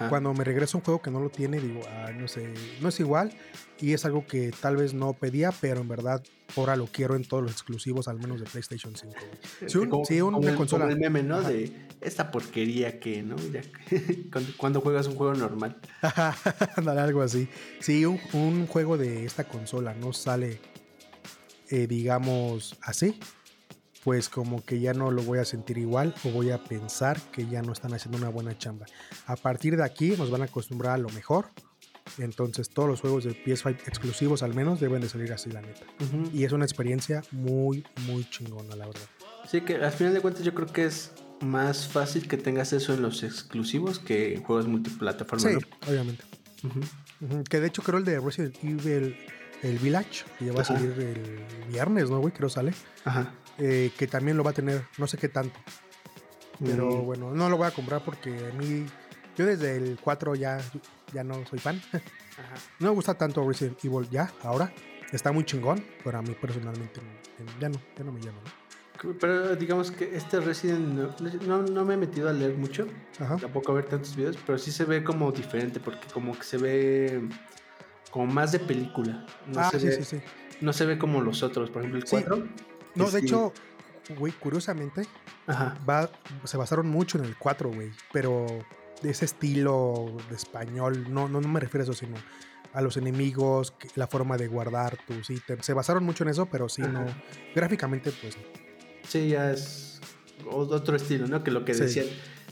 Cuando 0.10 0.34
me 0.34 0.44
regreso 0.44 0.78
a 0.78 0.80
un 0.80 0.86
juego 0.86 1.02
que 1.02 1.12
no 1.12 1.22
lo 1.22 1.30
tiene, 1.30 1.62
digo, 1.62 1.80
ah, 1.88 2.12
no 2.14 2.28
sé, 2.28 2.54
no 2.82 2.90
es 2.90 3.00
igual. 3.00 3.32
Y 3.80 3.94
es 3.94 4.04
algo 4.04 4.26
que 4.28 4.52
tal 4.52 4.76
vez 4.76 4.94
no 4.94 5.14
pedía, 5.14 5.54
pero 5.62 5.80
en 5.80 5.88
verdad 5.88 6.22
ahora 6.56 6.76
lo 6.76 6.88
quiero 6.88 7.16
en 7.16 7.24
todos 7.24 7.44
los 7.44 7.52
exclusivos, 7.52 8.08
al 8.08 8.18
menos 8.18 8.40
de 8.40 8.46
PlayStation 8.46 8.96
5. 8.96 9.16
Si, 9.68 9.78
un, 9.78 10.06
si 10.06 10.22
una 10.22 10.56
consola. 10.56 10.88
el 10.88 10.98
meme, 10.98 11.24
¿no? 11.24 11.42
De 11.42 11.88
esta 12.02 12.32
porquería 12.32 13.00
que, 13.00 13.24
¿no? 13.24 13.36
cuando, 14.58 14.82
juegas 14.82 15.08
un 15.08 15.16
juego 15.16 15.34
normal. 15.34 15.78
algo 16.76 17.22
así. 17.22 17.50
Si 17.80 18.06
un, 18.06 18.68
juego 18.68 18.98
de 18.98 19.26
esta 19.26 19.46
consola 19.46 19.94
no 19.94 20.14
sale, 20.14 20.60
eh, 21.70 21.88
digamos, 21.88 22.78
así, 22.82 23.20
pues 24.04 24.30
como 24.30 24.64
que 24.64 24.80
ya 24.80 24.94
no 24.94 25.10
lo 25.10 25.24
voy 25.24 25.40
a 25.40 25.46
sentir 25.46 25.80
igual 25.80 26.14
o 26.24 26.30
voy 26.30 26.52
a 26.52 26.64
pensar 26.64 27.20
que 27.32 27.48
ya 27.48 27.62
no 27.64 27.74
están 27.74 27.94
haciendo 27.94 28.18
una 28.18 28.30
buena 28.30 28.58
chamba. 28.58 28.86
A 29.26 29.36
partir 29.36 29.78
de 29.78 29.84
aquí 29.84 30.12
nos 30.12 30.30
van 30.30 30.44
a 30.44 30.46
acostumbrar 30.46 30.94
a 30.94 30.98
lo 31.00 31.10
mejor 31.10 31.48
entonces 32.18 32.70
todos 32.70 32.90
los 32.90 33.02
juegos 33.02 33.24
de 33.24 33.32
PS5 33.32 33.88
exclusivos 33.88 34.44
al 34.44 34.54
menos 34.54 34.80
deben 34.80 35.02
de 35.02 35.10
salir 35.10 35.34
así, 35.34 35.52
la 35.52 35.62
neta. 35.62 35.86
Y 36.34 36.44
es 36.44 36.52
una 36.52 36.66
experiencia 36.66 37.22
muy, 37.32 37.86
muy 38.08 38.30
chingona, 38.30 38.76
la 38.76 38.88
verdad. 38.88 39.08
Sí, 39.50 39.62
que 39.62 39.76
al 39.76 39.92
final 39.92 40.14
de 40.14 40.22
cuentas 40.22 40.44
yo 40.44 40.54
creo 40.54 40.68
que 40.68 40.86
es 40.86 41.12
más 41.42 41.88
fácil 41.88 42.28
que 42.28 42.38
tengas 42.38 42.74
eso 42.74 42.94
en 42.94 43.02
los 43.02 43.24
exclusivos 43.24 44.00
que 44.00 44.34
en 44.36 44.44
juegos 44.44 44.68
multiplataforma. 44.68 45.50
Sí, 45.50 45.58
obviamente. 45.88 46.24
Que 47.50 47.60
de 47.60 47.68
hecho 47.68 47.84
creo 47.84 48.00
el 48.00 48.06
de 48.06 48.20
Resident 48.20 48.56
Evil, 48.64 49.16
el 49.62 49.80
Village, 49.80 50.26
que 50.40 50.46
ya 50.46 50.54
va 50.54 50.62
a 50.62 50.66
salir 50.66 50.92
el 51.00 51.68
viernes, 51.72 52.10
¿no, 52.10 52.20
güey? 52.20 52.34
Creo 52.34 52.50
sale. 52.50 52.74
Ajá. 53.04 53.34
Eh, 53.58 53.92
que 53.98 54.08
también 54.08 54.36
lo 54.38 54.44
va 54.44 54.52
a 54.52 54.54
tener, 54.54 54.86
no 54.98 55.08
sé 55.08 55.18
qué 55.18 55.30
tanto. 55.30 55.58
Pero 56.64 57.02
bueno, 57.04 57.32
no 57.32 57.50
lo 57.50 57.58
voy 57.58 57.68
a 57.68 57.72
comprar 57.72 58.04
porque 58.04 58.30
a 58.30 58.54
mí, 58.54 58.86
yo 59.38 59.46
desde 59.46 59.76
el 59.76 60.00
4 60.02 60.36
ya 60.36 60.60
ya 61.14 61.24
no 61.24 61.46
soy 61.46 61.60
fan. 61.60 61.82
No 62.80 62.90
me 62.90 62.96
gusta 62.96 63.14
tanto 63.14 63.48
Resident 63.48 63.80
Evil 63.86 64.10
ya, 64.10 64.30
ahora. 64.44 64.70
Está 65.14 65.32
muy 65.32 65.46
chingón, 65.46 65.82
pero 66.04 66.18
a 66.18 66.22
mí 66.22 66.36
personalmente 66.42 67.00
ya 67.62 67.70
no, 67.70 67.80
ya 67.98 68.04
no 68.04 68.12
me 68.12 68.20
llama. 68.20 68.40
Pero 69.22 69.56
digamos 69.56 69.92
que 69.92 70.16
este 70.16 70.42
Resident 70.42 71.16
no, 71.44 71.62
no, 71.62 71.86
me 71.86 71.94
he 71.94 71.98
metido 71.98 72.28
a 72.28 72.34
leer 72.34 72.58
mucho, 72.58 72.88
tampoco 73.18 73.72
a 73.72 73.76
ver 73.76 73.86
tantos 73.86 74.16
videos, 74.18 74.38
pero 74.46 74.58
sí 74.58 74.72
se 74.72 74.84
ve 74.84 75.04
como 75.04 75.32
diferente, 75.32 75.80
porque 75.80 76.08
como 76.14 76.38
que 76.38 76.44
se 76.44 76.58
ve 76.58 77.22
como 78.12 78.26
más 78.26 78.52
de 78.52 78.60
película. 78.60 79.26
No 79.48 79.62
ah, 79.62 79.70
se 79.70 79.80
sí, 79.80 79.88
ve, 79.88 79.92
sí, 79.94 80.04
sí. 80.04 80.22
No 80.60 80.74
se 80.74 80.86
ve 80.86 80.98
como 80.98 81.22
los 81.22 81.44
otros, 81.44 81.70
por 81.70 81.84
ejemplo 81.84 82.00
el 82.00 82.06
4. 82.06 82.48
No, 82.96 83.12
de 83.12 83.20
hecho, 83.20 83.54
güey, 84.18 84.34
curiosamente, 84.34 85.08
Va, 85.48 86.10
se 86.44 86.58
basaron 86.58 86.90
mucho 86.90 87.18
en 87.18 87.26
el 87.26 87.38
4, 87.38 87.70
güey, 87.70 87.92
pero 88.12 88.48
de 89.02 89.12
ese 89.12 89.26
estilo 89.26 90.16
de 90.30 90.36
español, 90.36 91.06
no, 91.10 91.28
no, 91.28 91.40
me 91.42 91.60
refiero 91.60 91.84
a 91.84 91.84
eso, 91.84 91.94
sino 91.94 92.16
a 92.74 92.82
los 92.82 92.98
enemigos, 92.98 93.74
la 93.96 94.08
forma 94.08 94.38
de 94.38 94.48
guardar 94.48 94.98
tus 95.08 95.30
ítems. 95.30 95.66
Se 95.66 95.74
basaron 95.74 96.04
mucho 96.04 96.24
en 96.24 96.32
eso, 96.32 96.48
pero 96.48 96.68
sí, 96.68 96.82
no. 96.82 97.06
Gráficamente, 97.56 98.12
pues. 98.22 98.36
Sí, 99.08 99.30
ya 99.30 99.52
es 99.52 100.02
otro 100.50 100.96
estilo, 100.96 101.28
¿no? 101.28 101.44
Que 101.44 101.52
lo 101.52 101.64
que 101.64 101.74
decían. 101.74 102.08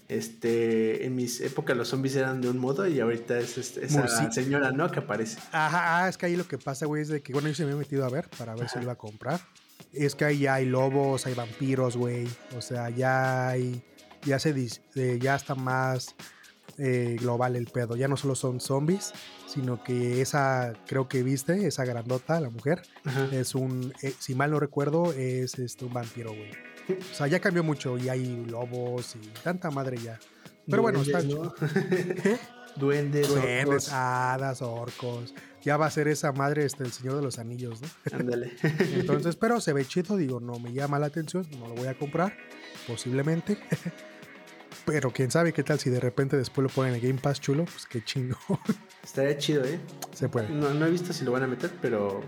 Este, 0.10 1.06
en 1.06 1.16
mis 1.16 1.40
épocas 1.40 1.78
los 1.78 1.88
zombies 1.88 2.16
eran 2.18 2.42
de 2.42 2.50
un 2.50 2.58
modo 2.58 2.86
y 2.86 3.00
ahorita 3.00 3.40
es 3.40 3.58
este, 3.58 3.86
esa 3.86 4.32
señora, 4.32 4.72
¿no? 4.72 4.92
Que 4.92 5.00
aparece. 5.00 5.40
Ajá, 5.52 6.04
ah, 6.04 6.10
es 6.10 6.18
que 6.18 6.26
ahí 6.26 6.36
lo 6.36 6.48
que 6.48 6.58
pasa, 6.58 6.86
güey, 6.86 7.02
es 7.02 7.08
de 7.08 7.22
que, 7.22 7.34
bueno, 7.34 7.48
yo 7.48 7.56
se 7.56 7.66
me 7.66 7.72
he 7.72 7.76
metido 7.76 8.06
a 8.06 8.10
ver 8.10 8.30
para 8.38 8.54
ver 8.54 8.70
si 8.70 8.78
lo 8.78 8.84
iba 8.84 8.92
a 8.94 8.98
comprar. 8.98 9.40
Es 9.92 10.14
que 10.14 10.26
ahí 10.26 10.40
ya 10.40 10.56
hay 10.56 10.66
lobos, 10.66 11.26
hay 11.26 11.34
vampiros, 11.34 11.98
güey. 11.98 12.28
O 12.56 12.62
sea, 12.62 12.90
ya 12.90 13.50
hay 13.50 13.82
ya 14.26 14.40
se 14.40 14.54
ya 15.20 15.36
está 15.36 15.56
más 15.56 16.16
eh, 16.78 17.18
global 17.20 17.56
el 17.56 17.68
pedo. 17.68 17.96
Ya 17.96 18.08
no 18.08 18.18
solo 18.18 18.36
son 18.36 18.60
zombies, 18.60 19.14
sino 19.48 19.84
que 19.84 20.22
esa, 20.22 20.74
creo 20.88 21.08
que 21.08 21.22
viste, 21.22 21.68
esa 21.68 21.86
grandota, 21.86 22.40
la 22.40 22.50
mujer, 22.50 22.82
es 23.32 23.54
un, 23.54 23.94
eh, 24.02 24.14
si 24.18 24.34
mal 24.34 24.52
no 24.52 24.60
recuerdo, 24.60 25.14
es 25.14 25.60
este, 25.60 25.86
un 25.86 25.94
vampiro, 25.94 26.32
güey. 26.32 26.52
O 26.90 27.14
sea, 27.14 27.28
ya 27.28 27.40
cambió 27.40 27.64
mucho 27.64 27.98
y 27.98 28.10
hay 28.10 28.46
lobos 28.48 29.16
y 29.16 29.28
tanta 29.44 29.70
madre 29.70 29.98
ya. 29.98 30.20
Pero 30.68 30.82
bueno, 30.82 31.02
está 31.02 31.22
Duendes, 32.76 33.30
Duendes, 33.30 33.90
hadas, 33.92 34.64
orcos. 34.64 35.36
Ya 35.62 35.78
va 35.78 35.86
a 35.86 35.92
ser 35.92 36.08
esa 36.08 36.32
madre 36.32 36.66
este, 36.66 36.84
el 36.84 36.92
Señor 36.92 37.18
de 37.18 37.22
los 37.22 37.38
Anillos, 37.38 37.82
¿no? 37.82 37.88
Ándale. 38.18 38.54
Entonces, 38.96 39.36
pero 39.36 39.62
se 39.62 39.74
ve 39.74 39.86
chido, 39.86 40.18
digo, 40.18 40.40
no 40.40 40.58
me 40.58 40.74
llama 40.74 40.98
la 40.98 41.06
atención, 41.06 41.48
no 41.60 41.68
lo 41.68 41.76
voy 41.76 41.88
a 41.88 41.94
comprar, 41.94 42.36
posiblemente. 42.88 43.60
Pero 44.86 45.12
quién 45.12 45.32
sabe 45.32 45.54
qué 45.54 45.64
tal 45.64 45.80
si 45.80 45.90
de 45.90 46.00
repente 46.00 46.38
después 46.38 46.64
lo 46.64 46.70
ponen 46.70 46.96
en 46.96 47.02
Game 47.02 47.20
Pass 47.20 47.40
chulo, 47.40 47.66
pues 47.66 47.86
qué 47.86 48.04
chingo. 48.04 48.38
Estaría 49.04 49.38
chido, 49.38 49.64
¿eh? 49.66 49.80
Se 50.14 50.30
puede. 50.30 50.50
No, 50.50 50.86
he 50.86 50.92
visto 50.92 51.14
si 51.14 51.26
lo 51.26 51.32
van 51.32 51.44
a 51.44 51.48
meter, 51.48 51.72
pero 51.82 52.22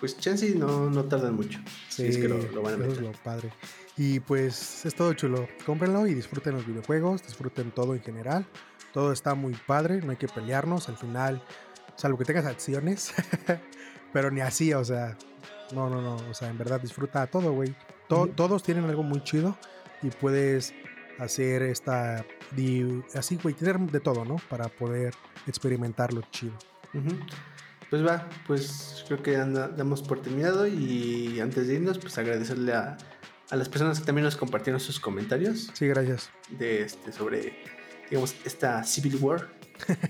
pues 0.00 0.18
chance 0.18 0.54
no, 0.54 0.90
no 0.90 1.04
tardan 1.04 1.34
mucho. 1.34 1.60
Sí, 1.88 2.06
es 2.06 2.18
que 2.18 2.28
lo, 2.28 2.62
van 2.62 2.74
a 2.74 2.76
meter. 2.76 2.92
es 2.92 3.00
lo 3.00 3.12
padre. 3.12 3.52
Y 3.96 4.20
pues 4.20 4.84
es 4.84 4.94
todo 4.94 5.12
chulo. 5.14 5.48
Cómprenlo 5.64 6.06
y 6.06 6.14
disfruten 6.14 6.54
los 6.54 6.66
videojuegos, 6.66 7.22
disfruten 7.22 7.70
todo 7.70 7.94
en 7.94 8.02
general. 8.02 8.46
Todo 8.92 9.12
está 9.12 9.34
muy 9.34 9.54
padre, 9.66 10.00
no 10.02 10.10
hay 10.10 10.16
que 10.16 10.28
pelearnos. 10.28 10.88
Al 10.88 10.96
final, 10.96 11.42
salvo 11.96 12.18
que 12.18 12.24
tengas 12.24 12.46
acciones, 12.46 13.12
pero 14.12 14.30
ni 14.30 14.40
así, 14.40 14.72
o 14.72 14.84
sea, 14.84 15.16
no, 15.72 15.88
no, 15.88 16.00
no. 16.00 16.16
O 16.30 16.34
sea, 16.34 16.48
en 16.48 16.58
verdad 16.58 16.80
disfruta 16.80 17.26
todo, 17.26 17.52
güey. 17.52 17.74
Todos 18.08 18.62
tienen 18.62 18.84
algo 18.84 19.02
muy 19.02 19.22
chido 19.24 19.56
y 20.02 20.10
puedes 20.10 20.74
hacer 21.18 21.62
esta. 21.62 22.24
así, 23.14 23.38
güey, 23.42 23.54
tener 23.54 23.78
de 23.78 24.00
todo, 24.00 24.24
¿no? 24.24 24.36
Para 24.48 24.68
poder 24.68 25.14
experimentarlo 25.46 26.22
chido. 26.30 26.54
Pues 27.90 28.06
va, 28.06 28.28
pues 28.46 29.04
creo 29.06 29.22
que 29.22 29.32
damos 29.32 30.02
por 30.02 30.22
terminado 30.22 30.66
y 30.66 31.40
antes 31.40 31.68
de 31.68 31.74
irnos, 31.74 31.98
pues 31.98 32.16
agradecerle 32.18 32.72
a, 32.72 32.96
a 33.50 33.56
las 33.56 33.68
personas 33.68 34.00
que 34.00 34.06
también 34.06 34.24
nos 34.24 34.36
compartieron 34.36 34.80
sus 34.80 34.98
comentarios. 35.00 35.70
Sí, 35.74 35.86
gracias. 35.86 36.30
De 36.50 36.82
este, 36.82 37.12
sobre, 37.12 37.56
digamos, 38.10 38.34
esta 38.44 38.84
Civil 38.84 39.16
War. 39.16 39.48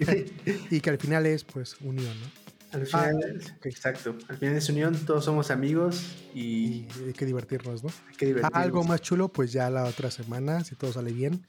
y 0.70 0.80
que 0.80 0.90
al 0.90 0.98
final 0.98 1.26
es, 1.26 1.44
pues, 1.44 1.76
unión, 1.80 2.14
¿no? 2.20 2.43
Al 2.74 2.82
ah, 2.92 3.06
final, 3.06 3.42
exacto. 3.62 4.16
Al 4.28 4.36
final 4.36 4.56
es 4.56 4.68
unión, 4.68 4.96
todos 5.06 5.24
somos 5.24 5.52
amigos 5.52 6.16
y... 6.34 6.86
hay 7.06 7.12
que 7.12 7.24
divertirnos, 7.24 7.84
¿no? 7.84 7.90
Hay 8.08 8.16
que 8.16 8.26
divertirnos. 8.26 8.60
Algo 8.60 8.82
más 8.82 9.00
chulo, 9.00 9.28
pues 9.28 9.52
ya 9.52 9.70
la 9.70 9.84
otra 9.84 10.10
semana, 10.10 10.64
si 10.64 10.74
todo 10.74 10.92
sale 10.92 11.12
bien, 11.12 11.46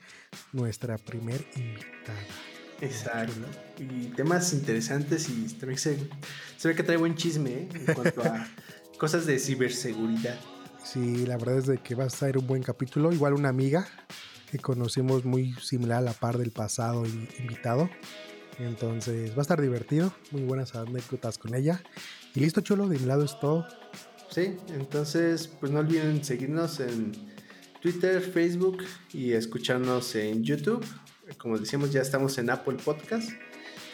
nuestra 0.53 0.99
primer 0.99 1.43
invitada. 1.55 2.19
Exacto. 2.79 3.33
Y 3.79 4.09
temas 4.09 4.53
interesantes 4.53 5.27
y 5.29 5.47
también 5.55 5.79
se, 5.79 5.97
se 6.57 6.67
ve 6.67 6.75
que 6.75 6.83
trae 6.83 6.97
buen 6.97 7.15
chisme 7.15 7.49
¿eh? 7.49 7.69
en 7.73 7.95
cuanto 7.95 8.21
a 8.21 8.47
cosas 8.99 9.25
de 9.25 9.39
ciberseguridad. 9.39 10.39
Sí, 10.83 11.25
la 11.25 11.37
verdad 11.37 11.57
es 11.57 11.65
de 11.65 11.79
que 11.79 11.95
va 11.95 12.03
a 12.03 12.09
ser 12.11 12.37
un 12.37 12.45
buen 12.45 12.61
capítulo. 12.61 13.11
Igual 13.11 13.33
una 13.33 13.49
amiga 13.49 13.87
que 14.51 14.59
conocimos 14.59 15.25
muy 15.25 15.53
similar 15.53 15.97
a 15.97 16.01
la 16.01 16.13
par 16.13 16.37
del 16.37 16.51
pasado 16.51 17.03
invitado. 17.39 17.89
Entonces 18.59 19.31
va 19.31 19.39
a 19.39 19.41
estar 19.41 19.61
divertido, 19.61 20.13
muy 20.31 20.43
buenas 20.43 20.75
anécdotas 20.75 21.37
con 21.37 21.55
ella. 21.55 21.81
Y 22.33 22.39
listo, 22.39 22.61
chulo, 22.61 22.87
de 22.87 22.99
mi 22.99 23.05
lado 23.05 23.23
es 23.23 23.39
todo. 23.39 23.67
Sí, 24.29 24.57
entonces 24.73 25.47
pues 25.47 25.71
no 25.71 25.79
olviden 25.79 26.23
seguirnos 26.23 26.79
en 26.79 27.11
Twitter, 27.81 28.21
Facebook 28.21 28.83
y 29.13 29.33
escucharnos 29.33 30.15
en 30.15 30.43
YouTube. 30.43 30.85
Como 31.37 31.57
decíamos, 31.57 31.91
ya 31.91 32.01
estamos 32.01 32.37
en 32.37 32.49
Apple 32.49 32.77
Podcast 32.83 33.29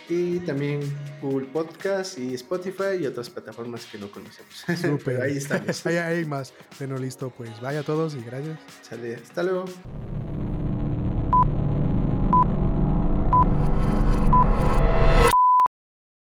y 0.09 0.39
también 0.39 0.81
Google 1.21 1.47
Podcast 1.47 2.17
y 2.17 2.33
Spotify 2.33 2.97
y 3.01 3.05
otras 3.05 3.29
plataformas 3.29 3.85
que 3.85 3.97
no 3.97 4.11
conocemos. 4.11 4.65
Super. 4.81 5.21
ahí 5.21 5.37
estamos. 5.37 5.85
ahí 5.85 5.97
hay 5.97 6.25
más. 6.25 6.53
Bueno, 6.79 6.97
listo, 6.97 7.29
pues 7.29 7.59
vaya 7.61 7.79
a 7.79 7.83
todos 7.83 8.15
y 8.15 8.21
gracias. 8.21 8.59
Sale, 8.81 9.15
hasta 9.15 9.43
luego. 9.43 9.65
you 14.41 14.80